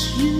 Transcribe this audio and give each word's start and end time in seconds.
you 0.00 0.39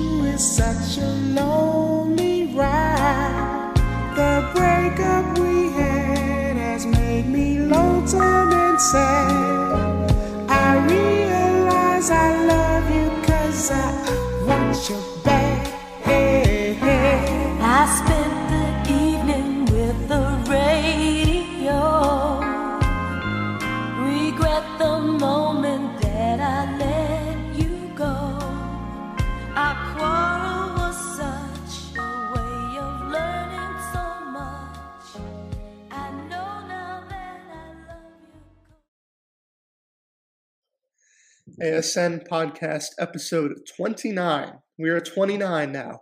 ASN 41.70 42.26
podcast 42.26 42.86
episode 42.98 43.52
29. 43.76 44.54
We 44.76 44.90
are 44.90 45.00
29 45.00 45.70
now. 45.70 46.00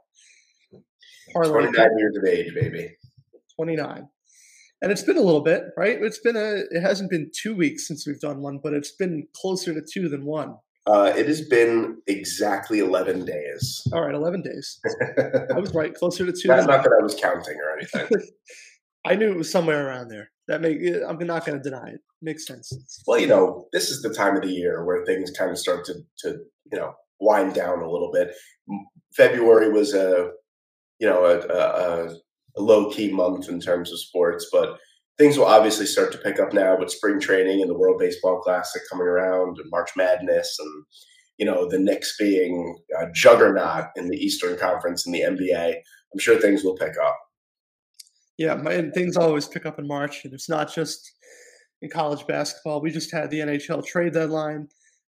Parlay 1.35 1.67
29 1.67 1.99
years 1.99 2.17
of 2.17 2.25
age, 2.25 2.55
baby. 2.55 2.97
29. 3.55 4.09
And 4.81 4.91
it's 4.91 5.03
been 5.03 5.19
a 5.19 5.21
little 5.21 5.43
bit, 5.43 5.65
right? 5.77 5.99
It's 6.01 6.21
been 6.21 6.37
a 6.37 6.63
it 6.71 6.81
hasn't 6.81 7.11
been 7.11 7.31
2 7.43 7.55
weeks 7.55 7.87
since 7.87 8.07
we've 8.07 8.19
done 8.19 8.41
one, 8.41 8.61
but 8.63 8.73
it's 8.73 8.93
been 8.93 9.27
closer 9.35 9.75
to 9.75 9.83
2 9.83 10.09
than 10.09 10.25
1. 10.25 10.57
Uh, 10.87 11.13
it 11.15 11.27
has 11.27 11.43
been 11.43 11.99
exactly 12.07 12.79
11 12.79 13.27
days. 13.27 13.87
All 13.93 14.01
right, 14.01 14.15
11 14.15 14.41
days. 14.41 14.81
I 15.55 15.59
was 15.59 15.75
right, 15.75 15.93
closer 15.93 16.25
to 16.25 16.33
2 16.33 16.49
That's 16.49 16.67
not 16.67 16.83
that 16.83 16.97
I 16.99 17.03
was 17.03 17.15
counting 17.15 17.59
or 17.59 17.77
anything. 17.77 18.27
I 19.07 19.17
knew 19.17 19.31
it 19.31 19.37
was 19.37 19.53
somewhere 19.53 19.87
around 19.87 20.09
there. 20.09 20.31
That 20.47 20.63
make 20.63 20.79
I'm 21.07 21.19
not 21.27 21.45
going 21.45 21.61
to 21.61 21.71
deny 21.71 21.91
it. 21.91 22.01
Makes 22.21 22.47
sense. 22.47 23.03
well, 23.07 23.19
you 23.21 23.27
know, 23.29 23.67
this 23.73 23.91
is 23.91 24.03
the 24.03 24.13
time 24.13 24.37
of 24.37 24.43
the 24.43 24.51
year 24.53 24.85
where 24.85 25.05
things 25.05 25.31
kind 25.31 25.51
of 25.51 25.59
start 25.59 25.85
to, 25.87 25.95
to 26.21 26.39
you 26.73 26.79
know, 26.79 26.93
wind 27.21 27.55
down 27.55 27.81
a 27.81 27.91
little 27.91 28.11
bit. 28.13 28.35
February 29.15 29.71
was 29.71 29.95
a, 29.95 30.31
you 30.99 31.09
know, 31.09 31.25
a, 31.25 31.39
a, 31.39 32.07
a- 32.07 32.17
low 32.57 32.91
key 32.91 33.13
month 33.13 33.49
in 33.49 33.61
terms 33.61 33.93
of 33.93 34.01
sports, 34.01 34.49
but 34.51 34.79
things 35.17 35.39
will 35.39 35.45
obviously 35.47 35.87
start 35.87 36.11
to 36.11 36.19
pick 36.19 36.41
up 36.41 36.53
now 36.53 36.77
with 36.77 36.91
spring 36.91 37.21
training 37.21 37.61
and 37.61 37.71
the 37.71 37.79
World 37.79 38.01
Baseball 38.01 38.41
Classic 38.41 38.83
coming 38.91 39.07
around 39.07 39.59
and 39.59 39.71
March 39.71 39.91
Madness 39.97 40.57
and, 40.59 40.85
you 41.39 41.47
know, 41.47 41.69
the 41.69 41.79
Knicks 41.79 42.17
being 42.19 42.77
a 43.01 43.07
juggernaut 43.13 43.87
in 43.95 44.09
the 44.09 44.17
Eastern 44.17 44.59
Conference 44.59 45.07
and 45.07 45.15
the 45.15 45.21
NBA. 45.21 45.75
I'm 46.13 46.19
sure 46.19 46.41
things 46.41 46.65
will 46.65 46.77
pick 46.77 46.95
up. 47.01 47.17
Yeah, 48.39 48.55
and 48.55 48.93
things 48.93 49.17
always 49.17 49.47
pick 49.47 49.67
up 49.67 49.79
in 49.79 49.87
March, 49.87 50.25
and 50.25 50.33
it's 50.33 50.49
not 50.49 50.73
just 50.73 51.13
in 51.83 51.91
college 51.91 52.27
basketball. 52.27 52.81
We 52.81 52.91
just 52.91 53.13
had 53.13 53.31
the 53.31 53.41
NHL 53.41 53.85
trade 53.85 54.15
deadline. 54.15 54.69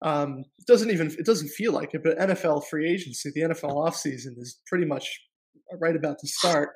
Um, 0.03 0.45
it 0.59 0.67
doesn't 0.67 0.91
even 0.91 1.09
it 1.19 1.27
doesn't 1.27 1.49
feel 1.49 1.73
like 1.73 1.95
it, 1.95 2.03
but 2.05 2.19
NFL 2.19 2.67
free 2.67 2.89
agency, 2.89 3.31
the 3.35 3.43
NFL 3.43 3.75
offseason 3.75 4.39
is 4.39 4.61
pretty 4.67 4.85
much 4.85 5.21
right 5.81 5.97
about 5.97 6.19
to 6.21 6.29
start. 6.29 6.71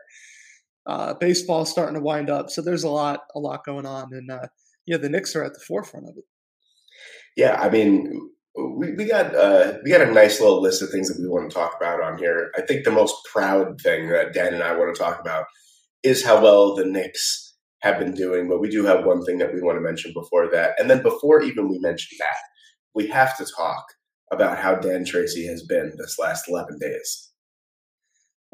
Uh, 0.87 1.15
baseball's 1.15 1.71
starting 1.71 1.95
to 1.95 2.01
wind 2.01 2.29
up, 2.29 2.51
so 2.51 2.61
there's 2.61 2.83
a 2.83 2.91
lot 2.91 3.21
a 3.37 3.39
lot 3.39 3.65
going 3.65 3.87
on, 3.87 4.09
and 4.13 4.31
uh, 4.31 4.47
yeah, 4.87 4.97
the 4.97 5.09
Knicks 5.09 5.37
are 5.37 5.45
at 5.45 5.55
the 5.55 5.61
forefront 5.61 6.09
of 6.09 6.17
it. 6.17 6.25
Yeah, 7.37 7.61
I 7.61 7.71
mean, 7.71 8.31
we, 8.57 8.93
we 8.95 9.05
got 9.05 9.35
uh, 9.35 9.75
we 9.85 9.91
got 9.91 10.01
a 10.01 10.11
nice 10.11 10.41
little 10.41 10.61
list 10.61 10.83
of 10.83 10.91
things 10.91 11.09
that 11.09 11.21
we 11.21 11.29
want 11.29 11.49
to 11.49 11.55
talk 11.55 11.77
about 11.77 12.03
on 12.03 12.19
here. 12.19 12.51
I 12.57 12.63
think 12.63 12.85
the 12.85 12.91
most 12.91 13.15
proud 13.33 13.81
thing 13.81 14.09
that 14.09 14.35
Dan 14.35 14.55
and 14.55 14.63
I 14.63 14.77
want 14.77 14.95
to 14.95 15.01
talk 15.01 15.21
about 15.21 15.47
is 16.03 16.25
how 16.25 16.43
well 16.43 16.75
the 16.75 16.85
Knicks 16.85 17.42
have 17.83 17.99
been 17.99 18.15
doing. 18.15 18.49
But 18.49 18.61
we 18.61 18.69
do 18.69 18.85
have 18.85 19.05
one 19.05 19.25
thing 19.25 19.39
that 19.39 19.53
we 19.53 19.61
want 19.61 19.77
to 19.77 19.81
mention 19.83 20.13
before 20.13 20.51
that, 20.51 20.75
and 20.79 20.89
then 20.91 21.03
before 21.03 21.43
even 21.43 21.69
we 21.69 21.79
mention 21.79 22.17
that, 22.19 22.39
we 22.95 23.07
have 23.09 23.37
to 23.37 23.47
talk 23.57 23.85
about 24.31 24.59
how 24.59 24.75
Dan 24.75 25.05
Tracy 25.05 25.47
has 25.47 25.63
been 25.65 25.93
this 25.99 26.19
last 26.19 26.49
eleven 26.49 26.79
days. 26.79 27.33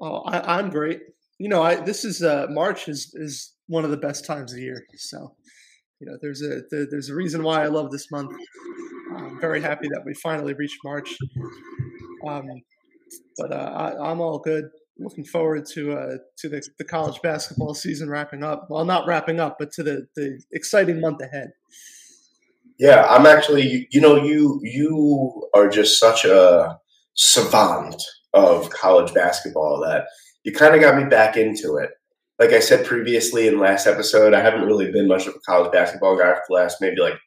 Oh, 0.00 0.22
I, 0.22 0.58
I'm 0.58 0.70
great. 0.70 1.00
You 1.38 1.48
know, 1.48 1.62
I 1.62 1.76
this 1.76 2.04
is 2.04 2.22
uh, 2.22 2.46
March 2.50 2.88
is 2.88 3.12
is 3.14 3.54
one 3.66 3.84
of 3.84 3.90
the 3.90 3.96
best 3.96 4.24
times 4.24 4.52
of 4.52 4.58
year. 4.58 4.82
So, 4.96 5.36
you 6.00 6.06
know, 6.06 6.16
there's 6.20 6.42
a 6.42 6.62
there, 6.70 6.86
there's 6.90 7.10
a 7.10 7.14
reason 7.14 7.42
why 7.42 7.62
I 7.62 7.66
love 7.66 7.90
this 7.90 8.10
month. 8.10 8.32
I'm 9.16 9.40
very 9.40 9.60
happy 9.60 9.88
that 9.88 10.02
we 10.04 10.14
finally 10.14 10.54
reached 10.54 10.78
March. 10.84 11.16
Um, 12.26 12.46
but 13.36 13.52
uh, 13.52 13.56
I, 13.56 14.10
I'm 14.10 14.20
all 14.20 14.38
good. 14.38 14.64
Looking 15.00 15.24
forward 15.24 15.64
to 15.74 15.92
uh, 15.92 16.16
to 16.38 16.48
the, 16.48 16.66
the 16.78 16.84
college 16.84 17.20
basketball 17.22 17.74
season 17.74 18.10
wrapping 18.10 18.42
up. 18.42 18.66
Well, 18.68 18.84
not 18.84 19.06
wrapping 19.06 19.38
up, 19.38 19.56
but 19.58 19.70
to 19.72 19.82
the 19.82 20.06
the 20.16 20.40
exciting 20.52 21.00
month 21.00 21.20
ahead. 21.20 21.52
Yeah, 22.78 23.06
I'm 23.08 23.26
actually, 23.26 23.88
you 23.90 24.00
know, 24.00 24.16
you 24.16 24.60
you 24.62 25.48
are 25.54 25.68
just 25.68 25.98
such 25.98 26.24
a 26.24 26.78
savant 27.14 28.02
of 28.34 28.70
college 28.70 29.12
basketball 29.14 29.80
that 29.80 30.06
you 30.44 30.52
kind 30.52 30.74
of 30.74 30.80
got 30.80 30.96
me 30.96 31.08
back 31.08 31.36
into 31.36 31.76
it. 31.76 31.90
Like 32.38 32.50
I 32.50 32.60
said 32.60 32.86
previously 32.86 33.48
in 33.48 33.58
last 33.58 33.86
episode, 33.86 34.32
I 34.32 34.40
haven't 34.40 34.66
really 34.66 34.92
been 34.92 35.08
much 35.08 35.26
of 35.26 35.34
a 35.34 35.40
college 35.40 35.72
basketball 35.72 36.16
guy 36.16 36.34
for 36.34 36.42
the 36.48 36.54
last 36.54 36.78
maybe 36.80 37.00
like 37.00 37.18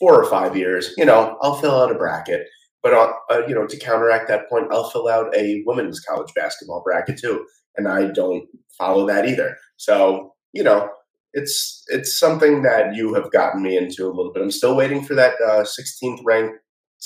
four 0.00 0.20
or 0.20 0.28
five 0.28 0.56
years. 0.56 0.92
You 0.96 1.04
know, 1.04 1.38
I'll 1.40 1.54
fill 1.54 1.80
out 1.80 1.92
a 1.92 1.94
bracket, 1.94 2.48
but 2.84 2.92
I'll, 2.92 3.18
uh, 3.30 3.46
you 3.48 3.54
know, 3.54 3.66
to 3.66 3.78
counteract 3.78 4.28
that 4.28 4.48
point, 4.48 4.68
I'll 4.70 4.90
fill 4.90 5.08
out 5.08 5.34
a 5.34 5.62
women's 5.66 6.00
college 6.00 6.32
basketball 6.34 6.82
bracket 6.84 7.18
too, 7.18 7.46
and 7.76 7.88
I 7.88 8.08
don't 8.08 8.46
follow 8.76 9.06
that 9.06 9.26
either. 9.26 9.56
So, 9.78 10.34
you 10.52 10.62
know, 10.62 10.90
it's 11.32 11.82
it's 11.88 12.16
something 12.16 12.62
that 12.62 12.94
you 12.94 13.14
have 13.14 13.32
gotten 13.32 13.62
me 13.62 13.78
into 13.78 14.06
a 14.06 14.12
little 14.12 14.32
bit. 14.32 14.42
I'm 14.42 14.50
still 14.50 14.76
waiting 14.76 15.02
for 15.02 15.14
that 15.14 15.34
uh, 15.44 15.64
16th 15.64 16.20
ranked, 16.24 16.58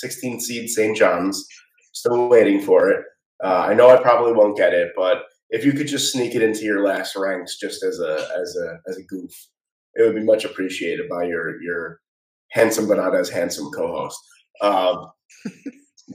16th 0.03 0.41
seed 0.41 0.69
St. 0.69 0.95
John's. 0.95 1.47
Still 1.93 2.29
waiting 2.29 2.61
for 2.61 2.89
it. 2.89 3.03
Uh, 3.43 3.65
I 3.69 3.73
know 3.73 3.89
I 3.89 4.01
probably 4.01 4.33
won't 4.33 4.57
get 4.57 4.73
it, 4.73 4.91
but 4.95 5.23
if 5.49 5.65
you 5.65 5.71
could 5.71 5.87
just 5.87 6.11
sneak 6.11 6.35
it 6.35 6.43
into 6.43 6.63
your 6.63 6.83
last 6.83 7.15
ranks, 7.15 7.57
just 7.57 7.83
as 7.83 7.99
a 7.99 8.27
as 8.39 8.55
a 8.57 8.79
as 8.87 8.97
a 8.97 9.03
goof, 9.03 9.31
it 9.95 10.03
would 10.03 10.15
be 10.15 10.23
much 10.23 10.43
appreciated 10.43 11.09
by 11.09 11.23
your 11.23 11.61
your 11.63 12.01
handsome 12.51 12.87
but 12.87 12.97
not 12.97 13.15
as 13.15 13.29
handsome 13.29 13.71
co-host. 13.71 14.19
Um, 14.61 15.09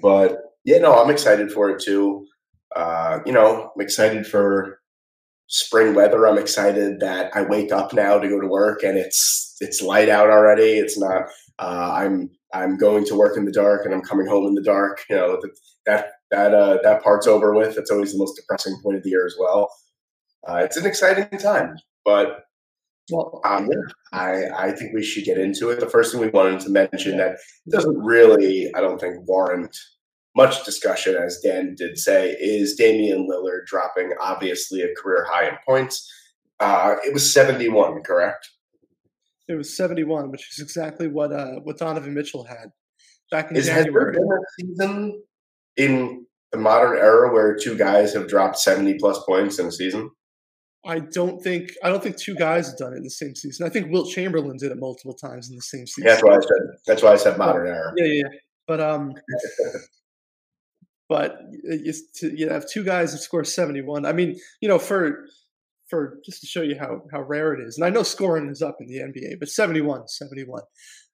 but 0.03 0.39
yeah, 0.65 0.79
no, 0.79 0.95
I'm 0.95 1.11
excited 1.11 1.53
for 1.53 1.71
it 1.71 1.83
too. 1.83 2.27
Uh, 2.75 3.21
you 3.25 3.33
know, 3.33 3.71
I'm 3.75 3.81
excited 3.81 4.27
for 4.27 4.81
spring 5.47 5.95
weather. 5.95 6.27
I'm 6.27 6.39
excited 6.39 7.01
that 7.01 7.31
I 7.37 7.43
wake 7.43 7.73
up 7.73 7.93
now 7.93 8.19
to 8.19 8.29
go 8.29 8.41
to 8.41 8.47
work 8.47 8.83
and 8.83 8.99
it's 8.99 9.57
it's 9.61 9.83
light 9.83 10.09
out 10.09 10.31
already. 10.31 10.79
It's 10.79 10.99
not. 10.99 11.25
Uh, 11.59 11.93
I'm 11.95 12.31
I'm 12.53 12.77
going 12.77 13.05
to 13.07 13.15
work 13.15 13.37
in 13.37 13.45
the 13.45 13.53
dark 13.53 13.85
and 13.85 13.95
I'm 13.95 14.03
coming 14.03 14.27
home 14.27 14.47
in 14.47 14.55
the 14.55 14.63
dark. 14.63 15.05
You 15.09 15.17
know 15.17 15.39
that 15.41 15.51
that 15.87 16.07
that 16.31 16.55
uh, 16.55 16.79
that 16.83 17.03
part's 17.03 17.27
over 17.27 17.55
with. 17.55 17.77
That's 17.77 17.91
always 17.91 18.13
the 18.13 18.19
most 18.19 18.37
depressing 18.37 18.79
point 18.83 18.97
of 18.97 19.03
the 19.03 19.11
year 19.11 19.27
as 19.27 19.37
well. 19.39 19.71
Uh, 20.49 20.57
it's 20.57 20.77
an 20.77 20.87
exciting 20.87 21.39
time, 21.39 21.77
but 22.05 22.45
Well, 23.11 23.41
um, 23.45 23.69
I 24.13 24.45
I 24.57 24.73
think 24.73 24.95
we 24.95 25.03
should 25.03 25.25
get 25.25 25.39
into 25.39 25.71
it. 25.71 25.81
The 25.81 25.89
first 25.89 26.13
thing 26.13 26.21
we 26.21 26.29
wanted 26.29 26.61
to 26.61 26.71
mention 26.71 27.19
that 27.19 27.37
doesn't 27.69 27.99
really, 27.99 28.73
I 28.75 28.81
don't 28.81 29.01
think, 29.01 29.29
warrant 29.29 29.77
much 30.37 30.65
discussion, 30.65 31.15
as 31.17 31.39
Dan 31.41 31.75
did 31.77 31.99
say, 31.99 32.33
is 32.41 32.75
Damian 32.75 33.29
Lillard 33.29 33.67
dropping 33.67 34.12
obviously 34.21 34.83
a 34.83 34.93
career 35.01 35.27
high 35.31 35.49
in 35.49 35.55
points. 35.67 36.11
Uh, 36.59 36.97
it 37.05 37.12
was 37.12 37.33
71, 37.33 38.03
correct? 38.03 38.49
it 39.49 39.55
was 39.55 39.77
71, 39.77 40.31
which 40.31 40.50
is 40.53 40.62
exactly 40.62 41.09
what 41.09 41.33
uh, 41.33 41.61
what 41.62 41.79
Donovan 41.79 42.15
Mitchell 42.15 42.45
had 42.45 42.71
back 43.31 43.50
in 43.50 43.57
Is 43.57 43.69
has 43.69 43.85
there 43.85 44.12
been 44.12 44.23
a 44.23 44.62
season 44.62 45.23
in 45.77 46.27
the 46.53 46.59
modern 46.59 46.97
era 46.97 47.33
where 47.33 47.57
two 47.57 47.77
guys 47.77 48.15
have 48.15 48.29
dropped 48.29 48.59
70 48.59 48.95
plus 48.99 49.23
points 49.25 49.59
in 49.59 49.67
a 49.67 49.73
season? 49.73 50.11
I 50.87 51.01
don't 51.01 51.43
think 51.43 51.71
I 51.83 51.89
don't 51.89 52.03
think 52.03 52.17
two 52.19 52.35
guys 52.35 52.69
have 52.69 52.77
done 52.77 52.93
it 52.93 52.99
in 52.99 53.03
the 53.03 53.11
same 53.11 53.35
season. 53.35 53.67
I 53.67 53.71
think 53.71 53.91
Wilt 53.91 54.11
Chamberlain 54.11 54.57
did 54.59 54.71
it 54.71 54.79
multiple 54.79 55.15
times 55.15 55.49
in 55.49 55.57
the 55.57 55.63
same 55.63 55.87
season. 55.87 56.05
That's 56.09 56.23
why 56.23 56.37
I 56.37 56.41
said. 56.41 56.79
That's 56.87 57.03
why 57.03 57.13
I 57.13 57.17
said 57.17 57.39
modern 57.39 57.67
era. 57.67 57.93
Yeah, 57.97 58.07
yeah. 58.07 58.13
yeah. 58.15 58.39
But 58.67 58.81
um, 58.81 59.15
but 61.09 61.39
you, 61.65 61.93
to, 62.17 62.39
you 62.39 62.49
have 62.49 62.65
two 62.71 62.85
guys 62.85 63.13
that 63.13 63.19
score 63.19 63.45
seventy 63.45 63.83
one. 63.83 64.05
I 64.07 64.13
mean, 64.13 64.39
you 64.61 64.69
know, 64.69 64.79
for 64.79 65.27
for 65.89 66.19
just 66.25 66.41
to 66.41 66.47
show 66.47 66.63
you 66.63 66.77
how 66.79 67.03
how 67.13 67.23
rare 67.23 67.55
it 67.55 67.67
is, 67.67 67.77
and 67.79 67.85
I 67.85 67.91
know 67.91 68.03
scoring 68.03 68.49
is 68.51 68.63
up 68.63 68.77
in 68.81 68.87
the 68.87 68.99
NBA, 68.99 69.39
but 69.39 69.49
71, 69.49 70.09
71. 70.09 70.63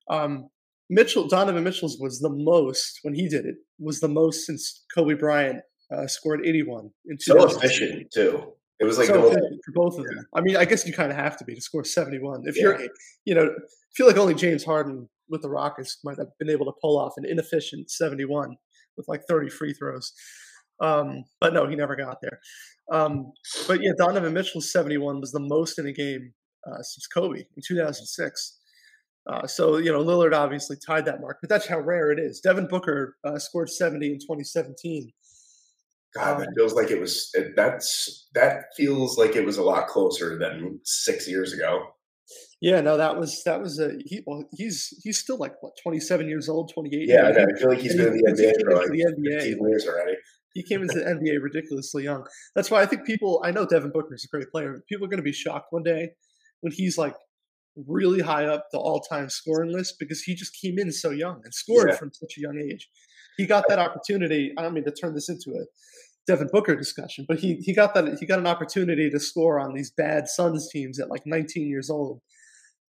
Um, 0.08 0.48
Mitchell 0.88 1.28
Donovan 1.28 1.64
Mitchell's 1.64 1.98
was 2.00 2.20
the 2.20 2.30
most 2.30 3.00
when 3.02 3.14
he 3.14 3.28
did 3.28 3.46
it 3.46 3.56
was 3.78 4.00
the 4.00 4.08
most 4.08 4.46
since 4.46 4.84
Kobe 4.92 5.14
Bryant 5.14 5.60
uh, 5.92 6.06
scored 6.06 6.44
eighty 6.44 6.62
one 6.62 6.90
in 7.06 7.18
So 7.18 7.34
2006. 7.34 7.64
efficient 7.64 8.10
too. 8.12 8.52
It 8.80 8.86
was 8.86 8.96
like 8.96 9.08
so 9.08 9.30
for 9.30 9.72
both 9.74 9.98
of 9.98 10.04
them. 10.04 10.26
I 10.34 10.40
mean, 10.40 10.56
I 10.56 10.64
guess 10.64 10.86
you 10.86 10.92
kind 10.92 11.10
of 11.10 11.16
have 11.16 11.36
to 11.38 11.44
be 11.44 11.54
to 11.54 11.60
score 11.60 11.84
71. 11.84 12.44
If 12.46 12.56
you're, 12.56 12.80
you 13.26 13.34
know, 13.34 13.44
I 13.44 13.94
feel 13.94 14.06
like 14.06 14.16
only 14.16 14.34
James 14.34 14.64
Harden 14.64 15.08
with 15.28 15.42
the 15.42 15.50
Rockets 15.50 15.98
might 16.02 16.18
have 16.18 16.28
been 16.38 16.48
able 16.48 16.64
to 16.66 16.72
pull 16.80 16.98
off 16.98 17.12
an 17.18 17.26
inefficient 17.26 17.90
71 17.90 18.56
with 18.96 19.06
like 19.06 19.22
30 19.28 19.50
free 19.50 19.74
throws. 19.74 20.12
Um, 20.80 21.24
but 21.40 21.52
no, 21.52 21.68
he 21.68 21.76
never 21.76 21.94
got 21.94 22.18
there. 22.22 22.40
Um, 22.90 23.32
but 23.68 23.82
yeah, 23.82 23.92
Donovan 23.98 24.32
Mitchell's 24.32 24.72
71 24.72 25.20
was 25.20 25.32
the 25.32 25.40
most 25.40 25.78
in 25.78 25.86
a 25.86 25.92
game 25.92 26.32
uh, 26.66 26.82
since 26.82 27.06
Kobe 27.06 27.40
in 27.40 27.62
2006. 27.66 28.58
Uh, 29.26 29.46
so 29.46 29.76
you 29.76 29.92
know 29.92 30.02
Lillard 30.02 30.32
obviously 30.32 30.76
tied 30.84 31.04
that 31.04 31.20
mark, 31.20 31.38
but 31.42 31.50
that's 31.50 31.66
how 31.66 31.78
rare 31.78 32.10
it 32.10 32.18
is. 32.18 32.40
Devin 32.40 32.66
Booker 32.66 33.16
uh, 33.24 33.38
scored 33.38 33.68
70 33.68 34.06
in 34.06 34.18
2017. 34.18 35.12
God, 36.14 36.36
oh 36.36 36.40
that 36.40 36.48
feels 36.56 36.74
like 36.74 36.90
it 36.90 37.00
was. 37.00 37.30
It, 37.34 37.54
that's 37.56 38.28
that 38.34 38.64
feels 38.76 39.16
like 39.18 39.36
it 39.36 39.44
was 39.46 39.58
a 39.58 39.62
lot 39.62 39.86
closer 39.88 40.38
than 40.38 40.80
six 40.84 41.28
years 41.28 41.52
ago. 41.52 41.82
Yeah, 42.60 42.80
no, 42.80 42.96
that 42.96 43.16
was 43.16 43.42
that 43.44 43.60
was 43.60 43.78
a 43.78 43.92
he. 44.04 44.20
Well, 44.26 44.44
he's 44.52 44.88
he's 45.02 45.18
still 45.18 45.38
like 45.38 45.54
what 45.62 45.72
27 45.82 46.28
years 46.28 46.48
old, 46.48 46.70
28. 46.74 47.08
Yeah, 47.08 47.22
I, 47.22 47.30
I 47.30 47.58
feel 47.58 47.68
like 47.70 47.78
he's 47.78 47.96
been 47.96 48.08
in 48.08 48.12
the 48.14 48.32
NBA 48.32 48.64
for 48.64 48.76
like 48.76 48.90
the 48.90 49.04
NBA. 49.18 49.40
15 49.42 49.68
years 49.68 49.86
already. 49.86 50.16
He 50.52 50.64
came 50.64 50.82
into 50.82 50.94
the 50.98 51.04
NBA 51.04 51.40
ridiculously 51.42 52.02
young. 52.04 52.26
That's 52.56 52.70
why 52.70 52.82
I 52.82 52.86
think 52.86 53.06
people. 53.06 53.40
I 53.44 53.52
know 53.52 53.64
Devin 53.64 53.92
Booker 53.92 54.14
is 54.14 54.24
a 54.24 54.36
great 54.36 54.50
player. 54.50 54.82
People 54.88 55.06
are 55.06 55.08
going 55.08 55.18
to 55.18 55.22
be 55.24 55.32
shocked 55.32 55.68
one 55.70 55.84
day 55.84 56.10
when 56.60 56.72
he's 56.72 56.98
like 56.98 57.14
really 57.86 58.20
high 58.20 58.44
up 58.46 58.66
the 58.72 58.78
all-time 58.78 59.30
scoring 59.30 59.72
list 59.72 59.94
because 59.98 60.22
he 60.22 60.34
just 60.34 60.52
came 60.60 60.78
in 60.78 60.90
so 60.90 61.10
young 61.10 61.40
and 61.44 61.54
scored 61.54 61.88
Yeah. 61.90 61.96
from 61.96 62.10
such 62.12 62.34
a 62.36 62.40
young 62.40 62.58
age. 62.58 62.88
He 63.36 63.46
got 63.46 63.64
that 63.68 63.78
opportunity. 63.78 64.52
I 64.56 64.62
don't 64.62 64.74
mean 64.74 64.84
to 64.84 64.90
turn 64.90 65.14
this 65.14 65.28
into 65.28 65.50
a 65.52 65.64
Devin 66.26 66.48
Booker 66.52 66.76
discussion, 66.76 67.24
but 67.28 67.38
he 67.38 67.56
he 67.56 67.72
got 67.74 67.94
that 67.94 68.18
he 68.18 68.26
got 68.26 68.38
an 68.38 68.46
opportunity 68.46 69.10
to 69.10 69.18
score 69.18 69.58
on 69.58 69.74
these 69.74 69.90
bad 69.90 70.28
Suns 70.28 70.68
teams 70.70 71.00
at 71.00 71.08
like 71.10 71.26
19 71.26 71.66
years 71.68 71.90
old. 71.90 72.20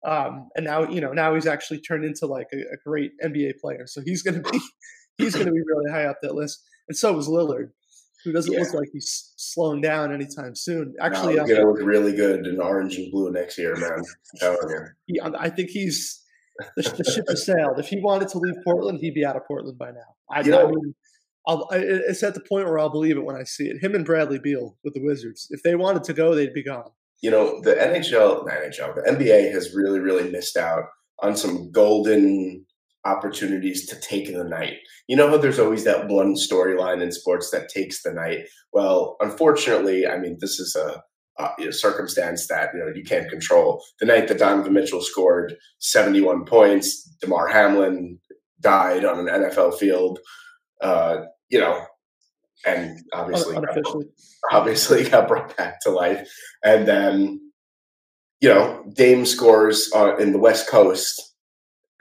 Um, 0.05 0.49
and 0.55 0.65
now 0.65 0.89
you 0.89 1.01
know 1.01 1.13
now 1.13 1.35
he's 1.35 1.47
actually 1.47 1.81
turned 1.81 2.05
into 2.05 2.27
like 2.27 2.47
a, 2.53 2.59
a 2.59 2.77
great 2.85 3.13
NBA 3.25 3.59
player. 3.61 3.87
So 3.87 4.01
he's 4.05 4.23
going 4.23 4.43
to 4.43 4.51
be 4.51 4.61
he's 5.19 5.35
going 5.35 5.47
to 5.47 5.53
be 5.53 5.63
really 5.67 5.91
high 5.91 6.05
up 6.05 6.19
that 6.23 6.35
list. 6.35 6.63
And 6.89 6.97
so 6.97 7.13
was 7.13 7.27
Lillard, 7.29 7.71
who 8.25 8.33
doesn't 8.33 8.53
Yeah. 8.53 8.61
look 8.61 8.75
like 8.75 8.89
he's 8.93 9.33
slowing 9.37 9.81
down 9.81 10.13
anytime 10.15 10.55
soon. 10.55 10.95
No, 10.97 11.05
Actually, 11.05 11.33
he's 11.35 11.51
uh, 11.51 11.57
gonna 11.57 11.71
look 11.73 11.81
really 11.83 12.13
good 12.15 12.47
in 12.47 12.61
orange 12.61 12.97
and 12.97 13.11
blue 13.11 13.33
next 13.33 13.59
year, 13.59 13.75
man. 13.75 13.93
I'm 13.99 14.05
telling 14.39 14.71
you. 14.71 14.87
he, 15.07 15.21
I 15.21 15.49
think 15.51 15.71
he's 15.71 16.23
the, 16.77 16.83
the 16.83 17.05
ship 17.11 17.25
has 17.29 17.45
sailed. 17.45 17.79
If 17.79 17.89
he 17.89 18.01
wanted 18.01 18.29
to 18.29 18.39
leave 18.39 18.55
Portland, 18.65 18.99
he'd 19.01 19.15
be 19.15 19.25
out 19.25 19.37
of 19.37 19.47
Portland 19.47 19.79
by 19.79 19.91
now. 19.91 20.15
I, 20.31 20.41
You 20.41 20.57
I 20.57 20.67
mean, 20.67 20.95
I'll, 21.47 21.69
I, 21.71 21.77
it's 21.79 22.23
at 22.23 22.35
the 22.35 22.41
point 22.41 22.67
where 22.67 22.79
I'll 22.79 22.91
believe 22.91 23.17
it 23.17 23.25
when 23.25 23.37
I 23.37 23.45
see 23.45 23.65
it. 23.67 23.83
Him 23.83 23.95
and 23.95 24.05
Bradley 24.05 24.39
Beal 24.39 24.77
with 24.83 24.95
the 24.95 25.05
Wizards. 25.05 25.47
If 25.51 25.63
they 25.63 25.75
wanted 25.77 26.05
to 26.05 26.13
go, 26.13 26.35
they'd 26.35 26.53
be 26.53 26.65
gone. 26.65 26.91
you 27.23 27.31
know, 27.31 27.61
the 27.63 27.75
NHL, 27.75 28.47
not 28.47 28.57
NHL, 28.57 28.95
the 28.95 29.11
NBA 29.11 29.53
has 29.53 29.75
really, 29.75 30.01
really 30.01 30.31
missed 30.31 30.57
out 30.57 30.85
on 31.23 31.37
some 31.37 31.71
golden 31.71 32.65
opportunities 33.05 33.87
to 33.87 33.97
take 34.01 34.33
the 34.33 34.45
night. 34.45 34.75
You 35.07 35.17
know 35.17 35.29
how 35.29 35.39
there's 35.39 35.59
always 35.61 35.85
that 35.85 36.09
one 36.09 36.35
storyline 36.35 37.03
in 37.03 37.13
sports 37.13 37.51
that 37.51 37.69
takes 37.69 38.03
the 38.03 38.13
night? 38.13 38.41
Well, 38.73 39.17
unfortunately, 39.21 40.07
I 40.07 40.19
mean, 40.19 40.37
this 40.41 40.59
is 40.59 40.75
a, 40.77 41.03
a 41.39 41.73
circumstance 41.73 42.47
that, 42.47 42.71
you 42.73 42.81
know, 42.81 42.93
you 42.95 43.05
can't 43.05 43.29
control. 43.29 43.83
The 44.01 44.07
night 44.07 44.29
that 44.29 44.39
Donovan 44.39 44.73
Mitchell 44.73 45.03
scored 45.03 45.55
71 45.79 46.45
points, 46.45 47.03
Damar 47.21 47.49
Hamlin 47.49 48.19
died 48.61 49.05
on 49.05 49.19
an 49.21 49.27
NFL 49.27 49.79
field, 49.79 50.19
uh, 50.81 51.19
you 51.49 51.61
know, 51.61 51.85
and 52.65 52.99
obviously 53.13 53.57
unofficially. 53.57 54.07
obviously 54.51 55.09
got 55.09 55.29
brought 55.29 55.57
back 55.57 55.81
to 55.83 55.91
life. 55.91 56.29
And 56.65 56.89
then, 56.89 57.41
you 58.41 58.49
know, 58.49 58.85
Dame 58.95 59.27
scores 59.27 59.91
uh, 59.95 60.17
in 60.17 60.33
the 60.33 60.39
West 60.39 60.69
Coast, 60.69 61.35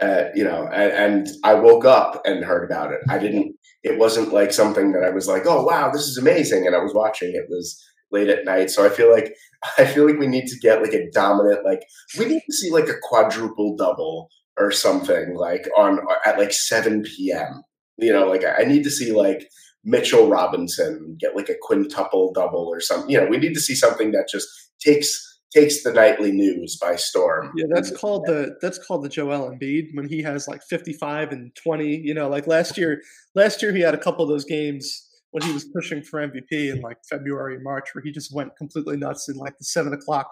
uh, 0.01 0.25
you 0.33 0.43
know, 0.43 0.67
and, 0.67 0.91
and 0.91 1.27
I 1.43 1.55
woke 1.55 1.85
up 1.85 2.21
and 2.25 2.43
heard 2.43 2.69
about 2.69 2.91
it. 2.91 2.99
I 3.09 3.17
didn't, 3.17 3.55
it 3.83 3.99
wasn't 3.99 4.33
like 4.33 4.51
something 4.51 4.91
that 4.93 5.03
I 5.03 5.09
was 5.09 5.27
like, 5.27 5.43
oh, 5.45 5.63
wow, 5.63 5.91
this 5.91 6.03
is 6.03 6.17
amazing. 6.17 6.65
And 6.65 6.75
I 6.75 6.79
was 6.79 6.93
watching 6.93 7.33
it 7.33 7.45
was 7.49 7.81
late 8.15 8.29
at 8.29 8.45
night. 8.45 8.69
So 8.71 8.85
I 8.85 8.89
feel 8.89 9.11
like, 9.11 9.35
I 9.77 9.85
feel 9.85 10.07
like 10.07 10.17
we 10.17 10.27
need 10.27 10.47
to 10.47 10.59
get 10.59 10.81
like 10.81 10.93
a 10.93 11.09
dominant, 11.11 11.65
like, 11.65 11.83
we 12.17 12.25
need 12.25 12.41
to 12.47 12.53
see 12.53 12.71
like 12.71 12.87
a 12.87 12.99
quadruple 13.01 13.75
double 13.75 14.29
or 14.57 14.71
something 14.71 15.35
like 15.35 15.67
on 15.77 15.99
uh, 15.99 16.29
at 16.29 16.39
like 16.39 16.53
7 16.53 17.03
p.m. 17.03 17.63
You 17.97 18.13
know, 18.13 18.27
like 18.27 18.43
I 18.43 18.63
need 18.63 18.83
to 18.83 18.89
see 18.89 19.11
like 19.11 19.49
Mitchell 19.83 20.29
Robinson 20.29 21.17
get 21.19 21.35
like 21.35 21.49
a 21.49 21.55
quintuple 21.61 22.33
double 22.33 22.67
or 22.67 22.81
something. 22.81 23.09
You 23.09 23.21
know, 23.21 23.27
we 23.27 23.37
need 23.37 23.53
to 23.53 23.59
see 23.59 23.75
something 23.75 24.11
that 24.11 24.27
just 24.29 24.47
takes 24.79 25.21
takes 25.53 25.83
the 25.83 25.93
nightly 25.93 26.31
news 26.31 26.77
by 26.81 26.97
storm. 26.97 27.51
Yeah, 27.55 27.67
that's 27.73 27.95
called 27.95 28.25
the 28.25 28.55
that's 28.61 28.83
called 28.85 29.03
the 29.03 29.09
Joel 29.09 29.49
Embiid 29.51 29.89
when 29.93 30.07
he 30.07 30.21
has 30.23 30.47
like 30.47 30.61
55 30.63 31.31
and 31.31 31.55
20. 31.55 31.95
You 31.95 32.13
know, 32.13 32.27
like 32.27 32.47
last 32.47 32.77
year, 32.77 33.01
last 33.35 33.61
year 33.61 33.73
he 33.73 33.81
had 33.81 33.93
a 33.93 33.99
couple 33.99 34.23
of 34.23 34.29
those 34.29 34.45
games 34.45 35.04
when 35.35 35.43
he 35.43 35.51
was 35.51 35.65
pushing 35.65 36.01
for 36.01 36.25
MVP 36.25 36.71
in 36.71 36.79
like 36.79 36.95
February, 37.09 37.59
March, 37.61 37.89
where 37.93 38.01
he 38.01 38.09
just 38.09 38.33
went 38.33 38.55
completely 38.55 38.95
nuts 38.95 39.27
in 39.27 39.35
like 39.35 39.57
the 39.57 39.65
seven 39.65 39.91
o'clock 39.91 40.29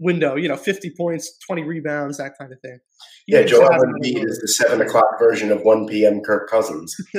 window. 0.00 0.34
You 0.34 0.48
know, 0.48 0.56
50 0.56 0.94
points, 0.98 1.38
20 1.46 1.62
rebounds, 1.62 2.18
that 2.18 2.32
kind 2.36 2.52
of 2.52 2.58
thing. 2.60 2.80
Yeah, 3.28 3.42
just 3.42 3.62
Joel 3.62 3.68
Embiid 3.68 4.26
is 4.26 4.40
the 4.40 4.48
seven 4.48 4.80
o'clock 4.80 5.20
version 5.20 5.52
of 5.52 5.62
one 5.62 5.86
p.m. 5.86 6.22
Kirk 6.22 6.50
Cousins. 6.50 6.92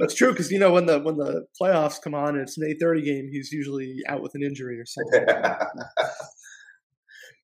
That's 0.00 0.16
true 0.16 0.32
because 0.32 0.50
you 0.50 0.58
know 0.58 0.72
when 0.72 0.86
the 0.86 0.98
when 0.98 1.16
the 1.16 1.46
playoffs 1.62 2.02
come 2.02 2.16
on 2.16 2.30
and 2.30 2.40
it's 2.40 2.58
an 2.58 2.68
8:30 2.82 3.04
game, 3.04 3.28
he's 3.30 3.52
usually 3.52 3.98
out 4.08 4.22
with 4.22 4.34
an 4.34 4.42
injury 4.42 4.80
or 4.80 4.84
something. 4.84 5.26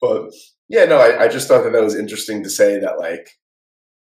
but 0.00 0.32
yeah, 0.68 0.86
no, 0.86 0.98
I, 0.98 1.26
I 1.26 1.28
just 1.28 1.46
thought 1.46 1.62
that 1.62 1.72
that 1.72 1.84
was 1.84 1.94
interesting 1.94 2.42
to 2.42 2.50
say 2.50 2.80
that 2.80 2.98
like. 2.98 3.28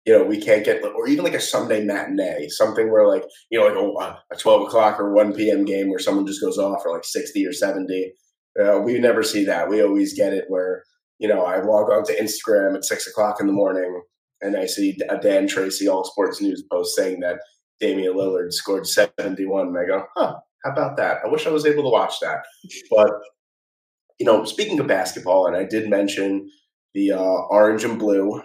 You 0.04 0.18
know, 0.18 0.24
we 0.24 0.40
can't 0.40 0.64
get, 0.64 0.82
or 0.84 1.06
even 1.06 1.24
like 1.24 1.34
a 1.34 1.40
Sunday 1.40 1.84
matinee, 1.84 2.48
something 2.48 2.90
where 2.90 3.06
like, 3.06 3.24
you 3.50 3.58
know, 3.58 3.66
like 3.66 4.14
a, 4.30 4.34
a 4.34 4.36
12 4.36 4.62
o'clock 4.62 4.98
or 4.98 5.14
1 5.14 5.34
p.m. 5.34 5.64
game 5.64 5.90
where 5.90 6.00
someone 6.00 6.26
just 6.26 6.40
goes 6.40 6.58
off 6.58 6.82
for 6.82 6.92
like 6.92 7.04
60 7.04 7.46
or 7.46 7.52
70. 7.52 8.12
Uh, 8.60 8.80
we 8.80 8.98
never 8.98 9.22
see 9.22 9.44
that. 9.44 9.68
We 9.68 9.82
always 9.82 10.14
get 10.14 10.32
it 10.32 10.46
where, 10.48 10.82
you 11.18 11.28
know, 11.28 11.44
I 11.44 11.62
log 11.62 11.90
on 11.90 12.04
to 12.04 12.16
Instagram 12.16 12.74
at 12.74 12.84
6 12.84 13.06
o'clock 13.06 13.40
in 13.40 13.46
the 13.46 13.52
morning 13.52 14.02
and 14.42 14.56
I 14.56 14.66
see 14.66 14.98
a 15.08 15.18
Dan 15.18 15.46
Tracy 15.46 15.88
All 15.88 16.04
Sports 16.04 16.42
News 16.42 16.64
post 16.70 16.96
saying 16.96 17.20
that 17.20 17.38
Damian 17.80 18.14
Lillard 18.14 18.52
scored 18.52 18.86
71. 18.86 19.68
And 19.68 19.78
I 19.78 19.86
go, 19.86 20.04
huh, 20.16 20.34
how 20.64 20.72
about 20.72 20.96
that? 20.96 21.18
I 21.24 21.28
wish 21.28 21.46
I 21.46 21.50
was 21.50 21.64
able 21.64 21.84
to 21.84 21.90
watch 21.90 22.14
that. 22.20 22.44
But, 22.90 23.10
you 24.18 24.26
know, 24.26 24.44
speaking 24.44 24.78
of 24.80 24.88
basketball, 24.88 25.46
and 25.46 25.56
I 25.56 25.64
did 25.64 25.88
mention 25.88 26.50
the 26.94 27.12
uh, 27.12 27.20
orange 27.50 27.84
and 27.84 27.98
blue, 27.98 28.42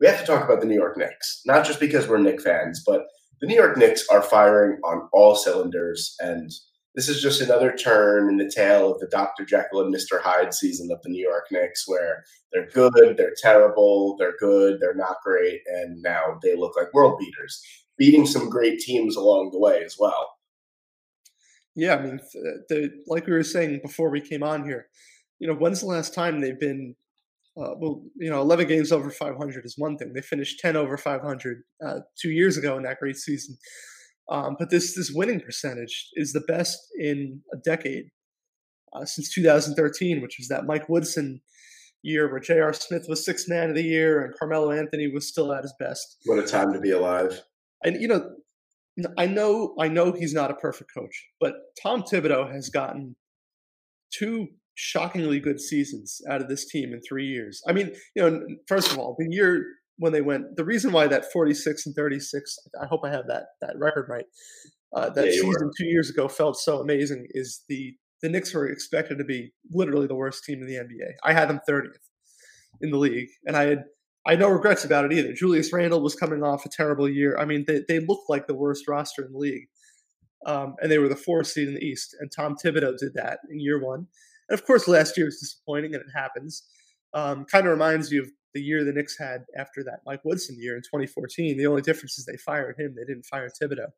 we 0.00 0.06
have 0.06 0.20
to 0.20 0.26
talk 0.26 0.44
about 0.44 0.60
the 0.60 0.66
New 0.66 0.74
York 0.74 0.96
Knicks. 0.96 1.42
Not 1.46 1.64
just 1.64 1.80
because 1.80 2.06
we're 2.06 2.18
Knick 2.18 2.40
fans, 2.40 2.82
but 2.84 3.06
the 3.40 3.46
New 3.46 3.54
York 3.54 3.76
Knicks 3.76 4.06
are 4.08 4.22
firing 4.22 4.78
on 4.84 5.08
all 5.12 5.34
cylinders. 5.34 6.14
And 6.20 6.50
this 6.94 7.08
is 7.08 7.20
just 7.20 7.40
another 7.40 7.72
turn 7.72 8.30
in 8.30 8.38
the 8.38 8.50
tale 8.50 8.92
of 8.92 9.00
the 9.00 9.06
Dr. 9.06 9.44
Jekyll 9.44 9.82
and 9.82 9.94
Mr. 9.94 10.20
Hyde 10.20 10.54
season 10.54 10.90
of 10.90 11.02
the 11.02 11.10
New 11.10 11.22
York 11.22 11.44
Knicks, 11.50 11.86
where 11.86 12.24
they're 12.52 12.68
good, 12.70 13.16
they're 13.16 13.34
terrible, 13.36 14.16
they're 14.18 14.36
good, 14.38 14.80
they're 14.80 14.94
not 14.94 15.16
great, 15.22 15.60
and 15.66 16.00
now 16.02 16.38
they 16.42 16.56
look 16.56 16.76
like 16.76 16.94
world 16.94 17.18
beaters, 17.18 17.62
beating 17.98 18.26
some 18.26 18.48
great 18.48 18.80
teams 18.80 19.16
along 19.16 19.50
the 19.52 19.58
way 19.58 19.82
as 19.84 19.96
well. 19.98 20.36
Yeah, 21.74 21.96
I 21.96 22.02
mean, 22.02 22.20
th- 22.32 22.44
the, 22.70 22.90
like 23.06 23.26
we 23.26 23.34
were 23.34 23.42
saying 23.42 23.80
before 23.82 24.08
we 24.08 24.22
came 24.22 24.42
on 24.42 24.64
here, 24.64 24.88
you 25.38 25.46
know, 25.46 25.54
when's 25.54 25.80
the 25.80 25.86
last 25.86 26.14
time 26.14 26.40
they've 26.40 26.58
been, 26.58 26.96
uh, 27.58 27.74
well, 27.78 28.02
you 28.16 28.30
know, 28.30 28.40
11 28.40 28.66
games 28.66 28.92
over 28.92 29.10
500 29.10 29.64
is 29.64 29.74
one 29.78 29.96
thing. 29.96 30.12
They 30.12 30.20
finished 30.20 30.60
10 30.60 30.76
over 30.76 30.96
500 30.96 31.62
uh, 31.84 32.00
two 32.20 32.30
years 32.30 32.56
ago 32.56 32.76
in 32.76 32.82
that 32.82 32.98
great 32.98 33.16
season. 33.16 33.56
Um, 34.30 34.56
but 34.58 34.70
this 34.70 34.94
this 34.96 35.12
winning 35.14 35.40
percentage 35.40 36.10
is 36.14 36.32
the 36.32 36.40
best 36.40 36.78
in 36.98 37.42
a 37.54 37.56
decade 37.56 38.06
uh, 38.92 39.04
since 39.04 39.32
2013, 39.32 40.20
which 40.20 40.36
was 40.38 40.48
that 40.48 40.66
Mike 40.66 40.88
Woodson 40.88 41.40
year 42.02 42.30
where 42.30 42.40
J.R. 42.40 42.72
Smith 42.72 43.06
was 43.08 43.24
sixth 43.24 43.48
man 43.48 43.70
of 43.70 43.74
the 43.74 43.82
year 43.82 44.24
and 44.24 44.34
Carmelo 44.38 44.70
Anthony 44.70 45.08
was 45.08 45.28
still 45.28 45.52
at 45.52 45.62
his 45.62 45.74
best. 45.78 46.18
What 46.24 46.38
a 46.38 46.46
time 46.46 46.72
to 46.72 46.80
be 46.80 46.90
alive. 46.90 47.42
And 47.84 48.00
you 48.00 48.08
know, 48.08 48.30
I 49.16 49.26
know 49.26 49.74
I 49.78 49.88
know 49.88 50.12
he's 50.12 50.34
not 50.34 50.50
a 50.50 50.54
perfect 50.54 50.90
coach, 50.92 51.26
but 51.40 51.54
Tom 51.80 52.02
Thibodeau 52.02 52.50
has 52.52 52.68
gotten 52.68 53.16
two 54.12 54.48
shockingly 54.76 55.40
good 55.40 55.58
seasons 55.58 56.20
out 56.30 56.42
of 56.42 56.48
this 56.48 56.66
team 56.66 56.92
in 56.92 57.00
three 57.00 57.26
years. 57.26 57.62
I 57.66 57.72
mean, 57.72 57.92
you 58.14 58.22
know, 58.22 58.46
first 58.68 58.92
of 58.92 58.98
all, 58.98 59.16
the 59.18 59.26
year 59.28 59.64
when 59.98 60.12
they 60.12 60.20
went, 60.20 60.56
the 60.56 60.64
reason 60.64 60.92
why 60.92 61.06
that 61.08 61.32
46 61.32 61.86
and 61.86 61.94
36, 61.94 62.58
I 62.80 62.86
hope 62.86 63.00
I 63.02 63.10
have 63.10 63.26
that 63.28 63.46
that 63.62 63.74
record 63.78 64.06
right. 64.08 64.26
Uh, 64.94 65.10
that 65.10 65.26
Yeah, 65.26 65.32
season 65.32 65.70
two 65.76 65.86
years 65.86 66.10
ago 66.10 66.28
felt 66.28 66.58
so 66.58 66.78
amazing. 66.78 67.26
Is 67.30 67.64
the 67.68 67.94
the 68.22 68.28
Knicks 68.28 68.54
were 68.54 68.68
expected 68.68 69.18
to 69.18 69.24
be 69.24 69.52
literally 69.72 70.06
the 70.06 70.14
worst 70.14 70.44
team 70.44 70.60
in 70.60 70.66
the 70.66 70.74
NBA. 70.74 71.14
I 71.24 71.32
had 71.32 71.48
them 71.48 71.60
30th 71.68 71.96
in 72.80 72.90
the 72.90 72.98
league, 72.98 73.28
and 73.46 73.56
I 73.56 73.64
had 73.64 73.84
I 74.26 74.32
had 74.32 74.40
no 74.40 74.48
regrets 74.48 74.84
about 74.84 75.06
it 75.06 75.12
either. 75.12 75.32
Julius 75.32 75.72
Randle 75.72 76.02
was 76.02 76.14
coming 76.14 76.42
off 76.42 76.66
a 76.66 76.68
terrible 76.68 77.08
year. 77.08 77.38
I 77.38 77.46
mean, 77.46 77.64
they 77.66 77.82
they 77.88 78.00
looked 78.00 78.28
like 78.28 78.46
the 78.46 78.54
worst 78.54 78.86
roster 78.86 79.24
in 79.24 79.32
the 79.32 79.38
league, 79.38 79.68
um, 80.44 80.74
and 80.80 80.92
they 80.92 80.98
were 80.98 81.08
the 81.08 81.16
fourth 81.16 81.46
seed 81.46 81.68
in 81.68 81.74
the 81.74 81.84
East. 81.84 82.14
And 82.20 82.30
Tom 82.30 82.56
Thibodeau 82.62 82.98
did 82.98 83.14
that 83.14 83.38
in 83.50 83.58
year 83.58 83.82
one. 83.82 84.08
And 84.48 84.58
of 84.58 84.66
course, 84.66 84.88
last 84.88 85.16
year 85.16 85.26
was 85.26 85.40
disappointing, 85.40 85.94
and 85.94 86.02
it 86.02 86.10
happens. 86.14 86.62
Um, 87.14 87.44
kind 87.44 87.66
of 87.66 87.72
reminds 87.72 88.10
you 88.10 88.22
of 88.22 88.28
the 88.54 88.60
year 88.60 88.84
the 88.84 88.92
Knicks 88.92 89.16
had 89.18 89.44
after 89.56 89.82
that 89.84 90.00
Mike 90.04 90.24
Woodson 90.24 90.56
year 90.58 90.76
in 90.76 90.82
2014. 90.82 91.56
The 91.56 91.66
only 91.66 91.82
difference 91.82 92.18
is 92.18 92.24
they 92.24 92.36
fired 92.36 92.76
him; 92.78 92.94
they 92.96 93.04
didn't 93.04 93.26
fire 93.26 93.48
Thibodeau. 93.48 93.88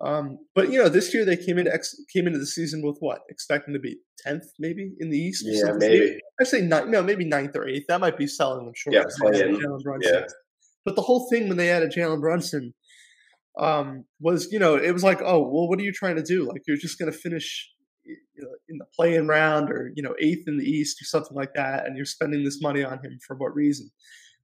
Um, 0.00 0.38
but 0.54 0.70
you 0.70 0.80
know, 0.80 0.88
this 0.88 1.12
year 1.12 1.24
they 1.24 1.36
came 1.36 1.58
into 1.58 1.72
ex- 1.72 2.00
came 2.12 2.26
into 2.26 2.38
the 2.38 2.46
season 2.46 2.82
with 2.82 2.98
what 3.00 3.20
expecting 3.28 3.74
to 3.74 3.80
be 3.80 3.98
tenth, 4.18 4.44
maybe 4.58 4.92
in 5.00 5.10
the 5.10 5.18
East. 5.18 5.44
Yeah, 5.46 5.72
maybe. 5.72 6.18
I 6.40 6.44
say 6.44 6.60
ninth, 6.60 6.88
no, 6.88 7.02
maybe 7.02 7.24
ninth 7.24 7.56
or 7.56 7.66
eighth. 7.66 7.86
That 7.88 8.00
might 8.00 8.16
be 8.16 8.26
selling 8.26 8.64
them 8.64 8.74
short. 8.76 8.94
Yeah, 8.94 9.00
because 9.00 9.16
they 9.16 9.26
added 9.26 9.54
play-in. 9.56 9.70
Jalen 9.70 9.82
Brunson. 9.82 10.14
Yeah. 10.14 10.26
But 10.84 10.96
the 10.96 11.02
whole 11.02 11.28
thing 11.28 11.48
when 11.48 11.56
they 11.56 11.70
added 11.70 11.92
Jalen 11.92 12.20
Brunson 12.20 12.72
um, 13.58 14.04
was, 14.20 14.50
you 14.52 14.58
know, 14.58 14.76
it 14.76 14.92
was 14.92 15.02
like, 15.02 15.20
oh, 15.20 15.40
well, 15.40 15.68
what 15.68 15.78
are 15.78 15.82
you 15.82 15.92
trying 15.92 16.16
to 16.16 16.22
do? 16.22 16.46
Like, 16.46 16.62
you're 16.66 16.76
just 16.76 16.98
going 16.98 17.10
to 17.10 17.18
finish 17.18 17.68
in 18.68 18.78
the 18.78 18.84
play-in 18.94 19.26
round 19.28 19.70
or 19.70 19.92
you 19.94 20.02
know 20.02 20.14
eighth 20.20 20.46
in 20.48 20.58
the 20.58 20.64
East 20.64 21.00
or 21.00 21.04
something 21.04 21.36
like 21.36 21.52
that, 21.54 21.86
and 21.86 21.96
you're 21.96 22.06
spending 22.06 22.44
this 22.44 22.60
money 22.62 22.82
on 22.84 22.98
him 23.04 23.18
for 23.26 23.36
what 23.36 23.54
reason? 23.54 23.90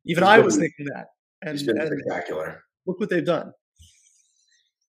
Even 0.07 0.25
He's 0.25 0.29
I 0.29 0.37
been- 0.37 0.45
was 0.47 0.57
thinking 0.57 0.87
that, 0.95 1.07
and, 1.43 1.53
He's 1.59 1.67
been 1.67 1.79
and 1.81 1.89
spectacular. 1.89 2.63
look 2.87 3.01
what 3.01 3.11
they've 3.11 3.25
done. 3.25 3.53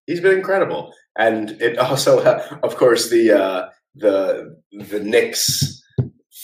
He's 0.06 0.20
been 0.20 0.36
incredible, 0.38 0.92
and 1.18 1.50
it 1.60 1.78
also, 1.86 2.22
of 2.62 2.76
course, 2.76 3.10
the 3.10 3.32
uh, 3.32 3.68
the 3.94 4.56
the 4.72 5.00
Knicks 5.00 5.82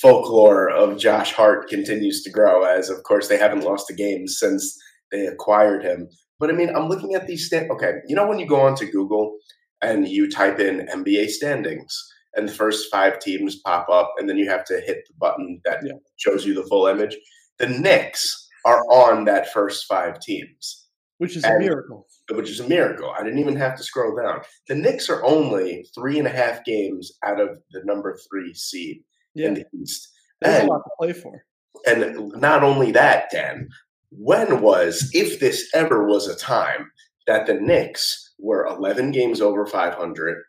folklore 0.00 0.68
of 0.70 0.98
Josh 0.98 1.32
Hart 1.32 1.68
continues 1.68 2.22
to 2.22 2.30
grow. 2.30 2.64
As 2.64 2.90
of 2.90 3.02
course, 3.04 3.28
they 3.28 3.38
haven't 3.38 3.64
lost 3.64 3.90
a 3.90 3.94
game 3.94 4.26
since 4.26 4.76
they 5.10 5.26
acquired 5.26 5.84
him. 5.84 6.08
But 6.40 6.50
I 6.50 6.54
mean, 6.54 6.74
I'm 6.74 6.88
looking 6.88 7.14
at 7.14 7.26
these 7.26 7.46
stand. 7.46 7.70
Okay, 7.70 7.94
you 8.08 8.16
know 8.16 8.26
when 8.26 8.38
you 8.40 8.46
go 8.46 8.60
onto 8.60 8.90
Google 8.90 9.36
and 9.80 10.08
you 10.08 10.28
type 10.30 10.58
in 10.58 10.86
NBA 10.88 11.28
standings, 11.28 11.94
and 12.34 12.48
the 12.48 12.52
first 12.52 12.90
five 12.90 13.18
teams 13.18 13.56
pop 13.60 13.88
up, 13.88 14.12
and 14.18 14.28
then 14.28 14.36
you 14.36 14.48
have 14.48 14.64
to 14.66 14.80
hit 14.80 15.06
the 15.06 15.14
button 15.18 15.60
that 15.64 15.80
Yeah. 15.84 15.92
shows 16.16 16.44
you 16.46 16.54
the 16.54 16.64
full 16.64 16.86
image. 16.86 17.16
The 17.58 17.68
Knicks 17.68 18.48
are 18.64 18.82
on 18.90 19.24
that 19.24 19.52
first 19.52 19.86
five 19.86 20.20
teams 20.20 20.78
which 21.18 21.36
is 21.36 21.44
a 21.44 21.56
miracle. 21.58 22.08
which 22.32 22.50
is 22.50 22.58
a 22.58 22.66
miracle. 22.68 23.12
I 23.16 23.22
didn't 23.22 23.38
even 23.38 23.54
have 23.54 23.76
to 23.76 23.84
scroll 23.84 24.16
down. 24.16 24.40
The 24.66 24.74
Knicks 24.74 25.08
are 25.08 25.22
only 25.24 25.86
three 25.94 26.18
and 26.18 26.26
a 26.26 26.30
half 26.32 26.64
games 26.64 27.12
out 27.24 27.38
of 27.40 27.58
the 27.70 27.82
number 27.84 28.18
three 28.28 28.52
seed 28.54 29.04
Yeah, 29.34 29.48
in 29.48 29.54
the 29.54 29.64
East. 29.80 30.08
there's 30.40 30.64
a 30.64 30.66
lot 30.66 30.78
to 30.78 30.90
play 30.98 31.12
for. 31.12 31.44
and 31.86 32.32
not 32.40 32.64
only 32.64 32.90
that, 32.92 33.30
Dan, 33.30 33.68
when 34.10 34.60
was, 34.62 35.10
if 35.12 35.38
this 35.38 35.68
ever 35.74 36.06
was 36.08 36.26
a 36.26 36.34
time, 36.36 36.90
that 37.28 37.46
the 37.46 37.54
Knicks 37.54 38.34
were 38.40 38.66
11 38.66 39.12
games 39.12 39.40
over 39.40 39.64
500 39.64 40.42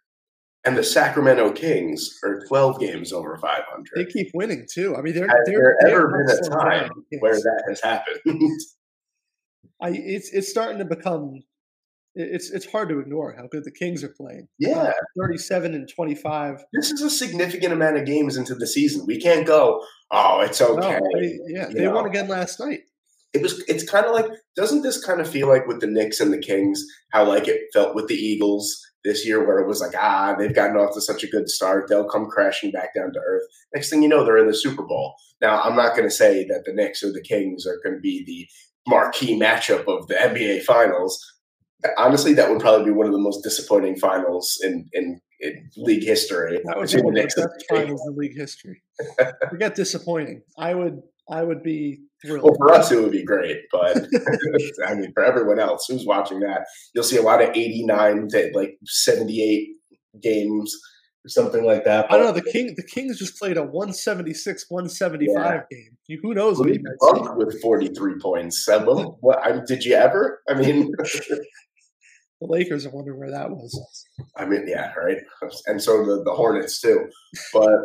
and 0.65 0.77
the 0.77 0.83
Sacramento 0.83 1.51
Kings 1.51 2.17
are 2.23 2.45
12 2.47 2.79
games 2.79 3.11
over 3.13 3.37
500? 3.37 3.85
They 3.95 4.05
keep 4.05 4.31
winning 4.33 4.65
too. 4.71 4.95
I 4.95 5.01
mean, 5.01 5.13
they're 5.13 5.27
Has 5.27 5.37
they're, 5.45 5.77
there 5.81 5.91
ever 5.93 6.25
been 6.27 6.37
a 6.37 6.49
time 6.49 6.89
where 7.19 7.35
that 7.35 7.63
has 7.69 7.81
happened? 7.81 8.19
I 9.81 9.89
it's 9.89 10.31
it's 10.31 10.49
starting 10.49 10.77
to 10.79 10.85
become 10.85 11.41
it's 12.15 12.51
it's 12.51 12.65
hard 12.65 12.89
to 12.89 12.99
ignore 12.99 13.33
how 13.35 13.47
good 13.47 13.63
the 13.65 13.71
Kings 13.71 14.03
are 14.03 14.13
playing. 14.15 14.47
yeah. 14.59 14.91
37 15.19 15.73
and 15.73 15.89
25. 15.93 16.63
This 16.71 16.91
is 16.91 17.01
a 17.01 17.09
significant 17.09 17.73
amount 17.73 17.97
of 17.97 18.05
games 18.05 18.37
into 18.37 18.53
the 18.55 18.67
season. 18.67 19.05
We 19.07 19.19
can't 19.19 19.47
go, 19.47 19.83
oh, 20.11 20.41
it's 20.41 20.61
No, 20.61 20.77
okay. 20.77 20.99
they, 21.15 21.39
yeah, 21.47 21.69
you 21.69 21.73
they 21.75 21.87
won 21.87 22.05
again 22.05 22.27
last 22.27 22.59
night. 22.59 22.81
it 23.33 23.41
was 23.41 23.63
it's 23.67 23.89
kind 23.89 24.05
of 24.05 24.11
like 24.13 24.27
doesn't 24.55 24.83
this 24.83 25.03
kind 25.03 25.19
of 25.21 25.27
feel 25.29 25.47
like 25.47 25.65
with 25.67 25.81
the 25.81 25.87
Knicks 25.87 26.19
and 26.19 26.31
the 26.31 26.37
Kings 26.37 26.85
how 27.11 27.27
like 27.27 27.47
it 27.47 27.61
felt 27.73 27.95
with 27.95 28.07
the 28.07 28.15
Eagles 28.15 28.79
this 29.03 29.25
year 29.25 29.45
where 29.45 29.59
it 29.59 29.67
was 29.67 29.81
like 29.81 29.93
ah 29.97 30.35
they've 30.37 30.55
gotten 30.55 30.77
off 30.77 30.93
to 30.93 31.01
such 31.01 31.23
a 31.23 31.27
good 31.27 31.49
start. 31.49 31.87
They'll 31.87 32.09
come 32.09 32.27
crashing 32.27 32.71
back 32.71 32.93
down 32.95 33.13
to 33.13 33.19
earth. 33.19 33.43
Next 33.73 33.89
thing 33.89 34.01
you 34.01 34.09
know 34.09 34.23
they're 34.23 34.37
in 34.37 34.47
the 34.47 34.55
Super 34.55 34.83
Bowl. 34.83 35.15
Now 35.41 35.61
I'm 35.61 35.75
not 35.75 35.95
going 35.95 36.07
to 36.07 36.15
say 36.15 36.45
that 36.47 36.63
the 36.65 36.73
Knicks 36.73 37.03
or 37.03 37.11
the 37.11 37.21
Kings 37.21 37.65
are 37.65 37.79
going 37.83 37.95
to 37.95 38.01
be 38.01 38.23
the 38.25 38.47
marquee 38.87 39.39
matchup 39.39 39.87
of 39.87 40.07
the 40.07 40.15
NBA 40.15 40.63
Finals. 40.63 41.23
Honestly 41.97 42.33
that 42.33 42.49
would 42.49 42.61
probably 42.61 42.85
be 42.85 42.91
one 42.91 43.07
of 43.07 43.13
the 43.13 43.19
most 43.19 43.43
disappointing 43.43 43.97
finals 43.97 44.59
in 44.63 44.89
in, 44.93 45.19
in 45.39 45.69
league 45.77 46.03
history. 46.03 46.59
That 46.65 46.77
would 46.77 46.89
be 46.89 47.01
the 47.01 47.11
Knicks 47.11 47.35
best 47.35 47.65
finals 47.69 48.05
in 48.07 48.15
league 48.15 48.37
history. 48.37 48.81
Forget 49.49 49.75
disappointing. 49.75 50.43
I 50.57 50.73
would 50.73 51.01
I 51.29 51.43
would 51.43 51.63
be 51.63 52.01
Well, 52.25 52.55
for 52.57 52.71
us, 52.71 52.91
it 52.91 53.01
would 53.01 53.11
be 53.11 53.23
great, 53.23 53.57
but 53.71 53.97
I 54.87 54.95
mean, 54.95 55.11
for 55.13 55.23
everyone 55.23 55.59
else 55.59 55.87
who's 55.87 56.05
watching 56.05 56.39
that, 56.41 56.65
you'll 56.93 57.03
see 57.03 57.17
a 57.17 57.21
lot 57.21 57.41
of 57.41 57.49
89 57.49 58.27
to 58.29 58.51
like 58.53 58.77
78 58.85 59.69
games 60.21 60.73
or 61.25 61.29
something 61.29 61.65
like 61.65 61.83
that. 61.85 62.11
I 62.11 62.17
don't 62.17 62.27
know. 62.27 62.31
The 62.31 62.49
King 62.51 62.73
the 62.75 62.83
Kings 62.83 63.19
just 63.19 63.37
played 63.37 63.57
a 63.57 63.63
176 63.63 64.65
175 64.69 65.63
game. 65.69 65.97
You, 66.07 66.19
who 66.21 66.33
knows 66.33 66.59
what 66.59 66.67
Lee 66.67 66.79
you. 66.81 66.95
Bunk 66.99 67.35
with 67.35 67.61
43 67.61 68.19
points. 68.19 68.67
Uh, 68.67 68.83
what, 68.83 69.15
what, 69.21 69.45
I, 69.45 69.59
did 69.65 69.83
you 69.83 69.95
ever? 69.95 70.41
I 70.49 70.53
mean, 70.53 70.93
The 72.43 72.51
Lakers 72.51 72.85
are 72.85 72.89
wondering 72.89 73.19
where 73.19 73.31
that 73.31 73.51
was. 73.51 74.05
I 74.35 74.45
mean, 74.45 74.67
yeah, 74.67 74.93
right. 74.95 75.17
And 75.65 75.81
so 75.81 76.05
the, 76.05 76.23
the 76.23 76.33
Hornets 76.33 76.81
too. 76.81 77.07
But 77.53 77.79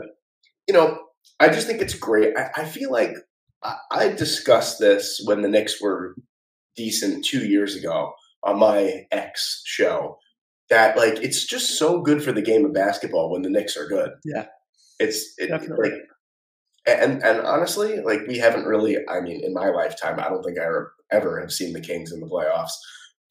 you 0.67 0.75
know, 0.75 0.99
I 1.39 1.49
just 1.49 1.69
think 1.69 1.81
it's 1.81 1.95
great. 1.95 2.37
I, 2.37 2.51
I 2.57 2.65
feel 2.65 2.91
like 2.91 3.15
I, 3.63 4.09
discussed 4.09 4.79
this 4.79 5.21
when 5.25 5.43
the 5.43 5.49
Knicks 5.49 5.81
were 5.81 6.15
decent 6.77 7.25
two 7.25 7.47
years 7.47 7.75
ago 7.75 8.13
on 8.45 8.59
my 8.59 9.07
ex 9.11 9.63
show. 9.65 10.19
That 10.71 10.97
like 10.97 11.23
it's 11.23 11.47
just 11.47 11.79
so 11.79 12.03
good 12.03 12.23
for 12.23 12.31
the 12.31 12.43
game 12.43 12.65
of 12.65 12.75
basketball 12.75 13.31
when 13.31 13.43
the 13.43 13.51
Knicks 13.51 13.77
are 13.77 13.89
good. 13.89 14.11
Yeah. 14.25 14.47
it's 15.01 15.35
it, 15.39 15.49
Definitely. 15.49 15.91
like 15.91 16.01
and 16.87 17.23
and 17.23 17.41
honestly, 17.41 18.01
like 18.01 18.27
we 18.27 18.39
haven't 18.39 18.67
really. 18.67 18.97
I 19.09 19.21
mean, 19.21 19.43
in 19.45 19.53
my 19.53 19.69
lifetime, 19.69 20.19
I 20.19 20.29
don't 20.29 20.43
think 20.43 20.59
I 20.59 20.65
ever, 20.65 20.95
ever 21.11 21.41
have 21.41 21.53
seen 21.53 21.73
the 21.73 21.81
Kings 21.81 22.13
in 22.13 22.21
the 22.21 22.27
playoffs, 22.27 22.73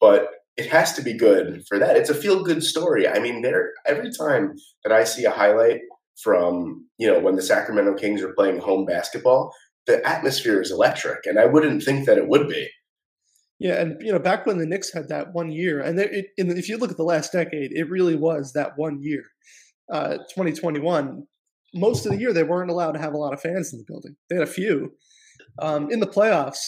but 0.00 0.28
it 0.56 0.66
has 0.66 0.92
to 0.94 1.02
be 1.02 1.12
good 1.12 1.62
for 1.68 1.78
that. 1.78 1.96
It's 1.96 2.10
a 2.10 2.14
feel 2.14 2.42
good 2.42 2.62
story. 2.62 3.08
I 3.08 3.18
mean, 3.18 3.42
there 3.42 3.72
every 3.86 4.10
time 4.10 4.54
that 4.84 4.92
I 4.92 5.04
see 5.04 5.24
a 5.24 5.30
highlight 5.30 5.80
from 6.22 6.86
you 6.98 7.06
know 7.06 7.20
when 7.20 7.36
the 7.36 7.42
Sacramento 7.42 7.94
Kings 7.94 8.22
are 8.22 8.34
playing 8.34 8.58
home 8.58 8.84
basketball, 8.84 9.52
the 9.88 10.06
atmosphere 10.06 10.60
is 10.60 10.70
electric, 10.70 11.26
and 11.26 11.38
I 11.38 11.46
wouldn't 11.46 11.82
think 11.82 12.06
that 12.06 12.18
it 12.18 12.28
would 12.28 12.48
be. 12.48 12.68
Yeah, 13.58 13.80
and 13.80 13.96
you 14.00 14.12
know, 14.12 14.20
back 14.20 14.46
when 14.46 14.58
the 14.58 14.66
Knicks 14.66 14.92
had 14.92 15.08
that 15.08 15.32
one 15.32 15.50
year, 15.50 15.80
and 15.80 15.98
there, 15.98 16.12
it, 16.12 16.26
and 16.38 16.52
if 16.52 16.68
you 16.68 16.76
look 16.76 16.92
at 16.92 16.96
the 16.96 17.02
last 17.02 17.32
decade, 17.32 17.72
it 17.72 17.90
really 17.90 18.14
was 18.14 18.52
that 18.52 18.72
one 18.76 19.02
year, 19.02 19.24
uh, 19.92 20.18
2021. 20.34 21.26
Most 21.74 22.06
of 22.06 22.12
the 22.12 22.18
year, 22.18 22.32
they 22.32 22.44
weren't 22.44 22.70
allowed 22.70 22.92
to 22.92 23.00
have 23.00 23.14
a 23.14 23.18
lot 23.18 23.34
of 23.34 23.40
fans 23.40 23.72
in 23.72 23.78
the 23.78 23.84
building. 23.86 24.16
They 24.30 24.36
had 24.36 24.44
a 24.44 24.50
few 24.50 24.92
um, 25.58 25.90
in 25.90 26.00
the 26.00 26.06
playoffs, 26.06 26.60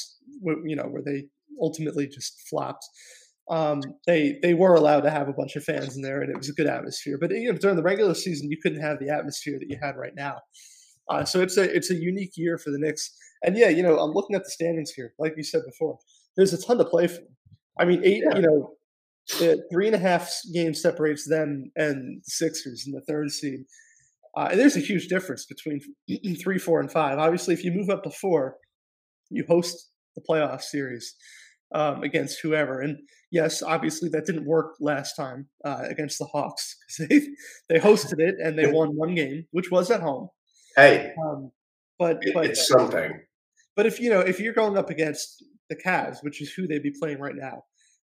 you 0.42 0.76
know, 0.76 0.84
where 0.84 1.02
they 1.02 1.26
ultimately 1.62 2.08
just 2.08 2.42
flopped. 2.48 2.84
Um, 3.50 3.80
they 4.06 4.38
they 4.42 4.54
were 4.54 4.74
allowed 4.74 5.02
to 5.02 5.10
have 5.10 5.28
a 5.28 5.32
bunch 5.32 5.56
of 5.56 5.64
fans 5.64 5.96
in 5.96 6.02
there, 6.02 6.22
and 6.22 6.30
it 6.30 6.36
was 6.36 6.48
a 6.48 6.54
good 6.54 6.66
atmosphere. 6.66 7.18
But 7.20 7.30
you 7.30 7.52
know, 7.52 7.58
during 7.58 7.76
the 7.76 7.82
regular 7.82 8.14
season, 8.14 8.50
you 8.50 8.58
couldn't 8.62 8.82
have 8.82 8.98
the 8.98 9.10
atmosphere 9.10 9.58
that 9.58 9.68
you 9.68 9.78
had 9.80 9.96
right 9.96 10.14
now. 10.14 10.38
Uh, 11.10 11.24
so 11.24 11.40
it's 11.40 11.56
a 11.56 11.64
it's 11.74 11.90
a 11.90 11.94
unique 11.94 12.32
year 12.36 12.56
for 12.56 12.70
the 12.70 12.78
Knicks. 12.78 13.14
And 13.42 13.56
yeah, 13.56 13.68
you 13.68 13.82
know, 13.82 13.98
I'm 13.98 14.12
looking 14.12 14.36
at 14.36 14.44
the 14.44 14.50
standings 14.50 14.92
here, 14.92 15.12
like 15.18 15.34
you 15.36 15.42
said 15.42 15.62
before 15.66 15.98
there's 16.36 16.52
a 16.52 16.62
ton 16.62 16.78
to 16.78 16.84
play 16.84 17.06
for. 17.08 17.20
I 17.78 17.84
mean, 17.84 18.02
eight, 18.04 18.22
Yeah. 18.24 18.36
you 18.36 18.42
know, 18.42 18.74
three 19.72 19.86
and 19.86 19.94
a 19.94 19.98
half 19.98 20.30
games 20.54 20.80
separates 20.82 21.28
them 21.28 21.70
and 21.76 22.20
the 22.24 22.30
Sixers 22.30 22.84
in 22.86 22.92
the 22.92 23.02
third 23.02 23.30
seed. 23.30 23.60
Uh, 24.36 24.48
and 24.50 24.60
there's 24.60 24.76
a 24.76 24.80
huge 24.80 25.08
difference 25.08 25.46
between 25.46 25.80
three, 26.42 26.58
four, 26.58 26.80
and 26.80 26.90
five. 26.90 27.18
Obviously, 27.18 27.54
if 27.54 27.64
you 27.64 27.72
move 27.72 27.90
up 27.90 28.02
to 28.04 28.10
four, 28.10 28.56
you 29.30 29.44
host 29.48 29.90
the 30.14 30.22
playoff 30.28 30.62
series 30.62 31.14
um, 31.74 32.02
against 32.02 32.40
whoever. 32.42 32.80
And 32.80 32.98
yes, 33.30 33.62
obviously 33.62 34.08
that 34.10 34.26
didn't 34.26 34.46
work 34.46 34.74
last 34.80 35.14
time 35.14 35.48
uh, 35.64 35.82
against 35.88 36.18
the 36.18 36.26
Hawks 36.26 36.76
because 36.98 37.08
they 37.08 37.20
they 37.74 37.80
hosted 37.80 38.18
it 38.20 38.36
and 38.42 38.58
they 38.58 38.70
won 38.70 38.90
one 38.96 39.14
game, 39.14 39.46
which 39.50 39.70
was 39.70 39.90
at 39.90 40.00
home. 40.00 40.28
Hey, 40.80 41.14
Um, 41.22 41.52
but 41.98 42.18
it- 42.22 42.34
but 42.34 42.46
it's 42.46 42.66
something. 42.66 43.20
but 43.76 43.86
if 43.86 44.00
you 44.00 44.10
know 44.10 44.20
if 44.20 44.40
you're 44.40 44.52
going 44.54 44.76
up 44.76 44.90
against 44.90 45.44
the 45.68 45.76
Cavs, 45.76 46.22
which 46.22 46.40
is 46.42 46.52
who 46.52 46.66
they'd 46.66 46.82
be 46.82 46.92
playing 46.98 47.18
right 47.18 47.34
now, 47.36 47.64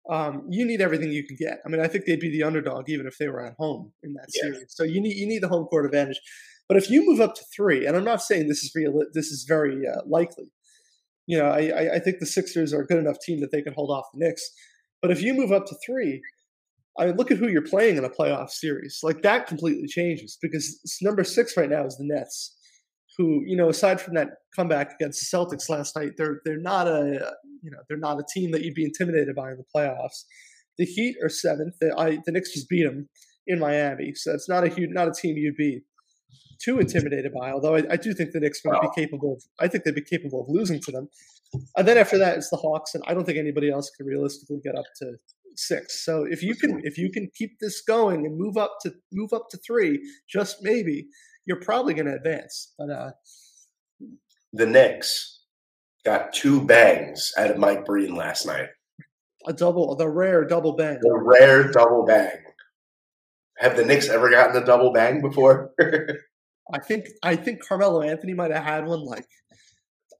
um, 0.09 0.45
you 0.49 0.65
need 0.65 0.81
everything 0.81 1.11
you 1.11 1.25
can 1.25 1.37
get. 1.37 1.59
I 1.65 1.69
mean, 1.69 1.79
I 1.79 1.87
think 1.87 2.05
they'd 2.05 2.19
be 2.19 2.29
the 2.31 2.43
underdog 2.43 2.89
even 2.89 3.07
if 3.07 3.17
they 3.17 3.27
were 3.29 3.45
at 3.45 3.53
home 3.57 3.93
in 4.03 4.13
that 4.13 4.27
Yes. 4.33 4.43
series. 4.55 4.65
So 4.75 4.83
you 4.83 4.99
need 5.01 5.15
you 5.15 5.27
need 5.27 5.41
the 5.43 5.47
home 5.47 5.65
court 5.65 5.85
advantage. 5.85 6.19
But 6.67 6.77
if 6.77 6.89
you 6.89 7.05
move 7.05 7.19
up 7.21 7.35
to 7.35 7.43
three, 7.55 7.85
and 7.85 7.95
I'm 7.95 8.03
not 8.05 8.21
saying 8.21 8.47
this 8.47 8.63
is 8.63 8.71
real, 8.75 8.93
this 9.13 9.27
is 9.27 9.43
very 9.47 9.87
uh, 9.87 10.01
likely. 10.05 10.51
You 11.27 11.37
know, 11.37 11.45
I, 11.45 11.67
I 11.69 11.93
I 11.95 11.99
think 11.99 12.19
the 12.19 12.25
Sixers 12.25 12.73
are 12.73 12.81
a 12.81 12.85
good 12.87 12.97
enough 12.99 13.17
team 13.25 13.39
that 13.41 13.51
they 13.51 13.61
can 13.61 13.73
hold 13.73 13.91
off 13.91 14.05
the 14.13 14.19
Knicks. 14.19 14.43
But 15.01 15.11
if 15.11 15.21
you 15.21 15.33
move 15.33 15.51
up 15.51 15.65
to 15.67 15.75
three, 15.85 16.21
I 16.97 17.07
mean, 17.07 17.15
look 17.15 17.31
at 17.31 17.37
who 17.37 17.47
you're 17.49 17.61
playing 17.61 17.97
in 17.97 18.03
a 18.05 18.09
playoff 18.09 18.49
series. 18.49 18.99
Like 19.03 19.21
that 19.23 19.47
completely 19.47 19.87
changes 19.87 20.37
because 20.41 20.79
number 21.01 21.23
six 21.23 21.55
right 21.57 21.69
now 21.69 21.85
is 21.85 21.97
the 21.97 22.05
Nets, 22.05 22.55
who 23.17 23.43
you 23.45 23.55
know, 23.55 23.69
aside 23.69 24.01
from 24.01 24.15
that 24.15 24.29
comeback 24.55 24.93
against 24.99 25.19
the 25.19 25.37
Celtics 25.37 25.69
last 25.69 25.95
night, 25.95 26.11
they're 26.17 26.41
they're 26.45 26.57
not 26.59 26.87
a 26.87 27.33
you 27.61 27.71
know 27.71 27.79
they're 27.87 27.97
not 27.97 28.19
a 28.19 28.23
team 28.33 28.51
that 28.51 28.61
you'd 28.61 28.75
be 28.75 28.85
intimidated 28.85 29.35
by 29.35 29.51
in 29.51 29.57
the 29.57 29.65
playoffs. 29.75 30.23
The 30.77 30.85
Heat 30.85 31.15
are 31.23 31.29
seventh. 31.29 31.75
The, 31.79 31.93
I, 31.97 32.17
the 32.25 32.31
Knicks 32.31 32.53
just 32.53 32.67
beat 32.67 32.83
them 32.83 33.09
in 33.45 33.59
Miami, 33.59 34.13
so 34.15 34.33
it's 34.33 34.49
not 34.49 34.63
a 34.63 34.69
huge 34.69 34.89
not 34.91 35.07
a 35.07 35.13
team 35.13 35.37
you'd 35.37 35.55
be 35.55 35.81
too 36.63 36.79
intimidated 36.79 37.31
by. 37.33 37.51
Although 37.51 37.75
I, 37.75 37.83
I 37.91 37.95
do 37.97 38.13
think 38.13 38.31
the 38.31 38.39
Knicks 38.39 38.61
would 38.65 38.79
be 38.81 38.89
capable. 38.95 39.33
Of, 39.33 39.43
I 39.59 39.67
think 39.67 39.83
they'd 39.83 39.95
be 39.95 40.01
capable 40.01 40.41
of 40.41 40.47
losing 40.49 40.79
to 40.81 40.91
them. 40.91 41.09
And 41.77 41.87
then 41.87 41.97
after 41.97 42.17
that, 42.17 42.37
it's 42.37 42.49
the 42.49 42.57
Hawks, 42.57 42.95
and 42.95 43.03
I 43.07 43.13
don't 43.13 43.25
think 43.25 43.37
anybody 43.37 43.69
else 43.69 43.91
can 43.95 44.07
realistically 44.07 44.59
get 44.63 44.75
up 44.75 44.85
to 45.01 45.13
six. 45.55 46.03
So 46.03 46.25
if 46.27 46.41
you 46.41 46.55
can 46.55 46.81
if 46.83 46.97
you 46.97 47.11
can 47.11 47.29
keep 47.35 47.51
this 47.59 47.81
going 47.81 48.25
and 48.25 48.37
move 48.37 48.57
up 48.57 48.77
to 48.81 48.93
move 49.11 49.33
up 49.33 49.49
to 49.51 49.57
three, 49.65 50.01
just 50.29 50.57
maybe, 50.61 51.07
you're 51.45 51.61
probably 51.61 51.93
going 51.93 52.07
to 52.07 52.15
advance. 52.15 52.73
But 52.77 52.89
uh, 52.89 53.11
The 54.53 54.65
Knicks 54.65 55.41
got 56.05 56.33
two 56.33 56.61
bangs 56.65 57.31
out 57.37 57.51
of 57.51 57.57
Mike 57.57 57.85
Breen 57.85 58.15
last 58.15 58.45
night. 58.45 58.67
a 59.47 59.53
double, 59.53 59.95
the 59.95 60.09
rare 60.09 60.45
double 60.45 60.73
bang. 60.73 60.99
The 61.01 61.13
rare 61.17 61.71
double 61.71 62.05
bang. 62.05 62.37
Have 63.57 63.77
the 63.77 63.85
Knicks 63.85 64.09
ever 64.09 64.29
gotten 64.29 64.61
a 64.61 64.65
double 64.65 64.91
bang 64.91 65.21
before? 65.21 65.71
I 66.73 66.79
think 66.79 67.07
I 67.21 67.35
think 67.35 67.65
Carmelo 67.65 68.01
Anthony 68.01 68.33
might 68.33 68.51
have 68.51 68.63
had 68.63 68.85
one 68.85 69.03
like 69.03 69.25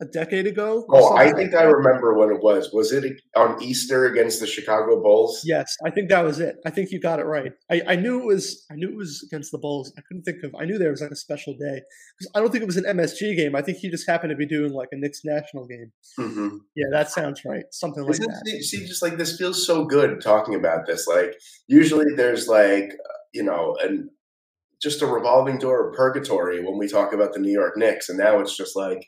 a 0.03 0.12
decade 0.12 0.45
ago. 0.48 0.86
oh, 0.89 1.15
I 1.15 1.31
think 1.31 1.55
I 1.55 1.63
remember 1.63 2.13
when 2.17 2.29
it 2.29 2.41
was. 2.43 2.72
Was 2.74 2.91
it 2.91 3.03
on 3.36 3.62
Easter 3.63 4.05
against 4.05 4.39
the 4.39 4.48
Chicago 4.48 5.01
Bulls? 5.01 5.41
Yes, 5.45 5.75
I 5.86 5.89
think 5.89 6.10
that 6.10 6.24
was 6.24 6.39
it. 6.39 6.57
I 6.65 6.69
think 6.69 6.91
you 6.91 7.00
got 7.00 7.19
it 7.19 7.25
right. 7.25 7.51
I, 7.72 7.81
I 7.88 7.95
knew 7.95 8.19
it 8.19 8.25
was. 8.25 8.65
I 8.72 8.75
knew 8.75 8.89
it 8.89 8.98
was 8.98 9.24
against 9.31 9.51
the 9.51 9.57
Bulls. 9.57 9.93
I 9.98 10.01
couldn't 10.07 10.24
think 10.24 10.43
of. 10.43 10.53
I 10.60 10.65
knew 10.65 10.77
there 10.77 10.91
was 10.91 11.01
like 11.01 11.12
a 11.12 11.15
special 11.15 11.53
day 11.53 11.81
because 12.17 12.31
I 12.36 12.39
don't 12.39 12.51
think 12.51 12.62
it 12.63 12.67
was 12.67 12.77
an 12.77 12.86
MSG 12.86 13.36
game. 13.36 13.55
I 13.55 13.62
think 13.62 13.77
he 13.77 13.89
just 13.89 14.07
happened 14.10 14.31
to 14.31 14.36
be 14.36 14.45
doing 14.45 14.74
like 14.74 14.89
a 14.91 14.98
Knicks 14.98 15.22
national 15.24 15.65
game. 15.67 15.91
Mm-hmm. 16.19 16.57
Yeah, 16.75 16.86
that 16.91 17.10
sounds 17.10 17.41
right. 17.45 17.63
Something 17.72 18.03
like 18.03 18.12
Isn't 18.12 18.27
that. 18.29 18.41
it- 18.45 18.63
see, 18.63 18.86
just 18.86 19.01
like 19.01 19.17
this 19.17 19.38
feels 19.38 19.65
so 19.65 19.86
good 19.86 20.22
talking 20.22 20.55
about 20.55 20.86
this. 20.86 21.07
Like 21.07 21.33
usually 21.67 22.13
there's 22.15 22.48
like 22.48 22.91
you 23.33 23.43
know 23.43 23.77
an 23.83 24.10
just 24.81 25.01
a 25.01 25.07
revolving 25.07 25.57
door 25.60 25.88
of 25.89 25.95
purgatory 25.95 26.62
when 26.62 26.77
we 26.77 26.89
talk 26.89 27.13
about 27.13 27.31
the 27.31 27.39
New 27.39 27.51
York 27.53 27.77
Knicks, 27.77 28.10
and 28.10 28.17
now 28.17 28.39
it's 28.41 28.57
just 28.57 28.75
like 28.75 29.05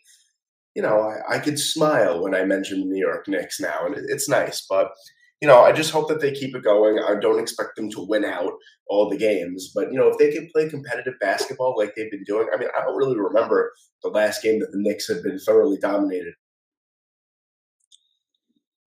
you 0.75 0.81
know 0.81 1.01
I, 1.01 1.35
I 1.35 1.39
could 1.39 1.59
smile 1.59 2.21
when 2.21 2.35
I 2.35 2.43
mention 2.45 2.81
the 2.81 2.85
New 2.87 2.99
York 2.99 3.27
Knicks 3.27 3.59
now, 3.59 3.85
and 3.85 3.95
it, 3.95 4.05
it's 4.07 4.29
nice. 4.29 4.65
But 4.69 4.91
you 5.41 5.47
know 5.47 5.61
I 5.61 5.71
just 5.71 5.91
hope 5.91 6.07
that 6.09 6.21
they 6.21 6.31
keep 6.31 6.55
it 6.55 6.63
going. 6.63 6.99
I 6.99 7.15
don't 7.19 7.39
expect 7.39 7.75
them 7.75 7.89
to 7.91 8.05
win 8.07 8.25
out 8.25 8.53
all 8.87 9.09
the 9.09 9.17
games, 9.17 9.71
but 9.73 9.91
you 9.91 9.97
know 9.99 10.07
if 10.07 10.17
they 10.17 10.31
can 10.31 10.49
play 10.53 10.69
competitive 10.69 11.15
basketball 11.21 11.75
like 11.77 11.93
they've 11.95 12.11
been 12.11 12.23
doing, 12.25 12.47
I 12.53 12.57
mean 12.57 12.69
I 12.77 12.83
don't 12.83 12.97
really 12.97 13.17
remember 13.17 13.73
the 14.03 14.09
last 14.09 14.43
game 14.43 14.59
that 14.59 14.71
the 14.71 14.79
Knicks 14.79 15.07
had 15.07 15.23
been 15.23 15.39
thoroughly 15.39 15.77
dominated 15.77 16.33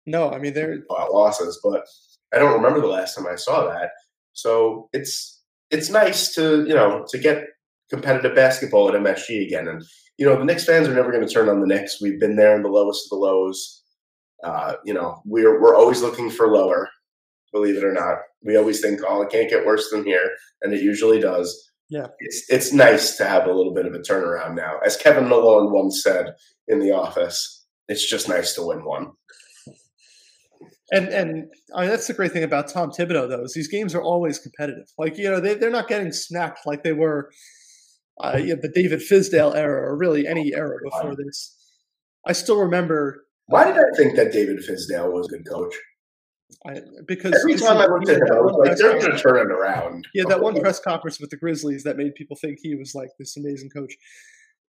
No, 0.06 0.32
I 0.32 0.40
mean 0.40 0.54
they're 0.54 0.84
losses, 0.90 1.60
but 1.64 1.86
I 2.34 2.40
don't 2.40 2.54
remember 2.54 2.82
the 2.82 2.88
last 2.88 3.16
time 3.16 3.28
I 3.28 3.36
saw 3.36 3.68
that. 3.68 3.92
So 4.34 4.90
it's 4.94 5.42
it's 5.72 5.90
nice 5.90 6.34
to 6.36 6.66
you 6.66 6.74
know 6.74 7.06
to 7.10 7.18
get 7.20 7.46
competitive 7.90 8.36
basketball 8.36 8.90
at 8.90 8.96
MSG 8.96 9.46
again, 9.46 9.68
and 9.68 9.84
you 10.20 10.26
know 10.26 10.38
the 10.38 10.44
Knicks 10.44 10.66
fans 10.66 10.88
are 10.88 10.94
never 10.94 11.12
going 11.12 11.26
to 11.26 11.34
turn 11.34 11.48
on 11.48 11.62
the 11.62 11.68
Knicks. 11.68 12.02
We've 12.02 12.20
been 12.20 12.36
there 12.36 12.56
in 12.56 12.62
the 12.62 12.70
lowest 12.70 13.06
of 13.06 13.10
the 13.12 13.26
lows. 13.26 13.84
Uh, 14.44 14.74
you 14.86 14.94
know 14.94 15.22
we're 15.26 15.62
we're 15.62 15.76
always 15.76 16.02
looking 16.02 16.30
for 16.30 16.50
lower. 16.50 16.90
Believe 17.54 17.78
it 17.78 17.84
or 17.84 17.94
not, 17.94 18.18
we 18.44 18.58
always 18.58 18.80
think, 18.80 19.00
oh, 19.08 19.24
it 19.24 19.32
can't 19.32 19.50
get 19.50 19.66
worse 19.66 19.90
than 19.90 20.06
here, 20.06 20.30
and 20.62 20.74
it 20.74 20.82
usually 20.82 21.20
does. 21.20 21.68
Yeah. 21.90 22.08
it's 22.20 22.46
it's 22.50 22.74
nice 22.74 23.18
to 23.18 23.26
have 23.26 23.48
a 23.48 23.52
little 23.54 23.74
bit 23.74 23.88
of 23.88 23.94
a 23.96 24.00
turnaround 24.00 24.56
now. 24.56 24.78
As 24.86 24.96
Kevin 24.96 25.28
Malone 25.28 25.74
once 25.74 26.04
said 26.04 26.36
in 26.68 26.80
The 26.80 26.92
Office, 26.92 27.66
it's 27.88 28.08
just 28.08 28.30
nice 28.30 28.54
to 28.56 28.66
win 28.68 28.84
one. 28.86 29.12
and 30.92 31.08
and 31.08 31.48
I 31.74 31.82
mean, 31.82 31.90
that's 31.90 32.08
the 32.08 32.14
great 32.14 32.34
thing 32.34 32.44
about 32.44 32.68
Tom 32.68 32.92
Thibodeau 32.92 33.30
though 33.30 33.44
is 33.44 33.54
these 33.54 33.70
games 33.70 33.96
are 33.96 34.04
always 34.04 34.38
competitive. 34.38 34.86
Like 34.98 35.18
you 35.18 35.32
know 35.32 35.40
they 35.40 35.56
they're 35.56 35.72
not 35.72 35.88
getting 35.88 36.12
snapped 36.12 36.68
like 36.68 36.84
they 36.84 36.94
were, 36.94 37.32
uh, 38.20 38.38
you 38.38 38.56
know, 38.56 38.62
the 38.62 38.72
David 38.74 39.00
Fizdale 39.00 39.56
era 39.56 39.90
or 39.90 39.98
really 39.98 40.28
any 40.28 40.54
era 40.54 40.78
before 40.84 41.16
this. 41.16 41.56
I 42.26 42.34
still 42.34 42.60
remember 42.60 43.26
Why 43.48 43.66
did 43.66 43.78
I 43.78 43.96
think 43.96 44.16
that 44.16 44.32
David 44.32 44.60
Fizdale 44.60 45.12
was 45.12 45.28
a 45.28 45.38
good 45.38 45.48
coach? 45.48 45.74
I, 46.68 46.82
because 47.08 47.34
Every 47.36 47.56
time 47.56 47.78
I 47.78 47.86
looked 47.86 48.10
at 48.10 48.18
him, 48.18 48.28
I 48.32 48.40
was 48.42 48.56
like, 48.58 48.78
they're 48.78 49.00
going 49.00 49.12
to 49.12 49.18
turn 49.18 49.38
it 49.38 49.52
around. 49.52 50.08
Yeah, 50.14 50.24
that 50.28 50.42
one 50.42 50.60
press 50.60 50.80
conference 50.84 51.20
with 51.20 51.30
the 51.30 51.38
Grizzlies 51.38 51.84
that 51.84 51.96
made 51.96 52.16
people 52.16 52.36
think 52.36 52.58
he 52.62 52.76
was 52.76 52.96
like 52.96 53.10
this 53.20 53.38
amazing 53.38 53.70
coach. 53.70 53.94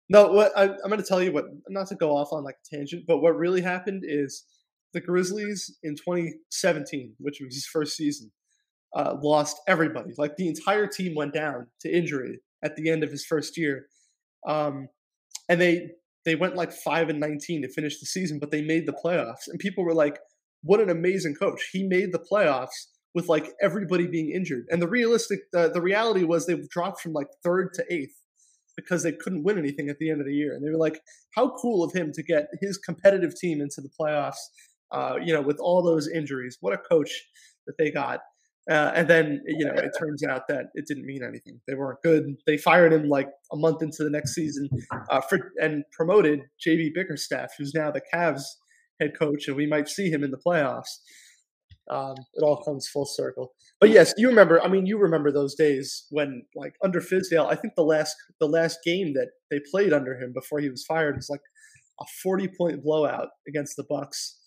No, 0.10 0.32
what 0.32 0.52
I, 0.58 0.64
I'm 0.66 0.90
going 0.90 1.02
to 1.02 1.08
tell 1.08 1.22
you 1.22 1.32
what, 1.32 1.46
not 1.70 1.88
to 1.88 1.96
go 1.96 2.16
off 2.16 2.34
on 2.34 2.44
like 2.44 2.56
a 2.56 2.76
tangent, 2.76 3.06
but 3.08 3.20
what 3.20 3.36
really 3.38 3.62
happened 3.62 4.04
is 4.06 4.44
the 4.94 5.02
Grizzlies 5.02 5.78
in 5.84 5.96
2017, 5.96 7.14
which 7.20 7.40
was 7.40 7.56
his 7.56 7.66
first 7.66 7.96
season, 7.96 8.32
uh, 8.96 9.16
lost 9.22 9.62
everybody. 9.68 10.12
Like 10.18 10.36
the 10.36 10.48
entire 10.48 10.88
team 10.88 11.16
went 11.16 11.34
down 11.34 11.68
to 11.82 11.96
injury 11.96 12.40
at 12.64 12.76
the 12.76 12.90
end 12.90 13.04
of 13.04 13.12
his 13.12 13.26
first 13.26 13.58
year, 13.58 13.88
um, 14.48 14.88
and 15.48 15.60
they 15.60 15.90
they 16.26 16.36
went 16.36 16.56
like 16.56 16.72
five 16.72 17.10
and 17.10 17.20
19 17.20 17.62
to 17.62 17.70
finish 17.70 18.00
the 18.00 18.06
season, 18.06 18.40
but 18.40 18.52
they 18.52 18.62
made 18.62 18.86
the 18.86 18.98
playoffs, 19.04 19.48
and 19.48 19.60
people 19.60 19.84
were 19.84 19.94
like, 19.94 20.20
"What 20.64 20.82
an 20.82 20.90
amazing 20.90 21.36
coach! 21.36 21.70
He 21.72 21.88
made 21.88 22.12
the 22.12 22.20
playoffs." 22.20 22.88
with 23.16 23.28
like 23.28 23.54
everybody 23.62 24.08
being 24.08 24.30
injured. 24.30 24.66
And 24.70 24.82
the 24.82 24.88
realistic, 24.88 25.40
uh, 25.56 25.70
the 25.70 25.82
reality 25.82 26.24
was 26.24 26.46
they 26.46 26.56
dropped 26.70 27.02
from 27.02 27.14
like 27.14 27.28
third 27.44 27.74
to 27.74 27.86
eighth 27.90 28.16
because 28.76 29.04
they 29.04 29.12
couldn't 29.12 29.44
win 29.44 29.58
anything 29.58 29.90
at 29.90 29.98
the 30.00 30.10
end 30.10 30.22
of 30.22 30.28
the 30.28 30.34
year. 30.34 30.54
And 30.54 30.66
they 30.66 30.70
were 30.70 30.78
like, 30.78 31.02
how 31.36 31.52
cool 31.62 31.84
of 31.84 31.94
him 31.94 32.12
to 32.14 32.24
get 32.24 32.48
his 32.62 32.78
competitive 32.78 33.36
team 33.36 33.62
into 33.62 33.82
the 33.82 33.90
playoffs, 34.00 34.40
uh, 34.92 35.16
you 35.22 35.34
know, 35.34 35.42
with 35.42 35.60
all 35.60 35.84
those 35.84 36.08
injuries. 36.08 36.58
What 36.62 36.74
a 36.74 36.78
coach 36.78 37.12
that 37.68 37.78
they 37.78 37.92
got. 37.92 38.22
Uh, 38.70 38.92
and 38.96 39.08
then, 39.08 39.42
you 39.48 39.66
know, 39.66 39.74
it 39.74 39.92
turns 39.98 40.24
out 40.24 40.48
that 40.48 40.68
it 40.74 40.86
didn't 40.88 41.06
mean 41.06 41.24
anything. 41.24 41.60
They 41.68 41.76
weren't 41.76 42.02
good. 42.04 42.36
They 42.46 42.58
fired 42.58 42.94
him 42.94 43.10
like 43.10 43.30
a 43.52 43.58
month 43.58 43.82
into 43.82 44.04
the 44.04 44.10
next 44.10 44.34
season 44.34 44.70
uh, 45.10 45.22
for, 45.22 45.52
and 45.62 45.84
promoted 45.92 46.42
JB 46.66 46.94
Bickerstaff, 46.94 47.52
who's 47.58 47.74
now 47.74 47.92
the 47.92 48.02
Cavs 48.14 48.44
head 49.00 49.18
coach, 49.18 49.48
and 49.48 49.56
we 49.56 49.66
might 49.66 49.88
see 49.88 50.10
him 50.10 50.24
in 50.24 50.32
the 50.32 50.38
playoffs. 50.38 51.00
Um, 51.90 52.16
it 52.36 52.44
all 52.44 52.62
comes 52.64 52.88
full 52.88 53.06
circle. 53.06 53.54
But 53.80 53.90
yes, 53.90 54.14
you 54.18 54.28
remember. 54.28 54.62
I 54.62 54.68
mean, 54.68 54.86
you 54.86 54.98
remember 54.98 55.32
those 55.32 55.56
days 55.56 56.06
when, 56.12 56.44
like, 56.56 56.76
under 56.84 57.02
Fizdale, 57.02 57.52
I 57.52 57.56
think 57.56 57.74
the 57.76 57.84
last 57.84 58.16
the 58.40 58.48
last 58.48 58.80
game 58.86 59.14
that 59.14 59.30
they 59.50 59.60
played 59.72 59.92
under 59.92 60.14
him 60.20 60.32
before 60.34 60.60
he 60.60 60.70
was 60.70 60.86
fired 60.86 61.16
was 61.16 61.30
like 61.30 61.42
a 62.00 62.06
forty 62.22 62.48
point 62.48 62.84
blowout 62.84 63.30
against 63.48 63.76
the 63.76 63.86
Bucks. 63.90 64.38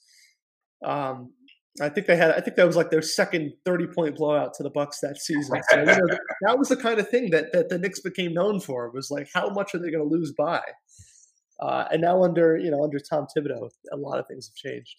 Um, 0.85 1.33
I 1.81 1.89
think 1.89 2.07
they 2.07 2.17
had. 2.17 2.33
I 2.33 2.41
think 2.41 2.57
that 2.57 2.67
was 2.67 2.77
like 2.77 2.91
their 2.91 3.03
second 3.03 3.53
thirty 3.65 3.87
point 3.87 4.17
blowout 4.17 4.53
to 4.55 4.63
the 4.63 4.71
Bucks 4.71 5.01
that 5.01 5.17
season. 5.17 5.59
So 5.71 5.79
you 5.79 5.87
know, 5.87 6.19
that 6.43 6.59
was 6.59 6.69
the 6.69 6.77
kind 6.77 6.99
of 6.99 7.09
thing 7.09 7.31
that 7.31 7.53
that 7.53 7.71
the 7.71 7.79
Knicks 7.79 8.01
became 8.01 8.35
known 8.35 8.61
for. 8.61 8.91
Was 8.91 9.11
like, 9.11 9.29
how 9.33 9.49
much 9.49 9.75
are 9.75 9.79
they 9.79 9.91
going 9.91 10.07
to 10.07 10.15
lose 10.15 10.33
by? 10.37 10.61
Uh, 11.61 11.85
and 11.91 12.03
now 12.03 12.23
under 12.23 12.59
you 12.59 12.71
know 12.71 12.85
under 12.85 12.99
Tom 12.99 13.27
Thibodeau, 13.27 13.71
a 13.91 13.97
lot 13.97 14.19
of 14.19 14.27
things 14.27 14.51
have 14.51 14.55
changed. 14.55 14.97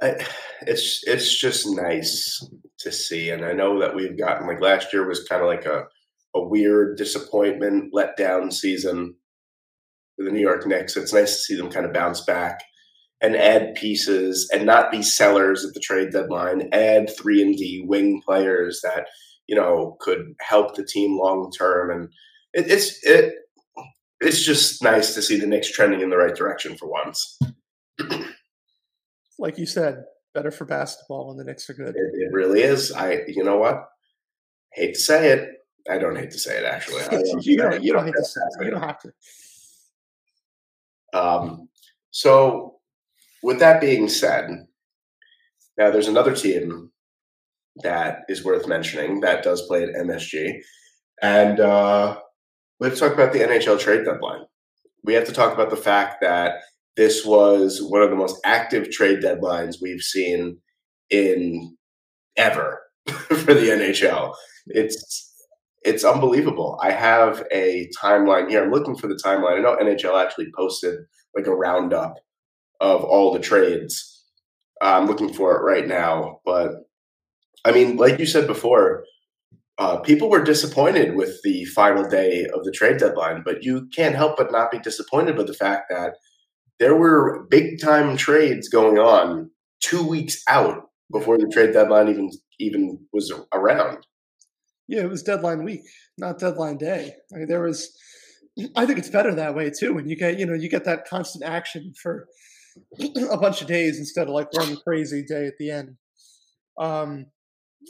I, 0.00 0.24
it's 0.62 1.02
it's 1.04 1.36
just 1.36 1.66
nice 1.68 2.48
to 2.78 2.92
see, 2.92 3.30
and 3.30 3.44
I 3.44 3.52
know 3.52 3.80
that 3.80 3.96
we've 3.96 4.16
gotten 4.16 4.46
like 4.46 4.60
last 4.60 4.92
year 4.92 5.06
was 5.06 5.24
kind 5.24 5.42
of 5.42 5.48
like 5.48 5.66
a 5.66 5.86
a 6.36 6.40
weird 6.40 6.96
disappointment, 6.96 7.92
letdown 7.92 8.52
season 8.52 9.16
for 10.16 10.24
the 10.24 10.30
New 10.30 10.40
York 10.40 10.64
Knicks. 10.64 10.96
It's 10.96 11.12
nice 11.12 11.36
to 11.36 11.42
see 11.42 11.56
them 11.56 11.70
kind 11.70 11.86
of 11.86 11.92
bounce 11.92 12.20
back 12.20 12.60
and 13.20 13.36
add 13.36 13.74
pieces 13.74 14.48
and 14.52 14.64
not 14.64 14.90
be 14.90 15.02
sellers 15.02 15.64
at 15.64 15.74
the 15.74 15.80
trade 15.80 16.12
deadline. 16.12 16.68
Add 16.72 17.10
three 17.16 17.42
and 17.42 17.56
D 17.56 17.84
wing 17.86 18.22
players 18.24 18.80
that 18.82 19.06
you 19.46 19.56
know 19.56 19.96
could 20.00 20.34
help 20.40 20.74
the 20.74 20.84
team 20.84 21.18
long 21.18 21.50
term, 21.50 21.90
and 21.90 22.08
it, 22.52 22.70
it's 22.70 23.04
it 23.04 23.34
it's 24.20 24.44
just 24.44 24.82
nice 24.82 25.14
to 25.14 25.22
see 25.22 25.38
the 25.38 25.46
Knicks 25.46 25.70
trending 25.70 26.00
in 26.00 26.10
the 26.10 26.16
right 26.16 26.34
direction 26.34 26.76
for 26.76 26.88
once. 26.88 27.38
like 29.38 29.58
you 29.58 29.66
said, 29.66 30.04
better 30.34 30.50
for 30.50 30.64
basketball 30.64 31.28
when 31.28 31.36
the 31.36 31.44
Knicks 31.44 31.68
are 31.70 31.74
good. 31.74 31.94
It, 31.96 32.10
it 32.14 32.32
really 32.32 32.62
is. 32.62 32.92
I, 32.92 33.22
you 33.26 33.44
know 33.44 33.56
what? 33.56 33.88
Hate 34.72 34.94
to 34.94 35.00
say 35.00 35.32
it. 35.32 35.50
I 35.90 35.98
don't 35.98 36.16
hate 36.16 36.30
to 36.32 36.38
say 36.38 36.58
it. 36.58 36.64
Actually, 36.64 37.02
I 37.02 37.08
don't 37.10 37.44
you 37.44 37.56
don't. 37.56 37.82
You 37.82 37.92
don't 37.92 38.06
have 38.06 38.14
to. 38.14 38.24
Say 38.24 38.40
it. 38.60 38.64
You 38.64 38.70
don't 38.70 38.82
have 38.82 39.00
to. 39.00 39.12
Um, 41.14 41.68
so, 42.10 42.77
with 43.42 43.58
that 43.60 43.80
being 43.80 44.08
said, 44.08 44.50
now 45.76 45.90
there's 45.90 46.08
another 46.08 46.34
team 46.34 46.90
that 47.82 48.20
is 48.28 48.44
worth 48.44 48.66
mentioning 48.66 49.20
that 49.20 49.44
does 49.44 49.62
play 49.66 49.84
at 49.84 49.94
MSG, 49.94 50.60
and 51.22 51.60
uh, 51.60 52.18
we 52.80 52.90
talk 52.90 53.12
about 53.12 53.32
the 53.32 53.40
NHL 53.40 53.78
trade 53.78 54.04
deadline. 54.04 54.44
We 55.04 55.14
have 55.14 55.24
to 55.26 55.32
talk 55.32 55.54
about 55.54 55.70
the 55.70 55.76
fact 55.76 56.20
that 56.20 56.60
this 56.96 57.24
was 57.24 57.80
one 57.80 58.02
of 58.02 58.10
the 58.10 58.16
most 58.16 58.40
active 58.44 58.90
trade 58.90 59.20
deadlines 59.20 59.76
we've 59.80 60.02
seen 60.02 60.58
in 61.10 61.76
ever 62.36 62.80
for 63.06 63.54
the 63.54 63.68
NHL. 63.70 64.34
It's 64.66 65.24
it's 65.84 66.04
unbelievable. 66.04 66.78
I 66.82 66.90
have 66.90 67.46
a 67.52 67.88
timeline 68.02 68.50
here. 68.50 68.64
I'm 68.64 68.72
looking 68.72 68.96
for 68.96 69.06
the 69.06 69.18
timeline. 69.24 69.58
I 69.58 69.60
know 69.60 69.76
NHL 69.76 70.20
actually 70.20 70.50
posted 70.56 70.98
like 71.36 71.46
a 71.46 71.54
roundup 71.54 72.16
of 72.80 73.04
all 73.04 73.32
the 73.32 73.40
trades. 73.40 74.24
I'm 74.80 75.06
looking 75.06 75.32
for 75.32 75.56
it 75.56 75.62
right 75.62 75.86
now, 75.86 76.40
but 76.44 76.70
I 77.64 77.72
mean, 77.72 77.96
like 77.96 78.18
you 78.18 78.26
said 78.26 78.46
before, 78.46 79.04
uh, 79.78 79.98
people 79.98 80.28
were 80.28 80.42
disappointed 80.42 81.16
with 81.16 81.40
the 81.42 81.64
final 81.66 82.08
day 82.08 82.46
of 82.54 82.64
the 82.64 82.72
trade 82.72 82.98
deadline, 82.98 83.42
but 83.44 83.62
you 83.62 83.88
can't 83.94 84.14
help 84.14 84.36
but 84.36 84.52
not 84.52 84.70
be 84.70 84.78
disappointed 84.78 85.36
with 85.36 85.46
the 85.46 85.54
fact 85.54 85.84
that 85.90 86.14
there 86.78 86.96
were 86.96 87.46
big 87.50 87.80
time 87.80 88.16
trades 88.16 88.68
going 88.68 88.98
on 88.98 89.50
two 89.80 90.06
weeks 90.06 90.42
out 90.48 90.88
before 91.10 91.38
the 91.38 91.48
trade 91.52 91.72
deadline 91.72 92.08
even 92.08 92.30
even 92.58 92.98
was 93.12 93.32
around. 93.52 93.98
Yeah, 94.88 95.02
it 95.02 95.08
was 95.08 95.22
deadline 95.22 95.64
week, 95.64 95.82
not 96.16 96.38
deadline 96.38 96.78
day. 96.78 97.14
I 97.32 97.38
mean, 97.38 97.48
there 97.48 97.62
was. 97.62 97.96
I 98.74 98.86
think 98.86 98.98
it's 98.98 99.10
better 99.10 99.34
that 99.36 99.54
way 99.54 99.70
too. 99.70 99.94
When 99.94 100.08
you 100.08 100.16
get, 100.16 100.38
you 100.38 100.46
know, 100.46 100.54
you 100.54 100.68
get 100.68 100.84
that 100.84 101.06
constant 101.06 101.44
action 101.44 101.92
for 102.02 102.26
a 103.30 103.36
bunch 103.36 103.60
of 103.62 103.68
days 103.68 103.98
instead 103.98 104.28
of 104.28 104.34
like 104.34 104.52
one 104.52 104.76
crazy 104.86 105.24
day 105.26 105.46
at 105.46 105.54
the 105.58 105.70
end. 105.70 105.96
Um, 106.78 107.26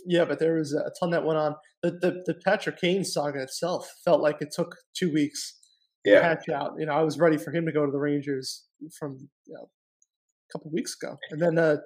yeah, 0.07 0.24
but 0.24 0.38
there 0.38 0.55
was 0.55 0.72
a 0.72 0.90
ton 1.01 1.11
that 1.11 1.24
went 1.24 1.38
on. 1.38 1.55
The 1.83 1.92
the, 1.92 2.22
the 2.27 2.35
Patrick 2.44 2.81
Kane 2.81 3.05
saga 3.05 3.42
itself 3.42 3.88
felt 4.05 4.20
like 4.20 4.37
it 4.40 4.48
took 4.53 4.77
two 4.96 5.12
weeks 5.12 5.59
to 6.07 6.12
Yeah, 6.12 6.20
patch 6.20 6.48
out. 6.48 6.72
You 6.79 6.87
know, 6.87 6.92
I 6.92 7.03
was 7.03 7.18
ready 7.18 7.37
for 7.37 7.53
him 7.53 7.66
to 7.66 7.72
go 7.72 7.85
to 7.85 7.92
the 7.92 7.98
Rangers 7.98 8.64
from 8.98 9.29
you 9.46 9.55
know, 9.55 9.68
a 9.68 10.53
couple 10.53 10.70
weeks 10.72 10.94
ago, 11.01 11.16
and 11.31 11.40
then 11.40 11.59
uh, 11.59 11.77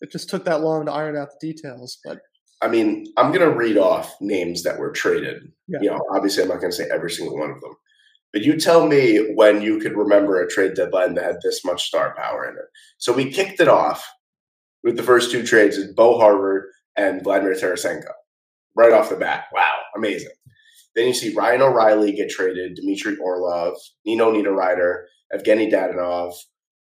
it 0.00 0.10
just 0.10 0.28
took 0.28 0.44
that 0.44 0.60
long 0.60 0.86
to 0.86 0.92
iron 0.92 1.16
out 1.16 1.28
the 1.40 1.52
details. 1.52 1.98
But 2.04 2.18
I 2.62 2.68
mean, 2.68 3.06
I'm 3.16 3.32
gonna 3.32 3.50
read 3.50 3.76
off 3.76 4.14
names 4.20 4.62
that 4.62 4.78
were 4.78 4.92
traded. 4.92 5.52
Yeah. 5.68 5.78
You 5.82 5.90
know, 5.90 6.00
obviously, 6.14 6.42
I'm 6.42 6.48
not 6.48 6.60
gonna 6.60 6.72
say 6.72 6.88
every 6.92 7.10
single 7.10 7.38
one 7.38 7.50
of 7.50 7.60
them, 7.60 7.76
but 8.36 8.44
you 8.44 8.54
tell 8.60 8.86
me 8.86 9.32
when 9.32 9.62
you 9.62 9.78
could 9.78 9.96
remember 9.96 10.38
a 10.38 10.46
trade 10.46 10.74
deadline 10.74 11.14
that 11.14 11.24
had 11.24 11.36
this 11.42 11.64
much 11.64 11.84
star 11.84 12.14
power 12.18 12.44
in 12.46 12.54
it. 12.54 12.66
So 12.98 13.14
we 13.14 13.30
kicked 13.30 13.60
it 13.60 13.68
off 13.68 14.06
with 14.84 14.98
the 14.98 15.02
first 15.02 15.30
two 15.30 15.42
trades: 15.42 15.78
is 15.78 15.94
Bo 15.94 16.18
Horvat 16.18 16.64
and 16.96 17.24
Vladimir 17.24 17.54
Tarasenko, 17.54 18.12
right 18.76 18.92
off 18.92 19.08
the 19.08 19.16
bat. 19.16 19.44
Wow, 19.54 19.72
amazing. 19.96 20.32
Then 20.94 21.06
you 21.06 21.14
see 21.14 21.32
Ryan 21.34 21.62
O'Reilly 21.62 22.12
get 22.12 22.28
traded, 22.28 22.76
Dmitry 22.76 23.16
Orlov, 23.16 23.72
Nino 24.04 24.30
Niederreiter, 24.30 25.04
Evgeny 25.34 25.72
Dadonov. 25.72 26.34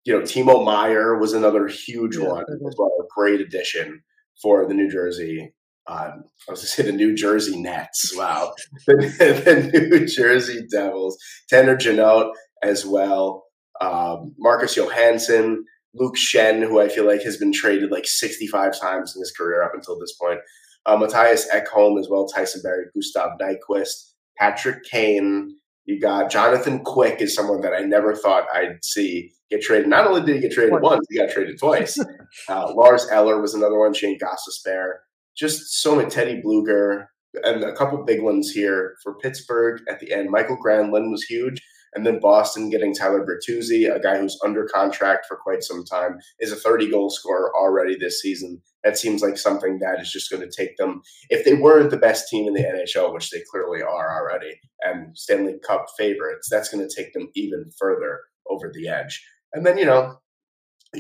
You 0.04 0.20
know, 0.20 0.24
Timo 0.24 0.66
Meier 0.66 1.18
was 1.18 1.32
another 1.32 1.70
huge 1.70 2.18
Yeah, 2.18 2.28
one 2.28 2.44
one. 2.44 2.68
as 2.68 2.76
well. 2.78 2.92
A 3.00 3.08
great 3.16 3.40
addition 3.40 4.04
for 4.42 4.68
the 4.68 4.74
New 4.74 4.92
Jersey. 4.92 5.54
Um, 5.88 6.24
I 6.48 6.52
was 6.52 6.60
going 6.60 6.62
to 6.62 6.68
say 6.68 6.84
the 6.84 6.92
New 6.92 7.16
Jersey 7.16 7.62
Nets. 7.62 8.16
Wow, 8.16 8.54
the, 8.88 9.72
the 9.72 9.88
New 9.88 10.06
Jersey 10.06 10.66
Devils. 10.70 11.18
Tanner 11.50 11.78
Jeannot 11.78 12.34
as 12.62 12.86
well. 12.86 13.46
Um, 13.80 14.34
Marcus 14.38 14.76
Johansson, 14.76 15.64
Luke 15.94 16.16
Schenn, 16.16 16.62
who 16.68 16.82
I 16.82 16.90
feel 16.90 17.06
like 17.06 17.22
has 17.24 17.38
been 17.38 17.54
traded 17.54 17.92
like 17.92 18.06
65 18.06 18.80
times 18.80 19.16
in 19.16 19.22
his 19.22 19.32
career 19.32 19.64
up 19.64 19.72
until 19.74 20.00
this 20.00 20.16
point. 20.20 20.40
Uh, 20.86 20.98
Mattias 20.98 21.44
Ekholm 21.54 22.00
as 22.00 22.08
well, 22.10 22.28
Tyson 22.28 22.62
Barrie, 22.64 22.86
Gustav 22.96 23.32
Nyquist, 23.40 24.14
Patrick 24.38 24.84
Kane. 24.84 25.56
You 25.86 26.00
got 26.00 26.32
Jonathan 26.32 26.84
Quick 26.84 27.22
is 27.22 27.34
someone 27.34 27.62
that 27.62 27.74
I 27.74 27.82
never 27.82 28.14
thought 28.16 28.46
I'd 28.54 28.84
see 28.84 29.32
get 29.50 29.62
traded. 29.62 29.88
Not 29.88 30.08
only 30.08 30.22
did 30.22 30.36
he 30.36 30.42
get 30.42 30.52
traded 30.52 30.82
once, 30.82 31.06
he 31.10 31.18
got 31.18 31.30
traded 31.30 31.60
twice. 31.60 31.98
uh, 32.50 32.74
Lars 32.74 33.08
Eller 33.12 33.42
was 33.42 33.54
another 33.54 33.80
one, 33.80 33.94
Shayne 33.94 34.20
Gostisbehere. 34.20 34.96
Just 35.38 35.82
so 35.82 35.96
many 35.96 36.10
Teddy 36.10 36.42
Blueger 36.42 37.06
and 37.44 37.64
a 37.64 37.76
couple 37.76 38.04
big 38.04 38.22
ones 38.22 38.50
here 38.50 38.96
for 39.04 39.18
Pittsburgh 39.20 39.82
at 39.90 40.00
the 40.00 40.12
end. 40.12 40.30
Mikael 40.30 40.58
Granlund 40.58 41.12
was 41.12 41.24
huge. 41.24 41.62
And 41.94 42.06
then 42.06 42.20
Boston 42.20 42.70
getting 42.70 42.94
Tyler 42.94 43.26
Bertuzzi, 43.26 43.94
a 43.94 44.00
guy 44.00 44.20
who's 44.20 44.38
under 44.44 44.66
contract 44.66 45.26
for 45.26 45.38
quite 45.38 45.64
some 45.64 45.84
time, 45.84 46.20
is 46.40 46.52
a 46.52 46.56
30 46.56 46.92
goal 46.92 47.10
scorer 47.10 47.52
already 47.56 47.98
this 47.98 48.22
season. 48.22 48.62
That 48.84 48.98
seems 48.98 49.22
like 49.22 49.38
something 49.38 49.80
that 49.80 50.00
is 50.02 50.12
just 50.12 50.30
going 50.30 50.48
to 50.48 50.56
take 50.56 50.78
them. 50.78 51.02
If 51.30 51.46
they 51.46 51.54
weren't 51.54 51.90
the 51.90 51.98
best 51.98 52.28
team 52.30 52.48
in 52.48 52.54
the 52.54 52.64
NHL, 52.64 53.14
which 53.14 53.32
they 53.32 53.42
clearly 53.50 53.82
are 53.82 54.16
already, 54.16 54.60
and 54.82 55.18
Stanley 55.18 55.56
Cup 55.66 55.88
favorites, 55.98 56.50
that's 56.52 56.70
going 56.70 56.88
to 56.88 56.94
take 56.94 57.14
them 57.14 57.30
even 57.36 57.72
further 57.80 58.20
over 58.50 58.72
the 58.72 58.88
edge. 58.90 59.26
And 59.54 59.66
then, 59.66 59.78
you 59.78 59.86
know, 59.86 60.18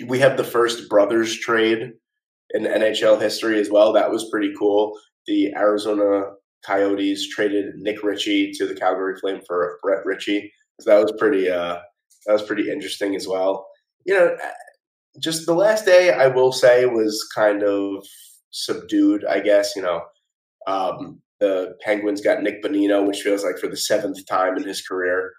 we 0.05 0.19
have 0.19 0.37
the 0.37 0.43
first 0.43 0.89
brothers 0.89 1.37
trade 1.37 1.93
in 2.51 2.63
NHL 2.63 3.21
history 3.21 3.59
as 3.59 3.69
well. 3.69 3.93
That 3.93 4.11
was 4.11 4.29
pretty 4.29 4.53
cool. 4.57 4.97
The 5.25 5.53
Arizona 5.55 6.23
Coyotes 6.65 7.27
traded 7.29 7.75
Nick 7.75 8.03
Ritchie 8.03 8.51
to 8.53 8.65
the 8.65 8.75
Calgary 8.75 9.15
Flame 9.19 9.41
for 9.45 9.79
Brett 9.81 10.05
Ritchie. 10.05 10.51
So 10.81 10.91
that 10.91 11.01
was 11.01 11.13
pretty 11.17 11.49
uh 11.49 11.77
that 12.25 12.33
was 12.33 12.43
pretty 12.43 12.69
interesting 12.69 13.15
as 13.15 13.27
well. 13.27 13.67
You 14.05 14.13
know, 14.13 14.37
just 15.21 15.45
the 15.45 15.53
last 15.53 15.85
day 15.85 16.11
I 16.11 16.27
will 16.27 16.51
say 16.51 16.85
was 16.85 17.27
kind 17.35 17.63
of 17.63 18.05
subdued, 18.51 19.25
I 19.25 19.39
guess, 19.39 19.75
you 19.75 19.81
know. 19.81 20.01
Um 20.67 21.21
the 21.39 21.75
Penguins 21.81 22.21
got 22.21 22.41
Nick 22.41 22.63
Bonino, 22.63 23.05
which 23.05 23.21
feels 23.21 23.43
like 23.43 23.59
for 23.59 23.67
the 23.69 23.77
seventh 23.77 24.25
time 24.27 24.57
in 24.57 24.63
his 24.67 24.81
career 24.81 25.33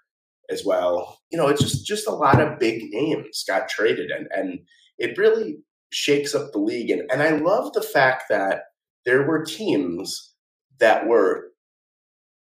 as 0.49 0.63
well. 0.65 1.19
You 1.31 1.37
know, 1.37 1.47
it's 1.47 1.61
just 1.61 1.85
just 1.85 2.07
a 2.07 2.11
lot 2.11 2.41
of 2.41 2.59
big 2.59 2.83
names 2.91 3.43
got 3.47 3.69
traded 3.69 4.11
and 4.11 4.27
and 4.31 4.59
it 4.97 5.17
really 5.17 5.57
shakes 5.91 6.35
up 6.35 6.51
the 6.51 6.59
league 6.59 6.89
and 6.91 7.09
and 7.11 7.21
I 7.21 7.31
love 7.31 7.73
the 7.73 7.81
fact 7.81 8.23
that 8.29 8.63
there 9.05 9.23
were 9.23 9.43
teams 9.43 10.33
that 10.79 11.07
were 11.07 11.51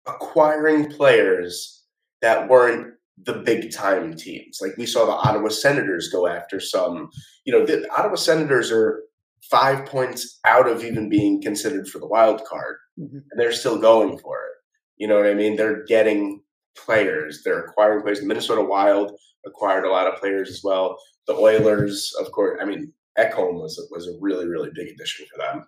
acquiring 0.07 0.89
players 0.91 1.83
that 2.21 2.49
weren't 2.49 2.93
the 3.23 3.33
big 3.33 3.71
time 3.71 4.15
teams. 4.15 4.59
Like 4.61 4.77
we 4.77 4.85
saw 4.85 5.05
the 5.05 5.11
Ottawa 5.11 5.49
Senators 5.49 6.09
go 6.09 6.27
after 6.27 6.59
some, 6.59 7.09
you 7.45 7.51
know, 7.53 7.65
the 7.65 7.89
Ottawa 7.97 8.15
Senators 8.15 8.71
are 8.71 9.03
five 9.49 9.85
points 9.85 10.39
out 10.45 10.67
of 10.67 10.83
even 10.83 11.09
being 11.09 11.41
considered 11.41 11.87
for 11.87 11.99
the 11.99 12.07
wild 12.07 12.43
card, 12.45 12.77
Mhm. 12.99 13.23
and 13.29 13.39
they're 13.39 13.51
still 13.51 13.77
going 13.77 14.17
for 14.19 14.37
it. 14.37 14.55
You 14.97 15.07
know 15.07 15.15
what 15.17 15.27
I 15.27 15.33
mean? 15.33 15.55
They're 15.55 15.83
getting 15.85 16.43
players, 16.75 17.41
they're 17.43 17.59
acquiring 17.63 18.01
players. 18.01 18.19
The 18.21 18.25
Minnesota 18.25 18.61
Wild 18.61 19.17
acquired 19.45 19.85
a 19.85 19.89
lot 19.91 20.07
of 20.07 20.19
players 20.19 20.49
as 20.49 20.61
well. 20.63 20.97
The 21.27 21.33
Oilers, 21.35 22.13
of 22.19 22.31
course, 22.31 22.59
I 22.61 22.65
mean, 22.65 22.93
Ekholm 23.23 23.55
was 23.61 23.73
was 23.91 24.07
a 24.07 24.13
really 24.21 24.47
really 24.47 24.69
big 24.73 24.87
addition 24.89 25.25
for 25.31 25.37
them. 25.39 25.65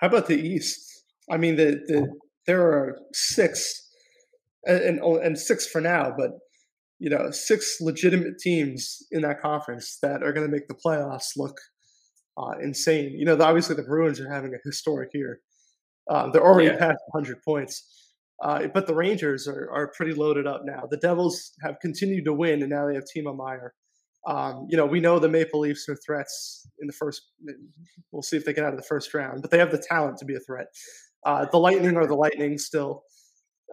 how 0.00 0.06
about 0.08 0.26
the 0.26 0.40
East? 0.40 0.80
I 1.30 1.36
mean, 1.36 1.56
the 1.56 1.80
the 1.86 2.06
there 2.46 2.62
are 2.62 2.98
six, 3.12 3.88
and 4.66 4.80
and, 4.80 4.98
and 5.22 5.38
six 5.38 5.66
for 5.66 5.80
now, 5.80 6.12
but 6.16 6.30
you 6.98 7.10
know, 7.10 7.30
six 7.30 7.78
legitimate 7.80 8.38
teams 8.38 8.98
in 9.10 9.22
that 9.22 9.40
conference 9.40 9.98
that 10.02 10.22
are 10.22 10.32
going 10.32 10.46
to 10.46 10.52
make 10.52 10.68
the 10.68 10.74
playoffs 10.74 11.32
look 11.36 11.56
uh, 12.38 12.52
insane. 12.62 13.12
You 13.18 13.24
know, 13.26 13.36
obviously 13.40 13.74
the 13.76 13.82
Bruins 13.82 14.20
are 14.20 14.30
having 14.32 14.54
a 14.54 14.58
historic 14.64 15.10
year. 15.12 15.40
Uh, 16.08 16.30
they're 16.30 16.44
already 16.44 16.68
Yeah. 16.68 16.78
past 16.78 16.98
100 17.12 17.42
points. 17.42 18.12
Uh, 18.42 18.66
but 18.72 18.86
the 18.86 18.94
Rangers 18.94 19.46
are, 19.48 19.70
are 19.72 19.92
pretty 19.96 20.12
loaded 20.14 20.46
up 20.46 20.62
now. 20.64 20.82
The 20.90 20.96
Devils 20.98 21.52
have 21.62 21.76
continued 21.80 22.24
to 22.26 22.32
win, 22.32 22.62
and 22.62 22.70
now 22.70 22.86
they 22.86 22.94
have 22.94 23.04
Timo 23.04 23.36
Meier. 23.36 23.74
Um, 24.26 24.66
you 24.70 24.76
know, 24.76 24.86
we 24.86 25.00
know 25.00 25.18
the 25.18 25.28
Maple 25.28 25.60
Leafs 25.60 25.88
are 25.88 25.96
threats 25.96 26.66
in 26.80 26.86
the 26.86 26.92
first. 26.92 27.22
We'll 28.10 28.22
see 28.22 28.36
if 28.36 28.44
they 28.44 28.54
get 28.54 28.64
out 28.64 28.72
of 28.72 28.78
the 28.78 28.86
first 28.86 29.12
round, 29.12 29.42
but 29.42 29.50
they 29.50 29.58
have 29.58 29.70
the 29.70 29.78
talent 29.78 30.18
to 30.18 30.24
be 30.24 30.34
a 30.34 30.40
threat. 30.40 30.66
Uh, 31.24 31.46
the 31.50 31.58
Lightning 31.58 31.96
are 31.96 32.06
the 32.06 32.14
Lightning 32.14 32.58
still, 32.58 33.02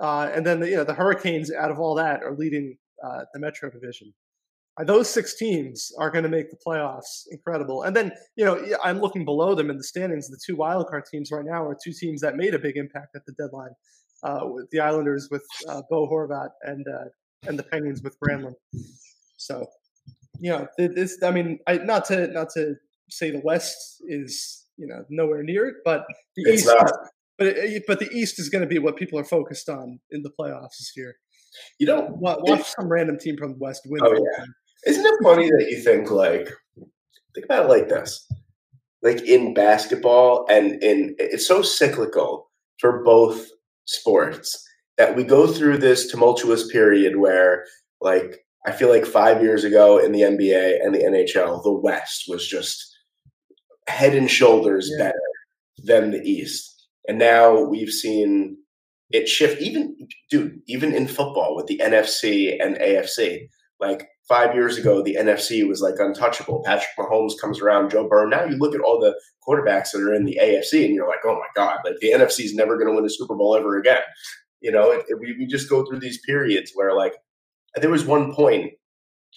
uh, 0.01 0.29
and 0.33 0.45
then 0.45 0.59
the, 0.59 0.69
you 0.69 0.75
know 0.75 0.83
the 0.83 0.93
Hurricanes. 0.93 1.51
Out 1.51 1.71
of 1.71 1.79
all 1.79 1.95
that, 1.95 2.21
are 2.23 2.35
leading 2.35 2.77
uh, 3.03 3.21
the 3.33 3.39
Metro 3.39 3.69
Division. 3.69 4.13
Uh, 4.79 4.83
those 4.83 5.09
six 5.09 5.37
teams 5.37 5.91
are 5.97 6.09
going 6.09 6.23
to 6.23 6.29
make 6.29 6.49
the 6.49 6.57
playoffs 6.65 7.23
incredible. 7.29 7.83
And 7.83 7.95
then 7.95 8.11
you 8.35 8.43
know 8.43 8.61
I'm 8.83 8.99
looking 8.99 9.23
below 9.23 9.55
them 9.55 9.69
in 9.69 9.77
the 9.77 9.83
standings. 9.83 10.27
The 10.27 10.39
two 10.45 10.57
wildcard 10.57 11.09
teams 11.09 11.31
right 11.31 11.45
now 11.45 11.65
are 11.65 11.77
two 11.81 11.93
teams 11.93 12.19
that 12.21 12.35
made 12.35 12.53
a 12.53 12.59
big 12.59 12.75
impact 12.75 13.15
at 13.15 13.25
the 13.25 13.33
deadline. 13.33 13.71
Uh, 14.23 14.47
the 14.71 14.79
Islanders 14.81 15.29
with 15.31 15.45
uh, 15.67 15.81
Bo 15.89 16.07
Horvat 16.09 16.49
and 16.63 16.85
and 17.47 17.57
the 17.57 17.63
Penguins 17.63 18.01
with 18.03 18.17
Granlund. 18.19 18.55
So 19.37 19.65
you 20.39 20.51
know 20.51 20.67
this. 20.77 21.17
I 21.23 21.31
mean, 21.31 21.59
I, 21.67 21.77
not 21.77 22.05
to 22.05 22.27
not 22.27 22.49
to 22.55 22.75
say 23.09 23.31
the 23.31 23.41
West 23.43 24.01
is 24.07 24.65
you 24.77 24.87
know 24.87 25.03
nowhere 25.09 25.43
near 25.43 25.67
it, 25.67 25.75
but 25.85 26.05
the 26.35 26.43
It's 26.51 26.63
East. 26.63 26.67
not. 26.67 26.91
But 27.37 27.47
it, 27.47 27.83
but 27.87 27.99
the 27.99 28.09
East 28.11 28.39
is 28.39 28.49
going 28.49 28.61
to 28.61 28.67
be 28.67 28.77
what 28.79 28.97
people 28.97 29.17
are 29.17 29.23
focused 29.23 29.67
on 29.67 29.99
in 30.11 30.21
the 30.21 30.29
playoffs 30.39 30.77
this 30.79 30.93
year. 30.95 31.15
You 31.79 31.87
know, 31.87 32.07
Wa- 32.11 32.37
Watch 32.39 32.67
some 32.79 32.87
random 32.87 33.17
team 33.17 33.35
from 33.37 33.53
the 33.53 33.57
West 33.57 33.81
win. 33.85 34.01
Oh, 34.03 34.13
yeah. 34.13 34.45
Isn't 34.85 35.05
it 35.05 35.23
funny 35.23 35.49
that 35.49 35.67
you 35.69 35.81
think 35.81 36.11
like 36.11 36.49
think 37.33 37.45
about 37.45 37.65
it 37.65 37.69
like 37.69 37.89
this? 37.89 38.27
Like 39.01 39.21
in 39.23 39.53
basketball 39.53 40.45
and 40.49 40.81
in 40.83 41.15
it's 41.17 41.47
so 41.47 41.61
cyclical 41.61 42.49
for 42.79 43.03
both 43.03 43.47
sports 43.85 44.63
that 44.97 45.15
we 45.15 45.23
go 45.23 45.47
through 45.47 45.79
this 45.79 46.09
tumultuous 46.11 46.67
period 46.71 47.17
where 47.17 47.65
like 48.01 48.45
I 48.65 48.71
feel 48.71 48.89
like 48.89 49.05
5 49.05 49.41
years 49.41 49.63
ago 49.63 49.97
in 49.97 50.11
the 50.11 50.21
NBA 50.21 50.79
and 50.83 50.93
the 50.93 50.99
NHL 51.03 51.63
the 51.63 51.73
West 51.73 52.25
was 52.27 52.47
just 52.47 52.87
head 53.87 54.15
and 54.15 54.29
shoulders 54.29 54.89
Yeah. 54.91 55.05
better 55.05 55.21
than 55.83 56.11
the 56.11 56.19
East. 56.21 56.87
And 57.07 57.17
now 57.17 57.59
we've 57.63 57.89
seen 57.89 58.57
it 59.11 59.27
shift 59.27 59.61
even 59.61 59.95
dude 60.29 60.59
even 60.67 60.93
in 60.93 61.07
football 61.07 61.55
with 61.55 61.65
the 61.67 61.79
NFC 61.83 62.57
and 62.63 62.77
AFC 62.77 63.47
like 63.79 64.07
five 64.27 64.53
years 64.53 64.77
ago, 64.77 65.01
the 65.01 65.15
NFC 65.19 65.67
was 65.67 65.81
like 65.81 65.95
untouchable. 65.97 66.61
Patrick 66.63 66.87
Mahomes 66.97 67.33
comes 67.41 67.59
around, 67.59 67.89
Joe 67.89 68.07
Burrow. 68.07 68.27
Now 68.29 68.45
you 68.45 68.55
look 68.57 68.75
at 68.75 68.79
all 68.81 68.99
the 68.99 69.19
quarterbacks 69.45 69.91
that 69.91 70.01
are 70.03 70.13
in 70.13 70.23
the 70.23 70.39
AFC, 70.41 70.85
and 70.85 70.93
you're 70.93 71.07
like, 71.07 71.19
oh 71.25 71.33
my 71.33 71.47
god, 71.55 71.79
like 71.83 71.95
the 71.99 72.11
NFC 72.11 72.45
is 72.45 72.53
never 72.53 72.77
going 72.77 72.87
to 72.87 72.95
win 72.95 73.03
a 73.03 73.09
Super 73.09 73.35
Bowl 73.35 73.55
ever 73.57 73.77
again. 73.77 73.99
You 74.61 74.71
know, 74.71 74.91
it, 74.91 75.03
it- 75.09 75.19
we 75.19 75.35
we 75.39 75.47
just 75.47 75.67
go 75.69 75.83
through 75.83 75.99
these 75.99 76.19
periods 76.21 76.71
where 76.75 76.93
like 76.95 77.15
there 77.75 77.89
was 77.89 78.05
one 78.05 78.33
point 78.33 78.71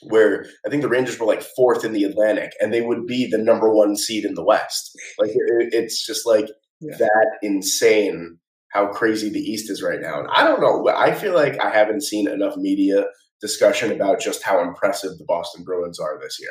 where 0.03 0.47
I 0.67 0.71
think 0.71 0.83
the 0.83 0.89
Rangers 0.89 1.19
were 1.19 1.27
like 1.27 1.43
fourth 1.43 1.85
in 1.85 1.93
the 1.93 2.05
Atlantic, 2.05 2.53
and 2.61 2.73
they 2.73 2.83
would 2.83 3.07
be 3.07 3.29
the 3.31 3.39
number 3.39 3.73
one 3.73 3.97
seed 3.97 4.25
in 4.25 4.35
the 4.35 4.45
West. 4.45 4.91
Like 5.19 5.31
it, 5.31 5.73
it's 5.73 6.05
just 6.05 6.27
like 6.27 6.49
Yeah. 6.81 6.97
that 6.99 7.39
insane 7.43 8.39
how 8.73 8.89
crazy 8.89 9.31
the 9.31 9.39
East 9.41 9.71
is 9.71 9.83
right 9.83 10.01
now. 10.01 10.19
And 10.19 10.29
I 10.33 10.43
don't 10.45 10.61
know. 10.61 10.89
I 10.89 11.15
feel 11.15 11.33
like 11.35 11.61
I 11.61 11.71
haven't 11.71 12.03
seen 12.03 12.29
enough 12.29 12.57
media 12.57 13.07
discussion 13.41 13.93
about 13.93 14.21
just 14.21 14.43
how 14.43 14.61
impressive 14.61 15.17
the 15.17 15.25
Boston 15.29 15.63
Bruins 15.65 16.01
are 16.01 16.19
this 16.21 16.39
year. 16.41 16.51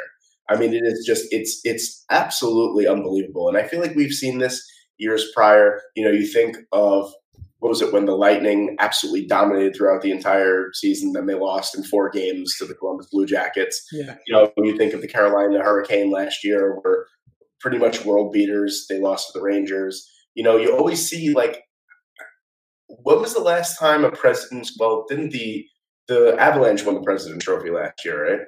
I 0.50 0.58
mean, 0.58 0.74
it 0.74 0.84
is 0.86 1.04
just 1.06 1.26
it's 1.32 1.60
it's 1.64 2.04
absolutely 2.10 2.88
unbelievable, 2.88 3.50
and 3.50 3.58
I 3.58 3.64
feel 3.68 3.82
like 3.82 3.96
we've 3.96 4.12
seen 4.14 4.38
this 4.40 4.64
years 4.98 5.26
prior. 5.36 5.82
You 5.96 6.06
know, 6.06 6.12
you 6.12 6.26
think 6.26 6.58
of 6.72 7.12
what 7.64 7.70
was 7.70 7.82
it 7.82 7.94
when 7.94 8.04
the 8.04 8.18
Lightning 8.18 8.76
absolutely 8.80 9.26
dominated 9.26 9.74
throughout 9.74 10.02
the 10.02 10.12
entire 10.12 10.74
season, 10.74 11.14
then 11.14 11.28
they 11.28 11.34
lost 11.34 11.78
in 11.78 11.84
four 11.86 12.10
games 12.10 12.58
to 12.58 12.66
the 12.66 12.74
Columbus 12.74 13.08
Blue 13.10 13.26
Jackets. 13.26 13.88
Yeah. 13.90 14.18
You 14.28 14.36
know, 14.36 14.52
when 14.56 14.68
you 14.68 14.78
think 14.78 14.94
of 14.94 15.00
the 15.00 15.08
Carolina 15.08 15.64
Hurricane 15.64 16.12
last 16.12 16.44
year, 16.44 16.76
were 16.76 17.08
pretty 17.62 17.78
much 17.78 18.04
world 18.04 18.34
beaters. 18.34 18.86
They 18.90 19.00
lost 19.00 19.28
to 19.28 19.40
the 19.40 19.46
Rangers. 19.46 20.06
You 20.36 20.44
know, 20.44 20.58
you 20.58 20.76
always 20.76 21.08
see 21.10 21.34
like 21.34 21.64
when 22.90 23.22
was 23.22 23.34
the 23.34 23.40
last 23.40 23.80
time 23.80 24.04
a 24.04 24.12
president's 24.12 24.76
well, 24.78 25.06
didn't 25.08 25.30
the 25.30 25.66
the 26.10 26.36
Avalanche 26.38 26.84
won 26.84 26.96
the 26.96 27.02
President's 27.02 27.46
Trophy 27.46 27.70
last 27.70 28.04
year, 28.04 28.30
right? 28.30 28.42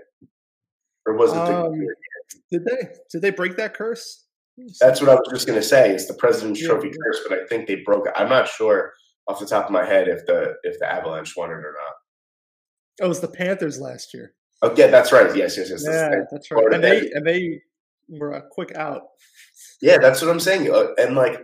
Or 1.08 1.16
was 1.16 1.32
it 1.32 1.36
the 1.36 1.66
Um, 1.68 1.88
Did 2.52 2.66
they? 2.66 2.90
Did 3.14 3.22
they 3.22 3.32
break 3.32 3.56
that 3.56 3.76
curse? 3.76 4.26
That's 4.82 5.00
what 5.00 5.10
I 5.10 5.16
was 5.16 5.30
just 5.32 5.48
going 5.48 5.60
to 5.60 5.66
say. 5.66 5.92
It's 5.92 6.08
the 6.08 6.16
President's 6.16 6.62
Yeah. 6.62 6.68
Trophy 6.68 6.90
curse, 6.90 7.22
but 7.30 7.40
I 7.40 7.46
think 7.48 7.68
they 7.68 7.76
broke 7.76 8.08
it. 8.08 8.14
I'm 8.18 8.28
not 8.28 8.50
sure 8.50 8.92
off 9.28 9.40
the 9.40 9.46
top 9.46 9.66
of 9.66 9.72
my 9.72 9.86
head 9.86 10.08
if 10.08 10.26
the 10.26 10.56
if 10.64 10.80
the 10.80 10.92
Avalanche 10.92 11.36
won 11.36 11.50
it 11.50 11.54
or 11.54 11.74
not. 11.74 11.96
Oh, 13.02 13.06
it 13.06 13.10
was 13.10 13.20
the 13.20 13.28
Panthers 13.28 13.80
last 13.80 14.14
year. 14.14 14.34
Oh, 14.62 14.74
yeah, 14.78 14.88
that's 14.88 15.12
right. 15.12 15.36
Yes, 15.36 15.58
yes, 15.58 15.70
yes. 15.70 15.84
Yeah, 15.86 16.08
right. 16.08 16.26
that's 16.32 16.50
right. 16.50 16.74
And 16.74 16.84
they 16.84 17.12
and 17.12 17.26
they 17.26 17.62
were 18.08 18.32
a 18.32 18.42
quick 18.50 18.74
out. 18.76 19.02
Yeah, 19.82 19.98
that's 19.98 20.22
what 20.22 20.32
I'm 20.32 20.40
saying. 20.40 20.72
Uh, 20.74 20.94
And 20.98 21.16
like, 21.16 21.40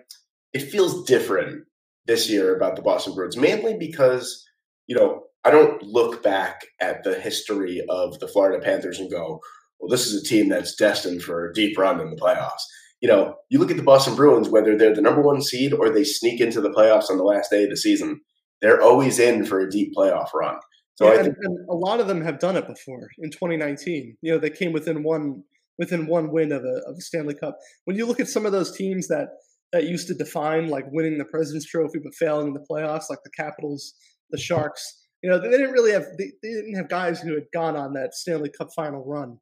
it 0.53 0.61
feels 0.61 1.03
different 1.05 1.65
this 2.05 2.29
year 2.29 2.55
about 2.55 2.75
the 2.75 2.81
Boston 2.81 3.13
Bruins, 3.13 3.37
mainly 3.37 3.77
because 3.77 4.45
you 4.87 4.95
know 4.95 5.23
I 5.43 5.51
don't 5.51 5.81
look 5.83 6.23
back 6.23 6.65
at 6.79 7.03
the 7.03 7.15
history 7.15 7.83
of 7.89 8.19
the 8.19 8.27
Florida 8.27 8.63
Panthers 8.63 8.99
and 8.99 9.11
go, 9.11 9.41
"Well, 9.79 9.89
this 9.89 10.07
is 10.07 10.21
a 10.21 10.25
team 10.25 10.49
that's 10.49 10.75
destined 10.75 11.21
for 11.21 11.47
a 11.49 11.53
deep 11.53 11.77
run 11.77 11.99
in 11.99 12.11
the 12.11 12.21
playoffs." 12.21 12.63
You 13.01 13.09
know, 13.09 13.35
you 13.49 13.59
look 13.59 13.71
at 13.71 13.77
the 13.77 13.83
Boston 13.83 14.15
Bruins, 14.15 14.49
whether 14.49 14.77
they're 14.77 14.95
the 14.95 15.01
number 15.01 15.21
one 15.21 15.41
seed 15.41 15.73
or 15.73 15.89
they 15.89 16.03
sneak 16.03 16.39
into 16.39 16.61
the 16.61 16.69
playoffs 16.69 17.09
on 17.09 17.17
the 17.17 17.23
last 17.23 17.49
day 17.49 17.63
of 17.63 17.69
the 17.69 17.77
season, 17.77 18.21
they're 18.61 18.81
always 18.81 19.19
in 19.19 19.45
for 19.45 19.59
a 19.59 19.69
deep 19.69 19.93
playoff 19.95 20.33
run. 20.33 20.57
So 20.95 21.05
Yeah, 21.05 21.11
I 21.11 21.15
and, 21.15 21.23
think, 21.25 21.37
and 21.41 21.69
a 21.69 21.73
lot 21.73 21.99
of 21.99 22.07
them 22.07 22.21
have 22.21 22.39
done 22.39 22.55
it 22.55 22.67
before. 22.67 23.09
In 23.19 23.31
2019, 23.31 24.17
you 24.21 24.31
know, 24.31 24.37
they 24.37 24.49
came 24.49 24.71
within 24.71 25.03
one 25.03 25.43
within 25.79 26.05
one 26.05 26.31
win 26.31 26.51
of 26.51 26.63
a 26.63 26.81
of 26.87 26.95
a 26.97 27.01
Stanley 27.01 27.33
Cup. 27.33 27.57
When 27.85 27.97
you 27.97 28.05
look 28.05 28.19
at 28.19 28.27
some 28.27 28.45
of 28.45 28.51
those 28.51 28.75
teams 28.75 29.07
that 29.07 29.29
that 29.71 29.85
used 29.85 30.07
to 30.07 30.13
define 30.13 30.67
like 30.67 30.85
winning 30.91 31.17
the 31.17 31.25
President's 31.25 31.65
Trophy 31.65 31.99
but 32.03 32.13
failing 32.13 32.47
in 32.47 32.53
the 32.53 32.65
playoffs, 32.69 33.09
like 33.09 33.23
the 33.23 33.31
Capitals, 33.35 33.93
the 34.29 34.37
Sharks, 34.37 35.01
you 35.23 35.29
know, 35.29 35.39
they 35.39 35.49
didn't 35.49 35.71
really 35.71 35.91
have 35.91 36.05
they, 36.17 36.31
they 36.43 36.49
didn't 36.49 36.75
have 36.75 36.89
guys 36.89 37.21
who 37.21 37.33
had 37.33 37.45
gone 37.53 37.75
on 37.75 37.93
that 37.93 38.13
Stanley 38.13 38.51
Cup 38.55 38.69
final 38.75 39.03
run. 39.05 39.37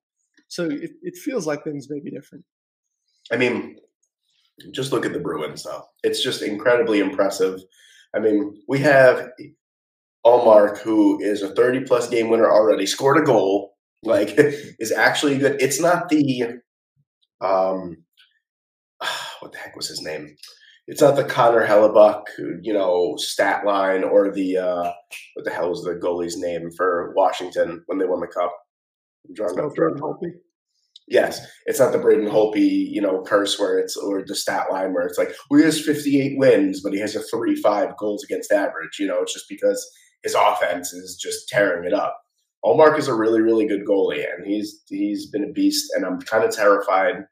So 0.48 0.66
it, 0.66 0.92
it 1.02 1.18
feels 1.18 1.46
like 1.46 1.64
things 1.64 1.88
may 1.90 2.00
be 2.00 2.12
different. 2.12 2.46
I 3.32 3.38
mean, 3.38 3.78
just 4.72 4.92
look 4.92 5.06
at 5.06 5.14
the 5.14 5.20
Bruins, 5.20 5.64
though. 5.64 5.84
It's 6.04 6.24
just 6.24 6.42
incredibly 6.42 7.00
impressive. 7.00 7.60
I 8.16 8.20
mean, 8.20 8.62
we 8.68 8.80
have 8.80 9.30
Ullmark, 10.26 10.80
who 10.80 11.22
is 11.22 11.42
a 11.42 11.54
30 11.54 11.82
plus 11.82 12.10
game 12.10 12.30
winner 12.30 12.50
already, 12.50 12.86
scored 12.86 13.18
a 13.18 13.22
goal, 13.22 13.76
like, 14.04 14.34
is 14.38 14.92
actually 14.92 15.38
good. 15.38 15.62
It's 15.62 15.80
not 15.80 16.10
the, 16.10 16.60
um, 17.42 17.98
what 19.40 19.52
the 19.52 19.58
heck 19.58 19.76
was 19.76 19.88
his 19.88 20.02
name? 20.02 20.36
It's 20.88 21.02
not 21.02 21.16
the 21.16 21.24
Connor 21.24 21.68
Hellebuyck, 21.68 22.24
you 22.64 22.74
know, 22.74 23.16
stat 23.18 23.64
line 23.64 24.04
or 24.04 24.32
the, 24.32 24.58
uh, 24.58 24.92
what 25.36 25.46
the 25.46 25.52
hell 25.52 25.70
was 25.70 25.84
the 25.84 25.94
goalie's 25.94 26.36
name 26.36 26.72
for 26.72 27.14
Washington 27.16 27.84
when 27.86 28.00
they 28.00 28.06
won 28.06 28.22
the 28.22 28.28
cup? 28.28 28.52
I'm 29.28 29.36
drawing 29.36 29.76
Jordan 29.76 30.02
Holtby. 30.02 30.32
Yes, 31.10 31.46
it's 31.66 31.80
not 31.80 31.92
the 31.92 31.98
Braden 31.98 32.28
Holtby, 32.28 32.88
you 32.92 33.02
know, 33.02 33.24
curse 33.24 33.60
where 33.60 33.80
it's 33.80 33.98
or 33.98 34.24
the 34.26 34.36
stat 34.36 34.68
line 34.72 34.94
where 34.94 35.08
it's 35.08 35.18
like, 35.18 35.32
well, 35.50 35.60
he 35.60 35.66
has 35.66 35.82
58 35.82 36.38
wins, 36.38 36.82
but 36.82 36.94
he 36.94 37.00
has 37.00 37.16
a 37.16 37.24
3-5 37.36 37.98
goals 37.98 38.24
against 38.24 38.52
average. 38.52 39.00
You 39.00 39.08
know, 39.08 39.24
it's 39.24 39.34
just 39.34 39.50
because 39.50 39.90
his 40.22 40.36
offense 40.36 40.94
is 40.94 41.18
just 41.20 41.50
tearing 41.50 41.86
it 41.86 41.94
up. 41.94 42.16
Ullmark 42.64 43.00
is 43.00 43.08
a 43.08 43.16
really, 43.16 43.42
really 43.42 43.66
good 43.68 43.86
goalie, 43.86 44.24
and 44.24 44.46
he's 44.46 44.84
he's 44.88 45.30
been 45.32 45.46
a 45.46 45.52
beast. 45.52 45.92
And 45.96 46.06
I'm 46.06 46.20
kind 46.20 46.44
of 46.44 46.56
terrified 46.56 47.24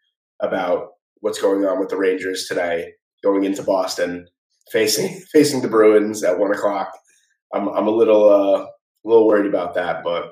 about 0.41 0.87
what's 1.19 1.41
going 1.41 1.65
on 1.65 1.79
with 1.79 1.89
the 1.89 1.97
Rangers 1.97 2.47
today, 2.47 2.93
going 3.23 3.43
into 3.43 3.61
Boston, 3.61 4.27
facing 4.71 5.21
facing 5.31 5.61
the 5.61 5.67
Bruins 5.67 6.23
at 6.23 6.39
one 6.39 6.53
o'clock. 6.53 6.91
I'm 7.53 7.67
I'm 7.67 7.87
a 7.87 7.91
little 7.91 8.29
uh, 8.29 8.63
a 8.63 8.69
little 9.03 9.27
worried 9.27 9.47
about 9.47 9.75
that, 9.75 10.03
but 10.03 10.31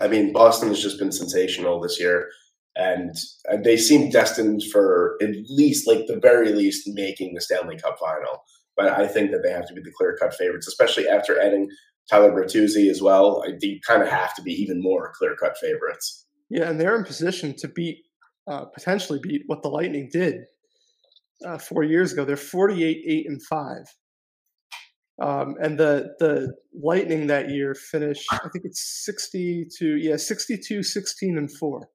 I 0.00 0.08
mean, 0.08 0.32
Boston 0.32 0.68
has 0.68 0.80
just 0.80 0.98
been 0.98 1.12
sensational 1.12 1.80
this 1.80 2.00
year 2.00 2.28
and 2.76 3.14
uh, 3.50 3.56
they 3.62 3.76
seem 3.76 4.10
destined 4.10 4.62
for 4.72 5.16
at 5.22 5.30
least, 5.48 5.86
like 5.86 6.06
the 6.06 6.18
very 6.20 6.52
least, 6.52 6.88
making 6.94 7.34
the 7.34 7.40
Stanley 7.40 7.76
Cup 7.76 7.98
final. 7.98 8.44
But 8.76 8.88
I 8.88 9.06
think 9.06 9.30
that 9.32 9.42
they 9.42 9.50
have 9.50 9.66
to 9.68 9.74
be 9.74 9.82
the 9.82 9.92
clear 9.96 10.16
cut 10.18 10.34
favorites, 10.34 10.66
especially 10.66 11.08
after 11.08 11.38
adding 11.40 11.68
Tyler 12.10 12.32
Bertuzzi 12.32 12.90
as 12.90 13.02
well. 13.02 13.44
I 13.46 13.58
think 13.58 13.84
kind 13.84 14.02
of 14.02 14.08
have 14.08 14.34
to 14.36 14.42
be 14.42 14.52
even 14.52 14.80
more 14.80 15.12
clear 15.14 15.36
cut 15.36 15.56
favorites. 15.58 16.26
Yeah, 16.48 16.70
and 16.70 16.80
they're 16.80 16.96
in 16.96 17.04
position 17.04 17.54
to 17.58 17.68
beat, 17.68 17.98
uh, 18.46 18.64
potentially 18.66 19.20
beat 19.22 19.42
what 19.46 19.62
the 19.62 19.68
Lightning 19.68 20.08
did 20.12 20.36
uh, 21.46 21.58
four 21.58 21.82
years 21.82 22.12
ago. 22.12 22.24
They're 22.24 22.36
48, 22.36 23.04
8, 23.06 23.26
and 23.28 23.42
5. 23.42 23.76
Um, 25.20 25.54
and 25.62 25.78
the 25.78 26.14
the 26.18 26.54
Lightning 26.74 27.26
that 27.26 27.50
year 27.50 27.74
finished, 27.74 28.26
I 28.32 28.48
think 28.52 28.64
it's 28.64 29.04
62, 29.04 29.96
yeah, 29.96 30.16
62, 30.16 30.82
16, 30.82 31.38
and 31.38 31.52
4. 31.52 31.88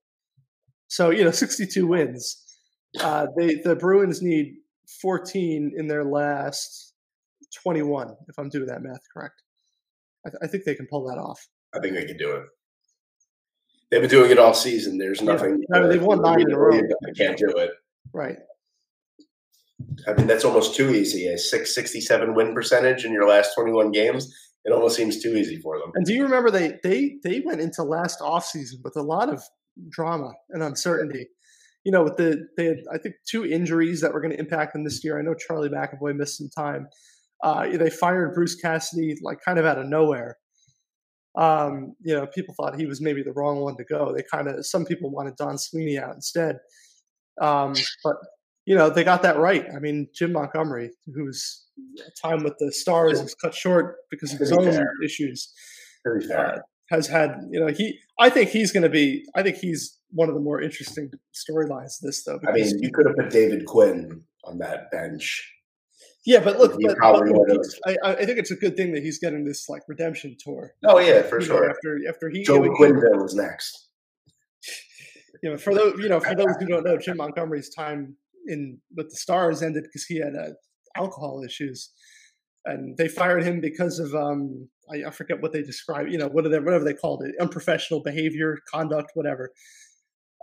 So, 0.88 1.10
you 1.10 1.24
know, 1.24 1.32
62 1.46 1.86
wins. 1.88 2.44
Uh, 3.00 3.28
they 3.38 3.56
The 3.56 3.76
Bruins 3.76 4.22
need 4.22 4.56
14 5.02 5.74
in 5.78 5.88
their 5.88 6.04
last 6.06 6.94
21, 7.64 8.16
if 8.28 8.38
I'm 8.40 8.50
doing 8.50 8.68
that 8.68 8.82
math 8.82 9.02
correct. 9.14 9.42
I, 10.26 10.30
th- 10.30 10.40
I 10.44 10.48
think 10.48 10.64
they 10.64 10.76
can 10.76 10.88
pull 10.88 11.06
that 11.08 11.18
off. 11.18 11.46
I 11.76 11.80
think 11.80 11.96
they 11.96 12.06
can 12.06 12.18
do 12.18 12.32
it. 12.32 12.44
They've 13.92 14.02
been 14.02 14.10
doing 14.10 14.32
it 14.32 14.40
all 14.40 14.54
season. 14.54 14.98
There's 14.98 15.22
Yeah. 15.22 15.34
nothing. 15.34 15.64
I 15.74 15.80
mean, 15.80 15.90
they've 15.90 16.02
won 16.04 16.22
nine 16.22 16.42
in 16.42 16.52
a 16.52 16.58
row. 16.58 16.72
They 16.72 17.14
can't 17.16 17.38
do 17.38 17.48
it. 17.58 17.72
Right. 18.14 18.38
I 20.08 20.14
mean, 20.14 20.28
that's 20.28 20.44
almost 20.44 20.76
too 20.76 20.90
easy. 20.90 21.28
A 21.28 21.38
667 21.38 22.34
win 22.36 22.54
percentage 22.54 23.06
in 23.06 23.12
your 23.14 23.28
last 23.28 23.54
21 23.56 23.92
games. 23.92 24.34
It 24.66 24.72
almost 24.74 24.98
seems 24.98 25.22
too 25.22 25.36
easy 25.38 25.58
for 25.62 25.80
them. 25.80 25.92
And 25.96 26.06
do 26.06 26.14
you 26.14 26.24
remember 26.24 26.52
they 26.52 26.78
they 26.84 27.18
they 27.24 27.40
went 27.40 27.62
into 27.62 27.84
last 27.84 28.20
offseason 28.20 28.84
with 28.84 28.98
a 28.98 29.02
lot 29.02 29.30
of 29.30 29.42
drama 29.90 30.34
and 30.50 30.64
uncertainty. 30.64 31.28
You 31.84 31.92
know, 31.92 32.04
with 32.04 32.18
the 32.18 32.48
they 32.58 32.66
had 32.66 32.78
I 32.92 32.98
think 32.98 33.16
two 33.26 33.46
injuries 33.46 34.02
that 34.02 34.14
were 34.14 34.22
going 34.22 34.34
to 34.34 34.40
impact 34.40 34.74
them 34.74 34.84
this 34.84 35.04
year. 35.04 35.18
I 35.18 35.22
know 35.22 35.34
Charlie 35.34 35.70
McAvoy 35.70 36.16
missed 36.16 36.38
some 36.38 36.50
time. 36.50 36.88
Uh, 37.44 37.78
they 37.78 37.90
fired 37.90 38.34
Bruce 38.34 38.56
Cassidy 38.56 39.18
like 39.22 39.40
kind 39.44 39.60
of 39.60 39.66
out 39.66 39.78
of 39.78 39.86
nowhere. 39.86 40.38
Um, 41.38 41.96
you 42.02 42.16
know, 42.16 42.26
people 42.26 42.56
thought 42.56 42.80
he 42.80 42.88
was 42.88 43.00
maybe 43.00 43.22
the 43.22 43.32
wrong 43.32 43.60
one 43.60 43.78
to 43.78 43.84
go. 43.84 44.14
They 44.14 44.24
kind 44.24 44.48
of 44.48 44.66
some 44.66 44.86
people 44.86 45.12
wanted 45.12 45.36
Don 45.36 45.58
Sweeney 45.58 45.98
out 45.98 46.16
instead. 46.16 46.58
Um, 47.40 47.74
but 48.04 48.16
you 48.66 48.76
know, 48.76 48.90
they 48.90 49.04
got 49.04 49.22
that 49.22 49.38
right. 49.38 49.66
I 49.74 49.80
mean, 49.80 50.08
Jim 50.14 50.34
Montgomery, 50.34 50.92
whose 51.14 51.68
time 52.22 52.44
with 52.44 52.58
the 52.60 52.72
Stars 52.72 53.22
was 53.22 53.36
cut 53.36 53.54
short 53.54 53.98
because 54.10 54.34
of 54.34 54.40
his 54.40 54.52
own 54.52 54.64
fair. 54.64 54.92
issues 55.06 55.54
Very 56.04 56.22
be 56.22 56.28
fair. 56.28 56.64
Has 56.90 57.08
had 57.08 57.42
you 57.52 57.60
know 57.60 57.68
he 57.68 58.00
I 58.20 58.30
think 58.30 58.50
he's 58.50 58.72
going 58.72 58.84
to 58.84 58.90
be 58.90 59.26
I 59.36 59.44
think 59.44 59.58
he's 59.58 59.98
one 60.12 60.30
of 60.30 60.36
the 60.36 60.42
more 60.42 60.62
interesting 60.62 61.12
storylines 61.34 62.00
this 62.02 62.24
though. 62.24 62.40
I 62.48 62.52
mean, 62.52 62.80
you 62.80 62.92
could 62.92 63.06
have 63.08 63.16
put 63.16 63.30
David 63.30 63.66
Quinn 63.66 64.24
on 64.46 64.58
that 64.60 64.90
bench. 64.92 65.54
yeah, 66.26 66.40
but 66.40 66.58
look, 66.58 66.78
but, 66.82 66.98
probably 66.98 67.32
but 67.32 67.40
would've. 67.40 67.66
I, 67.86 67.98
I 68.04 68.26
think 68.26 68.40
it's 68.40 68.52
a 68.52 68.56
good 68.56 68.78
thing 68.78 68.94
that 68.94 69.04
he's 69.04 69.20
getting 69.20 69.44
this 69.46 69.68
like 69.68 69.82
redemption 69.88 70.38
tour. 70.40 70.74
Oh 70.86 71.00
yeah, 71.00 71.24
for 71.24 71.42
you 71.42 71.48
know, 71.48 71.56
sure. 71.56 71.70
after 71.70 72.00
after 72.08 72.30
he, 72.30 72.44
Joe 72.44 72.64
you 72.64 72.70
know, 72.70 72.76
Quenneville 72.76 73.26
is 73.26 73.36
next. 73.36 73.90
you 75.44 75.52
know, 75.52 75.58
for 75.58 75.74
those 75.74 76.00
you 76.00 76.10
know 76.10 76.20
for 76.20 76.36
those 76.36 76.56
who 76.60 76.68
don't 76.68 76.86
know, 76.86 76.98
Jim 76.98 77.18
Montgomery's 77.18 77.70
time 77.70 78.16
in 78.48 78.80
with 78.96 79.10
the 79.10 79.18
Stars 79.18 79.62
ended 79.62 79.84
because 79.84 80.06
he 80.06 80.20
had 80.20 80.36
uh, 80.36 80.52
alcohol 80.96 81.44
issues, 81.46 81.92
and 82.68 82.98
they 82.98 83.08
fired 83.08 83.44
him 83.44 83.60
because 83.60 84.00
of 84.00 84.14
um 84.16 84.68
I, 84.90 85.08
I 85.08 85.12
forget 85.12 85.42
what 85.42 85.52
they 85.54 85.62
describe. 85.62 86.08
You 86.08 86.18
know, 86.18 86.28
what 86.28 86.46
are 86.46 86.50
they, 86.50 86.60
whatever 86.60 86.84
they 86.84 86.94
called 86.94 87.24
it, 87.24 87.36
unprofessional 87.42 88.02
behavior, 88.02 88.58
conduct, 88.72 89.12
whatever. 89.16 89.52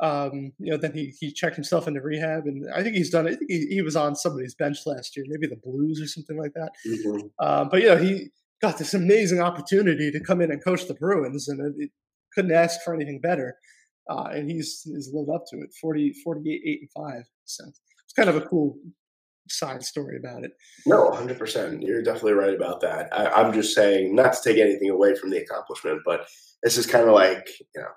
Um, 0.02 0.52
you 0.58 0.72
know, 0.72 0.76
then 0.76 0.92
he 0.92 1.14
he 1.20 1.32
checked 1.32 1.54
himself 1.54 1.86
into 1.86 2.00
rehab, 2.00 2.46
and 2.46 2.66
I 2.74 2.82
think 2.82 2.96
he's 2.96 3.10
done. 3.10 3.26
I 3.28 3.34
think 3.34 3.48
he, 3.50 3.66
he 3.70 3.82
was 3.82 3.96
on 3.96 4.16
somebody's 4.16 4.54
bench 4.54 4.78
last 4.86 5.16
year, 5.16 5.24
maybe 5.28 5.46
the 5.46 5.60
Blues 5.62 6.00
or 6.02 6.06
something 6.08 6.36
like 6.36 6.52
that. 6.54 6.72
Mhm. 6.86 7.30
Uh, 7.38 7.64
but 7.64 7.80
you 7.80 7.88
know, 7.88 7.96
he 7.96 8.30
got 8.60 8.78
this 8.78 8.94
amazing 8.94 9.40
opportunity 9.40 10.10
to 10.10 10.20
come 10.20 10.40
in 10.40 10.50
and 10.50 10.64
coach 10.64 10.86
the 10.88 10.94
Bruins, 10.94 11.48
and 11.48 11.60
it, 11.60 11.84
it 11.84 11.90
couldn't 12.34 12.52
ask 12.52 12.82
for 12.82 12.94
anything 12.94 13.20
better. 13.20 13.56
Uh, 14.10 14.28
and 14.32 14.50
he's, 14.50 14.82
he's 14.84 15.10
lived 15.14 15.30
up 15.34 15.44
to 15.48 15.56
it 15.60 15.70
40, 15.80 16.12
48, 16.22 16.60
8 16.66 16.80
and 16.80 16.90
5. 16.92 17.22
So 17.44 17.64
it's 17.66 18.12
kind 18.14 18.28
of 18.28 18.36
a 18.36 18.42
cool 18.42 18.76
side 19.48 19.82
story 19.84 20.16
about 20.16 20.44
it. 20.44 20.52
No, 20.86 21.10
100%. 21.10 21.86
You're 21.86 22.02
definitely 22.02 22.32
right 22.32 22.54
about 22.54 22.80
that. 22.80 23.08
I, 23.12 23.26
I'm 23.28 23.52
just 23.52 23.74
saying, 23.74 24.14
not 24.14 24.32
to 24.34 24.38
take 24.42 24.58
anything 24.60 24.90
away 24.90 25.14
from 25.14 25.30
the 25.30 25.38
accomplishment, 25.38 26.00
but 26.04 26.26
this 26.62 26.76
is 26.78 26.86
kind 26.86 27.06
of 27.08 27.14
like, 27.14 27.48
you 27.58 27.80
know, 27.82 27.88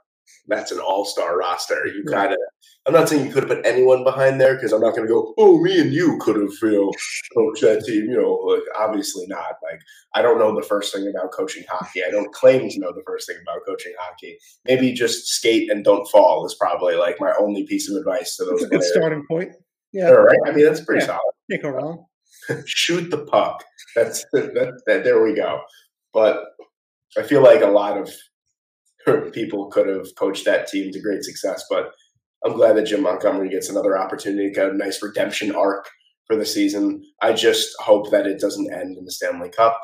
that's 0.50 0.72
an 0.72 0.80
all 0.80 1.06
star 1.06 1.38
roster. 1.38 1.86
You 1.88 2.04
Yeah. 2.08 2.18
kind 2.18 2.32
of, 2.34 2.38
I'm 2.86 2.94
not 2.94 3.10
saying 3.10 3.26
you 3.26 3.34
could 3.34 3.44
have 3.44 3.50
put 3.58 3.66
anyone 3.66 4.06
behind 4.06 4.40
there 4.40 4.56
because 4.56 4.72
I'm 4.72 4.80
not 4.82 4.96
going 4.96 5.06
to 5.08 5.14
go, 5.14 5.34
oh, 5.38 5.62
me 5.62 5.78
and 5.80 5.92
you 5.92 6.18
could 6.22 6.38
have, 6.38 6.52
you 6.62 6.72
know, 6.72 6.92
coached 7.36 7.62
that 7.62 7.84
team. 7.86 8.06
You 8.10 8.22
know, 8.22 8.34
like, 8.34 8.64
obviously 8.78 9.26
not. 9.28 9.56
Like, 9.62 9.82
I 10.16 10.22
don't 10.22 10.40
know 10.40 10.56
the 10.56 10.66
first 10.66 10.94
thing 10.94 11.06
about 11.08 11.34
coaching 11.34 11.64
hockey. 11.70 12.02
I 12.06 12.10
don't 12.12 12.34
claim 12.34 12.70
to 12.70 12.80
know 12.80 12.94
the 12.94 13.04
first 13.06 13.28
thing 13.28 13.38
about 13.42 13.66
coaching 13.66 13.94
hockey. 14.00 14.38
Maybe 14.66 14.94
just 14.94 15.28
skate 15.28 15.70
and 15.70 15.84
don't 15.84 16.08
fall 16.10 16.46
is 16.46 16.56
probably 16.56 16.96
like 16.96 17.18
my 17.20 17.34
only 17.40 17.66
piece 17.66 17.90
of 17.90 17.98
advice 17.98 18.38
to 18.38 18.46
those 18.46 18.54
It's 18.56 18.64
a 18.64 18.68
good 18.68 18.80
players. 18.80 18.94
starting 18.94 19.26
point. 19.30 19.52
Yeah, 19.98 20.10
All 20.10 20.22
right. 20.22 20.38
I 20.46 20.52
mean, 20.52 20.66
that's 20.66 20.82
pretty 20.82 21.02
Yeah. 21.02 21.08
solid 21.08 21.22
can't 21.50 21.64
go 21.64 21.70
wrong. 21.70 22.06
shoot 22.66 23.10
the 23.10 23.26
puck. 23.26 23.64
That's 23.96 24.26
that, 24.34 24.82
that, 24.86 25.04
there 25.04 25.24
we 25.24 25.34
go. 25.34 25.62
But 26.14 26.44
I 27.18 27.24
feel 27.24 27.42
like 27.42 27.62
a 27.62 27.68
lot 27.68 27.98
of 27.98 28.12
people 29.34 29.68
could 29.68 29.88
have 29.88 30.08
coached 30.18 30.46
that 30.46 30.68
team 30.68 30.92
to 30.92 31.02
great 31.02 31.24
success. 31.24 31.64
But 31.70 31.92
I'm 32.46 32.54
glad 32.54 32.74
that 32.78 32.86
Jim 32.88 33.02
Montgomery 33.02 33.50
gets 33.50 33.70
another 33.70 33.98
opportunity, 33.98 34.52
got 34.52 34.70
a 34.72 34.78
nice 34.78 35.02
redemption 35.02 35.56
arc 35.56 35.88
for 36.28 36.36
the 36.36 36.46
season. 36.46 37.02
I 37.22 37.34
just 37.34 37.70
hope 37.80 38.12
that 38.12 38.28
it 38.28 38.40
doesn't 38.40 38.72
end 38.74 38.98
in 38.98 39.06
the 39.06 39.12
Stanley 39.12 39.50
Cup. 39.50 39.80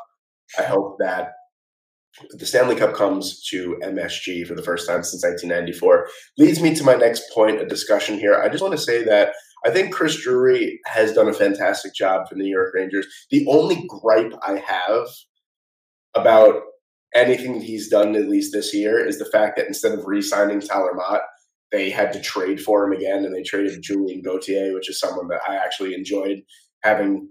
I 0.60 0.63
hope 0.63 0.97
that 0.99 1.32
the 2.32 2.45
Stanley 2.45 2.76
Cup 2.76 2.93
comes 2.93 3.41
to 3.49 3.78
MSG 3.82 4.45
for 4.45 4.54
the 4.54 4.62
first 4.62 4.88
time 4.88 5.04
since 5.04 5.23
1994. 5.23 6.08
Leads 6.38 6.62
me 6.62 6.76
to 6.76 6.84
my 6.84 6.93
next 6.95 7.23
point 7.34 7.60
of 7.60 7.69
discussion 7.69 8.19
here. 8.19 8.36
I 8.36 8.49
just 8.49 8.62
want 8.62 8.73
to 8.73 8.78
say 8.78 9.04
that 9.06 9.34
I 9.65 9.71
think 9.71 9.93
Chris 9.93 10.21
Drury 10.21 10.80
has 10.86 11.13
done 11.13 11.30
a 11.30 11.34
fantastic 11.34 11.93
job 11.93 12.28
for 12.28 12.36
the 12.36 12.43
New 12.43 12.52
York 12.52 12.73
Rangers. 12.73 13.08
The 13.30 13.45
only 13.47 13.86
gripe 13.88 14.34
I 14.45 14.58
have 14.58 15.08
about 16.15 16.62
anything 17.15 17.54
that 17.54 17.63
he's 17.63 17.89
done, 17.89 18.15
at 18.15 18.28
least 18.28 18.52
this 18.52 18.73
year, 18.73 19.06
is 19.06 19.19
the 19.19 19.26
fact 19.26 19.56
that 19.58 19.67
instead 19.67 19.93
of 19.93 20.06
re-signing 20.06 20.60
Tyler 20.60 20.93
Motte, 20.93 21.21
they 21.71 21.89
had 21.89 22.12
to 22.13 22.21
trade 22.21 22.62
for 22.62 22.86
him 22.86 22.91
again, 22.91 23.26
and 23.26 23.34
they 23.34 23.41
traded 23.41 23.82
Julien 23.82 24.21
Gauthier, 24.21 24.73
which 24.73 24.89
is 24.89 24.99
someone 24.99 25.28
that 25.30 25.41
I 25.47 25.56
actually 25.56 25.93
enjoyed 25.93 26.41
having 26.84 27.30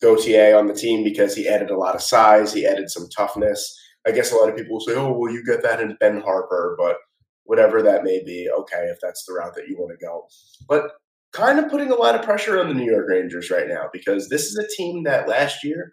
Gauthier 0.00 0.56
on 0.56 0.66
the 0.66 0.74
team 0.74 1.04
because 1.04 1.34
he 1.34 1.48
added 1.48 1.70
a 1.70 1.78
lot 1.78 1.94
of 1.94 2.02
size, 2.02 2.52
he 2.52 2.66
added 2.66 2.90
some 2.90 3.08
toughness. 3.08 3.78
I 4.06 4.10
guess 4.10 4.32
a 4.32 4.36
lot 4.36 4.48
of 4.48 4.56
people 4.56 4.74
will 4.74 4.80
say, 4.80 4.94
"Oh, 4.94 5.16
well, 5.16 5.32
you 5.32 5.44
get 5.44 5.62
that 5.62 5.80
in 5.80 5.96
Ben 6.00 6.20
Harpur," 6.20 6.76
but 6.76 6.96
whatever 7.44 7.82
that 7.82 8.04
may 8.04 8.22
be, 8.24 8.50
okay, 8.50 8.86
if 8.90 8.98
that's 9.00 9.24
the 9.24 9.34
route 9.34 9.54
that 9.54 9.68
you 9.68 9.76
want 9.78 9.98
to 9.98 10.04
go. 10.04 10.26
But 10.68 10.92
kind 11.34 11.58
of 11.58 11.70
putting 11.70 11.90
a 11.90 11.96
lot 11.96 12.14
of 12.14 12.22
pressure 12.22 12.60
on 12.60 12.68
the 12.68 12.74
New 12.74 12.90
York 12.90 13.06
Rangers 13.08 13.50
right 13.50 13.68
now 13.68 13.88
because 13.92 14.28
this 14.28 14.46
is 14.46 14.56
a 14.56 14.76
team 14.76 15.04
that 15.04 15.28
last 15.28 15.64
year 15.64 15.92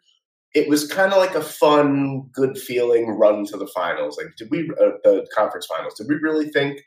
it 0.54 0.68
was 0.68 0.88
kind 0.88 1.14
of 1.14 1.20
like 1.20 1.36
a 1.36 1.42
fun, 1.42 2.24
good 2.34 2.58
feeling 2.58 3.08
run 3.08 3.46
to 3.46 3.58
the 3.58 3.68
finals. 3.68 4.18
Like, 4.18 4.36
did 4.38 4.50
we 4.52 4.70
uh, 4.82 4.98
the 5.04 5.26
conference 5.34 5.66
finals? 5.66 5.96
Did 5.96 6.08
we 6.10 6.16
really 6.16 6.50
think 6.50 6.82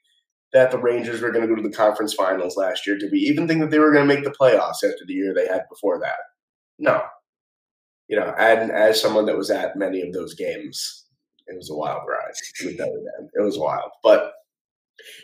that 0.52 0.70
the 0.70 0.78
Rangers 0.78 1.20
were 1.20 1.30
going 1.30 1.42
to 1.42 1.48
go 1.48 1.60
to 1.60 1.66
the 1.66 1.74
conference 1.74 2.14
finals 2.14 2.56
last 2.56 2.86
year? 2.86 2.98
Did 2.98 3.10
we 3.10 3.18
even 3.18 3.48
think 3.48 3.60
that 3.60 3.70
they 3.70 3.78
were 3.78 3.92
going 3.92 4.06
to 4.06 4.14
make 4.14 4.24
the 4.24 4.30
playoffs 4.38 4.84
after 4.84 5.04
the 5.06 5.14
year 5.14 5.34
they 5.34 5.46
had 5.46 5.62
before 5.70 5.98
that? 6.00 6.16
No. 6.78 7.02
You 8.08 8.20
know, 8.20 8.34
and 8.38 8.70
as 8.70 9.00
someone 9.00 9.24
that 9.26 9.36
was 9.36 9.50
at 9.50 9.76
many 9.76 10.02
of 10.02 10.12
those 10.12 10.34
games, 10.34 11.06
it 11.46 11.56
was 11.56 11.70
a 11.70 11.74
wild 11.74 12.02
ride. 12.08 12.34
It 12.60 13.42
was 13.42 13.58
wild, 13.58 13.90
but 14.02 14.32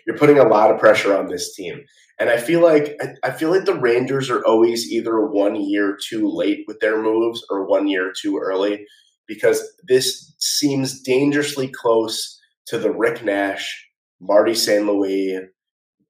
you're 0.07 0.19
putting 0.19 0.39
a 0.39 0.49
lot 0.49 0.71
of 0.71 0.79
pressure 0.79 1.17
on 1.17 1.29
this 1.29 1.55
team. 1.55 1.81
And 2.19 2.29
I 2.29 2.37
feel 2.37 2.63
like 2.63 3.01
I, 3.25 3.31
feel 3.31 3.51
like 3.51 3.65
the 3.65 3.81
Rangers 3.81 4.29
are 4.29 4.45
always 4.45 4.93
either 4.93 5.27
one 5.27 5.57
year 5.57 5.97
too 6.09 6.29
late 6.29 6.65
with 6.69 6.79
their 6.81 7.03
moves 7.03 7.43
or 7.49 7.67
one 7.67 7.89
year 7.89 8.13
too 8.21 8.39
early 8.39 8.85
because 9.27 9.63
this 9.89 10.35
seems 10.39 11.01
dangerously 11.01 11.69
close 11.69 12.39
to 12.67 12.79
the 12.79 12.91
Rick 12.91 13.25
Nash, 13.25 13.89
Marty 14.21 14.55
St. 14.55 14.85
Louis 14.85 15.39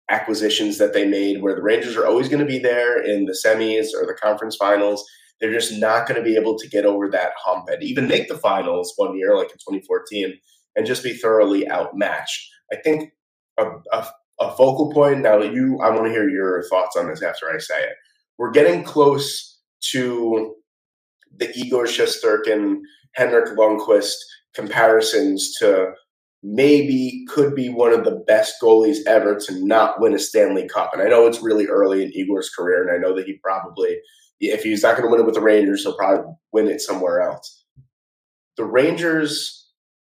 acquisitions 0.08 0.78
that 0.78 0.92
they 0.92 1.06
made, 1.06 1.40
where 1.42 1.54
the 1.54 1.62
Rangers 1.62 1.96
are 1.96 2.06
always 2.06 2.28
going 2.28 2.40
to 2.40 2.50
be 2.50 2.58
there 2.58 3.00
in 3.00 3.26
the 3.26 3.38
semis 3.46 3.88
or 3.94 4.04
the 4.06 4.18
conference 4.20 4.56
finals. 4.56 5.04
They're 5.40 5.52
just 5.52 5.78
not 5.78 6.08
going 6.08 6.20
to 6.20 6.28
be 6.28 6.36
able 6.36 6.58
to 6.58 6.68
get 6.68 6.84
over 6.84 7.08
that 7.10 7.32
hump 7.38 7.68
and 7.68 7.82
even 7.82 8.08
make 8.08 8.28
the 8.28 8.36
finals 8.36 8.92
one 8.96 9.16
year, 9.16 9.36
like 9.36 9.50
in 9.50 9.58
2014, 9.58 10.34
and 10.76 10.86
just 10.86 11.04
be 11.04 11.14
thoroughly 11.14 11.70
outmatched. 11.70 12.46
I 12.72 12.76
think 12.76 13.12
a, 13.58 13.66
a 13.92 14.06
a 14.40 14.50
focal 14.52 14.90
point. 14.92 15.20
Now, 15.20 15.38
you, 15.42 15.78
I 15.80 15.90
want 15.90 16.06
to 16.06 16.10
hear 16.10 16.28
your 16.28 16.64
thoughts 16.68 16.96
on 16.96 17.08
this 17.08 17.22
after 17.22 17.50
I 17.54 17.58
say 17.58 17.78
it. 17.82 17.96
We're 18.38 18.50
getting 18.50 18.82
close 18.82 19.58
to 19.92 20.54
the 21.36 21.50
Igor 21.56 21.84
Shesterkin, 21.84 22.80
Henrik 23.12 23.56
Lundqvist 23.56 24.14
comparisons 24.54 25.54
to 25.58 25.92
maybe 26.42 27.24
could 27.28 27.54
be 27.54 27.68
one 27.68 27.92
of 27.92 28.04
the 28.04 28.22
best 28.26 28.54
goalies 28.62 28.98
ever 29.06 29.38
to 29.38 29.66
not 29.66 30.00
win 30.00 30.14
a 30.14 30.18
Stanley 30.18 30.66
Cup. 30.66 30.90
And 30.94 31.02
I 31.02 31.08
know 31.08 31.26
it's 31.26 31.42
really 31.42 31.66
early 31.66 32.02
in 32.02 32.12
Igor's 32.14 32.48
career, 32.48 32.82
and 32.82 32.90
I 32.90 32.96
know 32.96 33.14
that 33.14 33.26
he 33.26 33.34
probably, 33.34 33.98
if 34.40 34.62
he's 34.62 34.82
not 34.82 34.96
going 34.96 35.06
to 35.06 35.10
win 35.10 35.20
it 35.20 35.26
with 35.26 35.34
the 35.34 35.42
Rangers, 35.42 35.82
he'll 35.82 35.96
probably 35.96 36.32
win 36.52 36.66
it 36.66 36.80
somewhere 36.80 37.20
else. 37.20 37.64
The 38.56 38.64
Rangers 38.64 39.59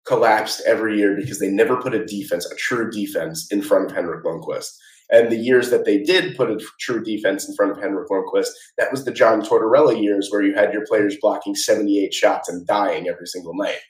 collapsed 0.07 0.63
every 0.67 0.99
year 0.99 1.17
because 1.17 1.39
they 1.39 1.49
never 1.49 1.81
put 1.81 1.95
a 1.95 2.05
defense, 2.05 2.47
a 2.51 2.57
true 2.57 2.91
defense, 2.91 3.51
in 3.51 3.63
front 3.63 3.87
of 3.87 3.97
Henrik 3.97 4.25
Lundqvist. 4.25 4.71
And 5.11 5.31
the 5.31 5.37
years 5.37 5.71
that 5.71 5.85
they 5.85 6.03
did 6.03 6.37
put 6.37 6.51
a 6.51 6.61
true 6.81 7.03
defense 7.03 7.49
in 7.49 7.55
front 7.55 7.73
of 7.73 7.79
Henrik 7.79 8.09
Lundqvist, 8.09 8.49
that 8.79 8.91
was 8.91 9.05
the 9.05 9.13
John 9.13 9.43
Tortorella 9.43 10.01
years 10.01 10.29
where 10.31 10.43
you 10.43 10.55
had 10.55 10.73
your 10.73 10.87
players 10.87 11.17
blocking 11.21 11.55
78 11.55 12.13
shots 12.13 12.49
and 12.49 12.67
dying 12.67 13.09
every 13.09 13.27
single 13.27 13.55
night. 13.55 13.81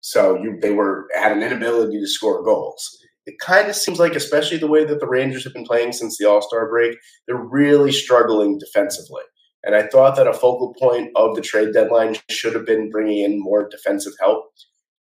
So 0.00 0.36
you 0.42 0.58
they 0.60 0.72
were 0.72 1.08
had 1.14 1.32
an 1.32 1.42
inability 1.42 1.98
to 2.00 2.06
score 2.06 2.42
goals. 2.42 2.98
It 3.26 3.38
kind 3.40 3.68
of 3.68 3.76
seems 3.76 3.98
like, 3.98 4.14
especially 4.14 4.56
the 4.56 4.66
way 4.66 4.84
that 4.84 5.00
the 5.00 5.08
Rangers 5.08 5.44
have 5.44 5.52
been 5.52 5.64
playing 5.64 5.92
since 5.92 6.16
the 6.16 6.28
All 6.28 6.40
Star 6.40 6.68
break, 6.68 6.96
they're 7.26 7.36
really 7.36 7.92
struggling 7.92 8.58
defensively. 8.58 9.22
And 9.64 9.74
I 9.74 9.86
thought 9.86 10.16
that 10.16 10.26
a 10.26 10.32
focal 10.32 10.74
point 10.78 11.10
of 11.16 11.34
the 11.34 11.42
trade 11.42 11.72
deadline 11.74 12.16
should 12.30 12.54
have 12.54 12.64
been 12.64 12.90
bringing 12.90 13.24
in 13.24 13.42
more 13.42 13.68
defensive 13.68 14.14
help. 14.20 14.44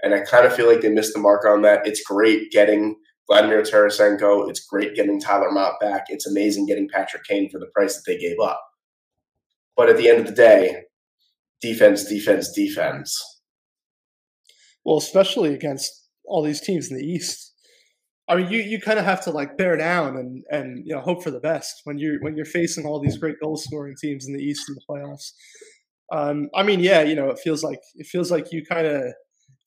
And 0.04 0.14
I 0.14 0.22
kind 0.22 0.46
of 0.46 0.54
feel 0.54 0.68
like 0.68 0.82
they 0.82 0.90
missed 0.90 1.14
the 1.14 1.20
mark 1.20 1.46
on 1.46 1.64
that. 1.64 1.88
It's 1.88 2.04
great 2.04 2.52
getting 2.52 2.96
Vladimir 3.28 3.62
Tarasenko. 3.62 4.50
It's 4.50 4.66
great 4.66 4.96
getting 4.96 5.20
Tyler 5.20 5.52
Motte 5.52 5.80
back. 5.82 6.06
It's 6.10 6.28
amazing 6.28 6.68
getting 6.68 6.88
Patrick 6.90 7.24
Kane 7.24 7.50
for 7.50 7.60
the 7.60 7.68
price 7.68 7.96
that 7.96 8.04
they 8.06 8.18
gave 8.18 8.40
up. 8.40 8.62
But 9.76 9.90
at 9.90 9.98
the 9.98 10.10
end 10.10 10.20
of 10.20 10.28
the 10.28 10.34
day, 10.34 10.84
defense, 11.62 12.06
defense, 12.06 12.52
defense. 12.52 13.42
Well, 14.86 14.98
especially 14.98 15.54
against 15.54 16.08
all 16.26 16.44
these 16.44 16.62
teams 16.62 16.90
in 16.90 16.98
the 16.98 17.04
East. 17.04 17.54
I 18.30 18.36
mean, 18.36 18.50
you, 18.50 18.60
you 18.60 18.82
kind 18.82 19.00
of 19.00 19.06
have 19.06 19.24
to 19.24 19.32
like 19.32 19.58
bear 19.58 19.78
down 19.78 20.18
and, 20.18 20.44
and 20.50 20.86
you 20.86 20.94
know 20.94 21.02
hope 21.02 21.24
for 21.24 21.32
the 21.32 21.40
best 21.40 21.82
when 21.86 21.98
you're 21.98 22.20
when 22.22 22.36
you're 22.36 22.46
facing 22.46 22.86
all 22.86 23.00
these 23.00 23.18
great 23.18 23.40
goal 23.42 23.56
scoring 23.56 23.96
teams 24.02 24.28
in 24.28 24.34
the 24.34 24.44
East 24.44 24.68
in 24.68 24.76
the 24.76 24.82
playoffs. 24.90 25.32
Um, 26.12 26.50
I 26.54 26.64
mean, 26.64 26.80
yeah, 26.80 27.02
you 27.02 27.16
know, 27.16 27.30
it 27.30 27.40
feels 27.40 27.64
like 27.64 27.80
it 27.96 28.06
feels 28.06 28.30
like 28.30 28.52
you 28.52 28.66
kind 28.66 28.86
of 28.86 29.14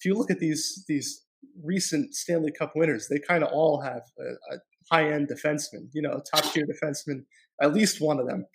if 0.01 0.07
you 0.07 0.14
look 0.14 0.30
at 0.30 0.40
these 0.40 0.84
these 0.88 1.22
recent 1.62 2.14
Stanley 2.14 2.53
Cup 2.53 2.72
winners, 2.74 3.09
they 3.09 3.18
kind 3.18 3.44
of 3.44 3.51
all 3.53 3.80
have 3.82 4.03
a, 4.18 4.55
a 4.55 4.59
high 4.90 5.11
end 5.12 5.28
defenseman, 5.28 5.88
you 5.92 6.03
know, 6.03 6.22
top 6.34 6.44
tier 6.53 6.64
defenseman, 6.66 7.24
at 7.61 7.74
least 7.74 8.01
one 8.01 8.18
of 8.18 8.26
them. 8.26 8.46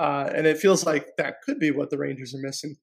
Uh, 0.00 0.30
and 0.34 0.46
it 0.46 0.58
feels 0.58 0.86
like 0.86 1.08
that 1.18 1.36
could 1.44 1.58
be 1.58 1.70
what 1.70 1.90
the 1.90 1.98
Rangers 1.98 2.34
are 2.34 2.40
missing. 2.40 2.76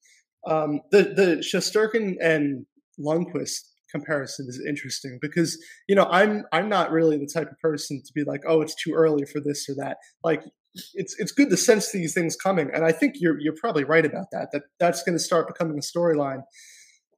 Um, 0.48 0.82
the 0.92 1.04
the 1.04 1.44
Shesterkin 1.44 2.16
and 2.22 2.66
Lundqvist 3.00 3.62
comparison 3.92 4.46
is 4.48 4.64
interesting 4.68 5.18
because 5.20 5.60
you 5.88 5.96
know 5.96 6.06
I'm 6.06 6.46
I'm 6.52 6.70
not 6.70 6.92
really 6.92 7.18
the 7.18 7.30
type 7.32 7.52
of 7.52 7.60
person 7.60 8.02
to 8.06 8.14
be 8.14 8.24
like, 8.24 8.42
oh, 8.48 8.62
it's 8.62 8.76
too 8.76 8.94
early 8.94 9.26
for 9.26 9.42
this 9.44 9.68
or 9.68 9.74
that. 9.76 9.98
Like 10.24 10.44
it's 10.94 11.16
it's 11.20 11.32
good 11.32 11.50
to 11.50 11.58
sense 11.58 11.92
these 11.92 12.14
things 12.14 12.36
coming, 12.36 12.70
and 12.74 12.86
I 12.86 12.92
think 12.92 13.16
you're 13.18 13.40
you're 13.40 13.56
probably 13.60 13.84
right 13.84 14.06
about 14.06 14.28
that. 14.32 14.50
That 14.52 14.64
that's 14.80 15.04
going 15.04 15.18
to 15.18 15.24
start 15.24 15.48
becoming 15.48 15.78
a 15.78 15.82
storyline. 15.82 16.44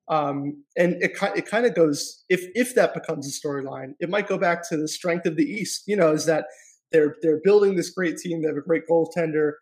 Um, 0.09 0.63
and 0.75 0.95
it 1.01 1.11
it 1.35 1.45
kind 1.45 1.65
of 1.65 1.75
goes 1.75 2.23
if 2.29 2.41
if 2.53 2.75
that 2.75 2.93
becomes 2.93 3.27
a 3.27 3.47
storyline, 3.47 3.93
it 3.99 4.09
might 4.09 4.27
go 4.27 4.37
back 4.37 4.67
to 4.69 4.77
the 4.77 4.87
strength 4.87 5.25
of 5.25 5.37
the 5.37 5.43
East. 5.43 5.83
You 5.87 5.95
know, 5.95 6.11
is 6.11 6.25
that 6.25 6.45
they're 6.91 7.15
they're 7.21 7.39
building 7.43 7.75
this 7.75 7.91
great 7.91 8.17
team. 8.17 8.41
They 8.41 8.47
have 8.47 8.57
a 8.57 8.61
great 8.61 8.83
goaltender, 8.89 9.53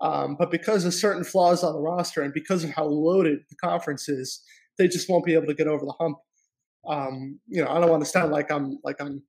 um, 0.00 0.36
but 0.38 0.50
because 0.50 0.84
of 0.84 0.94
certain 0.94 1.24
flaws 1.24 1.64
on 1.64 1.72
the 1.72 1.80
roster 1.80 2.22
and 2.22 2.32
because 2.32 2.64
of 2.64 2.70
how 2.70 2.84
loaded 2.84 3.40
the 3.48 3.56
conference 3.56 4.08
is, 4.08 4.42
they 4.78 4.88
just 4.88 5.08
won't 5.08 5.24
be 5.24 5.34
able 5.34 5.46
to 5.46 5.54
get 5.54 5.66
over 5.66 5.84
the 5.84 5.94
hump. 5.98 6.18
Um, 6.88 7.40
you 7.48 7.62
know, 7.62 7.70
I 7.70 7.80
don't 7.80 7.90
want 7.90 8.02
to 8.04 8.08
sound 8.08 8.32
like 8.32 8.50
I'm 8.50 8.78
like 8.84 9.00
I'm 9.00 9.22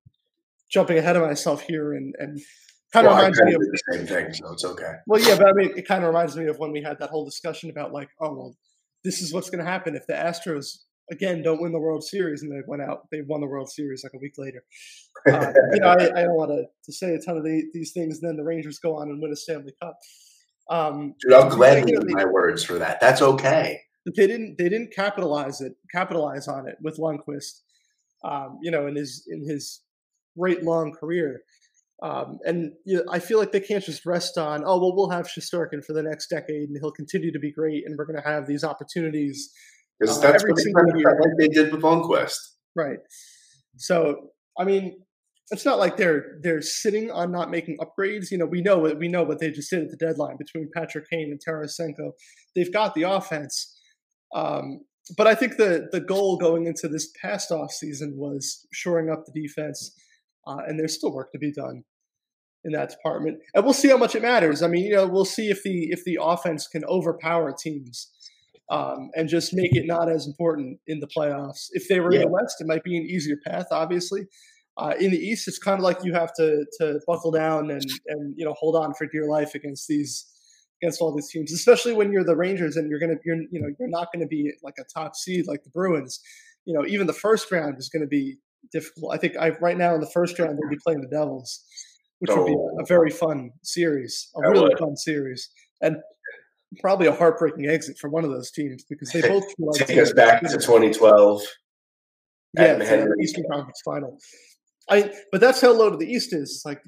jumping 0.72 0.98
ahead 0.98 1.16
of 1.16 1.24
myself 1.24 1.62
here 1.62 1.94
and 1.94 2.14
and 2.20 2.40
kind 2.94 3.08
of 3.08 3.12
Well, 3.12 3.20
I 3.20 3.28
reminds 3.28 3.42
me 3.42 3.54
of 3.54 3.62
of 3.62 3.68
the 3.68 3.82
same 3.92 4.08
thing, 4.08 4.34
so 4.34 4.54
it's 4.54 4.66
okay. 4.66 4.94
well, 5.08 5.22
yeah, 5.22 5.38
but 5.38 5.48
I 5.48 5.54
mean, 5.54 5.72
it 5.76 5.88
kind 5.88 6.04
of 6.04 6.08
reminds 6.08 6.38
me 6.38 6.46
of 6.46 6.60
when 6.60 6.72
we 6.72 6.82
had 6.82 7.00
that 7.00 7.10
whole 7.10 7.26
discussion 7.26 7.70
about 7.70 7.92
like, 7.92 8.10
oh 8.22 8.34
well, 8.34 8.56
this 9.04 9.22
is 9.22 9.34
what's 9.34 9.50
going 9.50 9.64
to 9.64 9.70
happen 9.70 9.96
if 9.96 10.08
the 10.08 10.14
Astros 10.14 10.80
again 11.12 11.42
don't 11.42 11.62
win 11.62 11.72
the 11.72 11.80
World 11.80 12.04
Series, 12.04 12.42
and 12.42 12.52
they 12.52 12.62
went 12.68 12.82
out. 12.82 13.10
They 13.12 13.22
won 13.22 13.42
the 13.42 13.48
World 13.48 13.70
Series 13.70 14.04
like 14.04 14.14
a 14.14 14.20
week 14.20 14.36
later. 14.38 14.64
Uh, 15.28 15.54
you 15.74 15.80
know, 15.80 15.90
I, 15.90 16.22
I 16.22 16.24
don't 16.24 16.36
want 16.36 16.52
to, 16.52 16.66
to 16.86 16.94
say 16.94 17.14
a 17.14 17.20
ton 17.20 17.38
of 17.38 17.44
the, 17.44 17.64
these 17.74 17.92
things. 17.92 18.20
And 18.20 18.30
then 18.30 18.38
the 18.38 18.44
Rangers 18.44 18.80
go 18.80 18.96
on 18.96 19.10
and 19.10 19.22
win 19.22 19.32
a 19.32 19.36
Stanley 19.36 19.74
Cup. 19.82 20.00
Um, 20.70 21.16
Dude, 21.22 21.34
I'll 21.34 21.50
gladly 21.50 21.92
you 21.92 22.02
my 22.06 22.26
words 22.26 22.64
for 22.64 22.80
that. 22.80 23.00
That's 23.00 23.22
okay. 23.22 23.82
they 24.06 24.28
didn't 24.28 24.58
they 24.58 24.70
didn't 24.70 24.94
capitalize 24.94 25.62
it 25.62 25.74
capitalize 25.92 26.48
on 26.48 26.68
it 26.68 26.78
with 26.82 26.98
Lundqvist, 26.98 27.60
um, 28.24 28.60
you 28.62 28.72
know, 28.72 28.88
in 28.88 28.96
his 28.96 29.28
in 29.30 29.48
his 29.48 29.82
great 30.38 30.64
long 30.64 30.94
career. 30.94 31.42
Um, 32.02 32.40
and 32.46 32.72
you 32.86 32.98
know, 32.98 33.04
I 33.12 33.20
feel 33.20 33.38
like 33.38 33.52
they 33.52 33.60
can't 33.60 33.84
just 33.84 34.06
rest 34.06 34.38
on, 34.38 34.64
oh 34.66 34.80
well, 34.80 34.96
we'll 34.96 35.12
have 35.12 35.28
Shesterkin 35.28 35.86
for 35.86 35.94
the 35.94 36.02
next 36.02 36.30
decade, 36.30 36.70
and 36.70 36.78
he'll 36.82 36.92
continue 36.92 37.32
to 37.32 37.40
be 37.40 37.52
great, 37.52 37.84
and 37.86 37.96
we're 37.98 38.06
going 38.06 38.22
to 38.22 38.28
have 38.28 38.48
these 38.48 38.64
opportunities, 38.64 39.52
Because 40.00 40.18
Uh, 40.18 40.32
that's 40.32 40.44
what 40.44 40.58
they 40.58 40.72
like 41.04 41.16
they 41.38 41.48
did 41.48 41.72
with 41.72 41.82
Lundqvist. 41.82 42.38
right? 42.76 42.98
So, 43.78 44.32
I 44.58 44.64
mean, 44.64 45.00
it's 45.52 45.64
not 45.64 45.78
like 45.78 45.96
they're 45.96 46.40
they're 46.42 46.62
sitting 46.62 47.12
on 47.12 47.32
not 47.32 47.52
making 47.52 47.78
upgrades. 47.78 48.32
You 48.32 48.40
know, 48.40 48.48
we 48.48 48.62
know 48.62 48.80
what 48.80 48.98
we 48.98 49.08
know 49.08 49.24
what 49.24 49.38
they 49.38 49.52
just 49.52 49.70
did 49.70 49.84
at 49.84 49.90
the 49.92 49.98
deadline 49.98 50.38
between 50.38 50.70
Patrick 50.76 51.06
Kane 51.08 51.30
and 51.30 51.40
Tarasenko. 51.40 52.14
They've 52.56 52.74
got 52.74 52.96
the 52.96 53.04
offense, 53.04 53.80
um, 54.34 54.80
but 55.18 55.28
I 55.28 55.36
think 55.36 55.58
the 55.58 55.88
the 55.92 56.02
goal 56.02 56.38
going 56.38 56.66
into 56.66 56.88
this 56.88 57.12
past 57.22 57.52
off 57.52 57.72
season 57.72 58.16
was 58.18 58.66
shoring 58.74 59.12
up 59.12 59.24
the 59.26 59.40
defense, 59.40 59.94
uh, 60.48 60.62
and 60.66 60.80
there's 60.80 60.96
still 60.96 61.14
work 61.14 61.32
to 61.34 61.38
be 61.38 61.52
done 61.52 61.84
in 62.64 62.72
that 62.74 62.90
department. 62.90 63.40
And 63.54 63.64
we'll 63.64 63.74
see 63.74 63.90
how 63.90 63.98
much 63.98 64.16
it 64.16 64.22
matters. 64.22 64.62
I 64.62 64.68
mean, 64.68 64.86
you 64.86 64.96
know, 64.96 65.08
we'll 65.08 65.26
see 65.26 65.50
if 65.50 65.64
the 65.64 65.90
if 65.92 66.04
the 66.04 66.20
offense 66.22 66.68
can 66.68 66.84
overpower 66.86 67.54
teams. 67.54 68.10
Um, 68.70 69.10
and 69.16 69.28
just 69.28 69.54
make 69.54 69.76
it 69.76 69.86
not 69.86 70.10
as 70.10 70.26
important 70.26 70.80
in 70.88 71.02
the 71.02 71.08
playoffs. 71.08 71.68
If 71.72 71.90
they 71.90 72.00
were 72.00 72.14
in 72.14 72.22
the 72.22 72.30
West, 72.30 72.62
it 72.62 72.68
might 72.68 72.86
be 72.86 72.96
an 72.96 73.04
easier 73.04 73.36
path, 73.46 73.66
obviously. 73.70 74.28
Uh, 74.78 74.94
in 74.98 75.12
the 75.12 75.18
East, 75.18 75.46
it's 75.50 75.60
kind 75.60 75.78
of 75.78 75.84
like 75.84 75.98
you 76.06 76.14
have 76.14 76.34
to 76.36 76.66
to 76.80 77.00
buckle 77.06 77.32
down 77.32 77.70
and 77.70 77.86
and 78.08 78.34
you 78.38 78.46
know 78.46 78.54
hold 78.54 78.78
on 78.78 78.94
for 78.94 79.06
dear 79.08 79.28
life 79.28 79.56
against 79.56 79.88
these 79.90 80.26
against 80.82 81.02
all 81.02 81.14
these 81.14 81.30
teams, 81.30 81.52
especially 81.52 81.94
when 81.94 82.12
you're 82.12 82.24
the 82.24 82.36
Rangers 82.36 82.78
and 82.78 82.90
you're 82.90 83.00
gonna 83.00 83.20
you're 83.26 83.36
you 83.52 83.62
know 83.62 83.68
you're 83.78 83.90
not 83.90 84.08
going 84.14 84.22
to 84.22 84.28
be 84.28 84.52
like 84.64 84.76
a 84.80 84.84
top 84.84 85.16
seed 85.16 85.48
like 85.48 85.64
the 85.64 85.70
Bruins. 85.70 86.22
You 86.66 86.74
know, 86.74 86.86
even 86.86 87.08
the 87.08 87.14
first 87.14 87.52
round 87.52 87.78
is 87.78 87.90
going 87.90 88.02
to 88.04 88.08
be 88.08 88.38
difficult. 88.72 89.14
I 89.14 89.18
think 89.18 89.36
I 89.38 89.50
right 89.62 89.78
now 89.78 89.94
in 89.96 90.02
the 90.02 90.10
first 90.10 90.40
round 90.40 90.58
they'll 90.58 90.70
be 90.70 90.80
playing 90.84 91.02
the 91.02 91.08
Devils, 91.08 91.64
which 92.22 92.30
would 92.38 92.46
be 92.46 92.56
a, 92.80 92.86
very 92.86 93.10
fun 93.10 93.50
series, 93.64 94.30
a 94.36 94.48
really 94.48 94.70
would. 94.70 94.78
fun 94.78 94.96
series, 94.96 95.50
and 95.82 95.98
probably 96.80 97.08
a 97.08 97.12
heartbreaking 97.12 97.68
exit 97.68 97.98
for 97.98 98.12
one 98.12 98.24
of 98.24 98.30
those 98.30 98.52
teams 98.52 98.86
because 98.88 99.12
they 99.12 99.22
both 99.28 99.44
feel 99.44 99.72
like 99.72 99.88
Take 99.88 99.98
us 99.98 100.14
back 100.14 100.42
to 100.44 100.50
2012. 100.50 101.42
yeah, 102.54 102.76
the 102.76 103.18
Eastern 103.24 103.44
Conference 103.52 103.82
Final. 103.84 104.18
I 104.88 105.12
but 105.32 105.42
that's 105.42 105.62
how 105.62 105.72
low 105.72 105.90
to 105.90 105.98
the 105.98 106.06
East 106.06 106.32
is. 106.32 106.52
It's 106.52 106.66
like 106.66 106.82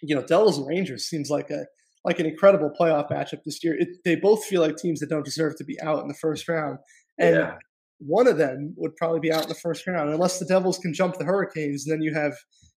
you 0.00 0.16
know, 0.16 0.22
Devils 0.22 0.56
and 0.56 0.66
Rangers 0.66 1.06
seems 1.06 1.28
like 1.28 1.50
a 1.50 1.66
like 2.06 2.18
an 2.18 2.24
incredible 2.24 2.70
playoff 2.80 3.10
matchup 3.10 3.42
this 3.44 3.62
year. 3.62 3.76
It, 3.78 3.88
they 4.06 4.16
both 4.16 4.42
feel 4.42 4.62
like 4.62 4.76
teams 4.76 5.00
that 5.00 5.10
don't 5.10 5.24
deserve 5.24 5.56
to 5.56 5.64
be 5.64 5.78
out 5.82 6.00
in 6.00 6.08
the 6.08 6.14
first 6.14 6.48
round, 6.48 6.78
and 7.18 7.36
yeah. 7.36 7.54
one 7.98 8.26
of 8.26 8.38
them 8.38 8.72
would 8.78 8.96
probably 8.96 9.20
be 9.20 9.30
out 9.30 9.42
in 9.42 9.50
the 9.50 9.54
first 9.54 9.86
round 9.86 10.08
unless 10.08 10.38
the 10.38 10.46
Devils 10.46 10.78
can 10.78 10.94
jump 10.94 11.18
the 11.18 11.24
Hurricanes. 11.26 11.86
And 11.86 11.92
then 11.92 12.02
you 12.02 12.14
have 12.14 12.32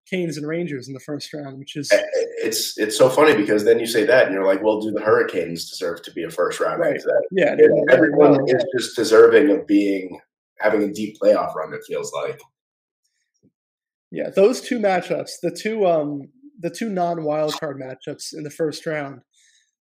Canes 0.09 0.37
and 0.37 0.47
Rangers 0.47 0.87
in 0.87 0.93
the 0.93 0.99
first 0.99 1.33
round, 1.33 1.59
which 1.59 1.75
is 1.75 1.91
It's 2.43 2.77
it's 2.77 2.97
so 2.97 3.09
funny 3.09 3.35
because 3.35 3.63
then 3.65 3.79
you 3.79 3.85
say 3.85 4.05
that 4.05 4.25
and 4.25 4.33
you're 4.33 4.45
like, 4.45 4.63
well, 4.63 4.81
do 4.81 4.91
the 4.91 5.01
Hurricanes 5.01 5.69
deserve 5.69 6.01
to 6.03 6.11
be 6.11 6.23
a 6.23 6.29
first 6.29 6.59
round 6.59 6.79
Right. 6.81 6.99
yeah, 7.31 7.53
And 7.53 7.89
everyone 7.91 8.31
well, 8.31 8.45
is 8.45 8.65
just 8.77 8.95
deserving 8.95 9.49
of 9.51 9.67
being 9.67 10.19
having 10.59 10.83
a 10.83 10.91
deep 10.91 11.17
playoff 11.21 11.53
run. 11.55 11.73
It 11.73 11.81
feels 11.87 12.11
like. 12.13 12.39
Yeah, 14.11 14.29
those 14.35 14.61
two 14.61 14.79
matchups, 14.79 15.31
the 15.41 15.51
two 15.51 15.85
um 15.85 16.29
the 16.59 16.69
two 16.69 16.89
non 16.89 17.23
wild 17.23 17.59
card 17.59 17.79
matchups 17.79 18.33
in 18.33 18.43
the 18.43 18.49
first 18.49 18.85
round, 18.85 19.21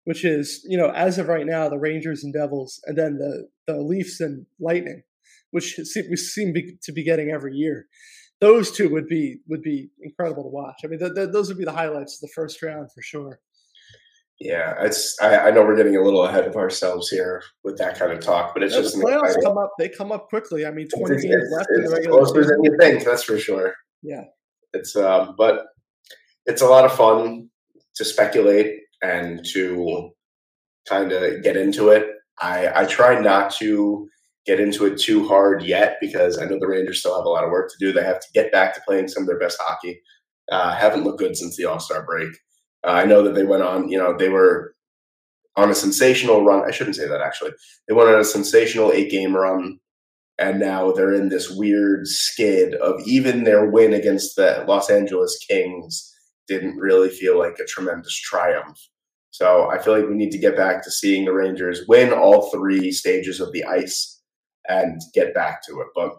which 0.04 0.24
is, 0.26 0.66
you 0.68 0.78
know, 0.78 0.92
as 0.92 1.18
of 1.18 1.28
right 1.28 1.46
now, 1.46 1.70
the 1.70 1.80
Rangers 1.80 2.24
and 2.24 2.34
Devils, 2.34 2.82
and 2.86 2.98
then 2.98 3.18
the 3.18 3.48
the 3.68 3.82
Leafs 3.82 4.20
and 4.20 4.46
Lightning, 4.60 5.04
which 5.52 5.80
we 6.10 6.16
seem 6.18 6.54
to 6.82 6.92
be 6.92 7.04
getting 7.04 7.30
every 7.30 7.54
year. 7.56 7.88
Those 8.40 8.72
two 8.72 8.90
would 8.90 9.08
be 9.08 9.40
would 9.48 9.62
be 9.64 9.90
incredible 10.02 10.44
to 10.44 10.50
watch. 10.50 10.82
I 10.84 10.88
mean, 10.88 11.00
th- 11.00 11.14
th- 11.16 11.30
those 11.32 11.48
would 11.50 11.58
be 11.58 11.66
the 11.66 11.72
highlights 11.72 12.16
of 12.16 12.22
the 12.28 12.34
first 12.36 12.62
round 12.62 12.92
for 12.92 13.02
sure. 13.02 13.40
Yeah, 14.40 14.76
it's. 14.82 15.20
I, 15.20 15.48
I 15.48 15.52
know 15.52 15.64
we're 15.66 15.76
getting 15.76 15.96
a 15.98 16.02
little 16.04 16.24
ahead 16.26 16.46
of 16.46 16.56
ourselves 16.56 17.10
here 17.10 17.42
with 17.64 17.78
that 17.80 17.98
kind 17.98 18.12
of 18.12 18.20
talk, 18.20 18.54
but 18.54 18.62
it's 18.62 18.76
The 18.76 18.84
just 18.84 18.96
an 18.96 19.02
playoffs 19.02 19.24
exciting- 19.24 19.44
come 19.44 19.58
up; 19.58 19.72
they 19.80 19.90
come 19.90 20.12
up 20.12 20.30
quickly. 20.30 20.66
I 20.68 20.70
mean, 20.72 20.88
twenty 20.96 21.16
it's, 21.16 21.24
games 21.24 21.36
it's, 21.44 21.52
left 21.58 21.70
in 21.72 21.78
the 21.78 21.84
it's 21.86 21.94
regular 21.94 22.18
closer 22.20 22.44
season. 22.44 22.62
than 22.62 22.72
you 22.72 22.78
think. 22.80 23.04
That's 23.04 23.24
for 23.24 23.40
sure. 23.40 23.74
Yeah. 24.04 24.26
It's 24.74 24.96
um, 24.96 25.34
but 25.38 25.66
it's 26.46 26.62
a 26.62 26.68
lot 26.68 26.86
of 26.86 26.94
fun 26.96 27.50
to 27.96 28.06
speculate 28.06 28.82
and 29.02 29.44
to 29.54 30.12
kind 30.88 31.12
of 31.12 31.42
get 31.42 31.58
into 31.58 31.90
it. 31.90 32.08
I 32.40 32.82
I 32.84 32.86
try 32.86 33.20
not 33.20 33.50
to 33.56 34.08
get 34.48 34.60
into 34.60 34.86
it 34.86 34.98
too 34.98 35.28
hard 35.28 35.62
yet 35.64 35.98
because 36.02 36.40
I 36.40 36.46
know 36.46 36.58
the 36.60 36.68
Rangers 36.68 37.00
still 37.00 37.16
have 37.16 37.26
a 37.26 37.30
lot 37.30 37.44
of 37.44 37.52
work 37.52 37.70
to 37.70 37.78
do. 37.80 37.92
They 37.92 38.04
have 38.04 38.20
to 38.20 38.28
get 38.34 38.52
back 38.52 38.74
to 38.74 38.82
playing 38.88 39.10
some 39.10 39.24
of 39.24 39.28
their 39.28 39.40
best 39.40 39.60
hockey. 39.62 40.02
Uh, 40.50 40.74
haven't 40.74 41.04
looked 41.04 41.20
good 41.20 41.36
since 41.36 41.56
the 41.58 41.66
All 41.66 41.80
Star 41.80 42.06
break. 42.06 42.30
Uh, 42.84 42.92
I 42.92 43.06
know 43.06 43.22
that 43.24 43.36
they 43.36 43.44
went 43.44 43.64
on. 43.64 43.90
You 43.90 43.98
know, 43.98 44.18
they 44.18 44.30
were 44.30 44.74
on 45.58 45.70
a 45.70 45.76
sensational 45.76 46.46
run. 46.46 46.64
I 46.66 46.72
shouldn't 46.72 46.96
say 46.96 47.08
that 47.08 47.22
actually. 47.22 47.52
They 47.88 47.94
went 47.94 48.10
on 48.10 48.20
a 48.20 48.24
sensational 48.24 48.94
eight 48.94 49.12
game 49.12 49.36
run 49.36 49.80
and 50.40 50.60
now 50.60 50.92
they're 50.92 51.14
in 51.14 51.30
this 51.30 51.50
weird 51.50 52.08
skid 52.08 52.76
of 52.76 53.02
even 53.08 53.44
their 53.44 53.66
win 53.66 53.94
against 53.94 54.36
the 54.36 54.64
Los 54.68 54.90
Angeles 54.90 55.38
Kings 55.50 56.14
didn't 56.48 56.78
really 56.78 57.10
feel 57.10 57.40
like 57.40 57.58
a 57.60 57.66
tremendous 57.66 58.16
triumph. 58.16 58.78
So 59.32 59.70
I 59.70 59.80
feel 59.80 59.98
like 59.98 60.08
we 60.08 60.16
need 60.16 60.32
to 60.32 60.38
get 60.38 60.56
back 60.56 60.84
to 60.84 60.92
seeing 60.92 61.26
the 61.26 61.34
Rangers 61.34 61.82
win 61.88 62.14
all 62.14 62.50
three 62.52 62.92
stages 62.92 63.40
of 63.40 63.52
the 63.52 63.64
ice 63.66 64.17
and 64.68 65.02
get 65.14 65.34
back 65.34 65.62
to 65.68 65.80
it. 65.82 65.88
But 65.96 66.12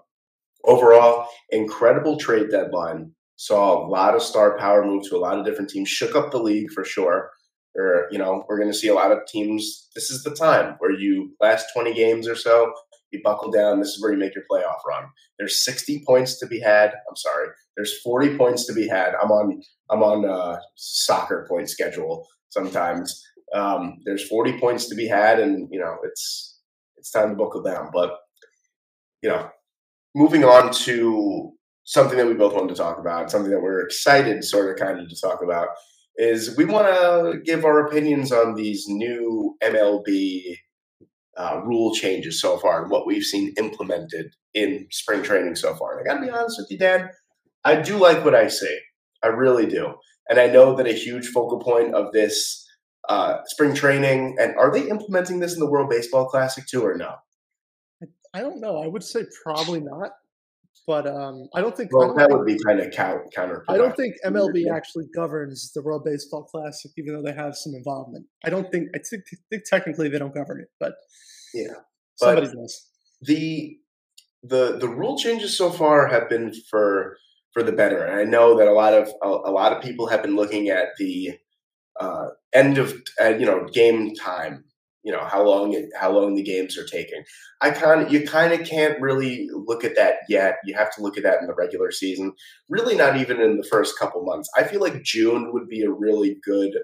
overall, 0.64 1.26
incredible 1.50 2.18
trade 2.18 2.50
deadline. 2.50 3.12
Saw 3.36 3.78
a 3.78 3.86
lot 3.86 4.14
of 4.14 4.22
star 4.22 4.58
power 4.58 4.84
move 4.84 5.04
to 5.08 5.16
a 5.16 5.18
lot 5.18 5.38
of 5.38 5.44
different 5.44 5.70
teams, 5.70 5.88
shook 5.88 6.16
up 6.16 6.32
the 6.32 6.42
league 6.42 6.70
for 6.72 6.84
sure. 6.84 7.30
Or, 7.76 8.08
you 8.10 8.18
know, 8.18 8.44
we're 8.48 8.58
going 8.58 8.72
to 8.72 8.76
see 8.76 8.88
a 8.88 8.94
lot 8.94 9.12
of 9.12 9.20
teams. 9.28 9.88
This 9.94 10.10
is 10.10 10.24
the 10.24 10.34
time 10.34 10.74
where 10.78 10.90
you 10.90 11.36
last 11.40 11.66
20 11.72 11.94
games 11.94 12.26
or 12.26 12.34
so, 12.34 12.72
you 13.12 13.20
buckle 13.22 13.50
down. 13.52 13.78
This 13.78 13.90
is 13.90 14.02
where 14.02 14.12
you 14.12 14.18
make 14.18 14.34
your 14.34 14.44
playoff 14.50 14.78
run. 14.88 15.04
There's 15.38 15.64
60 15.64 16.02
points 16.06 16.38
to 16.40 16.46
be 16.46 16.60
had. 16.60 16.92
I'm 17.08 17.16
sorry. 17.16 17.48
There's 17.76 18.00
40 18.02 18.36
points 18.36 18.66
to 18.66 18.72
be 18.72 18.88
had. 18.88 19.14
I'm 19.22 19.30
on 19.30 19.62
I'm 19.90 20.02
on 20.02 20.24
a 20.24 20.60
soccer 20.74 21.46
point 21.48 21.70
schedule 21.70 22.26
sometimes. 22.50 23.22
Um, 23.54 23.98
there's 24.04 24.28
40 24.28 24.58
points 24.58 24.88
to 24.88 24.94
be 24.94 25.06
had, 25.06 25.38
and 25.38 25.68
you 25.70 25.78
know 25.78 25.96
it's 26.02 26.58
it's 26.96 27.10
time 27.10 27.30
to 27.30 27.36
buckle 27.36 27.62
down. 27.62 27.90
But 27.92 28.18
you 29.22 29.28
know, 29.28 29.50
moving 30.14 30.44
on 30.44 30.72
to 30.72 31.52
something 31.84 32.18
that 32.18 32.26
we 32.26 32.34
both 32.34 32.54
wanted 32.54 32.68
to 32.68 32.74
talk 32.74 32.98
about, 32.98 33.30
something 33.30 33.50
that 33.50 33.62
we're 33.62 33.80
excited, 33.80 34.44
sort 34.44 34.70
of, 34.70 34.76
kind 34.76 35.00
of, 35.00 35.08
to 35.08 35.20
talk 35.20 35.42
about, 35.42 35.68
is 36.16 36.56
we 36.56 36.64
want 36.64 36.86
to 36.86 37.40
give 37.44 37.64
our 37.64 37.86
opinions 37.86 38.32
on 38.32 38.54
these 38.54 38.84
new 38.88 39.56
MLB 39.62 40.56
uh, 41.36 41.60
rule 41.64 41.94
changes 41.94 42.40
so 42.40 42.58
far 42.58 42.82
and 42.82 42.90
what 42.90 43.06
we've 43.06 43.24
seen 43.24 43.54
implemented 43.56 44.34
in 44.54 44.86
spring 44.90 45.22
training 45.22 45.54
so 45.54 45.74
far. 45.74 45.96
And 45.96 46.00
I 46.00 46.12
got 46.12 46.20
to 46.20 46.26
be 46.26 46.32
honest 46.32 46.58
with 46.58 46.70
you, 46.70 46.78
Dan, 46.78 47.08
I 47.64 47.80
do 47.80 47.96
like 47.96 48.24
what 48.24 48.34
I 48.34 48.48
see. 48.48 48.78
I 49.22 49.28
really 49.28 49.66
do. 49.66 49.94
And 50.28 50.38
I 50.38 50.46
know 50.48 50.76
that 50.76 50.86
a 50.86 50.92
huge 50.92 51.28
focal 51.28 51.60
point 51.60 51.94
of 51.94 52.12
this 52.12 52.66
uh, 53.08 53.38
spring 53.46 53.74
training, 53.74 54.36
and 54.38 54.54
are 54.56 54.70
they 54.70 54.88
implementing 54.88 55.40
this 55.40 55.54
in 55.54 55.60
the 55.60 55.70
World 55.70 55.88
Baseball 55.88 56.26
Classic 56.26 56.66
too, 56.66 56.84
or 56.84 56.96
no? 56.96 57.14
I 58.34 58.40
don't 58.40 58.60
know. 58.60 58.82
I 58.82 58.86
would 58.86 59.02
say 59.02 59.24
probably 59.42 59.80
not, 59.80 60.10
but 60.86 61.06
um, 61.06 61.48
I 61.54 61.60
don't 61.60 61.76
think. 61.76 61.90
Well, 61.92 62.14
that 62.14 62.30
would 62.30 62.46
be 62.46 62.58
kind 62.64 62.80
of 62.80 62.90
counter. 62.92 63.26
counterproductive. 63.36 63.64
I 63.68 63.76
don't 63.78 63.96
think 63.96 64.14
MLB 64.24 64.64
Yeah. 64.66 64.74
actually 64.74 65.06
governs 65.14 65.72
the 65.72 65.82
World 65.82 66.04
Baseball 66.04 66.44
Classic, 66.44 66.90
even 66.96 67.14
though 67.14 67.22
they 67.22 67.34
have 67.34 67.56
some 67.56 67.74
involvement. 67.74 68.26
I 68.44 68.50
don't 68.50 68.70
think. 68.70 68.88
I 68.94 68.98
think, 69.08 69.24
think 69.50 69.64
technically 69.64 70.08
they 70.08 70.18
don't 70.18 70.34
govern 70.34 70.60
it, 70.60 70.68
but 70.78 70.94
Yeah. 71.54 71.74
somebody 72.16 72.46
does. 72.48 72.86
the 73.22 73.78
the 74.44 74.78
the 74.78 74.88
rule 74.88 75.18
changes 75.18 75.56
so 75.56 75.70
far 75.70 76.06
have 76.06 76.28
been 76.28 76.52
for 76.70 77.16
for 77.52 77.62
the 77.62 77.72
better, 77.72 78.04
and 78.04 78.20
I 78.20 78.24
know 78.24 78.56
that 78.58 78.68
a 78.68 78.72
lot 78.72 78.94
of 78.94 79.08
a, 79.22 79.28
a 79.28 79.52
lot 79.52 79.72
of 79.72 79.82
people 79.82 80.06
have 80.08 80.22
been 80.22 80.36
looking 80.36 80.68
at 80.68 80.88
the 80.98 81.38
uh, 81.98 82.28
end 82.52 82.78
of 82.78 82.94
uh, 83.20 83.30
you 83.30 83.46
know 83.46 83.66
game 83.72 84.14
time. 84.14 84.64
You 85.08 85.14
know 85.14 85.24
how 85.24 85.42
long 85.42 85.72
it, 85.72 85.88
how 85.98 86.10
long 86.10 86.34
the 86.34 86.42
games 86.42 86.76
are 86.76 86.84
taking. 86.84 87.24
I 87.62 87.70
kind 87.70 88.02
of 88.02 88.12
you 88.12 88.26
kind 88.26 88.52
of 88.52 88.68
can't 88.68 89.00
really 89.00 89.48
look 89.54 89.82
at 89.82 89.96
that 89.96 90.16
yet. 90.28 90.58
You 90.66 90.74
have 90.74 90.94
to 90.96 91.02
look 91.02 91.16
at 91.16 91.22
that 91.22 91.40
in 91.40 91.46
the 91.46 91.54
regular 91.54 91.90
season. 91.90 92.34
Really, 92.68 92.94
not 92.94 93.16
even 93.16 93.40
in 93.40 93.56
the 93.56 93.66
first 93.70 93.98
couple 93.98 94.22
months. 94.22 94.50
I 94.54 94.64
feel 94.64 94.82
like 94.82 95.02
June 95.02 95.50
would 95.54 95.66
be 95.66 95.80
a 95.80 95.90
really 95.90 96.36
good 96.44 96.74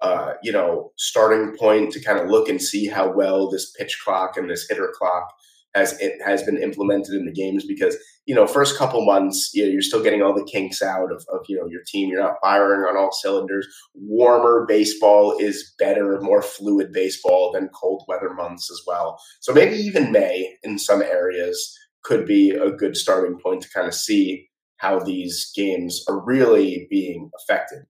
uh, 0.00 0.34
you 0.44 0.52
know 0.52 0.92
starting 0.96 1.56
point 1.56 1.90
to 1.94 2.00
kind 2.00 2.20
of 2.20 2.30
look 2.30 2.48
and 2.48 2.62
see 2.62 2.86
how 2.86 3.10
well 3.10 3.50
this 3.50 3.72
pitch 3.72 3.98
clock 4.04 4.36
and 4.36 4.48
this 4.48 4.68
hitter 4.68 4.94
clock 4.96 5.28
as 5.76 6.00
it 6.00 6.20
has 6.24 6.42
been 6.42 6.56
implemented 6.56 7.14
in 7.14 7.26
the 7.26 7.32
games 7.32 7.64
because 7.64 7.96
you 8.24 8.34
know 8.34 8.46
first 8.46 8.76
couple 8.78 9.04
months 9.04 9.50
you 9.54 9.64
know, 9.64 9.70
you're 9.70 9.82
still 9.82 10.02
getting 10.02 10.22
all 10.22 10.34
the 10.34 10.50
kinks 10.50 10.80
out 10.82 11.12
of, 11.12 11.24
of 11.32 11.40
you 11.48 11.56
know 11.56 11.66
your 11.68 11.82
team. 11.86 12.08
You're 12.08 12.22
not 12.22 12.38
firing 12.42 12.80
on 12.80 12.96
all 12.96 13.12
cylinders. 13.12 13.68
Warmer 13.94 14.64
baseball 14.66 15.36
is 15.38 15.74
better 15.78 16.18
more 16.20 16.42
fluid 16.42 16.92
baseball 16.92 17.52
than 17.52 17.68
cold 17.68 18.04
weather 18.08 18.32
months 18.32 18.70
as 18.70 18.80
well. 18.86 19.20
So 19.40 19.52
maybe 19.52 19.76
even 19.76 20.10
may 20.10 20.56
in 20.62 20.78
some 20.78 21.02
areas 21.02 21.78
could 22.02 22.26
be 22.26 22.50
a 22.50 22.70
good 22.70 22.96
starting 22.96 23.38
point 23.38 23.62
to 23.62 23.70
kind 23.70 23.86
of 23.86 23.94
see 23.94 24.48
how 24.78 24.98
these 24.98 25.52
games 25.54 26.04
are 26.08 26.24
really 26.24 26.86
being 26.90 27.30
affected. 27.38 27.84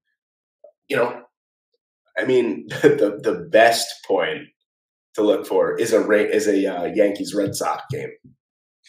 You 0.89 0.97
know 0.97 1.23
i 2.19 2.25
mean 2.25 2.67
the 2.83 3.21
the 3.23 3.47
best 3.51 4.05
point 4.07 4.49
to 5.17 5.23
look 5.23 5.47
for 5.47 5.77
is 5.79 5.93
a 5.93 6.11
is 6.31 6.47
a 6.47 6.67
uh, 6.67 6.85
Yankees 6.95 7.35
Red 7.35 7.55
Sox 7.55 7.83
game 7.91 8.11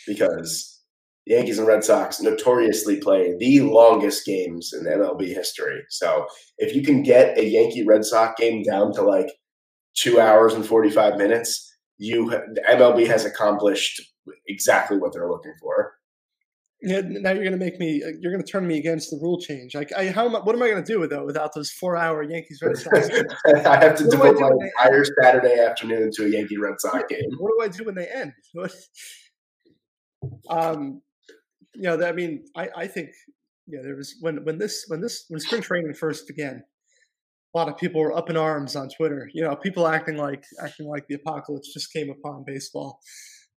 because 0.06 0.82
Yankees 1.26 1.58
and 1.58 1.68
Red 1.68 1.84
Sox 1.84 2.22
notoriously 2.22 2.98
play 2.98 3.36
the 3.40 3.62
longest 3.62 4.26
games 4.26 4.74
in 4.74 4.86
MLB 4.86 5.28
history. 5.28 5.84
So 5.90 6.28
if 6.58 6.76
you 6.76 6.84
can 6.84 7.02
get 7.02 7.38
a 7.38 7.46
Yankee 7.46 7.86
Red 7.86 8.06
Sox 8.06 8.40
game 8.40 8.62
down 8.64 8.94
to 8.94 9.02
like 9.02 9.32
two 9.96 10.20
hours 10.20 10.54
and 10.54 10.66
forty 10.66 10.90
five 10.90 11.18
minutes, 11.18 11.74
you 11.98 12.32
MLB 12.70 13.08
has 13.08 13.26
accomplished 13.26 14.02
exactly 14.48 14.98
what 14.98 15.14
they're 15.14 15.30
looking 15.30 15.54
for. 15.62 15.97
Yeah, 16.82 17.02
now 17.04 17.32
you're 17.32 17.44
going 17.44 17.58
to 17.58 17.64
make 17.64 17.80
me. 17.80 18.04
Uh, 18.04 18.12
you're 18.20 18.32
going 18.32 18.44
to 18.44 18.50
turn 18.50 18.68
me 18.68 18.78
against 18.78 19.10
the 19.10 19.18
rule 19.18 19.40
change. 19.40 19.74
Like, 19.74 19.92
I, 19.94 20.10
how 20.10 20.26
am 20.26 20.36
I, 20.36 20.40
What 20.40 20.56
am 20.56 20.62
I 20.62 20.70
going 20.70 20.84
to 20.84 20.94
do 20.94 21.00
with 21.00 21.10
though 21.10 21.26
without 21.26 21.56
those 21.56 21.72
four-hour 21.72 22.22
Yankees 22.24 22.60
Red 22.62 22.78
Sox? 22.78 23.10
I 23.66 23.84
have 23.84 23.96
to 23.96 24.04
what 24.04 24.12
devote 24.12 24.40
my 24.40 24.50
entire 24.50 25.04
Saturday 25.22 25.60
afternoon 25.60 26.12
to 26.14 26.26
a 26.26 26.30
Yankee 26.30 26.58
Red 26.58 26.76
Sox 26.80 27.04
game. 27.10 27.24
What 27.40 27.52
do 27.58 27.64
I 27.64 27.68
do 27.68 27.86
when 27.86 27.96
they 27.96 28.08
end? 28.08 28.34
um, 30.50 31.02
you 31.74 31.84
know, 31.84 32.06
I 32.06 32.12
mean, 32.12 32.46
I, 32.56 32.70
I 32.76 32.88
think 32.88 33.10
yeah, 33.66 33.80
there 33.82 33.96
was 33.96 34.16
when 34.22 34.44
when 34.46 34.60
this 34.60 34.86
when 34.88 35.02
this 35.02 35.26
when 35.30 35.40
spring 35.40 35.64
training 35.64 35.96
first 35.96 36.28
began, 36.28 36.64
a 37.56 37.58
lot 37.58 37.70
of 37.70 37.78
people 37.78 38.02
were 38.02 38.16
up 38.16 38.30
in 38.30 38.38
arms 38.38 38.76
on 38.76 38.88
Twitter. 38.90 39.32
You 39.34 39.44
know, 39.44 39.56
people 39.56 39.88
acting 39.88 40.18
like 40.18 40.46
acting 40.64 40.88
like 40.88 41.08
the 41.08 41.16
apocalypse 41.16 41.74
just 41.74 41.92
came 41.92 42.12
upon 42.12 42.44
baseball 42.46 43.00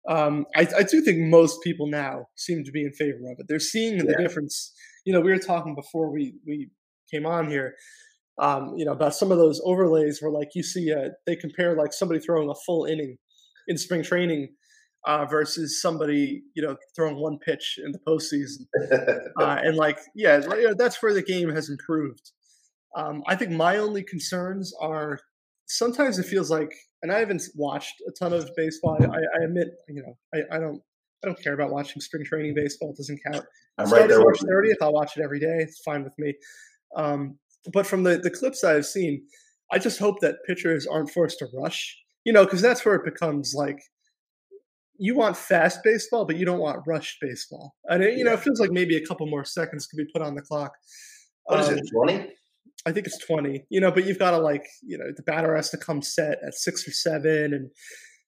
um, 0.08 0.46
I, 0.56 0.66
I, 0.76 0.82
do 0.84 1.02
think 1.02 1.18
most 1.18 1.62
people 1.62 1.86
now 1.86 2.28
seem 2.34 2.64
to 2.64 2.72
be 2.72 2.82
in 2.82 2.92
favor 2.92 3.30
of 3.30 3.38
it. 3.38 3.46
They're 3.46 3.60
seeing 3.60 3.98
the 3.98 4.06
yeah. 4.06 4.26
difference. 4.26 4.72
You 5.04 5.12
know, 5.12 5.20
we 5.20 5.30
were 5.30 5.38
talking 5.38 5.74
before 5.74 6.10
we 6.10 6.34
we 6.46 6.70
came 7.12 7.26
on 7.26 7.50
here. 7.50 7.74
Um, 8.40 8.74
you 8.76 8.84
know 8.84 8.92
about 8.92 9.14
some 9.14 9.30
of 9.32 9.38
those 9.38 9.60
overlays 9.64 10.22
where 10.22 10.30
like 10.30 10.50
you 10.54 10.62
see 10.62 10.92
uh, 10.92 11.10
they 11.26 11.36
compare 11.36 11.76
like 11.76 11.92
somebody 11.92 12.20
throwing 12.20 12.48
a 12.48 12.54
full 12.54 12.84
inning 12.84 13.18
in 13.66 13.76
spring 13.76 14.02
training 14.02 14.48
uh, 15.06 15.26
versus 15.26 15.82
somebody 15.82 16.42
you 16.54 16.62
know 16.62 16.76
throwing 16.96 17.20
one 17.20 17.38
pitch 17.38 17.78
in 17.84 17.92
the 17.92 17.98
postseason, 18.06 18.66
uh, 19.40 19.58
and 19.62 19.76
like 19.76 19.98
yeah, 20.14 20.40
that's 20.78 21.02
where 21.02 21.12
the 21.12 21.22
game 21.22 21.50
has 21.50 21.68
improved. 21.68 22.32
Um, 22.96 23.22
I 23.28 23.36
think 23.36 23.50
my 23.50 23.76
only 23.76 24.04
concerns 24.04 24.72
are 24.80 25.20
sometimes 25.66 26.18
it 26.18 26.24
feels 26.24 26.50
like 26.50 26.72
and 27.02 27.12
I 27.12 27.18
haven't 27.18 27.42
watched 27.54 28.02
a 28.06 28.12
ton 28.12 28.32
of 28.32 28.50
baseball. 28.56 28.98
I, 29.00 29.40
I 29.40 29.44
admit, 29.44 29.68
you 29.88 30.02
know, 30.02 30.16
I, 30.34 30.56
I, 30.56 30.58
don't, 30.58 30.82
I 31.22 31.26
don't 31.26 31.42
care 31.42 31.54
about 31.54 31.70
watching 31.70 32.00
spring 32.00 32.24
training 32.24 32.54
baseball. 32.54 32.90
It 32.90 32.96
doesn't 32.96 33.20
count. 33.30 33.44
I'm 33.78 33.90
right 33.90 34.08
there. 34.08 34.20
March 34.20 34.40
30th, 34.40 34.76
I'll 34.82 34.92
watch 34.92 35.16
it 35.16 35.22
every 35.22 35.38
day. 35.38 35.58
It's 35.60 35.80
fine 35.80 36.02
with 36.02 36.18
me. 36.18 36.34
Um, 36.96 37.38
but 37.72 37.86
from 37.86 38.02
the 38.02 38.18
the 38.18 38.30
clips 38.30 38.64
I've 38.64 38.86
seen, 38.86 39.22
I 39.72 39.78
just 39.78 39.98
hope 39.98 40.20
that 40.20 40.36
pitchers 40.46 40.86
aren't 40.86 41.10
forced 41.10 41.38
to 41.40 41.48
rush. 41.54 41.96
You 42.24 42.32
know, 42.32 42.44
because 42.44 42.60
that's 42.60 42.84
where 42.84 42.94
it 42.94 43.04
becomes 43.04 43.54
like 43.54 43.78
you 44.98 45.14
want 45.14 45.36
fast 45.36 45.80
baseball, 45.84 46.24
but 46.24 46.36
you 46.36 46.44
don't 46.44 46.58
want 46.58 46.82
rushed 46.86 47.18
baseball. 47.20 47.74
And 47.84 48.02
it, 48.02 48.18
you 48.18 48.24
know, 48.24 48.32
it 48.32 48.40
feels 48.40 48.60
like 48.60 48.72
maybe 48.72 48.96
a 48.96 49.06
couple 49.06 49.26
more 49.26 49.44
seconds 49.44 49.86
could 49.86 49.96
be 49.96 50.06
put 50.12 50.22
on 50.22 50.34
the 50.34 50.42
clock. 50.42 50.72
What 51.44 51.60
um, 51.60 51.62
is 51.62 51.68
it, 51.70 51.78
um, 51.78 51.86
twenty? 51.92 52.32
I 52.86 52.92
think 52.92 53.06
it's 53.06 53.18
20, 53.18 53.64
you 53.70 53.80
know, 53.80 53.90
but 53.90 54.06
you've 54.06 54.18
got 54.18 54.30
to 54.32 54.38
like, 54.38 54.64
you 54.82 54.96
know, 54.96 55.06
the 55.16 55.22
batter 55.22 55.54
has 55.56 55.70
to 55.70 55.76
come 55.76 56.00
set 56.00 56.38
at 56.46 56.54
six 56.54 56.86
or 56.86 56.92
seven. 56.92 57.52
And 57.52 57.70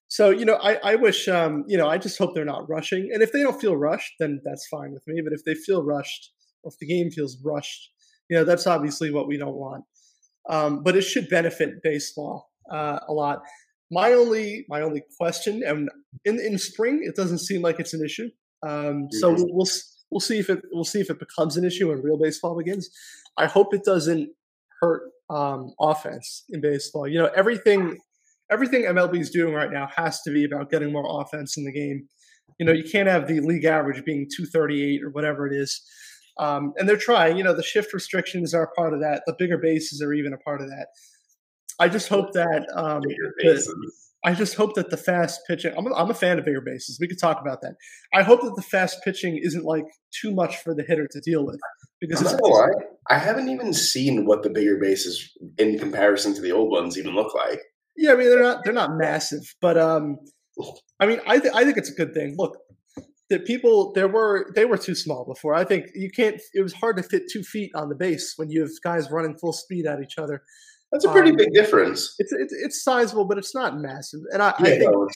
so, 0.07 0.29
you 0.29 0.45
know, 0.45 0.55
I, 0.61 0.75
I 0.83 0.95
wish, 0.95 1.27
um, 1.27 1.63
you 1.67 1.77
know, 1.77 1.87
I 1.87 1.97
just 1.97 2.17
hope 2.17 2.35
they're 2.35 2.45
not 2.45 2.69
rushing. 2.69 3.09
And 3.13 3.23
if 3.23 3.31
they 3.31 3.41
don't 3.41 3.59
feel 3.59 3.77
rushed, 3.77 4.13
then 4.19 4.41
that's 4.43 4.67
fine 4.67 4.91
with 4.91 5.03
me. 5.07 5.21
But 5.23 5.33
if 5.33 5.43
they 5.45 5.55
feel 5.55 5.83
rushed 5.83 6.31
or 6.63 6.71
if 6.71 6.77
the 6.79 6.85
game 6.85 7.11
feels 7.11 7.37
rushed, 7.43 7.89
you 8.29 8.37
know, 8.37 8.43
that's 8.43 8.67
obviously 8.67 9.11
what 9.11 9.27
we 9.27 9.37
don't 9.37 9.55
want. 9.55 9.83
Um, 10.49 10.83
but 10.83 10.95
it 10.95 11.03
should 11.03 11.29
benefit 11.29 11.81
baseball 11.83 12.49
uh, 12.71 12.99
a 13.07 13.13
lot. 13.13 13.41
My 13.91 14.13
only, 14.13 14.65
my 14.69 14.81
only 14.81 15.03
question, 15.19 15.63
and 15.65 15.89
in 16.23 16.39
in 16.39 16.57
spring, 16.57 17.01
it 17.03 17.15
doesn't 17.15 17.39
seem 17.39 17.61
like 17.61 17.79
it's 17.79 17.93
an 17.93 18.03
issue. 18.03 18.29
Um, 18.65 19.07
so 19.11 19.33
mm-hmm. 19.33 19.43
we'll 19.49 19.67
we'll 20.09 20.21
see 20.21 20.39
if 20.39 20.49
it 20.49 20.61
we'll 20.71 20.85
see 20.85 21.01
if 21.01 21.09
it 21.09 21.19
becomes 21.19 21.57
an 21.57 21.65
issue 21.65 21.89
when 21.89 22.01
real 22.01 22.17
baseball 22.17 22.57
begins. 22.57 22.89
I 23.37 23.47
hope 23.47 23.73
it 23.73 23.83
doesn't 23.83 24.29
hurt 24.81 25.03
um, 25.29 25.73
offense 25.79 26.43
in 26.49 26.61
baseball. 26.61 27.07
You 27.07 27.19
know, 27.19 27.29
everything 27.35 27.97
everything 28.51 28.83
MLB 28.83 29.19
is 29.19 29.29
doing 29.29 29.53
right 29.53 29.71
now 29.71 29.87
has 29.95 30.21
to 30.23 30.31
be 30.31 30.43
about 30.43 30.69
getting 30.69 30.91
more 30.91 31.21
offense 31.21 31.57
in 31.57 31.63
the 31.63 31.71
game. 31.71 32.07
You 32.59 32.65
know, 32.65 32.73
you 32.73 32.83
can't 32.83 33.07
have 33.07 33.27
the 33.27 33.39
league 33.39 33.63
average 33.63 34.03
being 34.03 34.27
238 34.35 35.03
or 35.03 35.09
whatever 35.09 35.47
it 35.47 35.53
is. 35.53 35.81
Um, 36.37 36.73
and 36.77 36.87
they're 36.87 36.97
trying. 36.97 37.37
You 37.37 37.43
know, 37.43 37.55
the 37.55 37.63
shift 37.63 37.93
restrictions 37.93 38.53
are 38.53 38.71
part 38.75 38.93
of 38.93 38.99
that. 38.99 39.23
The 39.25 39.35
bigger 39.39 39.57
bases 39.57 40.01
are 40.01 40.13
even 40.13 40.33
a 40.33 40.37
part 40.37 40.61
of 40.61 40.67
that. 40.67 40.87
I 41.79 41.87
just 41.87 42.09
hope 42.09 42.33
that 42.33 42.67
um, 42.75 43.01
the, 43.01 43.91
I 44.23 44.33
just 44.33 44.55
hope 44.55 44.75
that 44.75 44.91
the 44.91 44.97
fast 44.97 45.41
pitching. 45.47 45.73
I'm 45.75 45.87
a, 45.87 45.95
I'm 45.95 46.11
a 46.11 46.13
fan 46.13 46.37
of 46.37 46.45
bigger 46.45 46.61
bases. 46.61 46.99
We 46.99 47.07
could 47.07 47.19
talk 47.19 47.41
about 47.41 47.61
that. 47.61 47.73
I 48.13 48.21
hope 48.21 48.41
that 48.41 48.55
the 48.55 48.61
fast 48.61 48.99
pitching 49.03 49.39
isn't 49.41 49.65
like 49.65 49.85
too 50.11 50.31
much 50.31 50.57
for 50.57 50.75
the 50.75 50.83
hitter 50.83 51.07
to 51.09 51.21
deal 51.21 51.45
with 51.45 51.59
because 51.99 52.21
not 52.21 52.41
lie, 52.43 52.69
I 53.09 53.17
haven't 53.17 53.49
even 53.49 53.73
seen 53.73 54.25
what 54.25 54.43
the 54.43 54.49
bigger 54.49 54.77
bases 54.77 55.31
in 55.57 55.79
comparison 55.79 56.33
to 56.35 56.41
the 56.41 56.51
old 56.51 56.71
ones 56.71 56.97
even 56.97 57.15
look 57.15 57.33
like. 57.33 57.61
Yeah, 57.97 58.13
I 58.13 58.15
mean 58.15 58.29
they're 58.29 58.41
not 58.41 58.63
they're 58.63 58.73
not 58.73 58.97
massive, 58.97 59.55
but 59.59 59.77
um, 59.77 60.17
I 60.99 61.07
mean 61.07 61.19
I 61.25 61.39
th- 61.39 61.53
I 61.53 61.63
think 61.63 61.77
it's 61.77 61.91
a 61.91 61.95
good 61.95 62.13
thing. 62.13 62.35
Look, 62.37 62.57
that 63.29 63.45
people 63.45 63.93
there 63.93 64.07
were 64.07 64.51
they 64.55 64.65
were 64.65 64.77
too 64.77 64.95
small 64.95 65.25
before. 65.25 65.55
I 65.55 65.63
think 65.63 65.85
you 65.95 66.11
can't. 66.11 66.39
It 66.53 66.61
was 66.61 66.73
hard 66.73 66.97
to 66.97 67.03
fit 67.03 67.23
two 67.31 67.43
feet 67.43 67.71
on 67.73 67.89
the 67.89 67.95
base 67.95 68.33
when 68.35 68.49
you 68.51 68.61
have 68.61 68.69
guys 68.83 69.09
running 69.09 69.37
full 69.37 69.53
speed 69.53 69.85
at 69.85 70.01
each 70.01 70.17
other. 70.17 70.43
That's 70.91 71.05
a 71.05 71.11
pretty 71.11 71.31
um, 71.31 71.37
big 71.37 71.53
difference. 71.53 72.15
It's, 72.19 72.33
it's, 72.33 72.53
it's 72.53 72.83
sizable, 72.83 73.25
but 73.25 73.37
it's 73.37 73.55
not 73.55 73.79
massive. 73.79 74.21
And 74.33 74.43
I, 74.43 74.53
yeah, 74.59 74.65
I 74.65 74.77
think, 74.77 74.91
no, 74.91 75.07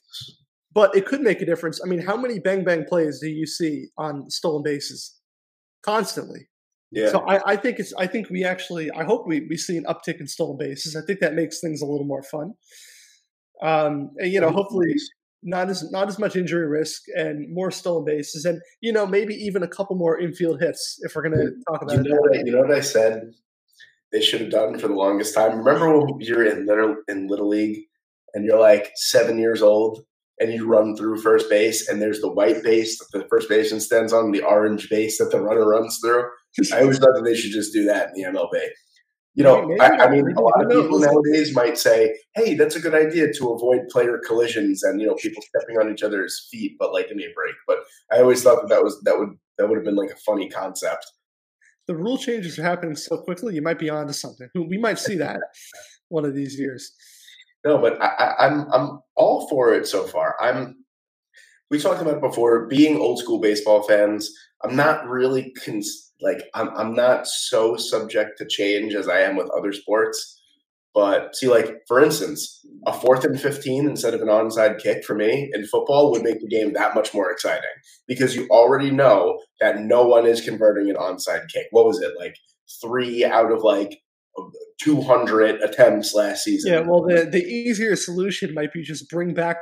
but 0.74 0.96
it 0.96 1.06
could 1.06 1.22
make 1.22 1.42
a 1.42 1.46
difference. 1.46 1.82
I 1.84 1.88
mean, 1.88 2.00
how 2.00 2.16
many 2.16 2.40
bang 2.40 2.64
bang 2.64 2.86
plays 2.86 3.20
do 3.20 3.28
you 3.28 3.46
see 3.46 3.88
on 3.98 4.30
stolen 4.30 4.64
bases 4.64 5.20
constantly? 5.82 6.48
Yeah. 6.92 7.10
So 7.10 7.20
I, 7.28 7.54
I 7.54 7.56
think 7.58 7.80
it's 7.80 7.94
I 7.96 8.08
think 8.08 8.30
we 8.30 8.46
actually 8.46 8.90
I 8.92 9.04
hope 9.04 9.28
we, 9.28 9.48
we 9.50 9.58
see 9.58 9.76
an 9.76 9.84
uptick 9.84 10.20
in 10.20 10.28
stolen 10.28 10.58
bases. 10.58 10.96
I 10.96 11.02
think 11.06 11.20
that 11.20 11.34
makes 11.34 11.60
things 11.60 11.82
a 11.82 11.86
little 11.86 12.06
more 12.06 12.24
fun. 12.24 12.54
Um, 13.62 14.12
and, 14.18 14.32
you 14.32 14.40
know, 14.40 14.50
hopefully 14.50 14.94
not 15.44 15.70
as 15.70 15.90
not 15.92 16.08
as 16.08 16.20
much 16.20 16.36
injury 16.36 16.68
risk 16.68 17.04
and 17.16 17.54
more 17.54 17.72
stolen 17.72 18.04
bases, 18.06 18.46
and 18.46 18.62
you 18.82 18.92
know 18.92 19.06
maybe 19.06 19.34
even 19.36 19.64
a 19.64 19.68
couple 19.68 19.96
more 19.96 20.20
infield 20.20 20.60
hits 20.60 21.00
if 21.02 21.16
we're 21.16 21.22
going 21.22 21.38
to 21.38 21.52
talk 21.70 21.82
about 21.82 21.98
you 21.98 22.04
know 22.04 22.16
it. 22.16 22.22
What, 22.22 22.46
you 22.46 22.52
know 22.52 22.62
what 22.62 22.72
I 22.72 22.82
said 22.82 23.32
they 24.16 24.22
should 24.22 24.40
have 24.40 24.50
done 24.50 24.80
for 24.80 24.88
the 24.88 24.94
longest 24.94 25.36
time. 25.36 25.58
Remember 25.58 26.00
when 26.00 26.22
you're 26.22 26.46
in 26.46 26.66
little 26.66 26.96
in 27.10 27.28
little 27.28 27.50
league 27.50 27.84
and 28.34 28.46
you're 28.46 28.60
like 28.60 28.92
seven 28.96 29.38
years 29.38 29.62
old 29.62 30.06
and 30.40 30.54
you 30.54 30.66
run 30.66 30.96
through 30.96 31.22
first 31.22 31.50
base 31.50 31.90
and 31.90 32.02
there's 32.02 32.22
the 32.22 32.32
white 32.32 32.64
base 32.64 32.98
that 32.98 33.08
the 33.12 33.28
first 33.28 33.50
baseman 33.50 33.82
stands 33.82 34.14
on, 34.14 34.32
the 34.32 34.42
orange 34.42 34.90
base 34.90 35.18
that 35.18 35.32
the 35.32 35.42
runner 35.42 35.68
runs 35.68 36.00
through. 36.02 36.24
I 36.74 36.82
always 36.82 36.98
thought 36.98 37.14
that 37.14 37.26
they 37.26 37.36
should 37.36 37.52
just 37.52 37.74
do 37.74 37.84
that 37.86 38.12
in 38.16 38.32
the 38.32 38.40
MLB. 38.40 38.58
You 39.34 39.44
know, 39.44 39.76
I, 39.82 40.06
I, 40.06 40.10
mean, 40.10 40.26
a 40.32 40.40
lot 40.40 40.64
of 40.64 40.72
people 40.72 40.98
nowadays 40.98 41.54
might 41.54 41.78
say, 41.78 42.16
"Hey, 42.36 42.54
that's 42.56 42.78
a 42.78 42.80
good 42.80 42.96
idea 42.96 43.34
to 43.34 43.52
avoid 43.52 43.90
player 43.90 44.22
collisions 44.26 44.82
and 44.82 45.02
you 45.02 45.08
know 45.08 45.16
people 45.16 45.44
stepping 45.44 45.78
on 45.78 45.92
each 45.92 46.04
other's 46.04 46.48
feet." 46.50 46.78
But 46.80 46.94
like, 46.94 47.10
give 47.10 47.18
me 47.18 47.26
a 47.26 47.36
break. 47.36 47.56
But 47.68 47.80
I 48.14 48.22
always 48.22 48.42
thought 48.42 48.62
that 48.62 48.70
that 48.70 48.82
was 48.82 48.98
that 49.02 49.20
would 49.20 49.32
that 49.58 49.68
would 49.68 49.76
have 49.76 49.84
been 49.84 49.98
like 49.98 50.12
a 50.12 50.24
funny 50.26 50.48
concept 50.48 51.06
the 51.88 51.96
rule 51.96 52.18
changes 52.18 52.58
are 52.60 52.64
happening 52.64 52.96
so 52.96 53.18
quickly, 53.18 53.56
you 53.56 53.62
might 53.62 53.80
be 53.80 53.90
onto 53.90 54.14
something. 54.14 54.50
We 54.56 54.78
might 54.78 55.00
see 55.00 55.16
that 55.16 55.40
one 56.10 56.26
of 56.26 56.36
these 56.36 56.58
years. 56.58 56.92
No, 57.64 57.78
but 57.80 58.02
I, 58.02 58.36
I'm 58.40 58.72
I'm 58.72 59.00
all 59.16 59.48
for 59.50 59.74
it 59.74 59.88
so 59.88 60.04
far. 60.04 60.36
I'm. 60.40 60.76
We 61.72 61.80
talked 61.80 62.02
about 62.02 62.22
before 62.22 62.68
being 62.68 62.98
old 62.98 63.18
school 63.20 63.40
baseball 63.40 63.82
fans. 63.84 64.32
I'm 64.64 64.76
not 64.76 65.08
really 65.08 65.52
cons- 65.64 66.14
like 66.22 66.44
I'm 66.54 66.70
I'm 66.78 66.94
not 66.94 67.28
so 67.28 67.76
subject 67.76 68.38
to 68.38 68.46
change 68.46 68.94
as 68.94 69.08
I 69.08 69.22
am 69.22 69.36
with 69.36 69.50
other 69.50 69.74
sports. 69.74 70.35
But 70.96 71.36
see, 71.36 71.48
like 71.48 71.82
for 71.88 72.02
instance, 72.02 72.66
a 72.88 72.94
fourth 72.94 73.26
and 73.26 73.40
fifteen 73.40 73.88
instead 73.88 74.14
of 74.14 74.22
an 74.22 74.30
onside 74.30 74.82
kick 74.82 75.04
for 75.04 75.14
me 75.14 75.52
in 75.54 75.68
football 75.68 76.10
would 76.12 76.24
make 76.24 76.40
the 76.40 76.48
game 76.48 76.72
that 76.74 76.96
much 76.96 77.14
more 77.14 77.30
exciting 77.30 77.70
because 78.08 78.36
you 78.36 78.48
already 78.50 78.90
know 78.90 79.40
that 79.60 79.82
no 79.82 80.04
one 80.08 80.26
is 80.26 80.40
converting 80.40 80.90
an 80.90 80.96
onside 80.96 81.50
kick. 81.54 81.68
What 81.72 81.86
was 81.86 82.02
it 82.02 82.14
like? 82.18 82.38
Three 82.82 83.24
out 83.24 83.52
of 83.52 83.62
like 83.62 84.00
200 84.82 85.62
attempts 85.62 86.14
last 86.14 86.44
season. 86.44 86.74
Yeah, 86.74 86.80
well, 86.80 87.04
the, 87.04 87.26
the 87.30 87.44
easier 87.44 87.96
solution 87.96 88.54
might 88.54 88.74
be 88.74 88.82
just 88.82 89.10
bring 89.10 89.34
back 89.34 89.58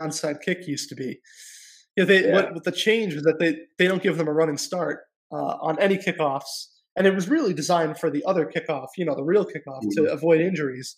onside 0.00 0.42
kick 0.42 0.66
used 0.66 0.88
to 0.90 0.94
be. 0.94 1.20
Yeah, 1.96 2.04
they 2.04 2.26
Yeah. 2.26 2.34
what, 2.34 2.54
what 2.54 2.64
the 2.64 2.72
change 2.72 3.14
was 3.14 3.22
that 3.24 3.38
they 3.38 3.56
they 3.78 3.88
don't 3.88 4.02
give 4.02 4.18
them 4.18 4.28
a 4.28 4.32
running 4.32 4.58
start 4.58 5.00
uh, 5.32 5.56
on 5.60 5.78
any 5.80 5.96
kickoffs, 5.96 6.66
and 6.96 7.06
it 7.06 7.14
was 7.14 7.28
really 7.28 7.52
designed 7.54 7.98
for 7.98 8.10
the 8.10 8.24
other 8.24 8.46
kickoff, 8.46 8.88
you 8.96 9.04
know, 9.04 9.14
the 9.14 9.24
real 9.24 9.44
kickoff 9.44 9.82
to 9.92 10.02
Mhm. 10.02 10.12
avoid 10.12 10.40
injuries. 10.40 10.96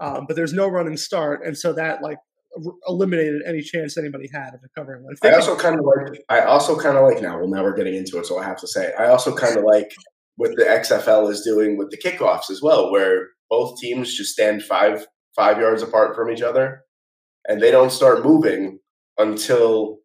Um, 0.00 0.24
but 0.26 0.36
there's 0.36 0.52
no 0.52 0.68
running 0.68 0.96
start, 0.96 1.44
and 1.44 1.56
so 1.56 1.72
that 1.74 2.02
like 2.02 2.18
r- 2.56 2.72
eliminated 2.88 3.42
any 3.46 3.60
chance 3.62 3.96
anybody 3.96 4.28
had 4.32 4.54
of 4.54 4.60
recovering 4.62 5.04
one. 5.04 5.14
I 5.22 5.32
also 5.34 5.56
kind 5.56 5.78
of 5.78 5.84
like. 5.84 6.22
I 6.28 6.40
also 6.40 6.76
kind 6.78 6.96
of 6.96 7.04
like 7.04 7.22
now. 7.22 7.38
Well, 7.38 7.48
now 7.48 7.62
we're 7.62 7.76
getting 7.76 7.94
into 7.94 8.18
it, 8.18 8.26
so 8.26 8.38
I 8.38 8.44
have 8.44 8.58
to 8.60 8.66
say, 8.66 8.92
I 8.98 9.06
also 9.08 9.34
kind 9.34 9.56
of 9.56 9.64
like 9.64 9.92
what 10.36 10.56
the 10.56 10.64
XFL 10.68 11.28
is 11.30 11.42
doing 11.42 11.76
with 11.76 11.90
the 11.90 11.98
kickoffs 11.98 12.50
as 12.50 12.60
well, 12.62 12.90
where 12.90 13.28
both 13.50 13.78
teams 13.78 14.14
just 14.16 14.32
stand 14.32 14.62
five 14.64 15.06
five 15.36 15.58
yards 15.58 15.82
apart 15.82 16.14
from 16.16 16.30
each 16.30 16.42
other, 16.42 16.82
and 17.46 17.62
they 17.62 17.70
don't 17.70 17.92
start 17.92 18.24
moving 18.24 18.80
until 19.18 19.98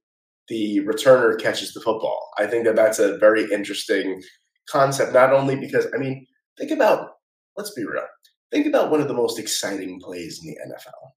the 0.50 0.80
returner 0.86 1.40
catches 1.40 1.74
the 1.74 1.82
football. 1.82 2.30
I 2.38 2.46
think 2.46 2.66
that 2.66 2.76
that's 2.76 3.00
a 3.00 3.18
very 3.18 3.52
interesting 3.52 4.22
concept. 4.70 5.14
Not 5.14 5.34
only 5.34 5.56
because 5.56 5.88
I 5.94 5.98
mean, 5.98 6.26
think 6.58 6.72
about. 6.72 7.10
Let's 7.56 7.74
be 7.74 7.86
real. 7.86 8.04
Think 8.52 8.68
about 8.68 8.92
one 8.92 9.02
of 9.02 9.08
the 9.08 9.14
most 9.14 9.40
exciting 9.40 10.00
plays 10.00 10.40
in 10.44 10.50
the 10.50 10.58
NFL. 10.74 11.12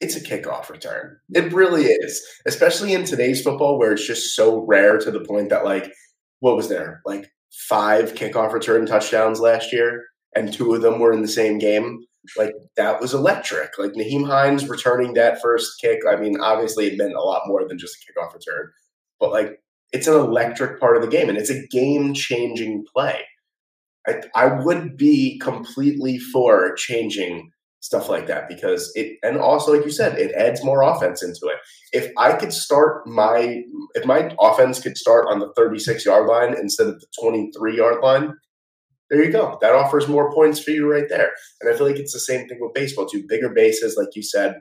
It's 0.00 0.16
a 0.16 0.20
kickoff 0.20 0.68
return. 0.68 1.16
It 1.34 1.52
really 1.52 1.84
is, 1.86 2.24
especially 2.46 2.92
in 2.92 3.04
today's 3.04 3.42
football 3.42 3.78
where 3.78 3.92
it's 3.92 4.06
just 4.06 4.34
so 4.34 4.64
rare 4.66 4.98
to 4.98 5.10
the 5.10 5.20
point 5.20 5.50
that, 5.50 5.64
like, 5.64 5.92
what 6.40 6.56
was 6.56 6.68
there? 6.68 7.00
Like 7.04 7.30
five 7.68 8.14
kickoff 8.14 8.52
return 8.52 8.86
touchdowns 8.86 9.40
last 9.40 9.72
year, 9.72 10.04
and 10.36 10.52
two 10.52 10.74
of 10.74 10.82
them 10.82 11.00
were 11.00 11.12
in 11.12 11.22
the 11.22 11.28
same 11.28 11.58
game. 11.58 12.00
Like, 12.36 12.52
that 12.76 13.00
was 13.00 13.14
electric. 13.14 13.78
Like, 13.78 13.92
Nyheim 13.92 14.26
Hines 14.26 14.68
returning 14.68 15.14
that 15.14 15.40
first 15.40 15.80
kick. 15.80 16.00
I 16.08 16.16
mean, 16.16 16.38
obviously, 16.40 16.86
it 16.86 16.98
meant 16.98 17.14
a 17.14 17.20
lot 17.20 17.42
more 17.46 17.66
than 17.66 17.78
just 17.78 17.96
a 17.96 18.12
kickoff 18.12 18.34
return, 18.34 18.70
but 19.18 19.30
like, 19.30 19.60
it's 19.92 20.06
an 20.06 20.14
electric 20.14 20.80
part 20.80 20.96
of 20.96 21.02
the 21.02 21.08
game, 21.08 21.28
and 21.28 21.38
it's 21.38 21.50
a 21.50 21.66
game 21.68 22.14
changing 22.14 22.84
play. 22.94 23.22
I, 24.06 24.22
I 24.34 24.46
would 24.46 24.96
be 24.96 25.38
completely 25.38 26.18
for 26.18 26.74
changing 26.74 27.50
stuff 27.80 28.08
like 28.08 28.26
that 28.26 28.48
because 28.48 28.90
it 28.96 29.16
and 29.22 29.38
also 29.38 29.72
like 29.72 29.84
you 29.84 29.90
said 29.90 30.18
it 30.18 30.32
adds 30.32 30.64
more 30.64 30.82
offense 30.82 31.22
into 31.22 31.46
it. 31.46 31.58
If 31.92 32.10
i 32.18 32.32
could 32.32 32.52
start 32.52 33.06
my 33.06 33.62
if 33.94 34.04
my 34.04 34.34
offense 34.40 34.80
could 34.80 34.96
start 34.96 35.26
on 35.30 35.38
the 35.38 35.52
36 35.56 36.04
yard 36.04 36.26
line 36.26 36.56
instead 36.58 36.88
of 36.88 37.00
the 37.00 37.06
23 37.20 37.76
yard 37.76 38.02
line 38.02 38.34
there 39.10 39.24
you 39.24 39.32
go. 39.32 39.56
That 39.62 39.74
offers 39.74 40.06
more 40.06 40.30
points 40.34 40.60
for 40.60 40.70
you 40.70 40.90
right 40.90 41.08
there. 41.08 41.30
And 41.60 41.72
i 41.72 41.76
feel 41.76 41.86
like 41.86 41.98
it's 41.98 42.12
the 42.12 42.18
same 42.18 42.48
thing 42.48 42.58
with 42.60 42.74
baseball 42.74 43.06
too. 43.06 43.24
Bigger 43.28 43.48
bases 43.50 43.96
like 43.96 44.14
you 44.14 44.22
said 44.22 44.56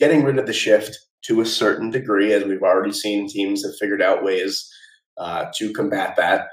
getting 0.00 0.24
rid 0.24 0.38
of 0.38 0.46
the 0.46 0.52
shift 0.52 0.96
to 1.24 1.40
a 1.40 1.46
certain 1.46 1.90
degree 1.90 2.32
as 2.32 2.44
we've 2.44 2.62
already 2.62 2.92
seen 2.92 3.28
teams 3.28 3.64
have 3.64 3.76
figured 3.78 4.02
out 4.02 4.24
ways 4.24 4.70
uh, 5.18 5.46
to 5.56 5.72
combat 5.72 6.14
that 6.16 6.46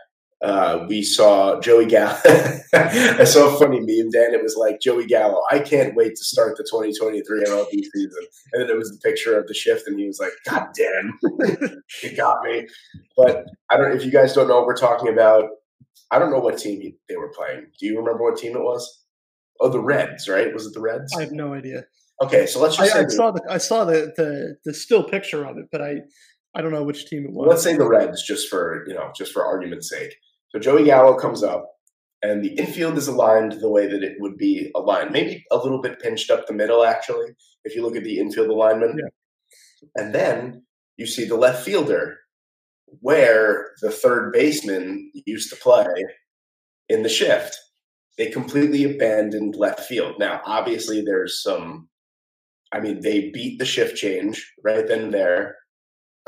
uh, 0.46 0.86
we 0.88 1.02
saw 1.02 1.60
Joey 1.60 1.86
Gallo. 1.86 2.18
I 2.74 3.24
saw 3.24 3.56
a 3.56 3.58
funny 3.58 3.80
meme, 3.80 4.12
Dan. 4.12 4.34
It 4.34 4.44
was 4.44 4.56
like 4.56 4.80
Joey 4.80 5.08
Gallo. 5.08 5.42
I 5.50 5.60
can't 5.60 5.96
wait 5.96 6.16
to 6.16 6.24
start 6.24 6.58
the 6.58 6.64
2023 6.64 7.46
MLB 7.46 7.72
season. 7.72 8.28
And 8.54 8.62
then 8.62 8.70
it 8.70 8.78
was 8.78 8.92
the 8.92 9.00
picture 9.04 9.40
of 9.40 9.48
the 9.48 9.54
shift, 9.54 9.88
and 9.88 10.00
he 10.00 10.06
was 10.06 10.20
like, 10.20 10.34
"God 10.48 10.68
damn, 10.76 11.18
it 12.04 12.18
got 12.18 12.44
me." 12.44 12.68
But 13.18 13.46
I 13.72 13.78
don't. 13.78 13.96
If 13.96 14.06
you 14.06 14.12
guys 14.12 14.34
don't 14.34 14.48
know 14.48 14.58
what 14.58 14.68
we're 14.68 14.78
talking 14.78 15.12
about, 15.12 15.46
I 16.12 16.20
don't 16.20 16.32
know 16.32 16.40
what 16.40 16.58
team 16.58 16.94
they 17.10 17.16
were 17.16 17.32
playing. 17.36 17.68
Do 17.80 17.86
you 17.86 17.98
remember 17.98 18.24
what 18.24 18.38
team 18.38 18.56
it 18.56 18.62
was? 18.62 19.04
Oh, 19.62 19.70
the 19.70 19.80
Reds, 19.80 20.28
right? 20.28 20.54
Was 20.54 20.68
it 20.68 20.74
the 20.74 20.82
Reds? 20.82 21.16
I 21.18 21.22
have 21.22 21.32
no 21.32 21.54
idea. 21.54 21.86
Okay, 22.22 22.46
so 22.46 22.62
let's 22.62 22.80
I, 22.80 22.86
just 22.86 22.94
say 22.94 23.04
I 23.04 23.08
saw 23.08 23.32
the 23.32 23.42
I 23.50 23.58
saw 23.58 23.86
the, 23.86 24.14
the 24.16 24.56
the 24.64 24.74
still 24.74 25.04
picture 25.04 25.44
of 25.46 25.58
it, 25.58 25.66
but 25.72 25.82
I 25.82 26.02
I 26.56 26.62
don't 26.62 26.72
know 26.72 26.84
which 26.84 27.08
team 27.08 27.26
it 27.26 27.32
was. 27.32 27.48
Let's 27.50 27.64
say 27.64 27.76
the 27.76 27.88
Reds, 27.88 28.24
just 28.26 28.50
for 28.50 28.86
you 28.88 28.94
know, 28.94 29.12
just 29.16 29.34
for 29.34 29.46
argument's 29.46 29.90
sake. 29.90 30.16
So 30.50 30.60
Joey 30.60 30.86
Gallo 30.86 31.18
comes 31.18 31.44
up, 31.44 31.70
and 32.22 32.44
the 32.44 32.54
infield 32.54 32.98
is 32.98 33.08
aligned 33.08 33.54
the 33.54 33.70
way 33.70 33.88
that 33.88 34.04
it 34.04 34.16
would 34.20 34.38
be 34.38 34.72
aligned, 34.76 35.12
maybe 35.12 35.44
a 35.52 35.58
little 35.58 35.82
bit 35.82 36.00
pinched 36.00 36.32
up 36.32 36.48
the 36.48 36.54
middle, 36.54 36.84
actually, 36.84 37.36
if 37.66 37.76
you 37.76 37.84
look 37.84 37.96
at 37.96 38.04
the 38.04 38.20
infield 38.20 38.50
alignment. 38.50 38.98
Yeah. 38.98 39.90
And 39.96 40.16
then 40.16 40.64
you 40.98 41.06
see 41.06 41.26
the 41.26 41.36
left 41.36 41.64
fielder, 41.64 42.18
where 43.02 43.72
the 43.82 43.92
third 43.92 44.32
baseman 44.32 45.12
used 45.26 45.50
to 45.50 45.56
play 45.58 45.86
in 46.90 47.04
the 47.04 47.10
shift. 47.10 47.58
They 48.18 48.32
completely 48.32 48.86
abandoned 48.86 49.56
left 49.56 49.82
field. 49.82 50.16
Now, 50.18 50.42
obviously, 50.46 51.02
there's 51.02 51.44
some. 51.44 51.90
I 52.76 52.82
mean, 52.82 53.00
they 53.00 53.30
beat 53.32 53.58
the 53.58 53.66
shift 53.66 53.96
change 53.96 54.54
right 54.62 54.86
then 54.86 55.04
and 55.04 55.14
there. 55.14 55.56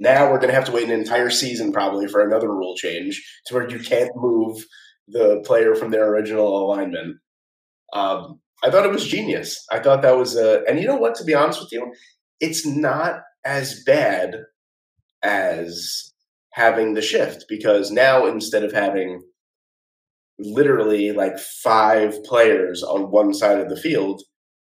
now 0.00 0.28
we're 0.28 0.38
going 0.38 0.48
to 0.48 0.54
have 0.54 0.64
to 0.64 0.72
wait 0.72 0.84
an 0.84 0.90
entire 0.90 1.30
season 1.30 1.72
probably 1.72 2.08
for 2.08 2.26
another 2.26 2.48
rule 2.48 2.74
change 2.76 3.22
to 3.46 3.54
where 3.54 3.70
you 3.70 3.78
can't 3.78 4.10
move 4.16 4.64
the 5.06 5.40
player 5.46 5.76
from 5.76 5.92
their 5.92 6.08
original 6.08 6.64
alignment. 6.64 7.18
Um, 7.92 8.40
I 8.64 8.70
thought 8.70 8.84
it 8.84 8.90
was 8.90 9.06
genius. 9.06 9.64
I 9.70 9.78
thought 9.78 10.02
that 10.02 10.16
was 10.16 10.36
a, 10.36 10.64
and 10.68 10.80
you 10.80 10.88
know 10.88 10.96
what? 10.96 11.14
To 11.16 11.24
be 11.24 11.34
honest 11.34 11.60
with 11.60 11.70
you, 11.70 11.92
it's 12.40 12.66
not 12.66 13.20
as 13.44 13.84
bad 13.84 14.42
as 15.22 16.12
having 16.52 16.94
the 16.94 17.02
shift 17.02 17.44
because 17.48 17.92
now 17.92 18.26
instead 18.26 18.64
of 18.64 18.72
having 18.72 19.22
literally 20.40 21.12
like 21.12 21.38
five 21.38 22.24
players 22.24 22.82
on 22.82 23.12
one 23.12 23.32
side 23.32 23.60
of 23.60 23.68
the 23.68 23.76
field, 23.76 24.20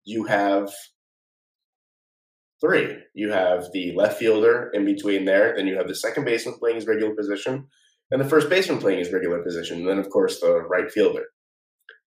you 0.04 0.24
have 0.24 0.70
three. 2.60 2.96
You 3.14 3.30
have 3.30 3.66
the 3.72 3.92
left 3.92 4.18
fielder 4.18 4.70
in 4.74 4.84
between 4.84 5.24
there, 5.24 5.54
then 5.56 5.66
you 5.66 5.76
have 5.76 5.88
the 5.88 5.94
second 5.94 6.24
baseman 6.24 6.56
playing 6.58 6.76
his 6.76 6.86
regular 6.86 7.14
position, 7.14 7.66
and 8.10 8.20
the 8.20 8.28
first 8.28 8.48
baseman 8.48 8.78
playing 8.78 8.98
his 8.98 9.12
regular 9.12 9.42
position, 9.42 9.78
and 9.78 9.88
then 9.88 9.98
of 9.98 10.10
course 10.10 10.40
the 10.40 10.62
right 10.68 10.90
fielder. 10.90 11.24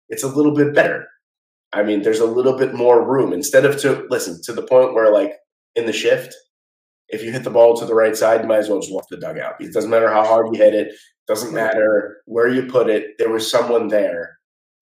It's 0.08 0.22
a 0.22 0.28
little 0.28 0.54
bit 0.54 0.74
better. 0.74 1.06
I 1.72 1.82
mean, 1.82 2.02
there's 2.02 2.20
a 2.20 2.26
little 2.26 2.56
bit 2.56 2.74
more 2.74 3.06
room 3.06 3.32
instead 3.32 3.64
of 3.64 3.80
to 3.80 4.06
listen 4.08 4.40
to 4.44 4.52
the 4.52 4.62
point 4.62 4.94
where 4.94 5.12
like 5.12 5.32
in 5.74 5.86
the 5.86 5.92
shift, 5.92 6.34
if 7.08 7.22
you 7.22 7.32
hit 7.32 7.44
the 7.44 7.50
ball 7.50 7.76
to 7.76 7.84
the 7.84 7.94
right 7.94 8.16
side, 8.16 8.42
you 8.42 8.46
might 8.46 8.58
as 8.58 8.68
well 8.68 8.80
just 8.80 8.92
walk 8.92 9.06
the 9.10 9.16
dugout. 9.16 9.60
It 9.60 9.72
doesn't 9.72 9.90
matter 9.90 10.10
how 10.10 10.24
hard 10.24 10.54
you 10.54 10.62
hit 10.62 10.74
it, 10.74 10.94
doesn't 11.26 11.52
matter 11.52 12.18
where 12.26 12.48
you 12.48 12.66
put 12.66 12.88
it. 12.88 13.18
There 13.18 13.30
was 13.30 13.50
someone 13.50 13.88
there 13.88 14.38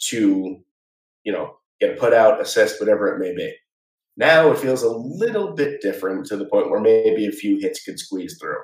to, 0.08 0.58
you 1.24 1.32
know, 1.32 1.56
get 1.80 1.98
put 1.98 2.12
out, 2.12 2.40
assist, 2.40 2.80
whatever 2.80 3.08
it 3.08 3.18
may 3.18 3.34
be. 3.34 3.54
Now 4.16 4.50
it 4.52 4.58
feels 4.58 4.82
a 4.82 4.90
little 4.90 5.52
bit 5.52 5.80
different 5.80 6.26
to 6.26 6.36
the 6.36 6.46
point 6.46 6.70
where 6.70 6.80
maybe 6.80 7.26
a 7.26 7.32
few 7.32 7.58
hits 7.58 7.82
could 7.84 7.98
squeeze 7.98 8.38
through. 8.40 8.60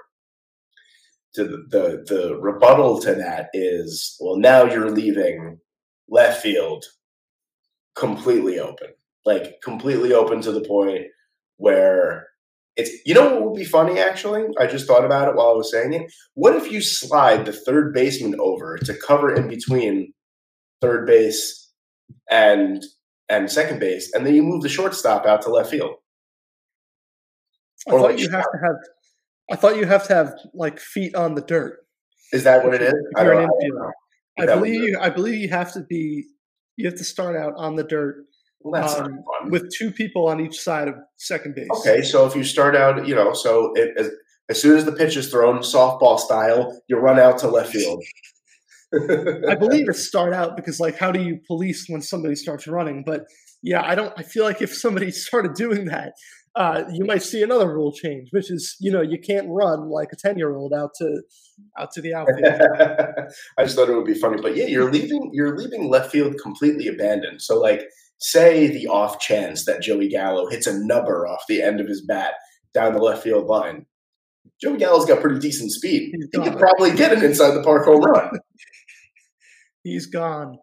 To 1.35 1.45
the, 1.45 1.65
the 1.69 2.15
the 2.15 2.41
rebuttal 2.41 3.01
to 3.03 3.15
that 3.15 3.51
is 3.53 4.17
well 4.21 4.37
now 4.37 4.65
you're 4.65 4.91
leaving 4.91 5.59
left 6.09 6.43
field 6.43 6.85
completely 7.95 8.59
open, 8.59 8.89
like 9.25 9.61
completely 9.63 10.13
open 10.13 10.41
to 10.43 10.51
the 10.51 10.63
point 10.63 11.07
where 11.59 12.27
it's 12.77 12.91
you 13.05 13.15
know 13.15 13.35
what 13.35 13.45
would 13.45 13.57
be 13.57 13.65
funny 13.65 14.01
actually? 14.01 14.45
I 14.59 14.67
just 14.67 14.87
thought 14.87 15.05
about 15.05 15.29
it 15.29 15.37
while 15.37 15.51
I 15.51 15.55
was 15.55 15.71
saying 15.71 15.93
it. 15.93 16.13
What 16.35 16.57
if 16.57 16.73
you 16.73 16.81
slide 16.81 17.45
the 17.45 17.53
third 17.53 17.93
baseman 17.95 18.39
over 18.41 18.77
to 18.79 18.95
cover 18.95 19.33
in 19.33 19.47
between 19.49 20.13
third 20.81 21.07
base 21.07 21.71
and 22.31 22.85
and 23.31 23.51
second 23.51 23.79
base, 23.79 24.13
and 24.13 24.27
then 24.27 24.35
you 24.35 24.43
move 24.43 24.63
the 24.63 24.69
shortstop 24.69 25.25
out 25.25 25.43
to 25.43 25.51
left 25.51 25.71
field? 25.71 25.95
I 27.89 27.93
or 27.93 28.01
thought 28.01 28.11
like 28.11 28.19
you 28.19 28.29
have 28.31 28.45
to 28.45 28.59
have. 28.63 28.77
I 29.51 29.57
thought 29.57 29.77
you 29.77 29.87
have 29.87 30.07
to 30.09 30.15
have 30.15 30.35
like 30.53 30.79
feet 30.79 31.15
on 31.15 31.35
the 31.35 31.41
dirt. 31.41 31.79
Is 32.33 32.45
that 32.45 32.65
what 32.65 32.75
it 32.75 32.83
is? 32.83 32.95
I 33.17 33.25
don't, 33.25 33.39
I 33.39 33.41
don't 33.41 33.51
know. 33.75 33.93
I 34.39 34.43
Is 34.43 34.47
that 34.47 34.57
what 34.57 34.65
believe 34.65 34.83
you. 34.83 34.99
I 35.01 35.11
believe 35.11 35.41
you 35.41 35.49
have 35.49 35.73
to 35.73 35.81
be. 35.81 36.25
You 36.77 36.87
have 36.87 36.99
to 36.99 37.05
start 37.05 37.37
out 37.37 37.55
on 37.57 37.77
the 37.77 37.85
dirt 37.85 38.25
Well, 38.61 38.81
that's 38.81 38.99
um, 38.99 39.23
with 39.49 39.71
two 39.77 39.91
people 39.91 40.29
on 40.29 40.41
each 40.41 40.61
side 40.61 40.89
of 40.89 40.95
second 41.17 41.55
base. 41.55 41.69
Okay, 41.79 42.03
so 42.03 42.27
if 42.27 42.35
you 42.35 42.45
start 42.45 42.77
out, 42.77 43.07
you 43.07 43.15
know, 43.15 43.33
so 43.33 43.73
it, 43.75 43.97
as, 43.99 44.11
as 44.49 44.61
soon 44.61 44.77
as 44.77 44.85
the 44.85 44.93
pitch 44.93 45.17
is 45.17 45.31
thrown, 45.31 45.59
softball 45.59 46.19
style, 46.19 46.81
you 46.89 46.97
run 46.97 47.19
out 47.19 47.39
to 47.39 47.49
left 47.49 47.73
field. 47.73 48.03
I 48.93 49.55
believe 49.55 49.89
it 49.89 49.95
start 49.95 50.33
out 50.33 50.57
because 50.57 50.81
like 50.81 50.99
how 50.99 51.13
do 51.13 51.23
you 51.23 51.39
police 51.47 51.87
when 51.89 52.03
somebody 52.03 52.35
starts 52.35 52.67
running? 52.67 53.05
But 53.05 53.27
yeah, 53.63 53.83
I 53.83 53.95
don't. 53.95 54.13
I 54.17 54.23
feel 54.23 54.45
like 54.45 54.63
if 54.63 54.75
somebody 54.75 55.11
started 55.13 55.55
doing 55.55 55.87
that, 55.87 56.15
uh, 56.57 56.85
you 56.93 57.05
might 57.05 57.23
see 57.23 57.43
another 57.43 57.73
rule 57.73 57.93
change, 57.93 58.29
which 58.33 58.51
is 58.51 58.77
you 58.81 58.91
know 58.91 59.03
you 59.03 59.19
can't 59.19 59.47
run 59.49 59.89
like 59.89 60.09
a 60.13 60.17
ten 60.17 60.39
year 60.39 60.55
old 60.55 60.73
out 60.73 60.91
to 60.99 61.23
out 61.79 61.93
to 61.93 62.03
the 62.03 62.15
outfield. 62.15 63.31
I 63.59 63.65
just 63.65 63.77
thought 63.77 63.89
it 63.89 63.95
would 63.95 64.07
be 64.07 64.15
funny, 64.15 64.41
but 64.41 64.57
yeah, 64.57 64.67
you're 64.67 64.91
leaving 64.91 65.31
you're 65.33 65.57
leaving 65.57 65.89
left 65.89 66.11
field 66.11 66.37
completely 66.43 66.89
abandoned. 66.89 67.43
So, 67.43 67.61
like, 67.61 67.85
say 68.19 68.67
the 68.67 68.89
off 68.89 69.21
chance 69.21 69.65
that 69.67 69.83
Joey 69.83 70.09
Gallo 70.09 70.49
hits 70.49 70.67
a 70.67 70.79
nubber 70.85 71.27
off 71.27 71.45
the 71.49 71.63
end 71.63 71.81
of 71.81 71.87
his 71.87 72.05
bat 72.05 72.35
down 72.75 72.95
the 72.95 73.01
left 73.01 73.23
field 73.23 73.47
line, 73.47 73.87
Joey 74.61 74.79
Gallo's 74.79 75.07
got 75.07 75.21
pretty 75.21 75.39
decent 75.39 75.73
speed. 75.73 76.13
He 76.33 76.39
could 76.39 76.59
probably 76.59 76.95
get 76.95 77.13
an 77.13 77.25
inside 77.25 77.53
the 77.53 77.63
park 77.63 77.85
home 77.85 78.03
run. 78.03 78.31
He's 79.85 80.07
gone. 80.07 80.59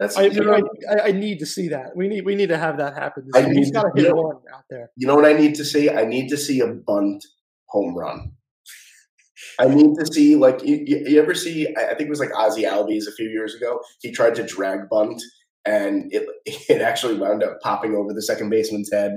That's 0.00 0.16
I, 0.16 0.24
you 0.26 0.40
know, 0.44 0.60
I, 0.90 1.00
I 1.08 1.12
need 1.12 1.40
to 1.40 1.46
see 1.46 1.68
that. 1.68 1.96
We 1.96 2.06
need 2.08 2.24
we 2.24 2.34
need 2.36 2.50
to 2.50 2.58
have 2.58 2.78
that 2.78 2.94
happen. 2.94 3.28
I 3.34 3.40
This 3.40 3.46
year. 3.48 3.54
He's 3.56 3.66
need- 3.68 3.74
got 3.74 3.82
to 3.82 3.90
you 3.96 4.02
hit 4.06 4.14
know- 4.14 4.22
one 4.22 4.36
out 4.54 4.64
there. 4.70 4.90
you 4.96 5.06
know 5.06 5.16
what 5.16 5.24
I 5.24 5.32
need 5.32 5.54
to 5.56 5.64
see? 5.64 5.90
I 5.90 6.04
need 6.04 6.28
to 6.28 6.36
see 6.36 6.60
a 6.60 6.68
bunt 6.68 7.24
home 7.66 7.96
run. 7.96 8.32
I 9.60 9.66
need 9.68 9.94
to 9.98 10.06
see 10.12 10.36
like 10.36 10.62
you, 10.64 10.82
you 10.86 11.04
you 11.06 11.20
ever 11.22 11.34
see? 11.34 11.66
I 11.76 11.86
I 11.86 11.88
think 11.94 12.02
it 12.02 12.10
was 12.10 12.20
like 12.20 12.34
Ozzie 12.36 12.62
Albies 12.62 13.08
a 13.08 13.12
few 13.12 13.28
years 13.28 13.54
ago. 13.54 13.80
He 14.00 14.12
tried 14.12 14.34
to 14.36 14.44
drag 14.44 14.88
bunt, 14.88 15.20
and 15.64 16.12
it 16.12 16.28
it 16.68 16.80
actually 16.80 17.18
wound 17.18 17.42
up 17.42 17.60
popping 17.60 17.94
over 17.96 18.12
the 18.12 18.22
second 18.22 18.50
baseman's 18.50 18.90
head, 18.92 19.14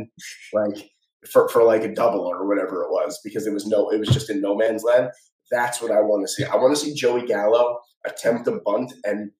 like 0.54 0.90
for 1.32 1.48
for 1.50 1.64
like 1.64 1.84
a 1.84 1.94
double 1.94 2.22
or 2.22 2.48
whatever 2.48 2.82
it 2.84 2.90
was, 2.92 3.20
because 3.24 3.46
it 3.46 3.54
was 3.54 3.68
no, 3.68 3.90
it 3.92 4.00
was 4.00 4.10
just 4.10 4.30
in 4.32 4.42
no 4.42 4.56
man's 4.56 4.84
land. 4.84 5.10
That's 5.52 5.82
what 5.82 5.92
I 5.92 6.02
want 6.02 6.26
to 6.26 6.32
see. 6.32 6.44
I 6.44 6.56
want 6.56 6.76
to 6.76 6.82
see 6.82 6.94
Joey 6.94 7.26
Gallo 7.26 7.80
attempt 8.06 8.48
a 8.48 8.60
bunt, 8.66 8.94
and 9.04 9.32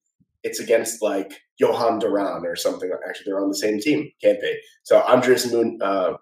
it's 0.42 0.60
against 0.60 1.02
like 1.02 1.40
Jhoan 1.60 2.00
Duran 2.00 2.44
or 2.44 2.56
something. 2.56 2.90
Actually, 3.08 3.24
they're 3.26 3.40
on 3.40 3.48
the 3.48 3.56
same 3.56 3.80
team, 3.80 4.10
can't 4.22 4.40
be? 4.40 4.58
So 4.84 5.00
Andres 5.00 5.50
Mun, 5.52 5.78
uh, 5.82 6.14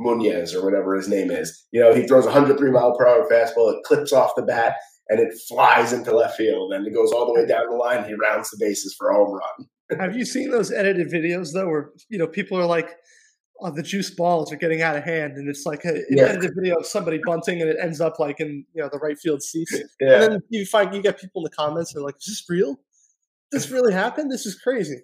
Munez 0.00 0.54
or 0.54 0.64
whatever 0.64 0.94
his 0.94 1.08
name 1.08 1.30
is. 1.30 1.66
You 1.72 1.80
know, 1.80 1.94
he 1.94 2.06
throws 2.06 2.24
a 2.24 2.28
103 2.28 2.70
mile 2.70 2.96
per 2.96 3.06
hour 3.06 3.28
fastball. 3.30 3.72
It 3.72 3.84
clips 3.84 4.12
off 4.12 4.32
the 4.36 4.42
bat 4.42 4.76
and 5.08 5.20
it 5.20 5.32
flies 5.48 5.92
into 5.92 6.14
left 6.14 6.36
field. 6.36 6.72
And 6.72 6.86
it 6.86 6.94
goes 6.94 7.12
all 7.12 7.26
the 7.26 7.32
way 7.32 7.46
down 7.46 7.70
the 7.70 7.76
line. 7.76 8.04
He 8.04 8.14
rounds 8.14 8.50
the 8.50 8.58
bases 8.60 8.94
for 8.98 9.08
a 9.08 9.14
home 9.14 9.32
run. 9.32 10.00
Have 10.00 10.16
you 10.16 10.24
seen 10.24 10.50
those 10.50 10.72
edited 10.72 11.08
videos 11.08 11.52
though, 11.52 11.68
where 11.68 11.90
you 12.08 12.18
know 12.18 12.26
people 12.26 12.58
are 12.58 12.66
like, 12.66 12.96
oh, 13.60 13.70
"The 13.70 13.82
juice 13.82 14.10
balls 14.10 14.52
are 14.52 14.56
getting 14.56 14.82
out 14.82 14.96
of 14.96 15.04
hand," 15.04 15.36
and 15.36 15.48
it's 15.48 15.64
like 15.66 15.84
a, 15.84 15.94
an 15.94 16.04
Yeah. 16.10 16.24
edited 16.24 16.52
video 16.56 16.76
of 16.76 16.86
somebody 16.86 17.20
bunting, 17.24 17.60
and 17.60 17.70
it 17.70 17.76
ends 17.80 18.00
up 18.00 18.18
like 18.18 18.40
in 18.40 18.64
you 18.74 18.82
know 18.82 18.88
the 18.92 18.98
right 18.98 19.18
field 19.18 19.42
seats. 19.42 19.72
Yeah. 20.00 20.22
And 20.24 20.32
then 20.34 20.40
you 20.50 20.66
find 20.66 20.94
you 20.94 21.02
get 21.02 21.18
people 21.20 21.40
in 21.42 21.44
the 21.44 21.50
comments 21.56 21.94
are 21.96 22.00
like, 22.00 22.16
"Is 22.18 22.26
this 22.26 22.44
real? 22.48 22.78
This 23.52 23.70
really 23.76 23.92
happened? 23.92 24.30
This 24.30 24.46
is 24.46 24.54
crazy." 24.56 25.02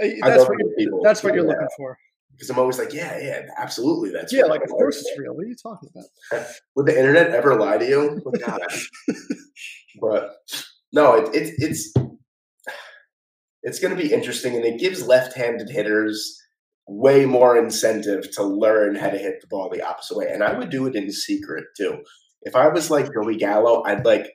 Uh, 0.00 0.06
That's 0.22 0.48
what 0.48 0.56
you're, 0.60 0.74
people 0.76 1.00
that's 1.02 1.24
what 1.24 1.34
you're 1.34 1.42
that. 1.42 1.48
looking 1.48 1.68
for. 1.76 1.98
Because 2.30 2.50
I'm 2.50 2.58
always 2.60 2.78
like, 2.78 2.92
yeah, 2.92 3.18
yeah, 3.18 3.42
absolutely. 3.56 4.10
That's 4.10 4.32
Yeah, 4.32 4.42
real. 4.42 4.50
like 4.50 4.62
of 4.62 4.70
course 4.70 4.96
it's 5.00 5.18
real. 5.18 5.34
What 5.34 5.44
are 5.44 5.48
you 5.48 5.56
talking 5.60 5.88
about? 5.92 6.46
Would 6.76 6.86
the 6.86 6.96
internet 6.96 7.30
ever 7.30 7.56
lie 7.56 7.78
to 7.78 7.84
you? 7.84 8.22
Oh, 8.24 8.30
God. 8.30 8.60
but 10.00 10.36
no, 10.92 11.14
it, 11.16 11.34
it, 11.34 11.54
it's 11.58 11.92
it's 13.64 13.80
going 13.80 13.96
to 13.96 14.00
be 14.00 14.12
interesting, 14.12 14.54
and 14.54 14.64
it 14.64 14.78
gives 14.78 15.04
left-handed 15.04 15.68
hitters 15.68 16.40
way 16.88 17.26
more 17.26 17.56
incentive 17.56 18.30
to 18.32 18.42
learn 18.42 18.96
how 18.96 19.10
to 19.10 19.18
hit 19.18 19.40
the 19.40 19.46
ball 19.46 19.68
the 19.70 19.86
opposite 19.86 20.16
way. 20.16 20.26
And 20.30 20.42
I 20.42 20.58
would 20.58 20.70
do 20.70 20.86
it 20.86 20.96
in 20.96 21.12
secret 21.12 21.64
too. 21.76 21.98
If 22.42 22.56
I 22.56 22.68
was 22.68 22.90
like 22.90 23.12
Joey 23.12 23.36
Gallo, 23.36 23.82
I'd 23.84 24.06
like, 24.06 24.26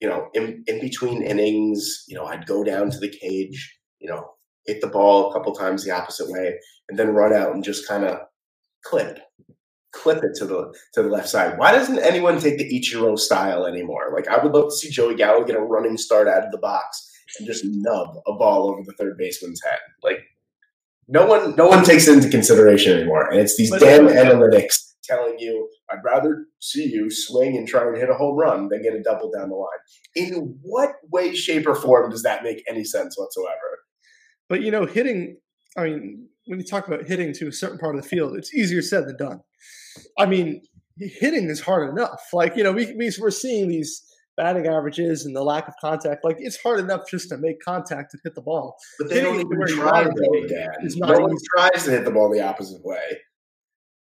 you 0.00 0.08
know, 0.08 0.28
in, 0.34 0.64
in 0.66 0.80
between 0.80 1.22
innings, 1.22 2.04
you 2.08 2.16
know, 2.16 2.24
I'd 2.24 2.46
go 2.46 2.64
down 2.64 2.90
to 2.90 2.98
the 2.98 3.08
cage, 3.08 3.78
you 4.00 4.10
know, 4.10 4.32
hit 4.66 4.80
the 4.80 4.88
ball 4.88 5.30
a 5.30 5.32
couple 5.32 5.54
times 5.54 5.84
the 5.84 5.92
opposite 5.92 6.28
way, 6.28 6.58
and 6.88 6.98
then 6.98 7.14
run 7.14 7.32
out 7.32 7.54
and 7.54 7.62
just 7.62 7.86
kind 7.86 8.04
of 8.04 8.18
clip, 8.84 9.20
clip 9.92 10.24
it 10.24 10.34
to 10.36 10.44
the 10.44 10.74
to 10.94 11.02
the 11.02 11.08
left 11.08 11.28
side. 11.28 11.56
Why 11.56 11.70
doesn't 11.70 12.00
anyone 12.00 12.40
take 12.40 12.58
the 12.58 12.80
Ichiro 12.80 13.16
style 13.16 13.64
anymore? 13.64 14.10
Like 14.12 14.26
I 14.26 14.42
would 14.42 14.52
love 14.52 14.70
to 14.70 14.76
see 14.76 14.90
Joey 14.90 15.14
Gallo 15.14 15.44
get 15.44 15.56
a 15.56 15.60
running 15.60 15.96
start 15.96 16.26
out 16.26 16.44
of 16.44 16.50
the 16.50 16.58
box 16.58 17.08
and 17.38 17.46
just 17.46 17.64
nub 17.64 18.16
a 18.26 18.32
ball 18.32 18.70
over 18.70 18.82
the 18.84 18.94
third 18.94 19.16
baseman's 19.16 19.62
head. 19.62 19.78
Like 20.02 20.24
no 21.08 21.26
one 21.26 21.54
no 21.56 21.68
one 21.68 21.84
takes 21.84 22.08
it 22.08 22.14
into 22.14 22.28
consideration 22.28 22.96
anymore. 22.96 23.30
And 23.30 23.40
it's 23.40 23.56
these 23.56 23.70
But- 23.70 23.80
damn 23.80 24.06
analytics 24.06 24.92
telling 25.04 25.38
you 25.38 25.68
I'd 25.92 26.04
rather 26.04 26.46
see 26.60 26.84
you 26.84 27.10
swing 27.10 27.56
and 27.56 27.68
try 27.68 27.86
and 27.86 27.96
hit 27.96 28.08
a 28.08 28.14
home 28.14 28.36
run 28.36 28.68
than 28.68 28.82
get 28.82 28.94
a 28.94 29.02
double 29.02 29.30
down 29.30 29.50
the 29.50 29.56
line. 29.56 29.68
In 30.14 30.58
what 30.62 30.94
way, 31.10 31.34
shape, 31.34 31.66
or 31.66 31.74
form 31.74 32.10
does 32.10 32.22
that 32.22 32.42
make 32.42 32.62
any 32.68 32.84
sense 32.84 33.18
whatsoever? 33.18 33.80
But 34.48 34.62
you 34.62 34.70
know, 34.70 34.86
hitting. 34.86 35.38
I 35.76 35.84
mean, 35.84 36.28
when 36.46 36.60
you 36.60 36.64
talk 36.66 36.86
about 36.86 37.06
hitting 37.06 37.32
to 37.34 37.48
a 37.48 37.52
certain 37.52 37.78
part 37.78 37.96
of 37.96 38.02
the 38.02 38.08
field, 38.08 38.36
it's 38.36 38.54
easier 38.54 38.82
said 38.82 39.06
than 39.06 39.16
done. 39.16 39.40
I 40.18 40.26
mean, 40.26 40.62
hitting 40.98 41.48
is 41.48 41.60
hard 41.60 41.90
enough. 41.90 42.22
Like 42.32 42.56
you 42.56 42.62
know, 42.64 42.72
we, 42.72 42.92
we 42.94 43.10
we're 43.20 43.30
seeing 43.30 43.68
these 43.68 44.02
batting 44.36 44.66
averages 44.66 45.26
and 45.26 45.34
the 45.34 45.42
lack 45.42 45.68
of 45.68 45.74
contact. 45.80 46.24
Like 46.24 46.36
it's 46.38 46.60
hard 46.60 46.80
enough 46.80 47.02
just 47.10 47.28
to 47.30 47.38
make 47.38 47.60
contact 47.60 48.14
and 48.14 48.20
hit 48.24 48.34
the 48.34 48.42
ball. 48.42 48.76
But 48.98 49.08
they 49.08 49.16
Hitting 49.16 49.48
don't 49.48 49.52
even 49.52 49.76
try 49.76 50.04
to 50.04 50.10
though, 50.10 50.46
Dan. 50.48 50.70
No 50.96 51.20
one 51.20 51.36
tries 51.56 51.84
to 51.84 51.90
hit 51.90 52.04
the 52.04 52.10
ball 52.10 52.30
the 52.30 52.42
opposite 52.42 52.84
way. 52.84 53.20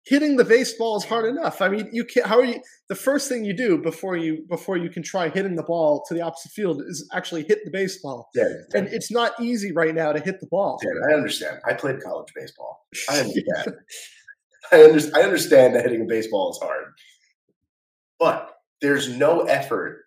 Hitting 0.03 0.35
the 0.35 0.43
baseball 0.43 0.97
is 0.97 1.03
hard 1.03 1.25
enough. 1.25 1.61
I 1.61 1.69
mean, 1.69 1.87
you 1.93 2.03
can't. 2.03 2.25
How 2.25 2.39
are 2.39 2.45
you? 2.45 2.59
The 2.89 2.95
first 2.95 3.29
thing 3.29 3.45
you 3.45 3.53
do 3.55 3.77
before 3.77 4.17
you 4.17 4.43
before 4.49 4.75
you 4.77 4.89
can 4.89 5.03
try 5.03 5.29
hitting 5.29 5.55
the 5.55 5.63
ball 5.63 6.03
to 6.07 6.15
the 6.15 6.21
opposite 6.21 6.51
field 6.53 6.81
is 6.87 7.07
actually 7.13 7.43
hit 7.43 7.59
the 7.65 7.71
baseball. 7.71 8.29
Yeah, 8.33 8.45
And 8.73 8.87
it's 8.87 9.11
not 9.11 9.33
easy 9.39 9.71
right 9.71 9.93
now 9.93 10.11
to 10.11 10.19
hit 10.19 10.39
the 10.39 10.47
ball. 10.47 10.79
I 11.07 11.13
understand. 11.13 11.59
I 11.67 11.73
played 11.73 12.01
college 12.01 12.33
baseball. 12.35 12.87
I 13.09 13.19
understand. 13.19 13.75
I, 14.71 14.85
under, 14.85 14.99
I 15.15 15.21
understand 15.21 15.75
that 15.75 15.83
hitting 15.83 16.01
a 16.01 16.05
baseball 16.05 16.51
is 16.51 16.59
hard, 16.63 16.93
but 18.19 18.55
there's 18.81 19.09
no 19.09 19.41
effort 19.41 20.05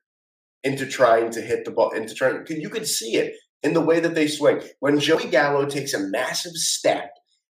into 0.64 0.86
trying 0.86 1.30
to 1.30 1.40
hit 1.40 1.64
the 1.64 1.70
ball. 1.70 1.90
Into 1.90 2.14
trying, 2.14 2.44
you 2.48 2.70
could 2.70 2.86
see 2.86 3.16
it 3.16 3.34
in 3.62 3.74
the 3.74 3.80
way 3.80 4.00
that 4.00 4.14
they 4.14 4.26
swing. 4.26 4.60
When 4.80 4.98
Joey 4.98 5.28
Gallo 5.28 5.66
takes 5.66 5.94
a 5.94 6.00
massive 6.00 6.54
step 6.54 7.10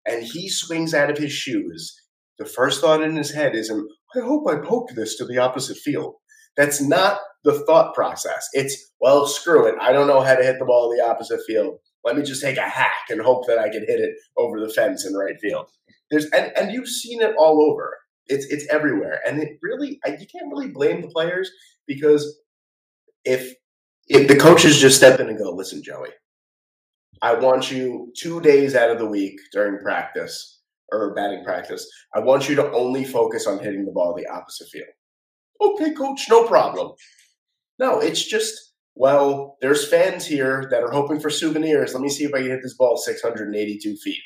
and 0.07 0.23
he 0.23 0.49
swings 0.49 0.95
out 0.95 1.11
of 1.11 1.19
his 1.19 1.33
shoes, 1.33 2.01
the 2.39 2.45
first 2.45 2.81
thought 2.81 3.03
in 3.03 3.17
his 3.17 3.33
head 3.33 3.57
is, 3.57 3.71
um, 3.71 3.89
"I 4.15 4.21
hope 4.21 4.49
I 4.49 4.57
poked 4.57 4.95
this 4.95 5.17
to 5.17 5.25
the 5.25 5.39
opposite 5.39 5.79
field." 5.79 6.15
That's 6.57 6.81
not 6.81 7.21
the 7.45 7.61
thought 7.65 7.95
process. 7.95 8.49
It's 8.53 8.93
well, 9.01 9.27
screw 9.27 9.67
it. 9.67 9.75
I 9.81 9.93
don't 9.93 10.09
know 10.09 10.21
how 10.21 10.35
to 10.35 10.45
hit 10.45 10.59
the 10.59 10.65
ball 10.65 10.91
in 10.91 10.99
the 10.99 11.05
opposite 11.05 11.41
field. 11.47 11.79
Let 12.05 12.17
me 12.17 12.23
just 12.23 12.43
take 12.43 12.57
a 12.57 12.69
hack 12.69 13.11
and 13.11 13.21
hope 13.21 13.47
that 13.47 13.59
I 13.59 13.69
can 13.69 13.85
hit 13.87 14.01
it 14.01 14.15
over 14.37 14.61
the 14.61 14.69
fence 14.69 15.07
in 15.07 15.15
right 15.15 15.39
field. 15.41 15.67
There's 16.11 16.27
and, 16.27 16.53
and 16.57 16.73
you've 16.73 16.89
seen 16.89 17.23
it 17.23 17.35
all 17.37 17.63
over. 17.63 17.97
It's 18.27 18.47
it's 18.47 18.67
everywhere, 18.71 19.21
and 19.27 19.43
it 19.43 19.59
really 19.63 19.99
I, 20.05 20.11
you 20.11 20.27
can't 20.27 20.51
really 20.51 20.69
blame 20.69 21.01
the 21.01 21.09
players 21.09 21.51
because 21.87 22.39
if 23.25 23.55
if 24.09 24.29
the 24.29 24.37
coaches 24.37 24.79
just 24.79 24.97
step 24.97 25.21
in 25.21 25.29
and 25.29 25.39
go, 25.39 25.51
listen, 25.51 25.83
Joey, 25.83 26.11
I 27.21 27.35
want 27.35 27.71
you 27.71 28.13
two 28.17 28.41
days 28.41 28.75
out 28.75 28.91
of 28.91 28.99
the 28.99 29.07
week 29.07 29.39
during 29.53 29.83
practice 29.83 30.61
or 30.91 31.15
batting 31.15 31.45
practice. 31.45 31.87
I 32.15 32.21
want 32.21 32.49
you 32.49 32.55
to 32.57 32.73
only 32.73 33.05
focus 33.05 33.47
on 33.47 33.59
hitting 33.59 33.85
the 33.85 33.93
ball 33.93 34.15
the 34.15 34.27
opposite 34.27 34.69
field. 34.69 34.89
Okay, 35.61 35.93
coach, 35.93 36.27
no 36.31 36.47
problem. 36.47 36.93
No, 37.79 38.01
it's 38.01 38.25
just 38.25 38.69
well, 38.99 39.57
there's 39.61 39.89
fans 39.89 40.27
here 40.27 40.67
that 40.73 40.83
are 40.83 40.91
hoping 40.91 41.21
for 41.21 41.31
souvenirs. 41.31 41.95
Let 41.95 42.03
me 42.03 42.09
see 42.09 42.25
if 42.25 42.35
I 42.35 42.39
can 42.39 42.51
hit 42.51 42.63
this 42.65 42.75
ball 42.77 42.97
682 42.97 43.97
feet. 43.97 44.19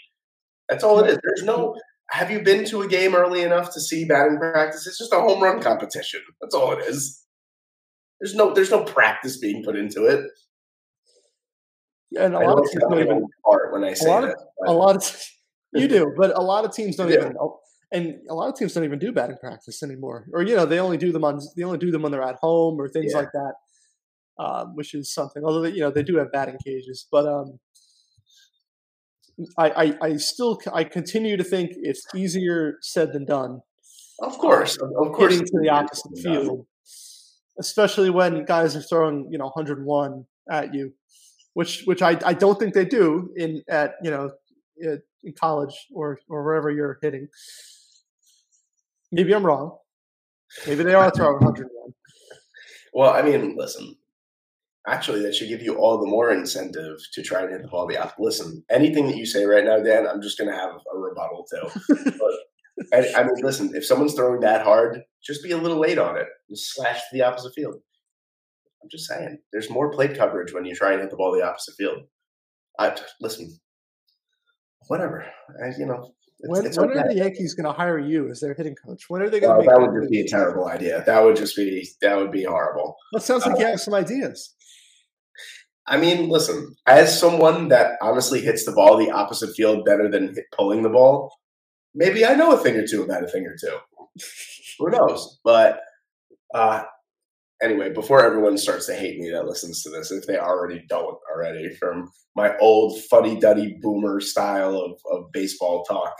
That's 0.68 0.82
all 0.82 0.98
it 1.00 1.10
is. 1.10 1.18
There's 1.22 1.42
no. 1.42 1.76
Have 2.10 2.30
you 2.30 2.40
been 2.40 2.64
to 2.66 2.80
a 2.80 2.88
game 2.88 3.14
early 3.14 3.42
enough 3.42 3.72
to 3.74 3.80
see 3.80 4.06
batting 4.06 4.38
practice? 4.38 4.86
It's 4.86 4.98
just 4.98 5.12
a 5.12 5.20
home 5.20 5.42
run 5.42 5.60
competition. 5.60 6.20
That's 6.40 6.54
all 6.54 6.72
it 6.72 6.84
is. 6.86 7.22
There's 8.22 8.36
no. 8.36 8.54
There's 8.54 8.70
no 8.70 8.84
practice 8.84 9.36
being 9.38 9.64
put 9.64 9.74
into 9.74 10.04
it. 10.06 10.24
And 12.16 12.34
a 12.34 12.38
I 12.38 12.44
lot 12.46 12.58
of 12.60 12.70
teams 12.70 12.84
don't 12.88 13.00
even 13.00 13.26
part 13.44 13.72
when 13.72 13.82
I 13.82 13.94
say 13.94 14.08
lot 14.08 14.24
of- 14.24 14.34
a 14.66 14.72
lot 14.72 14.94
of 14.96 15.26
you 15.74 15.88
do, 15.88 16.14
but 16.16 16.36
a 16.38 16.40
lot 16.42 16.64
of 16.64 16.72
teams 16.72 16.94
don't 16.96 17.08
Yeah. 17.10 17.16
even 17.16 17.36
and 17.90 18.20
a 18.30 18.34
lot 18.34 18.48
of 18.48 18.54
teams 18.56 18.74
don't 18.74 18.84
even 18.84 18.98
do 19.00 19.10
batting 19.12 19.38
practice 19.38 19.82
anymore. 19.82 20.26
Or 20.32 20.42
you 20.42 20.54
know, 20.54 20.64
they 20.66 20.78
only 20.78 20.98
do 20.98 21.10
them 21.10 21.24
on 21.24 21.40
they 21.56 21.64
only 21.64 21.78
do 21.78 21.90
them 21.90 22.02
when 22.02 22.12
they're 22.12 22.22
at 22.22 22.36
home 22.40 22.80
or 22.80 22.88
things 22.88 23.10
Yeah. 23.12 23.18
like 23.18 23.32
that. 23.32 23.54
Um, 24.38 24.76
which 24.76 24.94
is 24.94 25.12
something. 25.12 25.42
Although 25.44 25.62
they, 25.62 25.70
you 25.70 25.80
know 25.80 25.90
they 25.90 26.02
do 26.04 26.16
have 26.16 26.30
batting 26.32 26.58
cages, 26.64 27.06
but 27.10 27.26
um, 27.26 27.58
I, 29.58 29.70
I 29.70 29.98
I 30.08 30.16
still 30.16 30.60
I 30.72 30.84
continue 30.84 31.36
to 31.36 31.44
think 31.44 31.72
it's 31.76 32.04
easier 32.14 32.76
said 32.82 33.12
than 33.12 33.24
done. 33.24 33.60
Of 34.20 34.38
course, 34.38 34.76
of, 34.76 34.90
of 34.96 35.12
course, 35.12 35.32
Getting 35.34 35.46
to 35.46 35.60
the 35.62 35.68
opposite 35.70 36.18
field, 36.22 36.66
especially 37.58 38.10
when 38.10 38.44
guys 38.44 38.76
are 38.76 38.82
throwing 38.82 39.28
you 39.30 39.38
know 39.38 39.46
101 39.46 40.24
at 40.50 40.74
you, 40.74 40.92
which 41.54 41.82
which 41.84 42.02
I, 42.02 42.18
I 42.24 42.34
don't 42.34 42.58
think 42.58 42.74
they 42.74 42.84
do 42.84 43.30
in 43.36 43.62
at 43.68 43.94
you 44.02 44.10
know 44.10 44.30
in 44.78 45.02
in 45.24 45.32
college 45.32 45.74
or 45.94 46.18
or 46.28 46.44
wherever 46.44 46.70
you're 46.70 46.98
hitting. 47.02 47.28
Maybe 49.10 49.34
I'm 49.34 49.44
wrong. 49.44 49.76
Maybe 50.66 50.84
they 50.84 50.94
are 50.94 51.10
throwing 51.10 51.44
101. 51.44 51.94
Well, 52.92 53.12
I 53.12 53.22
mean, 53.22 53.56
listen. 53.56 53.96
Actually, 54.86 55.22
that 55.22 55.34
should 55.34 55.48
give 55.48 55.62
you 55.62 55.76
all 55.76 55.98
the 55.98 56.06
more 56.06 56.32
incentive 56.32 56.98
to 57.12 57.22
try 57.22 57.42
and 57.42 57.52
hit 57.52 57.62
the 57.62 57.68
ball 57.68 57.86
the. 57.86 58.14
Listen, 58.18 58.64
anything 58.68 59.06
that 59.06 59.16
you 59.16 59.24
say 59.24 59.44
right 59.44 59.64
now, 59.64 59.78
Dan, 59.78 60.08
I'm 60.08 60.20
just 60.20 60.38
going 60.38 60.50
to 60.50 60.56
have 60.56 60.72
a 60.92 60.98
rebuttal 60.98 61.46
to. 61.50 61.70
but, 61.88 62.34
I, 62.92 63.06
I 63.16 63.22
mean, 63.22 63.42
listen, 63.42 63.74
if 63.74 63.86
someone's 63.86 64.14
throwing 64.14 64.40
that 64.40 64.64
hard, 64.64 65.02
just 65.24 65.42
be 65.42 65.52
a 65.52 65.56
little 65.56 65.78
late 65.78 65.98
on 65.98 66.16
it. 66.16 66.26
Just 66.50 66.74
slash 66.74 66.98
to 66.98 67.06
the 67.12 67.22
opposite 67.22 67.54
field. 67.54 67.76
I'm 68.82 68.88
just 68.90 69.06
saying, 69.06 69.38
there's 69.52 69.70
more 69.70 69.90
plate 69.90 70.16
coverage 70.16 70.52
when 70.52 70.64
you 70.64 70.74
try 70.74 70.92
and 70.92 71.00
hit 71.00 71.10
the 71.10 71.16
ball 71.16 71.32
the 71.32 71.46
opposite 71.46 71.74
field. 71.76 72.02
I 72.78 72.96
listen. 73.20 73.58
Whatever, 74.88 75.24
I, 75.62 75.68
you 75.78 75.86
know. 75.86 76.12
It's, 76.40 76.48
When, 76.50 76.66
it's 76.66 76.78
when 76.78 76.90
okay. 76.90 76.98
are 76.98 77.08
the 77.08 77.14
Yankees 77.14 77.54
going 77.54 77.66
to 77.66 77.72
hire 77.72 78.00
you 78.00 78.28
as 78.28 78.40
their 78.40 78.52
hitting 78.52 78.74
coach? 78.74 79.04
When 79.08 79.22
are 79.22 79.30
they 79.30 79.38
going 79.38 79.52
to 79.54 79.58
make 79.58 79.68
that 79.68 79.80
would 79.80 80.00
just 80.00 80.10
be 80.10 80.20
a 80.22 80.26
terrible 80.26 80.66
idea. 80.66 81.04
That 81.06 81.22
would 81.22 81.36
just 81.36 81.54
be 81.54 81.88
that 82.00 82.16
would 82.16 82.32
be 82.32 82.42
horrible. 82.42 82.96
That 83.12 83.22
sounds 83.22 83.46
like 83.46 83.54
uh, 83.54 83.58
you 83.60 83.66
have 83.66 83.80
some 83.80 83.94
ideas. 83.94 84.52
I 85.86 85.98
mean, 85.98 86.28
listen, 86.28 86.74
as 86.86 87.16
someone 87.18 87.68
that 87.68 87.92
honestly 88.02 88.40
hits 88.40 88.64
the 88.64 88.72
ball 88.72 88.96
the 88.96 89.10
opposite 89.10 89.54
field 89.54 89.84
better 89.84 90.10
than 90.10 90.34
hit, 90.34 90.46
pulling 90.52 90.82
the 90.82 90.88
ball, 90.88 91.32
maybe 91.94 92.24
I 92.24 92.34
know 92.34 92.52
a 92.52 92.58
thing 92.58 92.76
or 92.76 92.86
two 92.86 93.02
about 93.02 93.24
a 93.24 93.28
thing 93.28 93.46
or 93.46 93.56
two. 93.56 93.78
Who 94.78 94.90
knows? 94.90 95.38
But 95.44 95.80
uh, 96.54 96.82
anyway, 97.62 97.92
before 97.92 98.24
everyone 98.24 98.58
starts 98.58 98.86
to 98.86 98.94
hate 98.94 99.18
me 99.18 99.30
that 99.30 99.46
listens 99.46 99.82
to 99.82 99.90
this, 99.90 100.10
if 100.10 100.26
they 100.26 100.38
already 100.38 100.84
don't 100.88 101.18
already, 101.30 101.74
from 101.74 102.10
my 102.34 102.56
old 102.58 103.00
fuddy 103.04 103.38
duddy 103.38 103.78
boomer 103.80 104.20
style 104.20 104.76
of, 104.76 105.00
of 105.10 105.32
baseball 105.32 105.84
talk. 105.84 106.14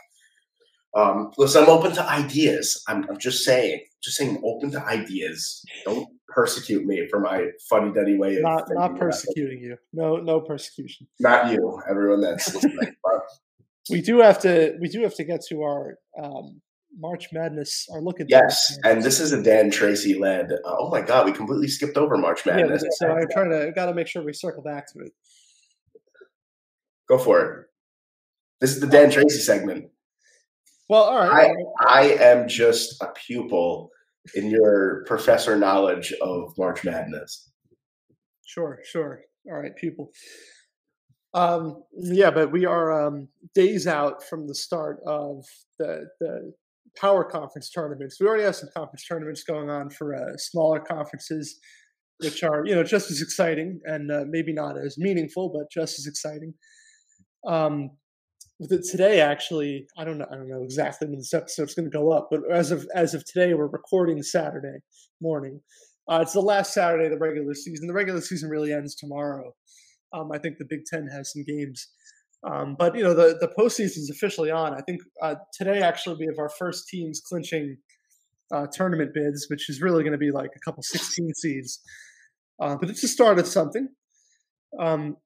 Um, 0.94 1.30
listen, 1.38 1.62
I'm 1.62 1.70
open 1.70 1.92
to 1.92 2.08
ideas. 2.08 2.82
I'm, 2.86 3.08
I'm 3.08 3.18
just 3.18 3.44
saying, 3.44 3.80
just 4.02 4.18
saying, 4.18 4.36
I'm 4.36 4.44
open 4.44 4.70
to 4.72 4.84
ideas. 4.84 5.64
Don't 5.86 6.06
persecute 6.28 6.84
me 6.84 7.06
for 7.10 7.18
my 7.18 7.46
fuddy 7.68 7.92
duddy 7.92 8.16
way 8.16 8.36
of 8.36 8.42
Not 8.42 8.64
not 8.70 8.98
persecuting 8.98 9.60
you. 9.60 9.76
No 9.92 10.16
no 10.16 10.40
persecution. 10.40 11.06
Not 11.18 11.50
you, 11.50 11.80
everyone 11.88 12.20
that's 12.20 12.54
listening. 12.54 12.94
We 13.90 14.00
do 14.00 14.20
have 14.20 14.38
to 14.40 14.76
we 14.80 14.88
do 14.88 15.02
have 15.02 15.14
to 15.16 15.24
get 15.24 15.40
to 15.48 15.62
our 15.62 15.96
um, 16.22 16.60
March 16.98 17.28
Madness. 17.32 17.86
Our 17.92 18.00
look 18.00 18.20
at 18.20 18.26
yes, 18.28 18.78
and 18.84 19.02
this 19.02 19.18
is 19.20 19.32
a 19.32 19.42
Dan 19.42 19.70
Tracy 19.70 20.18
led. 20.18 20.52
Uh, 20.52 20.76
oh 20.78 20.90
my 20.90 21.00
God, 21.00 21.26
we 21.26 21.32
completely 21.32 21.68
skipped 21.68 21.96
over 21.96 22.16
March 22.16 22.46
yeah. 22.46 22.56
Madness. 22.56 22.84
So 22.98 23.08
I'm 23.08 23.28
trying 23.32 23.50
to 23.50 23.72
got 23.74 23.86
to 23.86 23.94
make 23.94 24.06
sure 24.06 24.22
we 24.22 24.32
circle 24.32 24.62
back 24.62 24.92
to 24.92 25.00
it. 25.00 25.12
Go 27.08 27.18
for 27.18 27.40
it. 27.40 27.66
This 28.60 28.70
is 28.74 28.80
the 28.80 28.86
Dan 28.86 29.10
Tracy 29.10 29.40
segment. 29.40 29.86
Well, 30.88 31.04
all 31.04 31.28
right. 31.28 31.48
right. 31.48 31.56
I 31.80 32.02
am 32.22 32.46
just 32.48 33.02
a 33.02 33.08
pupil 33.08 33.90
in 34.34 34.50
your 34.50 35.04
professor 35.06 35.56
knowledge 35.56 36.12
of 36.20 36.52
March 36.58 36.84
Madness. 36.84 37.50
Sure, 38.46 38.78
sure. 38.84 39.22
All 39.50 39.58
right, 39.58 39.74
people. 39.74 40.12
Um, 41.34 41.82
yeah, 41.94 42.30
but 42.30 42.52
we 42.52 42.66
are 42.66 43.06
um, 43.06 43.28
days 43.54 43.86
out 43.86 44.22
from 44.22 44.46
the 44.46 44.54
start 44.54 44.98
of 45.06 45.44
the 45.78 46.06
the 46.20 46.52
power 46.96 47.24
conference 47.24 47.70
tournaments. 47.70 48.18
We 48.20 48.26
already 48.26 48.44
have 48.44 48.56
some 48.56 48.68
conference 48.76 49.06
tournaments 49.06 49.42
going 49.44 49.70
on 49.70 49.90
for 49.90 50.14
uh, 50.14 50.36
smaller 50.36 50.80
conferences, 50.80 51.58
which 52.18 52.42
are 52.42 52.66
you 52.66 52.74
know 52.74 52.84
just 52.84 53.10
as 53.10 53.22
exciting 53.22 53.80
and 53.84 54.10
uh, 54.10 54.24
maybe 54.28 54.52
not 54.52 54.76
as 54.78 54.98
meaningful, 54.98 55.50
but 55.50 55.70
just 55.70 55.98
as 55.98 56.06
exciting. 56.06 56.54
Um, 57.46 57.90
with 58.60 58.70
it 58.72 58.84
today, 58.88 59.20
actually, 59.20 59.86
I 59.96 60.04
don't 60.04 60.18
know. 60.18 60.26
I 60.30 60.36
don't 60.36 60.48
know 60.48 60.62
exactly 60.62 61.08
when 61.08 61.18
this 61.18 61.34
episode's 61.34 61.74
going 61.74 61.90
to 61.90 61.96
go 61.96 62.12
up, 62.12 62.28
but 62.30 62.40
as 62.52 62.70
of 62.70 62.86
as 62.94 63.14
of 63.14 63.24
today, 63.24 63.54
we're 63.54 63.66
recording 63.66 64.22
Saturday 64.22 64.78
morning. 65.20 65.60
Uh, 66.10 66.20
it's 66.20 66.32
the 66.32 66.40
last 66.40 66.74
Saturday 66.74 67.06
of 67.06 67.12
the 67.12 67.18
regular 67.18 67.54
season. 67.54 67.86
The 67.86 67.94
regular 67.94 68.20
season 68.20 68.50
really 68.50 68.72
ends 68.72 68.94
tomorrow. 68.94 69.54
Um, 70.12 70.30
I 70.32 70.38
think 70.38 70.58
the 70.58 70.66
Big 70.68 70.84
Ten 70.84 71.06
has 71.06 71.32
some 71.32 71.44
games, 71.44 71.88
um, 72.44 72.76
but 72.78 72.96
you 72.96 73.02
know 73.02 73.14
the 73.14 73.36
the 73.40 73.52
postseason 73.58 73.98
is 73.98 74.10
officially 74.10 74.50
on. 74.50 74.74
I 74.74 74.80
think 74.82 75.00
uh, 75.20 75.36
today 75.52 75.80
actually 75.80 76.16
we 76.18 76.26
have 76.26 76.38
our 76.38 76.50
first 76.50 76.88
teams 76.88 77.20
clinching 77.20 77.78
uh, 78.52 78.66
tournament 78.72 79.12
bids, 79.14 79.46
which 79.48 79.68
is 79.68 79.80
really 79.80 80.02
going 80.02 80.12
to 80.12 80.18
be 80.18 80.30
like 80.30 80.50
a 80.54 80.60
couple 80.60 80.82
16 80.82 81.34
seeds. 81.34 81.80
Uh, 82.60 82.76
but 82.76 82.90
it's 82.90 83.00
the 83.00 83.08
start 83.08 83.38
of 83.38 83.46
something. 83.46 83.88
Um, 84.78 85.16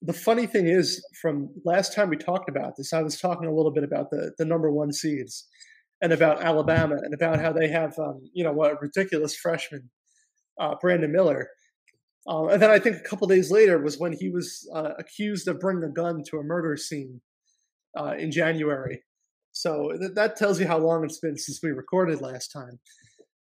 the 0.00 0.12
funny 0.12 0.46
thing 0.46 0.68
is, 0.68 1.04
from 1.20 1.50
last 1.64 1.94
time 1.94 2.08
we 2.08 2.16
talked 2.16 2.48
about 2.48 2.76
this, 2.76 2.92
I 2.92 3.02
was 3.02 3.18
talking 3.18 3.48
a 3.48 3.54
little 3.54 3.72
bit 3.72 3.84
about 3.84 4.10
the 4.10 4.32
the 4.38 4.44
number 4.44 4.70
one 4.70 4.92
seeds 4.92 5.46
and 6.00 6.12
about 6.12 6.42
Alabama 6.42 6.96
and 7.02 7.12
about 7.12 7.40
how 7.40 7.52
they 7.52 7.68
have 7.68 7.98
um, 7.98 8.20
you 8.32 8.44
know 8.44 8.52
what 8.52 8.72
a 8.72 8.76
ridiculous 8.80 9.36
freshman, 9.36 9.90
uh, 10.60 10.74
Brandon 10.80 11.10
Miller. 11.10 11.48
Uh, 12.28 12.46
and 12.48 12.60
then 12.60 12.70
I 12.70 12.78
think 12.78 12.96
a 12.96 13.08
couple 13.08 13.26
days 13.26 13.50
later 13.50 13.82
was 13.82 13.98
when 13.98 14.12
he 14.12 14.28
was 14.28 14.68
uh, 14.74 14.90
accused 14.98 15.48
of 15.48 15.60
bringing 15.60 15.84
a 15.84 15.88
gun 15.88 16.22
to 16.28 16.38
a 16.38 16.42
murder 16.42 16.76
scene 16.76 17.22
uh, 17.98 18.14
in 18.18 18.30
January. 18.30 19.02
So 19.52 19.92
th- 19.98 20.12
that 20.14 20.36
tells 20.36 20.60
you 20.60 20.66
how 20.66 20.78
long 20.78 21.04
it's 21.04 21.20
been 21.20 21.38
since 21.38 21.60
we 21.62 21.70
recorded 21.70 22.20
last 22.20 22.48
time. 22.48 22.78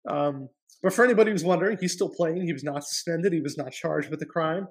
Um, 0.09 0.49
but 0.81 0.93
for 0.93 1.03
anybody 1.03 1.31
who's 1.31 1.43
wondering, 1.43 1.77
he's 1.79 1.93
still 1.93 2.09
playing. 2.09 2.45
He 2.45 2.53
was 2.53 2.63
not 2.63 2.85
suspended. 2.85 3.33
He 3.33 3.41
was 3.41 3.57
not 3.57 3.73
charged 3.73 4.09
with 4.09 4.19
the 4.19 4.25
crime. 4.25 4.67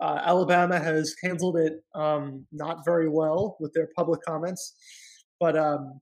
Uh, 0.00 0.20
Alabama 0.24 0.78
has 0.78 1.14
handled 1.22 1.56
it 1.58 1.84
um, 1.94 2.46
not 2.52 2.78
very 2.84 3.08
well 3.08 3.56
with 3.60 3.72
their 3.74 3.88
public 3.96 4.20
comments, 4.22 4.74
but 5.38 5.58
um, 5.58 6.00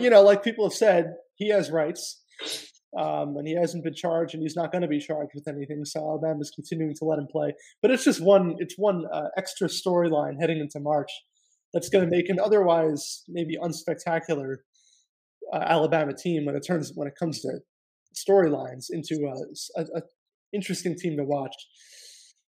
you 0.00 0.10
know, 0.10 0.22
like 0.22 0.42
people 0.42 0.64
have 0.64 0.74
said, 0.74 1.12
he 1.36 1.50
has 1.50 1.70
rights, 1.70 2.22
um, 2.98 3.36
and 3.36 3.46
he 3.46 3.54
hasn't 3.54 3.84
been 3.84 3.94
charged, 3.94 4.34
and 4.34 4.42
he's 4.42 4.56
not 4.56 4.72
going 4.72 4.82
to 4.82 4.88
be 4.88 5.00
charged 5.00 5.32
with 5.34 5.48
anything. 5.48 5.84
So 5.84 6.00
Alabama's 6.00 6.52
continuing 6.54 6.94
to 6.96 7.04
let 7.04 7.18
him 7.18 7.26
play, 7.30 7.52
but 7.82 7.90
it's 7.90 8.04
just 8.04 8.20
one, 8.20 8.56
it's 8.58 8.74
one 8.76 9.04
uh, 9.12 9.28
extra 9.36 9.68
storyline 9.68 10.40
heading 10.40 10.58
into 10.58 10.80
March 10.80 11.10
that's 11.72 11.88
going 11.88 12.04
to 12.04 12.10
make 12.10 12.28
an 12.28 12.38
otherwise 12.38 13.24
maybe 13.28 13.56
unspectacular 13.60 14.56
uh, 15.52 15.58
Alabama 15.58 16.12
team 16.14 16.44
when 16.46 16.56
it 16.56 16.64
turns 16.66 16.92
when 16.94 17.08
it 17.08 17.14
comes 17.18 17.40
to 17.40 17.58
storylines 18.14 18.86
into 18.90 19.16
a, 19.26 19.80
a, 19.80 19.84
a 19.98 20.02
interesting 20.52 20.96
team 20.96 21.16
to 21.16 21.24
watch 21.24 21.54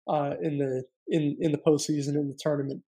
uh, 0.07 0.35
in 0.41 0.57
the 0.57 0.83
in 1.07 1.35
in 1.41 1.51
the 1.51 1.57
postseason 1.57 2.09
in 2.09 2.27
the 2.27 2.37
tournament. 2.39 2.83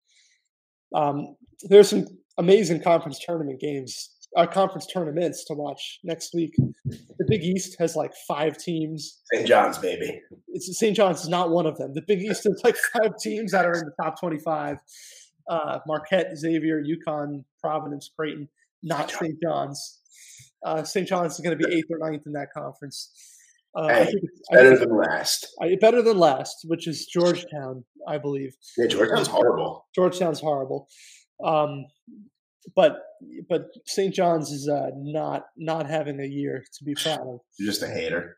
Um, 0.95 1.37
there's 1.69 1.91
some 1.91 2.07
amazing 2.39 2.83
conference 2.83 3.19
tournament 3.25 3.61
games, 3.61 4.16
uh, 4.37 4.47
conference 4.47 4.87
tournaments 4.87 5.45
to 5.47 5.55
watch 5.55 5.99
next 6.05 6.35
week. 6.35 6.55
The 6.85 7.25
Big 7.27 7.43
East 7.43 7.77
has 7.79 7.97
like 7.97 8.13
five 8.29 8.59
teams. 8.59 9.21
St. 9.33 9.47
John's, 9.47 9.79
baby. 9.79 10.21
It's 10.49 10.79
St. 10.79 10.95
John's 10.95 11.23
is 11.23 11.29
not 11.29 11.51
one 11.51 11.67
of 11.67 11.77
them. 11.79 11.95
The 11.95 12.03
Big 12.03 12.21
East 12.21 12.45
has 12.45 12.61
like 12.63 12.77
five 12.93 13.17
teams 13.19 13.53
that 13.53 13.65
are 13.65 13.73
in 13.73 13.85
the 13.87 14.05
top 14.05 14.21
25. 14.21 14.79
Uh, 15.49 15.79
Marquette, 15.87 16.37
Xavier, 16.37 16.83
UConn, 16.83 17.45
Providence, 17.61 18.11
Creighton, 18.17 18.49
not 18.83 19.11
St. 19.11 19.37
John's. 19.43 20.01
Uh, 20.65 20.83
St. 20.83 21.07
John's 21.09 21.35
is 21.35 21.41
going 21.41 21.57
to 21.57 21.67
be 21.67 21.75
eighth 21.75 21.87
or 21.91 21.99
ninth 21.99 22.23
in 22.27 22.33
that 22.33 22.49
conference. 22.53 23.11
Uh, 23.77 23.83
I 23.83 24.05
Hey, 24.05 24.13
I 24.51 24.55
Better 24.55 24.77
think 24.77 24.89
than 24.89 24.99
last. 24.99 25.47
I, 25.63 25.77
better 25.81 26.03
than 26.03 26.19
last, 26.19 26.57
which 26.65 26.87
is 26.87 27.07
Georgetown, 27.07 27.85
I 28.09 28.19
believe. 28.19 28.55
Yeah, 28.77 28.87
Georgetown's 28.87 29.29
horrible. 29.29 29.87
Georgetown's 29.95 30.41
horrible, 30.41 30.89
um, 31.45 31.85
but 32.75 32.99
but 33.49 33.69
St. 33.87 34.15
John's 34.15 34.51
is 34.51 34.69
uh, 34.69 34.91
not 34.97 35.47
not 35.57 35.89
having 35.89 36.21
a 36.21 36.27
year 36.27 36.65
to 36.79 36.85
be 36.85 36.95
proud 36.95 37.21
of. 37.21 37.41
You're 37.59 37.71
just 37.71 37.83
a 37.83 37.89
hater. 37.89 38.37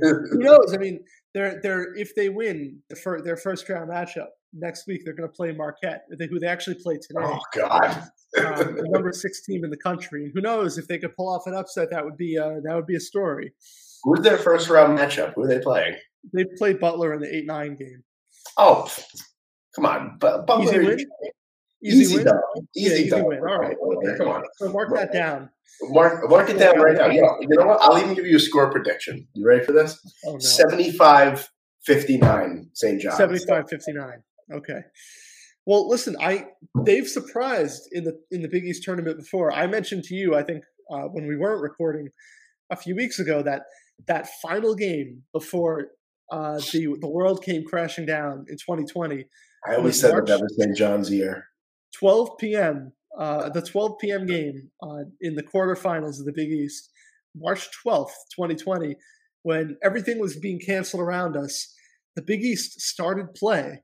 Who 0.00 0.38
knows? 0.38 0.74
I 0.74 0.78
mean, 0.78 1.00
they're 1.34 1.60
they're 1.62 1.94
if 1.94 2.14
they 2.14 2.28
win 2.28 2.80
the 2.88 2.96
fir- 2.96 3.22
their 3.22 3.36
first 3.36 3.68
round 3.68 3.90
matchup 3.90 4.28
next 4.52 4.86
week, 4.86 5.02
they're 5.04 5.14
going 5.14 5.28
to 5.28 5.34
play 5.34 5.52
Marquette, 5.52 6.04
who 6.18 6.38
they 6.38 6.46
actually 6.46 6.76
play 6.82 6.94
today. 6.94 7.20
oh 7.20 7.38
God. 7.54 8.08
Um, 8.38 8.76
the 8.76 8.88
number 8.90 9.12
six 9.12 9.44
team 9.44 9.64
in 9.64 9.70
the 9.70 9.76
country, 9.76 10.24
and 10.24 10.32
who 10.34 10.40
knows 10.40 10.78
if 10.78 10.88
they 10.88 10.98
could 10.98 11.14
pull 11.16 11.28
off 11.28 11.46
an 11.46 11.54
upset? 11.54 11.90
That 11.90 12.04
would 12.04 12.16
be 12.16 12.38
uh, 12.38 12.60
that 12.64 12.74
would 12.74 12.86
be 12.86 12.96
a 12.96 13.00
story. 13.00 13.52
Who's 14.02 14.20
their 14.20 14.38
first 14.38 14.68
round 14.68 14.98
matchup? 14.98 15.34
Who 15.34 15.42
are 15.42 15.48
they 15.48 15.60
playing? 15.60 15.96
They 16.32 16.44
played 16.58 16.80
Butler 16.80 17.14
in 17.14 17.20
the 17.20 17.34
eight 17.34 17.46
nine 17.46 17.76
game. 17.76 18.02
Oh, 18.56 18.90
come 19.74 19.86
on, 19.86 20.16
but 20.18 20.46
Butler. 20.46 20.96
Easy 21.94 22.16
win? 22.16 22.26
Easy, 22.26 22.28
Easy 22.28 22.34
Yeah, 22.74 22.92
Easy, 22.92 23.00
easy 23.02 23.10
dub. 23.10 23.26
win. 23.26 23.38
All 23.38 23.58
right. 23.58 23.76
Okay. 23.80 24.16
Come 24.18 24.28
on. 24.28 24.44
So 24.56 24.72
mark 24.72 24.94
that 24.94 25.12
down. 25.12 25.50
Mark, 25.82 26.28
mark 26.30 26.48
it 26.48 26.58
down 26.58 26.78
right 26.80 26.96
now. 26.96 27.06
Yeah, 27.08 27.28
you 27.40 27.48
know 27.50 27.66
what? 27.66 27.78
I'll 27.82 27.98
even 27.98 28.14
give 28.14 28.26
you 28.26 28.36
a 28.36 28.40
score 28.40 28.70
prediction. 28.70 29.26
You 29.34 29.46
ready 29.46 29.64
for 29.64 29.72
this? 29.72 29.98
Oh 30.26 30.32
no. 30.32 30.38
75 30.38 31.50
59 31.84 32.70
St. 32.74 33.00
John's. 33.00 33.16
75 33.16 33.68
59 33.70 34.22
okay 34.52 34.80
well 35.66 35.88
listen 35.88 36.16
i 36.20 36.46
they've 36.84 37.08
surprised 37.08 37.88
in 37.92 38.04
the 38.04 38.16
in 38.30 38.42
the 38.42 38.48
big 38.48 38.64
east 38.64 38.82
tournament 38.84 39.18
before 39.18 39.52
i 39.52 39.66
mentioned 39.66 40.02
to 40.04 40.14
you 40.14 40.34
i 40.36 40.42
think 40.42 40.62
uh, 40.92 41.02
when 41.08 41.26
we 41.26 41.36
weren't 41.36 41.60
recording 41.60 42.08
a 42.70 42.76
few 42.76 42.94
weeks 42.94 43.18
ago 43.18 43.42
that 43.42 43.62
that 44.06 44.28
final 44.40 44.74
game 44.74 45.22
before 45.32 45.88
uh, 46.32 46.58
the 46.72 46.96
the 47.00 47.08
world 47.08 47.42
came 47.42 47.64
crashing 47.64 48.06
down 48.06 48.44
in 48.48 48.56
2020 48.56 49.24
I 49.66 49.74
always 49.76 50.00
said 50.00 50.12
March- 50.12 50.28
that 50.28 50.40
was 50.40 50.56
St. 50.56 50.76
John's 50.76 51.10
year. 51.10 51.44
12 51.98 52.38
p.m. 52.38 52.92
Uh, 53.18 53.48
the 53.48 53.62
12 53.62 53.98
p.m. 54.00 54.26
game 54.26 54.70
uh, 54.82 55.04
in 55.20 55.34
the 55.34 55.42
quarterfinals 55.42 56.18
of 56.18 56.26
the 56.26 56.32
Big 56.34 56.50
East, 56.50 56.90
March 57.34 57.68
12th, 57.84 58.12
2020, 58.34 58.96
when 59.42 59.76
everything 59.82 60.18
was 60.18 60.36
being 60.36 60.60
canceled 60.60 61.02
around 61.02 61.36
us. 61.36 61.72
The 62.14 62.22
Big 62.22 62.42
East 62.42 62.80
started 62.80 63.34
play 63.34 63.82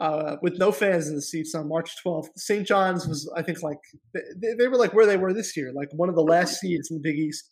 uh, 0.00 0.36
with 0.42 0.58
no 0.58 0.72
fans 0.72 1.08
in 1.08 1.14
the 1.14 1.22
seats 1.22 1.54
on 1.54 1.68
March 1.68 1.92
12th. 2.04 2.28
St. 2.36 2.66
John's 2.66 3.06
was, 3.06 3.30
I 3.36 3.42
think, 3.42 3.62
like 3.62 3.78
they, 4.14 4.54
they 4.58 4.68
were 4.68 4.76
like 4.76 4.92
where 4.92 5.06
they 5.06 5.16
were 5.16 5.32
this 5.32 5.56
year, 5.56 5.72
like 5.72 5.88
one 5.92 6.08
of 6.08 6.16
the 6.16 6.22
last 6.22 6.60
seeds 6.60 6.90
in 6.90 6.96
the 6.96 7.02
Big 7.02 7.18
East, 7.18 7.48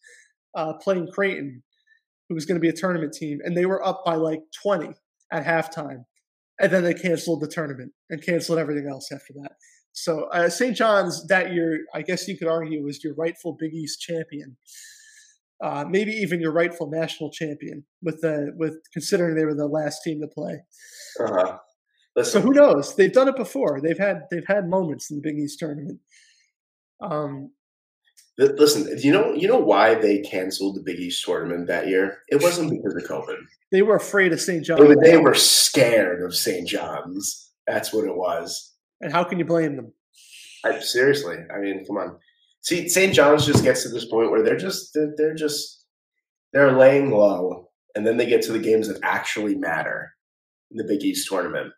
uh, 0.57 0.72
playing 0.74 1.09
Creighton, 1.12 1.62
who 2.28 2.34
was 2.34 2.46
going 2.46 2.57
to 2.57 2.61
be 2.61 2.68
a 2.68 2.72
tournament 2.72 3.12
team, 3.12 3.38
and 3.44 3.57
they 3.57 3.66
were 3.66 3.84
up 3.86 4.03
by 4.05 4.14
like 4.14 4.40
20 4.62 4.92
at 5.32 5.44
halftime 5.44 6.05
and 6.59 6.72
then 6.72 6.82
they 6.82 6.94
canceled 6.94 7.40
the 7.40 7.49
tournament 7.49 7.92
and 8.11 8.24
canceled 8.24 8.59
everything 8.59 8.88
else 8.88 9.11
after 9.12 9.32
that. 9.42 9.53
So 10.03 10.28
uh, 10.32 10.49
St. 10.49 10.76
John's 10.76 11.26
that 11.26 11.53
year, 11.53 11.84
I 11.94 12.03
guess 12.03 12.28
you 12.28 12.38
could 12.38 12.49
argue, 12.49 12.82
was 12.84 13.03
your 13.03 13.14
rightful 13.14 13.57
Big 13.59 13.74
East 13.74 14.01
champion. 14.01 14.57
uh, 15.62 15.84
maybe 15.88 16.12
even 16.12 16.40
your 16.40 16.53
rightful 16.53 16.88
national 16.88 17.30
champion. 17.30 17.84
With 18.03 18.20
the 18.20 18.53
with 18.57 18.76
considering 18.92 19.34
they 19.34 19.44
were 19.44 19.55
the 19.55 19.66
last 19.66 20.03
team 20.05 20.20
to 20.20 20.28
play. 20.28 20.62
Uh-huh. 21.20 21.59
So 22.22 22.40
who 22.40 22.53
knows? 22.53 22.96
They've 22.96 23.12
done 23.12 23.28
it 23.28 23.36
before. 23.36 23.80
They've 23.80 23.99
had 23.99 24.22
they've 24.30 24.46
had 24.46 24.68
moments 24.68 25.11
in 25.11 25.16
the 25.16 25.22
Big 25.22 25.38
East 25.38 25.59
tournament. 25.59 26.01
Um, 27.01 27.53
listen. 28.38 28.99
You 28.99 29.12
know 29.12 29.32
you 29.34 29.49
know 29.49 29.59
why 29.59 29.94
they 29.94 30.20
canceled 30.20 30.76
the 30.76 30.82
Big 30.82 30.99
East 30.99 31.24
tournament 31.24 31.66
that 31.68 31.88
year? 31.88 32.18
It 32.28 32.42
wasn't 32.42 32.70
because 32.70 32.94
of 32.94 33.09
COVID. 33.09 33.38
they 33.72 33.82
were 33.82 33.96
afraid 33.96 34.32
of 34.32 34.40
St. 34.40 34.64
John's. 34.64 34.80
They 34.80 34.86
were, 34.86 35.03
they 35.03 35.16
were 35.16 35.34
scared 35.34 36.22
of 36.22 36.34
St. 36.34 36.66
John's. 36.68 37.51
That's 37.66 37.92
what 37.92 38.05
it 38.05 38.16
was. 38.16 38.74
And 39.01 39.12
how 39.12 39.24
can 39.24 39.38
you 39.38 39.44
blame 39.44 39.76
them? 39.76 39.92
I, 40.64 40.78
seriously, 40.80 41.36
I 41.55 41.59
mean, 41.59 41.84
come 41.86 41.96
on. 41.99 42.18
See, 42.62 42.88
St. 42.88 43.14
John's 43.14 43.46
just 43.46 43.62
gets 43.62 43.82
to 43.84 43.88
this 43.88 44.05
point 44.07 44.30
where 44.30 44.42
they're 44.42 44.57
just 44.57 44.92
they're, 44.94 45.14
they're 45.16 45.34
just 45.34 45.84
they're 46.53 46.72
laying 46.72 47.11
low, 47.11 47.68
and 47.94 48.07
then 48.07 48.16
they 48.16 48.26
get 48.26 48.42
to 48.42 48.53
the 48.53 48.59
games 48.59 48.88
that 48.88 48.99
actually 49.03 49.55
matter 49.55 50.12
in 50.70 50.76
the 50.76 50.84
Big 50.84 51.03
East 51.03 51.28
tournament, 51.28 51.72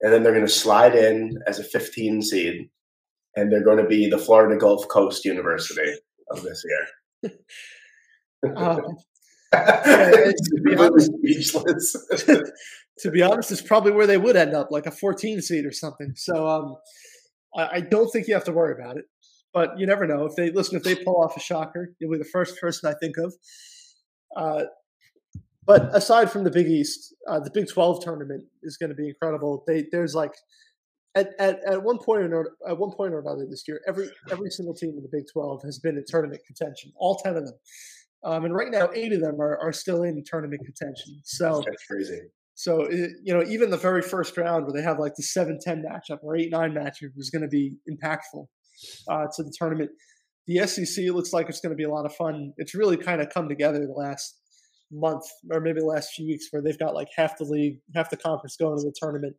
and 0.00 0.12
then 0.12 0.22
they're 0.22 0.32
going 0.32 0.46
to 0.46 0.52
slide 0.52 0.94
in 0.94 1.36
as 1.46 1.58
a 1.58 1.64
15 1.64 2.22
seed, 2.22 2.68
and 3.36 3.50
they're 3.52 3.64
going 3.64 3.78
to 3.78 3.86
be 3.88 4.08
the 4.08 4.18
Florida 4.18 4.56
Gulf 4.58 4.86
Coast 4.88 5.24
University 5.24 5.92
of 6.30 6.42
this 6.42 6.64
year. 6.64 7.32
Um, 8.56 8.96
it's- 9.52 10.48
Completely 10.64 11.00
speechless. 11.02 11.96
to 12.98 13.10
be 13.10 13.22
honest, 13.22 13.50
it's 13.50 13.62
probably 13.62 13.92
where 13.92 14.06
they 14.06 14.18
would 14.18 14.36
end 14.36 14.54
up, 14.54 14.70
like 14.70 14.86
a 14.86 14.90
14 14.90 15.40
seed 15.40 15.64
or 15.64 15.72
something. 15.72 16.12
So 16.16 16.46
um, 16.46 16.76
I, 17.56 17.76
I 17.76 17.80
don't 17.80 18.10
think 18.10 18.28
you 18.28 18.34
have 18.34 18.44
to 18.44 18.52
worry 18.52 18.74
about 18.78 18.96
it. 18.96 19.04
But 19.54 19.78
you 19.78 19.86
never 19.86 20.06
know. 20.06 20.24
If 20.24 20.34
they 20.34 20.50
listen, 20.50 20.76
if 20.76 20.82
they 20.82 20.94
pull 20.94 21.22
off 21.22 21.36
a 21.36 21.40
shocker, 21.40 21.94
you'll 21.98 22.12
be 22.12 22.18
the 22.18 22.24
first 22.24 22.58
person 22.58 22.88
I 22.88 22.94
think 22.98 23.16
of. 23.18 23.34
Uh, 24.34 24.64
but 25.64 25.94
aside 25.94 26.30
from 26.30 26.44
the 26.44 26.50
Big 26.50 26.66
East, 26.66 27.14
uh, 27.28 27.38
the 27.38 27.50
Big 27.50 27.68
12 27.68 28.02
tournament 28.02 28.44
is 28.62 28.78
going 28.78 28.88
to 28.88 28.96
be 28.96 29.08
incredible. 29.08 29.62
They 29.66 29.86
there's 29.92 30.14
like 30.14 30.32
at, 31.14 31.30
at, 31.38 31.60
at 31.64 31.82
one 31.82 31.98
point 31.98 32.32
or 32.32 32.56
at 32.66 32.78
one 32.78 32.92
point 32.92 33.12
or 33.12 33.20
another 33.20 33.46
this 33.48 33.64
year, 33.68 33.80
every 33.86 34.08
every 34.30 34.50
single 34.50 34.74
team 34.74 34.94
in 34.96 35.02
the 35.02 35.08
Big 35.12 35.24
12 35.32 35.62
has 35.64 35.78
been 35.78 35.96
in 35.96 36.04
tournament 36.06 36.40
contention. 36.46 36.92
All 36.96 37.16
ten 37.16 37.36
of 37.36 37.44
them, 37.44 37.54
um, 38.24 38.44
and 38.46 38.54
right 38.54 38.70
now 38.70 38.88
eight 38.94 39.12
of 39.12 39.20
them 39.20 39.40
are, 39.40 39.58
are 39.58 39.72
still 39.72 40.02
in 40.02 40.22
tournament 40.24 40.62
contention. 40.64 41.20
So 41.24 41.62
That's 41.66 41.84
crazy. 41.84 42.20
So, 42.54 42.82
it, 42.82 43.12
you 43.22 43.32
know, 43.32 43.42
even 43.48 43.70
the 43.70 43.76
very 43.76 44.02
first 44.02 44.36
round 44.36 44.64
where 44.64 44.72
they 44.72 44.82
have 44.82 44.98
like 44.98 45.14
the 45.16 45.22
7 45.22 45.58
10 45.60 45.82
matchup 45.82 46.18
or 46.22 46.36
8 46.36 46.50
9 46.50 46.72
matchup 46.72 47.10
is 47.16 47.30
going 47.30 47.42
to 47.42 47.48
be 47.48 47.74
impactful 47.90 48.46
uh, 49.10 49.26
to 49.36 49.42
the 49.42 49.54
tournament. 49.58 49.90
The 50.46 50.66
SEC 50.66 51.06
looks 51.06 51.32
like 51.32 51.48
it's 51.48 51.60
going 51.60 51.70
to 51.70 51.76
be 51.76 51.84
a 51.84 51.90
lot 51.90 52.04
of 52.04 52.14
fun. 52.14 52.52
It's 52.56 52.74
really 52.74 52.96
kind 52.96 53.20
of 53.20 53.30
come 53.30 53.48
together 53.48 53.86
the 53.86 53.92
last 53.92 54.38
month 54.90 55.24
or 55.50 55.60
maybe 55.60 55.80
the 55.80 55.86
last 55.86 56.12
few 56.12 56.26
weeks 56.26 56.48
where 56.50 56.62
they've 56.62 56.78
got 56.78 56.94
like 56.94 57.08
half 57.16 57.38
the 57.38 57.44
league, 57.44 57.78
half 57.94 58.10
the 58.10 58.16
conference 58.16 58.56
going 58.56 58.76
to 58.76 58.84
the 58.84 58.94
tournament. 59.00 59.34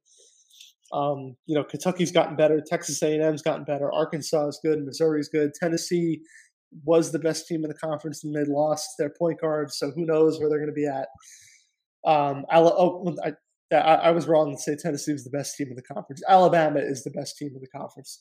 Um, 0.92 1.36
you 1.46 1.56
know, 1.56 1.64
Kentucky's 1.64 2.12
gotten 2.12 2.36
better, 2.36 2.62
Texas 2.66 3.02
A&M's 3.02 3.42
gotten 3.42 3.64
better, 3.64 3.92
Arkansas 3.92 4.48
is 4.48 4.60
good, 4.64 4.84
Missouri's 4.84 5.28
good, 5.28 5.52
Tennessee 5.60 6.22
was 6.86 7.12
the 7.12 7.20
best 7.20 7.48
team 7.48 7.64
in 7.64 7.70
the 7.70 7.78
conference 7.78 8.24
and 8.24 8.36
they 8.36 8.44
lost 8.52 8.90
their 9.00 9.12
point 9.18 9.40
guard, 9.40 9.72
so 9.72 9.92
who 9.92 10.06
knows 10.06 10.40
where 10.40 10.50
they're 10.50 10.60
going 10.60 10.68
to 10.68 10.74
be 10.74 10.88
at. 10.88 11.08
Um, 12.06 12.46
oh, 12.52 13.16
I, 13.24 13.34
I, 13.74 13.96
I 13.96 14.12
was 14.12 14.28
wrong 14.28 14.56
to 14.56 14.62
say 14.62 14.76
Tennessee 14.76 15.14
was 15.14 15.24
the 15.24 15.30
best 15.30 15.56
team 15.56 15.68
in 15.70 15.76
the 15.76 15.82
conference. 15.82 16.22
Alabama 16.28 16.80
is 16.80 17.04
the 17.04 17.12
best 17.12 17.38
team 17.38 17.52
in 17.56 17.62
the 17.62 17.68
conference, 17.68 18.20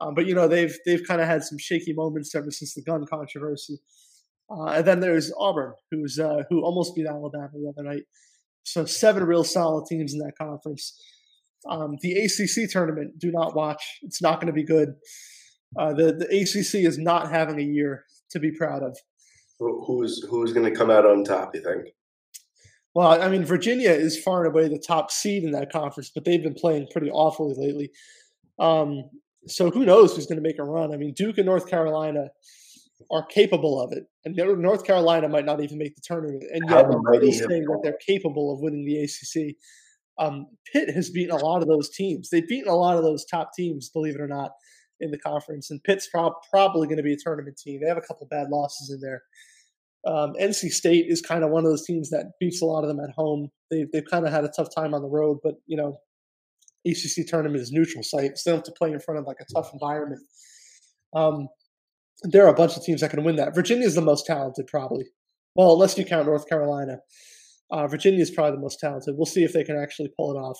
um, 0.00 0.14
but 0.14 0.26
you 0.26 0.34
know 0.34 0.48
they've 0.48 0.76
they've 0.84 1.06
kind 1.06 1.20
of 1.20 1.26
had 1.26 1.42
some 1.42 1.58
shaky 1.58 1.92
moments 1.92 2.34
ever 2.34 2.50
since 2.50 2.74
the 2.74 2.82
gun 2.82 3.06
controversy. 3.06 3.78
Uh, 4.50 4.66
and 4.66 4.86
then 4.86 5.00
there's 5.00 5.32
Auburn, 5.38 5.72
who's 5.90 6.18
uh, 6.18 6.42
who 6.50 6.62
almost 6.62 6.94
beat 6.94 7.06
Alabama 7.06 7.50
the 7.54 7.72
other 7.74 7.88
night. 7.88 8.02
So 8.64 8.84
seven 8.84 9.24
real 9.24 9.44
solid 9.44 9.86
teams 9.86 10.12
in 10.12 10.18
that 10.20 10.36
conference. 10.38 11.00
Um, 11.68 11.96
the 12.00 12.12
ACC 12.12 12.70
tournament, 12.70 13.18
do 13.18 13.30
not 13.30 13.54
watch. 13.54 13.82
It's 14.02 14.20
not 14.20 14.40
going 14.40 14.48
to 14.48 14.52
be 14.52 14.64
good. 14.64 14.94
Uh, 15.78 15.94
the 15.94 16.12
the 16.12 16.26
ACC 16.26 16.86
is 16.86 16.98
not 16.98 17.30
having 17.30 17.58
a 17.58 17.64
year 17.64 18.04
to 18.30 18.40
be 18.40 18.50
proud 18.50 18.82
of. 18.82 18.96
Who's 19.58 20.22
who's 20.28 20.52
going 20.52 20.70
to 20.70 20.76
come 20.76 20.90
out 20.90 21.06
on 21.06 21.24
top? 21.24 21.54
You 21.54 21.62
think? 21.62 21.94
Well, 22.94 23.22
I 23.22 23.28
mean, 23.28 23.44
Virginia 23.44 23.90
is 23.90 24.22
far 24.22 24.44
and 24.44 24.54
away 24.54 24.68
the 24.68 24.78
top 24.78 25.10
seed 25.10 25.44
in 25.44 25.52
that 25.52 25.72
conference, 25.72 26.10
but 26.14 26.24
they've 26.24 26.42
been 26.42 26.54
playing 26.54 26.88
pretty 26.92 27.10
awfully 27.10 27.54
lately. 27.56 27.90
Um, 28.58 29.04
so 29.46 29.70
who 29.70 29.84
knows 29.84 30.14
who's 30.14 30.26
going 30.26 30.36
to 30.36 30.42
make 30.42 30.58
a 30.58 30.64
run? 30.64 30.92
I 30.92 30.96
mean, 30.98 31.14
Duke 31.14 31.38
and 31.38 31.46
North 31.46 31.68
Carolina 31.68 32.28
are 33.10 33.26
capable 33.26 33.80
of 33.80 33.92
it, 33.92 34.04
and 34.24 34.36
North 34.36 34.84
Carolina 34.84 35.28
might 35.28 35.46
not 35.46 35.60
even 35.60 35.78
make 35.78 35.96
the 35.96 36.02
tournament, 36.04 36.44
and 36.52 36.68
yet 36.68 36.88
the 36.88 36.96
I'm 36.96 37.02
mighty 37.02 37.32
still 37.32 37.48
have 37.48 37.50
saying 37.50 37.64
that 37.64 37.80
they're 37.82 37.98
capable 38.06 38.52
of 38.52 38.60
winning 38.60 38.84
the 38.84 38.98
ACC. 38.98 39.56
Um, 40.18 40.46
Pitt 40.70 40.90
has 40.90 41.10
beaten 41.10 41.34
a 41.34 41.44
lot 41.44 41.62
of 41.62 41.68
those 41.68 41.90
teams. 41.90 42.28
They've 42.28 42.46
beaten 42.46 42.70
a 42.70 42.76
lot 42.76 42.96
of 42.96 43.02
those 43.02 43.24
top 43.24 43.52
teams, 43.56 43.88
believe 43.88 44.14
it 44.14 44.20
or 44.20 44.28
not, 44.28 44.52
in 45.00 45.10
the 45.10 45.18
conference. 45.18 45.70
And 45.70 45.82
Pitt's 45.82 46.08
prob- 46.08 46.34
probably 46.50 46.86
going 46.86 46.98
to 46.98 47.02
be 47.02 47.14
a 47.14 47.16
tournament 47.16 47.56
team. 47.56 47.80
They 47.80 47.88
have 47.88 47.96
a 47.96 48.02
couple 48.02 48.26
bad 48.30 48.48
losses 48.50 48.90
in 48.90 49.00
there. 49.00 49.22
Um, 50.04 50.32
NC 50.40 50.70
State 50.70 51.06
is 51.08 51.20
kind 51.20 51.44
of 51.44 51.50
one 51.50 51.64
of 51.64 51.70
those 51.70 51.84
teams 51.84 52.10
that 52.10 52.32
beats 52.40 52.60
a 52.60 52.64
lot 52.64 52.82
of 52.82 52.88
them 52.88 53.00
at 53.00 53.10
home. 53.14 53.50
They've 53.70 53.90
they've 53.92 54.04
kind 54.10 54.26
of 54.26 54.32
had 54.32 54.44
a 54.44 54.48
tough 54.48 54.68
time 54.74 54.94
on 54.94 55.02
the 55.02 55.08
road, 55.08 55.38
but 55.42 55.54
you 55.66 55.76
know, 55.76 55.98
ACC 56.86 57.26
tournament 57.26 57.62
is 57.62 57.70
neutral 57.70 58.02
site, 58.02 58.36
so 58.36 58.50
they 58.50 58.56
have 58.56 58.64
to 58.64 58.72
play 58.72 58.90
in 58.90 59.00
front 59.00 59.20
of 59.20 59.26
like 59.26 59.38
a 59.40 59.54
tough 59.54 59.70
environment. 59.72 60.20
Um, 61.14 61.48
there 62.22 62.44
are 62.44 62.52
a 62.52 62.54
bunch 62.54 62.76
of 62.76 62.84
teams 62.84 63.00
that 63.00 63.10
can 63.10 63.24
win 63.24 63.36
that. 63.36 63.54
Virginia 63.54 63.86
is 63.86 63.94
the 63.94 64.00
most 64.00 64.26
talented, 64.26 64.66
probably. 64.66 65.06
Well, 65.54 65.72
unless 65.72 65.98
you 65.98 66.04
count 66.04 66.26
North 66.26 66.48
Carolina, 66.48 66.98
uh, 67.70 67.86
Virginia 67.86 68.20
is 68.20 68.30
probably 68.30 68.52
the 68.52 68.62
most 68.62 68.80
talented. 68.80 69.14
We'll 69.16 69.26
see 69.26 69.44
if 69.44 69.52
they 69.52 69.64
can 69.64 69.76
actually 69.76 70.12
pull 70.16 70.32
it 70.32 70.38
off. 70.38 70.58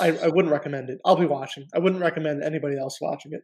I, 0.00 0.16
I 0.18 0.28
wouldn't 0.28 0.52
recommend 0.52 0.90
it. 0.90 0.98
I'll 1.04 1.16
be 1.16 1.26
watching. 1.26 1.66
I 1.74 1.78
wouldn't 1.78 2.02
recommend 2.02 2.42
anybody 2.42 2.76
else 2.76 2.98
watching 3.00 3.32
it. 3.32 3.42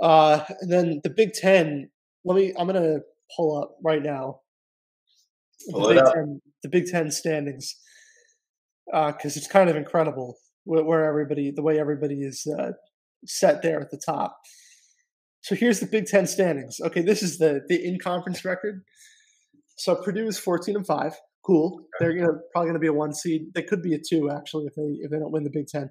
Uh, 0.00 0.44
and 0.60 0.72
then 0.72 1.00
the 1.02 1.10
Big 1.10 1.32
Ten. 1.32 1.90
Let 2.24 2.36
me. 2.36 2.52
I'm 2.58 2.66
gonna 2.66 2.98
pull 3.36 3.60
up 3.60 3.76
right 3.84 4.02
now. 4.02 4.40
Pull 5.70 5.88
the 5.88 5.94
Big 5.94 6.02
up. 6.02 6.14
Ten, 6.14 6.40
the 6.62 6.68
Big 6.68 6.86
Ten 6.86 7.10
standings, 7.10 7.76
because 8.86 9.36
it's 9.36 9.46
kind 9.46 9.70
of 9.70 9.76
incredible 9.76 10.36
where, 10.64 10.84
where 10.84 11.04
everybody, 11.04 11.50
the 11.50 11.62
way 11.62 11.78
everybody 11.78 12.22
is 12.22 12.46
uh, 12.58 12.72
set 13.26 13.62
there 13.62 13.80
at 13.80 13.90
the 13.90 14.00
top. 14.04 14.36
So 15.42 15.54
here's 15.54 15.80
the 15.80 15.86
Big 15.86 16.06
Ten 16.06 16.26
standings. 16.26 16.78
Okay, 16.80 17.02
this 17.02 17.22
is 17.22 17.38
the 17.38 17.62
the 17.68 17.82
in 17.84 17.98
conference 17.98 18.44
record. 18.44 18.82
So 19.76 19.96
Purdue 19.96 20.26
is 20.26 20.38
14 20.38 20.76
and 20.76 20.86
five. 20.86 21.16
Cool. 21.44 21.86
They're 21.98 22.12
gonna 22.12 22.38
probably 22.52 22.68
gonna 22.68 22.78
be 22.78 22.88
a 22.88 22.92
one 22.92 23.14
seed. 23.14 23.46
They 23.54 23.62
could 23.62 23.82
be 23.82 23.94
a 23.94 23.98
two 23.98 24.30
actually 24.30 24.66
if 24.66 24.74
they 24.74 24.98
if 25.02 25.10
they 25.10 25.18
don't 25.18 25.32
win 25.32 25.44
the 25.44 25.50
Big 25.50 25.66
Ten. 25.66 25.88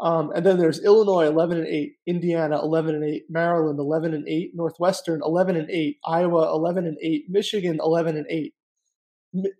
Um, 0.00 0.30
and 0.34 0.46
then 0.46 0.58
there's 0.58 0.78
Illinois 0.84 1.26
11 1.26 1.58
and 1.58 1.66
8, 1.66 1.92
Indiana 2.06 2.60
11 2.62 2.94
and 2.94 3.04
8, 3.04 3.24
Maryland 3.28 3.80
11 3.80 4.14
and 4.14 4.28
8, 4.28 4.52
Northwestern 4.54 5.20
11 5.24 5.56
and 5.56 5.68
8, 5.68 5.96
Iowa 6.06 6.52
11 6.54 6.86
and 6.86 6.96
8, 7.02 7.24
Michigan 7.28 7.78
11 7.82 8.16
and 8.16 8.26
8, 8.30 8.54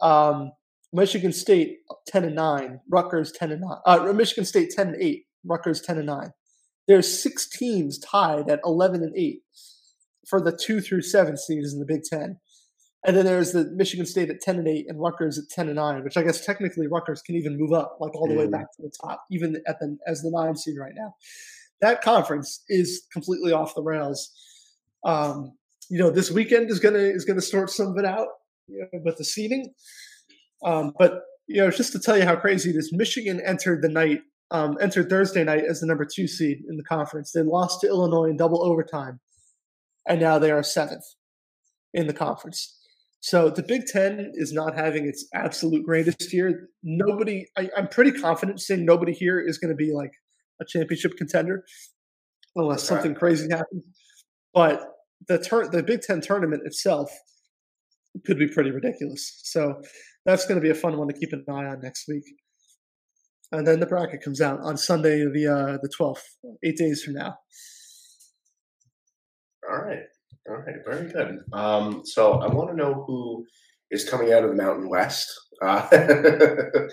um, 0.01 0.53
Michigan 0.93 1.33
State 1.33 1.79
10 2.07 2.25
and 2.25 2.37
9, 2.37 2.81
Rutgers 2.89 3.33
10 3.33 3.51
and 3.51 3.63
9, 3.63 3.79
uh, 3.85 4.13
Michigan 4.13 4.45
State 4.45 4.71
10 4.71 4.89
and 4.89 5.03
8, 5.03 5.25
Rutgers 5.45 5.81
10 5.81 5.99
and 5.99 6.07
9. 6.07 6.31
There's 6.87 7.23
six 7.23 7.49
teams 7.49 7.99
tied 7.99 8.49
at 8.49 8.61
11 8.65 9.03
and 9.03 9.17
8 9.17 9.43
for 10.29 10.41
the 10.41 10.53
two 10.53 10.81
through 10.81 11.03
seven 11.03 11.37
seeds 11.37 11.73
in 11.73 11.81
the 11.81 11.87
Big 11.87 12.03
Ten. 12.05 12.39
And 13.09 13.17
then 13.17 13.25
there's 13.25 13.53
the 13.53 13.65
Michigan 13.75 14.05
State 14.05 14.29
at 14.29 14.43
10 14.43 14.59
and 14.59 14.69
8 14.69 14.85
and 14.87 15.01
Rutgers 15.01 15.39
at 15.39 15.49
10 15.49 15.69
and 15.69 15.77
9, 15.77 16.05
which 16.05 16.19
I 16.19 16.23
guess 16.23 16.45
technically 16.45 16.89
Rutgers 16.89 17.23
can 17.23 17.37
even 17.37 17.57
move 17.59 17.73
up 17.73 17.97
like 18.01 18.15
all 18.15 18.29
the 18.29 18.35
way 18.35 18.47
Mm. 18.47 18.51
back 18.51 18.71
to 18.77 18.83
the 18.83 18.93
top, 19.03 19.25
even 19.31 19.63
at 19.67 19.81
the 19.81 19.97
as 20.07 20.21
the 20.21 20.31
nine 20.31 20.55
seed 20.55 20.77
right 20.79 20.93
now. 20.95 21.15
That 21.81 22.03
conference 22.03 22.63
is 22.69 23.07
completely 23.11 23.51
off 23.51 23.75
the 23.75 23.83
rails. 23.83 24.31
Um, 25.07 25.57
you 25.89 25.99
know, 25.99 26.11
this 26.11 26.31
weekend 26.31 26.69
is 26.71 26.81
gonna 26.81 26.99
is 26.99 27.25
gonna 27.25 27.41
sort 27.41 27.71
some 27.71 27.87
of 27.87 27.97
it 27.97 28.05
out 28.05 28.29
you 28.67 28.81
know, 28.93 29.01
with 29.03 29.17
the 29.17 29.25
seeding. 29.25 29.73
Um, 30.63 30.93
but 30.99 31.23
you 31.47 31.63
know, 31.63 31.71
just 31.71 31.93
to 31.93 31.99
tell 31.99 32.19
you 32.19 32.27
how 32.27 32.37
crazy 32.37 32.69
it 32.69 32.77
is, 32.77 32.93
Michigan 32.93 33.41
entered 33.41 33.81
the 33.81 33.89
night, 33.89 34.21
um, 34.51 34.77
entered 34.83 35.09
Thursday 35.09 35.45
night 35.45 35.65
as 35.65 35.81
the 35.81 35.87
number 35.87 36.05
two 36.05 36.29
seed 36.29 36.63
in 36.69 36.77
the 36.77 36.85
conference. 36.85 37.33
They 37.33 37.41
lost 37.41 37.81
to 37.81 37.87
Illinois 37.87 38.29
in 38.29 38.37
double 38.37 38.63
overtime, 38.63 39.19
and 40.07 40.21
now 40.21 40.39
they 40.39 40.51
are 40.51 40.63
seventh 40.63 41.07
in 41.95 42.07
the 42.07 42.13
conference. 42.13 42.75
So 43.21 43.51
the 43.51 43.63
Big 43.63 43.87
Ten 43.87 44.33
is 44.35 44.53
not 44.53 44.77
having 44.77 45.07
its 45.07 45.27
absolute 45.35 45.85
greatest 45.85 46.33
year. 46.33 46.69
Nobody, 46.83 47.47
I, 47.57 47.69
I'm 47.77 47.89
pretty 47.89 48.13
confident 48.13 48.61
saying 48.61 48.85
nobody 48.85 49.13
here 49.13 49.41
is 49.41 49.59
going 49.59 49.71
to 49.71 49.77
be 49.77 49.93
like 49.93 50.13
a 50.61 50.65
championship 50.65 51.17
contender, 51.17 51.65
unless 52.55 52.85
something 52.85 53.15
crazy 53.15 53.49
happens. 53.51 53.83
But 54.55 54.83
the 55.27 55.39
tur- 55.39 55.69
the 55.69 55.83
Big 55.83 56.03
Ten 56.03 56.21
tournament 56.21 56.63
itself 56.65 57.11
could 58.25 58.39
be 58.39 58.49
pretty 58.49 58.71
ridiculous. 58.71 59.41
So 59.45 59.81
that's 60.25 60.47
going 60.47 60.61
to 60.61 60.63
be 60.63 60.71
a 60.71 60.75
fun 60.75 60.97
one 60.97 61.09
to 61.09 61.15
keep 61.15 61.33
an 61.33 61.45
eye 61.49 61.67
on 61.67 61.81
next 61.81 62.07
week. 62.09 62.25
And 63.51 63.67
then 63.67 63.81
the 63.81 63.87
bracket 63.87 64.23
comes 64.23 64.41
out 64.41 64.61
on 64.61 64.77
Sunday, 64.77 65.25
the 65.25 65.47
uh, 65.47 65.79
the 65.83 65.91
12th, 65.99 66.21
eight 66.63 66.77
days 66.77 67.03
from 67.03 67.15
now. 67.15 67.35
All 69.69 69.79
right. 69.79 70.03
All 70.49 70.57
right, 70.57 70.77
very 70.87 71.13
good. 71.13 71.41
Um, 71.53 72.03
so 72.05 72.41
I 72.41 72.53
want 72.53 72.71
to 72.71 72.77
know 72.77 73.05
who 73.07 73.45
is 73.91 74.09
coming 74.09 74.33
out 74.33 74.45
of 74.45 74.51
the 74.51 74.57
Mountain 74.57 74.89
West. 74.89 75.29
Uh, 75.63 75.87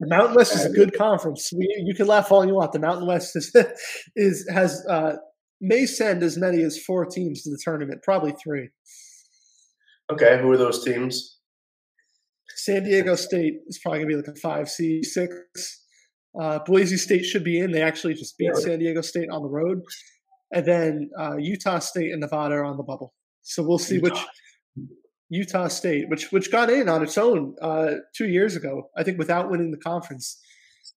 The 0.00 0.08
Mountain 0.08 0.34
West 0.34 0.54
is 0.56 0.64
a 0.64 0.70
good 0.70 0.96
conference. 0.98 1.50
We, 1.56 1.66
you 1.86 1.94
can 1.94 2.06
laugh 2.08 2.32
all 2.32 2.44
you 2.44 2.54
want. 2.54 2.72
The 2.72 2.80
Mountain 2.80 3.06
West 3.06 3.36
is, 3.36 3.54
is 4.16 4.46
has 4.52 4.84
uh, 4.90 5.14
may 5.60 5.86
send 5.86 6.22
as 6.22 6.36
many 6.36 6.62
as 6.62 6.82
four 6.82 7.06
teams 7.06 7.42
to 7.42 7.50
the 7.50 7.58
tournament, 7.62 8.02
probably 8.02 8.34
three. 8.42 8.70
okay, 10.12 10.40
who 10.42 10.50
are 10.50 10.56
those 10.56 10.84
teams? 10.84 11.38
San 12.56 12.84
Diego 12.84 13.14
State 13.14 13.54
is 13.68 13.78
probably 13.78 14.00
gonna 14.00 14.08
be 14.08 14.16
like 14.16 14.26
a 14.26 14.34
five 14.40 14.68
C 14.68 15.02
six. 15.02 15.32
Uh, 16.38 16.58
Boise 16.66 16.96
State 16.96 17.24
should 17.24 17.44
be 17.44 17.60
in. 17.60 17.70
They 17.70 17.82
actually 17.82 18.14
just 18.14 18.36
beat 18.36 18.48
Really? 18.48 18.62
San 18.62 18.78
Diego 18.80 19.00
State 19.00 19.30
on 19.30 19.42
the 19.42 19.48
road, 19.48 19.80
and 20.52 20.66
then 20.66 21.10
uh, 21.18 21.36
Utah 21.36 21.78
State 21.78 22.12
and 22.12 22.20
Nevada 22.20 22.56
are 22.56 22.64
on 22.64 22.76
the 22.76 22.82
bubble. 22.82 23.14
So 23.42 23.62
we'll 23.62 23.78
see 23.78 23.98
which 23.98 24.18
Utah 25.28 25.68
State, 25.68 26.08
which 26.08 26.30
which 26.32 26.50
got 26.50 26.70
in 26.70 26.88
on 26.88 27.02
its 27.02 27.18
own 27.18 27.56
uh, 27.60 27.92
two 28.14 28.28
years 28.28 28.56
ago, 28.56 28.90
I 28.96 29.02
think, 29.02 29.18
without 29.18 29.50
winning 29.50 29.70
the 29.70 29.78
conference. 29.78 30.40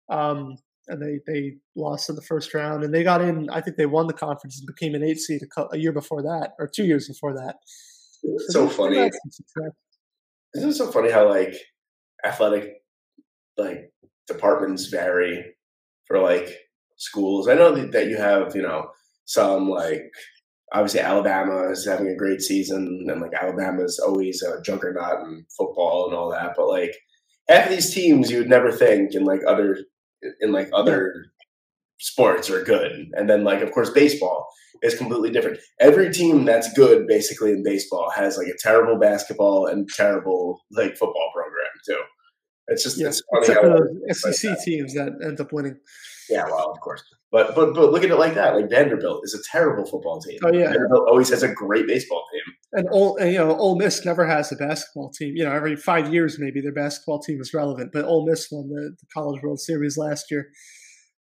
Um, 0.10 0.58
and 0.88 1.02
they 1.02 1.20
they 1.28 1.56
lost 1.76 2.10
in 2.10 2.16
the 2.16 2.22
first 2.22 2.54
round, 2.54 2.84
and 2.84 2.93
they 2.93 3.04
got 3.04 3.22
in. 3.22 3.50
I 3.50 3.62
think 3.62 3.78
they 3.78 3.86
won 3.86 4.08
the 4.08 4.14
conference 4.14 4.60
and 4.60 4.68
became 4.68 4.95
an 4.95 5.04
eight 5.04 5.20
seed 5.20 5.41
a, 5.58 5.66
a 5.74 5.78
year 5.78 5.91
before 5.91 6.22
that, 6.22 6.54
or 6.60 6.68
two 6.68 6.86
years 6.86 7.08
before 7.08 7.34
that. 7.34 7.56
It's 8.24 8.54
so 8.54 8.68
they- 8.68 8.74
funny. 8.74 9.12
Isn't 10.56 10.70
it 10.70 10.76
so 10.76 10.91
funny 10.91 11.12
how 11.12 11.30
like 11.30 11.54
athletic 12.26 12.76
like 13.58 13.91
departments 14.28 14.88
vary 14.88 15.43
for 16.06 16.20
like 16.20 16.50
schools? 16.95 17.48
I 17.48 17.56
know 17.56 17.74
that 17.76 18.08
you 18.08 18.18
have 18.18 18.56
you 18.56 18.62
know 18.62 18.89
some 19.28 19.70
like 19.70 20.02
obviously 20.74 21.00
Alabama 21.00 21.70
is 21.70 21.86
having 21.86 22.08
a 22.08 22.16
great 22.16 22.42
season 22.42 23.06
and 23.08 23.22
like 23.22 23.34
Alabama's 23.34 24.00
always 24.00 24.42
a 24.42 24.62
juggernaut 24.62 25.22
in 25.26 25.46
football 25.56 26.08
and 26.08 26.18
all 26.18 26.32
that, 26.32 26.54
but 26.58 26.68
like 26.68 26.96
half 27.48 27.66
of 27.66 27.72
these 27.72 27.94
teams 27.94 28.32
you 28.32 28.40
would 28.40 28.50
never 28.50 28.72
think 28.72 29.14
in 29.14 29.24
like 29.24 29.42
other 29.48 29.78
in 30.42 30.52
like 30.52 30.70
other 30.74 31.14
sports 32.00 32.50
are 32.50 32.64
good, 32.64 33.08
and 33.14 33.30
then 33.30 33.44
like 33.44 33.62
of 33.62 33.72
course 33.72 33.90
baseball 33.92 34.48
is 34.84 34.98
completely 34.98 35.32
different. 35.32 35.60
Every 35.80 36.12
team 36.12 36.46
that's 36.46 36.74
good 36.74 37.08
basically 37.08 37.52
in 37.52 37.64
baseball 37.64 38.12
has 38.16 38.38
like 38.38 38.48
a 38.48 38.58
terrible 38.60 38.98
basketball 39.00 39.68
and 39.68 39.88
terrible 39.90 40.62
like 40.72 40.98
football 40.98 41.32
program 41.34 41.72
too. 41.86 42.02
It's 42.68 42.84
just 42.84 42.99
Yeah, 42.99 43.07
it's 43.07 43.22
funny 43.32 43.47
except 43.47 43.63
how 43.63 43.78
for 43.78 43.89
it's 44.05 44.22
the 44.22 44.28
like 44.30 44.36
SEC 44.36 44.51
that. 44.51 44.63
teams 44.63 44.93
that 44.93 45.13
end 45.24 45.39
up 45.39 45.53
winning. 45.53 45.78
Yeah, 46.30 46.43
well, 46.45 46.72
of 46.72 46.80
course. 46.82 47.03
But 47.32 47.55
but 47.55 47.74
but 47.74 47.91
look 47.91 48.03
at 48.03 48.09
it 48.09 48.15
like 48.15 48.36
that. 48.36 48.55
Like 48.55 48.70
Vanderbilt 48.70 49.22
is 49.24 49.34
a 49.34 49.43
terrible 49.51 49.86
football 49.86 50.20
team. 50.22 50.39
Oh, 50.43 50.51
yeah. 50.51 50.70
Vanderbilt 50.70 51.07
always 51.07 51.30
has 51.30 51.43
a 51.43 51.51
great 51.51 51.88
baseball 51.88 52.24
team. 52.32 52.53
And, 52.74 52.88
and 53.20 53.32
you 53.32 53.38
know, 53.38 53.55
Ole 53.55 53.78
Miss 53.78 54.05
never 54.05 54.26
has 54.26 54.51
a 54.51 54.55
basketball 54.55 55.11
team. 55.11 55.36
You 55.36 55.45
know, 55.45 55.51
every 55.51 55.76
five 55.76 56.13
years 56.13 56.38
maybe 56.39 56.61
their 56.61 56.74
basketball 56.74 57.20
team 57.20 57.39
is 57.39 57.53
relevant. 57.53 57.91
But 57.93 58.05
Ole 58.05 58.26
Miss 58.26 58.47
won 58.51 58.70
the, 58.70 58.95
the 58.99 59.07
College 59.13 59.41
World 59.41 59.59
Series 59.59 59.97
last 59.97 60.30
year. 60.32 60.49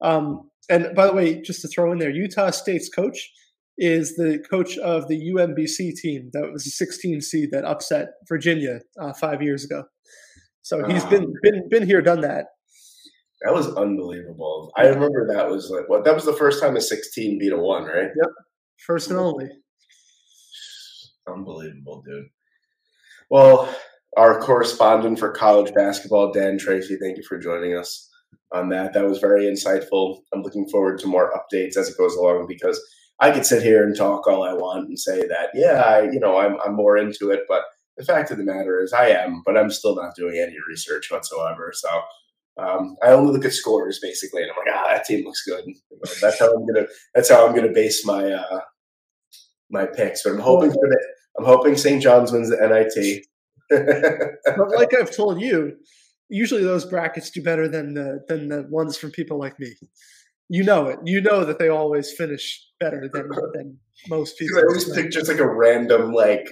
Um, 0.00 0.50
and 0.68 0.94
by 0.94 1.06
the 1.06 1.12
way, 1.12 1.40
just 1.40 1.62
to 1.62 1.68
throw 1.68 1.92
in 1.92 1.98
there, 1.98 2.10
Utah 2.10 2.50
State's 2.50 2.88
coach 2.88 3.30
is 3.78 4.16
the 4.16 4.44
coach 4.50 4.76
of 4.78 5.08
the 5.08 5.32
UMBC 5.32 5.94
team 5.94 6.30
that 6.32 6.50
was 6.52 6.66
a 6.66 6.70
16 6.70 7.20
seed 7.20 7.50
that 7.52 7.64
upset 7.64 8.08
Virginia 8.28 8.80
uh, 9.00 9.12
five 9.12 9.40
years 9.40 9.64
ago. 9.64 9.84
So 10.68 10.84
he's 10.84 11.02
Ah. 11.02 11.08
been 11.08 11.32
been 11.42 11.66
been 11.70 11.86
here, 11.86 12.02
done 12.02 12.20
that. 12.20 12.48
That 13.40 13.54
was 13.54 13.74
unbelievable. 13.74 14.70
I 14.76 14.88
remember 14.88 15.26
that 15.28 15.48
was 15.48 15.70
like 15.70 15.88
what 15.88 16.04
that 16.04 16.14
was 16.14 16.26
the 16.26 16.34
first 16.34 16.60
time 16.62 16.76
a 16.76 16.80
sixteen 16.82 17.38
beat 17.38 17.54
a 17.54 17.56
one, 17.56 17.84
right? 17.84 18.10
Yep, 18.14 18.30
First 18.86 19.08
and 19.08 19.18
only. 19.18 19.48
Unbelievable, 21.26 22.02
dude. 22.06 22.26
Well, 23.30 23.74
our 24.18 24.38
correspondent 24.42 25.18
for 25.18 25.30
college 25.32 25.72
basketball, 25.72 26.32
Dan 26.32 26.58
Tracy, 26.58 26.98
thank 27.00 27.16
you 27.16 27.22
for 27.22 27.38
joining 27.38 27.74
us 27.74 28.06
on 28.52 28.68
that. 28.68 28.92
That 28.92 29.08
was 29.08 29.20
very 29.20 29.44
insightful. 29.44 30.20
I'm 30.34 30.42
looking 30.42 30.68
forward 30.68 30.98
to 30.98 31.06
more 31.06 31.32
updates 31.32 31.78
as 31.78 31.88
it 31.88 31.96
goes 31.96 32.14
along 32.14 32.46
because 32.46 32.78
I 33.20 33.30
could 33.30 33.46
sit 33.46 33.62
here 33.62 33.84
and 33.84 33.96
talk 33.96 34.26
all 34.26 34.42
I 34.42 34.52
want 34.52 34.88
and 34.88 34.98
say 34.98 35.26
that, 35.28 35.48
yeah, 35.54 35.80
I, 35.82 36.02
you 36.10 36.20
know, 36.20 36.36
I'm, 36.38 36.56
I'm 36.64 36.74
more 36.74 36.98
into 36.98 37.30
it, 37.30 37.40
but 37.48 37.62
the 37.98 38.04
fact 38.04 38.30
of 38.30 38.38
the 38.38 38.44
matter 38.44 38.80
is 38.80 38.92
I 38.92 39.08
am, 39.08 39.42
but 39.44 39.58
I'm 39.58 39.70
still 39.70 39.96
not 39.96 40.14
doing 40.14 40.38
any 40.38 40.56
research 40.68 41.10
whatsoever. 41.10 41.72
So 41.74 41.88
um, 42.56 42.96
I 43.02 43.10
only 43.10 43.32
look 43.32 43.44
at 43.44 43.52
scores 43.52 43.98
basically, 44.00 44.42
and 44.42 44.50
I'm 44.52 44.56
like, 44.56 44.74
ah, 44.74 44.92
that 44.92 45.04
team 45.04 45.24
looks 45.24 45.42
good. 45.44 45.64
You 45.66 45.74
know, 45.90 46.12
that's 46.20 46.38
how 46.38 46.52
I'm 46.54 46.66
gonna. 46.66 46.86
That's 47.14 47.28
how 47.28 47.46
I'm 47.46 47.54
gonna 47.54 47.72
base 47.72 48.06
my 48.06 48.32
uh, 48.32 48.60
my 49.70 49.86
picks. 49.86 50.22
But 50.22 50.34
I'm 50.34 50.40
hoping 50.40 50.70
for 50.70 50.88
the, 50.88 50.98
I'm 51.38 51.44
hoping 51.44 51.76
St. 51.76 52.02
John's 52.02 52.32
wins 52.32 52.50
the 52.50 52.56
NIT. 52.56 53.26
But 54.56 54.70
like 54.76 54.94
I've 54.94 55.14
told 55.14 55.40
you, 55.40 55.76
usually 56.28 56.62
those 56.62 56.84
brackets 56.84 57.30
do 57.30 57.42
better 57.42 57.68
than 57.68 57.94
the 57.94 58.24
than 58.28 58.48
the 58.48 58.62
ones 58.70 58.96
from 58.96 59.10
people 59.10 59.38
like 59.38 59.58
me. 59.58 59.74
You 60.48 60.64
know 60.64 60.86
it. 60.86 60.98
You 61.04 61.20
know 61.20 61.44
that 61.44 61.58
they 61.58 61.68
always 61.68 62.12
finish 62.12 62.64
better 62.80 63.08
than 63.12 63.28
than 63.54 63.78
most 64.08 64.38
people. 64.38 64.58
I 64.58 64.62
always 64.62 64.92
pick 64.92 65.10
just 65.10 65.28
like 65.28 65.38
a 65.38 65.48
random 65.48 66.12
like 66.12 66.48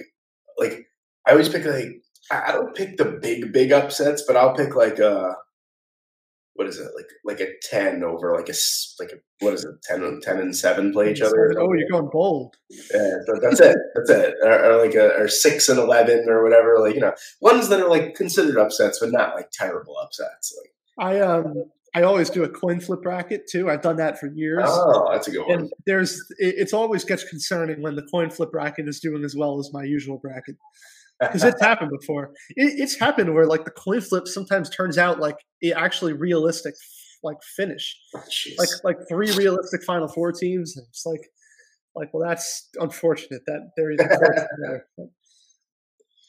like 0.57 0.86
I 1.27 1.31
always 1.31 1.49
pick 1.49 1.65
like 1.65 2.01
I 2.31 2.51
don't 2.51 2.75
pick 2.75 2.97
the 2.97 3.05
big 3.21 3.51
big 3.53 3.71
upsets, 3.71 4.23
but 4.25 4.35
I'll 4.37 4.55
pick 4.55 4.75
like 4.75 4.99
a 4.99 5.35
what 6.55 6.67
is 6.67 6.79
it 6.79 6.89
like 6.95 7.05
like 7.23 7.39
a 7.39 7.51
ten 7.61 8.03
over 8.03 8.33
like 8.35 8.49
a 8.49 8.53
like 8.99 9.11
a 9.11 9.17
what 9.45 9.53
is 9.53 9.63
it 9.63 9.75
10, 9.83 10.03
and- 10.03 10.23
10 10.23 10.39
and 10.39 10.55
seven 10.55 10.91
play 10.91 11.11
each 11.11 11.21
other. 11.21 11.53
Oh, 11.59 11.71
you're 11.73 11.87
going 11.91 12.09
bold. 12.11 12.55
Yeah, 12.69 13.11
so 13.27 13.39
that's 13.39 13.59
it. 13.59 13.77
That's 13.93 14.09
it. 14.09 14.33
Or, 14.43 14.63
or 14.71 14.83
like 14.83 14.95
a 14.95 15.15
or 15.19 15.27
six 15.27 15.69
and 15.69 15.77
eleven 15.77 16.25
or 16.27 16.43
whatever. 16.43 16.79
Like 16.79 16.95
you 16.95 17.01
know, 17.01 17.13
ones 17.41 17.69
that 17.69 17.81
are 17.81 17.89
like 17.89 18.15
considered 18.15 18.57
upsets, 18.57 18.99
but 18.99 19.11
not 19.11 19.35
like 19.35 19.49
terrible 19.51 19.95
upsets. 20.01 20.57
Like 20.59 20.73
I 21.07 21.19
um 21.19 21.65
I 21.95 22.01
always 22.03 22.29
do 22.29 22.43
a 22.43 22.49
coin 22.49 22.79
flip 22.79 23.01
bracket 23.03 23.47
too. 23.47 23.69
I've 23.69 23.81
done 23.81 23.97
that 23.97 24.19
for 24.19 24.27
years. 24.27 24.63
oh, 24.67 25.09
that's 25.11 25.27
a 25.27 25.31
good 25.31 25.45
one. 25.47 25.59
And 25.59 25.71
there's 25.85 26.13
it, 26.39 26.55
it's 26.57 26.73
always 26.73 27.03
gets 27.03 27.23
concerning 27.23 27.81
when 27.83 27.95
the 27.95 28.03
coin 28.03 28.29
flip 28.31 28.51
bracket 28.51 28.87
is 28.87 28.99
doing 28.99 29.23
as 29.23 29.35
well 29.35 29.59
as 29.59 29.71
my 29.71 29.83
usual 29.83 30.17
bracket 30.17 30.55
because 31.19 31.43
it's 31.43 31.61
happened 31.61 31.91
before. 31.99 32.31
It, 32.55 32.79
it's 32.79 32.99
happened 32.99 33.33
where 33.33 33.45
like 33.45 33.65
the 33.65 33.71
coin 33.71 34.01
flip 34.01 34.27
sometimes 34.27 34.69
turns 34.69 34.97
out 34.97 35.19
like 35.19 35.37
it 35.61 35.71
actually 35.71 36.13
realistic 36.13 36.75
like 37.23 37.37
finish. 37.55 37.95
Jeez. 38.29 38.57
like 38.57 38.69
like 38.83 38.97
three 39.09 39.31
realistic 39.33 39.83
Final 39.83 40.07
Four 40.07 40.31
teams. 40.31 40.77
And 40.77 40.85
it's 40.89 41.05
like 41.05 41.21
like 41.95 42.13
well, 42.13 42.27
that's 42.27 42.69
unfortunate 42.79 43.41
that 43.47 43.71
there 43.75 43.91
is. 43.91 43.99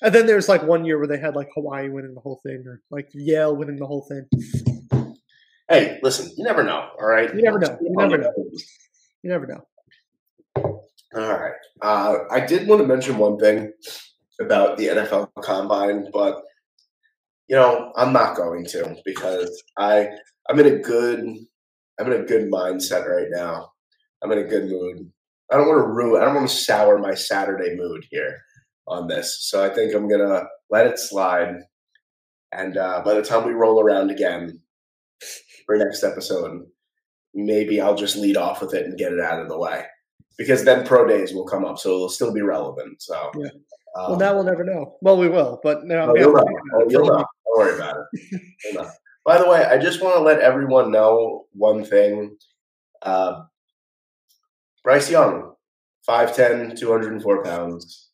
And 0.01 0.15
then 0.15 0.27
there's 0.27 0.49
like 0.49 0.63
one 0.63 0.85
year 0.85 0.97
where 0.97 1.09
they 1.09 1.19
had 1.19 1.35
like 1.35 1.49
Hawaii 1.57 1.89
winning 1.89 2.15
the 2.15 2.21
whole 2.21 2.41
thing, 2.47 2.63
or 2.67 2.81
like 2.89 3.09
Yale 3.13 3.57
winning 3.57 3.77
the 3.77 3.87
whole 3.87 4.07
thing. 4.09 5.17
hey, 5.69 5.99
listen, 6.05 6.31
you 6.37 6.45
never 6.45 6.63
know. 6.63 6.89
All 7.01 7.09
right, 7.09 7.35
You 7.35 7.43
never 7.43 7.59
know. 7.59 7.77
You 7.83 7.95
never 7.97 8.17
know. 8.17 8.33
You 9.25 9.31
never 9.31 9.47
know. 9.49 9.67
All 11.17 11.39
right. 11.39 11.55
Uh, 11.83 12.19
I 12.31 12.41
did 12.41 12.69
want 12.69 12.81
to 12.83 12.87
mention 12.87 13.19
one 13.19 13.39
thing 13.39 13.73
about 14.41 14.77
the 14.77 14.87
NFL 14.87 15.31
Combine, 15.43 16.07
but 16.13 16.43
you 17.49 17.57
know 17.57 17.93
I'm 17.97 18.13
not 18.13 18.37
going 18.37 18.65
to 18.67 18.97
because 19.05 19.63
I 19.79 20.09
I'm 20.49 20.61
in 20.61 20.67
a 20.67 20.79
good 20.79 21.21
I'm 21.99 22.13
in 22.13 22.21
a 22.21 22.25
good 22.25 22.51
mindset 22.51 23.07
right 23.07 23.29
now. 23.31 23.73
I'm 24.23 24.33
in 24.33 24.39
a 24.39 24.45
good 24.45 24.69
mood. 24.69 25.11
I 25.51 25.57
don't 25.57 25.69
want 25.69 25.79
to 25.79 25.89
ruin. 25.89 26.21
I 26.21 26.27
don't 26.27 26.35
want 26.35 26.49
to 26.49 26.55
sour 26.55 26.99
my 26.99 27.15
Saturday 27.15 27.75
mood 27.75 28.07
here 28.11 28.41
on 28.87 29.09
this. 29.09 29.39
So 29.41 29.65
I 29.65 29.69
think 29.69 29.95
I'm 29.95 30.09
gonna 30.09 30.45
let 30.71 30.87
it 30.87 30.99
slide. 30.99 31.57
And 32.53 32.77
uh, 32.77 33.03
by 33.05 33.15
the 33.15 33.23
time 33.23 33.47
we 33.47 33.53
roll 33.53 33.81
around 33.81 34.11
again 34.11 34.61
for 35.67 35.77
next 35.77 36.03
episode, 36.03 36.65
maybe 37.35 37.81
I'll 37.81 37.95
just 37.95 38.17
lead 38.17 38.37
off 38.37 38.61
with 38.63 38.75
it 38.75 38.87
and 38.87 38.99
get 38.99 39.13
it 39.13 39.21
out 39.21 39.41
of 39.41 39.49
the 39.49 39.59
way 39.59 39.85
because 40.39 40.65
then 40.65 40.87
pro 40.87 41.07
days 41.07 41.35
will 41.35 41.45
come 41.45 41.65
up, 41.65 41.79
so 41.79 41.91
it'll 41.91 42.09
still 42.09 42.33
be 42.33 42.41
relevant. 42.41 43.03
So, 43.03 43.31
Yeah. 43.37 43.51
Um, 43.99 44.11
Well, 44.11 44.19
now 44.19 44.35
we'll 44.35 44.45
never 44.45 44.65
know. 44.65 44.97
Well, 45.01 45.19
we 45.19 45.29
will, 45.29 45.61
but 45.63 45.85
now 45.85 46.11
oh, 46.11 46.17
you'll 46.17 46.33
know. 46.33 46.45
Oh, 46.75 46.87
you'll 46.89 47.07
know. 47.07 47.17
Don't 47.17 47.59
worry 47.59 47.75
about 47.75 47.97
it. 48.13 48.89
By 49.25 49.39
the 49.39 49.49
way, 49.49 49.65
I 49.65 49.77
just 49.77 50.01
want 50.01 50.17
to 50.17 50.21
let 50.21 50.41
everyone 50.41 50.91
know 50.91 51.47
one 51.53 51.85
thing. 51.85 52.37
Uh, 53.03 53.43
Bryce 54.85 55.11
Young, 55.11 55.55
5'10", 56.09 56.79
204 56.79 57.45
pounds. 57.45 58.11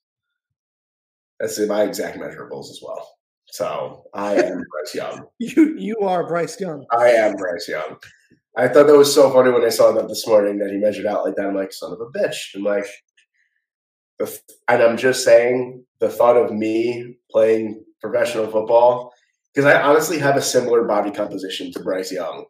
That's 1.39 1.59
my 1.69 1.83
exact 1.83 2.19
measurables 2.19 2.71
as 2.71 2.81
well. 2.83 3.09
So 3.47 4.05
I 4.15 4.35
am 4.35 4.65
Bryce 4.71 4.95
Young. 4.95 5.27
You 5.39 5.77
you 5.77 5.99
are 6.01 6.27
Bryce 6.27 6.59
Young. 6.59 6.87
I 6.91 7.11
am 7.11 7.37
Bryce 7.37 7.69
Young. 7.69 7.99
I 8.57 8.69
thought 8.69 8.87
that 8.87 8.97
was 8.97 9.15
so 9.15 9.33
funny 9.33 9.51
when 9.51 9.65
I 9.65 9.69
saw 9.69 9.93
that 9.93 10.09
this 10.09 10.27
morning 10.27 10.59
that 10.59 10.71
he 10.71 10.79
measured 10.79 11.07
out 11.07 11.25
like 11.25 11.37
that. 11.37 11.47
I'm 11.47 11.55
like, 11.55 11.73
son 11.73 11.93
of 11.93 12.01
a 12.01 12.07
bitch. 12.07 12.55
I'm 12.55 12.63
like, 12.63 12.87
and 14.21 14.83
I'm 14.83 14.97
just 14.97 15.25
saying 15.25 15.85
the 16.01 16.09
thought 16.09 16.37
of 16.37 16.53
me 16.53 17.17
playing 17.31 17.85
professional 18.01 18.47
football 18.47 19.13
because 19.53 19.67
I 19.73 19.81
honestly 19.83 20.19
have 20.19 20.37
a 20.37 20.43
similar 20.43 20.85
body 20.85 21.11
composition 21.11 21.73
to 21.73 21.81
Bryce 21.83 22.13
Young. 22.13 22.45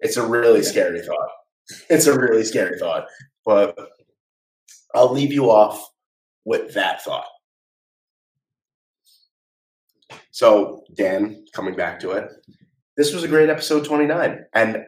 It's 0.00 0.16
a 0.16 0.26
really 0.26 0.60
Yeah. 0.60 0.66
scary 0.68 1.02
thought. 1.02 1.28
It's 1.88 2.06
a 2.06 2.18
really 2.18 2.44
scary 2.44 2.78
thought. 2.78 3.06
But 3.46 3.76
I'll 4.94 5.12
leave 5.12 5.32
you 5.32 5.50
off 5.50 5.82
with 6.44 6.74
that 6.74 7.02
thought. 7.02 7.26
So, 10.30 10.82
Dan, 10.94 11.44
coming 11.54 11.74
back 11.76 12.00
to 12.00 12.10
it, 12.12 12.28
this 12.96 13.12
was 13.14 13.24
a 13.24 13.28
great 13.28 13.48
episode 13.48 13.84
29. 13.84 14.44
And 14.52 14.84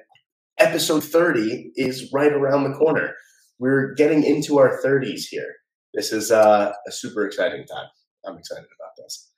episode 0.58 1.02
30 1.04 1.72
is 1.76 2.12
right 2.12 2.32
around 2.32 2.64
the 2.64 2.76
corner. 2.76 3.14
We're 3.58 3.94
getting 3.94 4.22
into 4.22 4.58
our 4.58 4.80
30s 4.84 5.24
here. 5.30 5.54
This 5.94 6.12
is 6.12 6.30
uh, 6.30 6.72
a 6.86 6.92
super 6.92 7.24
exciting 7.26 7.64
time. 7.66 7.86
I'm 8.26 8.36
excited 8.36 8.64
about 8.78 8.90
this. 8.98 9.30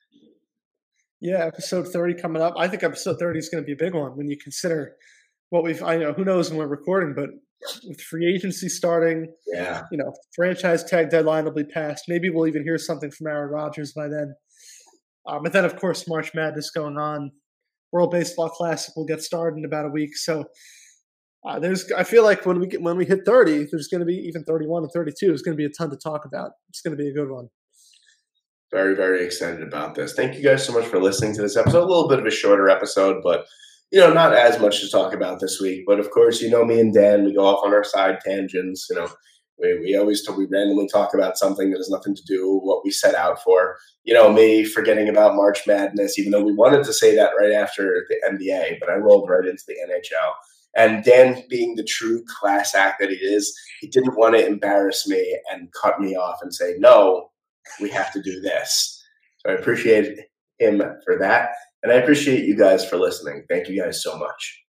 Yeah, 1.21 1.45
episode 1.45 1.87
30 1.87 2.15
coming 2.15 2.41
up. 2.41 2.53
I 2.57 2.67
think 2.67 2.83
episode 2.83 3.17
30 3.19 3.39
is 3.39 3.49
going 3.49 3.63
to 3.63 3.65
be 3.65 3.73
a 3.73 3.75
big 3.75 3.93
one 3.93 4.15
when 4.17 4.29
you 4.29 4.37
consider 4.37 4.95
what 5.49 5.63
we've, 5.63 5.81
I 5.83 5.97
know, 5.97 6.13
who 6.13 6.23
knows 6.23 6.49
when 6.49 6.59
we're 6.59 6.67
recording, 6.67 7.13
but 7.13 7.29
with 7.87 7.99
free 8.01 8.25
agency 8.33 8.69
starting, 8.69 9.33
Yeah. 9.47 9.83
you 9.91 9.97
know, 9.97 10.13
franchise 10.35 10.83
tag 10.83 11.09
deadline 11.09 11.43
will 11.45 11.51
be 11.51 11.65
passed. 11.65 12.05
Maybe 12.07 12.29
we'll 12.29 12.47
even 12.47 12.63
hear 12.63 12.77
something 12.77 13.11
from 13.11 13.27
Aaron 13.27 13.51
Rodgers 13.51 13.91
by 13.93 14.07
then. 14.07 14.33
Um, 15.27 15.43
but 15.43 15.51
then, 15.53 15.65
of 15.65 15.75
course, 15.75 16.07
March 16.07 16.33
Madness 16.33 16.71
going 16.71 16.97
on. 16.97 17.31
World 17.91 18.11
Baseball 18.11 18.49
Classic 18.49 18.95
will 18.95 19.05
get 19.05 19.21
started 19.21 19.57
in 19.57 19.65
about 19.65 19.85
a 19.85 19.89
week. 19.89 20.15
So 20.15 20.45
uh, 21.47 21.59
there's, 21.59 21.91
I 21.91 22.03
feel 22.03 22.23
like 22.23 22.45
when 22.45 22.59
we 22.59 22.67
get 22.67 22.81
when 22.81 22.97
we 22.97 23.05
hit 23.05 23.25
30, 23.25 23.67
there's 23.71 23.87
going 23.87 23.99
to 23.99 24.05
be 24.05 24.15
even 24.15 24.43
31 24.43 24.83
and 24.83 24.91
32. 24.91 25.27
There's 25.27 25.41
going 25.41 25.55
to 25.55 25.61
be 25.61 25.65
a 25.65 25.69
ton 25.69 25.89
to 25.89 25.97
talk 25.97 26.25
about. 26.25 26.51
It's 26.69 26.81
going 26.81 26.95
to 26.97 27.01
be 27.01 27.09
a 27.09 27.13
good 27.13 27.29
one. 27.29 27.49
Very, 28.71 28.95
very 28.95 29.25
excited 29.25 29.63
about 29.63 29.95
this. 29.95 30.13
Thank 30.13 30.35
you 30.35 30.43
guys 30.43 30.63
so 30.63 30.73
much 30.73 30.85
for 30.85 31.01
listening 31.01 31.33
to 31.35 31.41
this 31.41 31.57
episode. 31.57 31.83
A 31.83 31.87
little 31.87 32.07
bit 32.07 32.19
of 32.19 32.25
a 32.25 32.31
shorter 32.31 32.69
episode, 32.69 33.23
but 33.23 33.45
you 33.91 33.99
know, 33.99 34.13
not 34.13 34.35
as 34.35 34.59
much 34.59 34.81
to 34.81 34.89
talk 34.89 35.13
about 35.13 35.39
this 35.39 35.59
week. 35.59 35.83
But 35.87 35.99
of 35.99 36.11
course, 36.11 36.41
you 36.41 36.49
know 36.49 36.63
me 36.65 36.79
and 36.79 36.93
Dan, 36.93 37.25
we 37.25 37.33
go 37.33 37.45
off 37.45 37.65
on 37.65 37.73
our 37.73 37.83
side 37.83 38.19
tangents. 38.23 38.87
You 38.89 38.97
know, 38.97 39.07
we, 39.57 39.79
we 39.79 39.97
always 39.97 40.27
we 40.37 40.45
randomly 40.45 40.87
talk 40.87 41.13
about 41.13 41.37
something 41.37 41.71
that 41.71 41.77
has 41.77 41.89
nothing 41.89 42.15
to 42.15 42.23
do 42.27 42.53
with 42.53 42.63
what 42.63 42.83
we 42.83 42.91
set 42.91 43.15
out 43.15 43.41
for. 43.41 43.77
You 44.03 44.13
know, 44.13 44.31
me 44.31 44.65
forgetting 44.65 45.09
about 45.09 45.35
March 45.35 45.65
Madness, 45.65 46.19
even 46.19 46.31
though 46.31 46.43
we 46.43 46.53
wanted 46.53 46.83
to 46.83 46.93
say 46.93 47.15
that 47.15 47.31
right 47.39 47.53
after 47.53 48.05
the 48.09 48.17
NBA, 48.29 48.79
but 48.79 48.89
I 48.89 48.95
rolled 48.95 49.29
right 49.29 49.47
into 49.47 49.63
the 49.67 49.75
NHL. 49.89 50.33
And 50.75 51.03
Dan, 51.03 51.43
being 51.49 51.75
the 51.75 51.83
true 51.83 52.23
class 52.39 52.75
act 52.75 52.99
that 52.99 53.09
he 53.09 53.15
is, 53.15 53.57
he 53.81 53.87
didn't 53.87 54.17
want 54.17 54.35
to 54.35 54.45
embarrass 54.45 55.07
me 55.07 55.39
and 55.51 55.71
cut 55.81 55.99
me 55.99 56.15
off 56.15 56.39
and 56.41 56.53
say, 56.53 56.75
no, 56.77 57.31
we 57.81 57.89
have 57.89 58.11
to 58.13 58.21
do 58.21 58.39
this. 58.39 59.03
So 59.37 59.51
I 59.51 59.55
appreciate 59.55 60.19
him 60.59 60.81
for 61.05 61.17
that. 61.17 61.51
And 61.81 61.91
I 61.91 61.95
appreciate 61.95 62.45
you 62.45 62.57
guys 62.57 62.87
for 62.87 62.97
listening. 62.97 63.45
Thank 63.49 63.67
you 63.67 63.81
guys 63.81 64.03
so 64.03 64.17
much. 64.17 64.63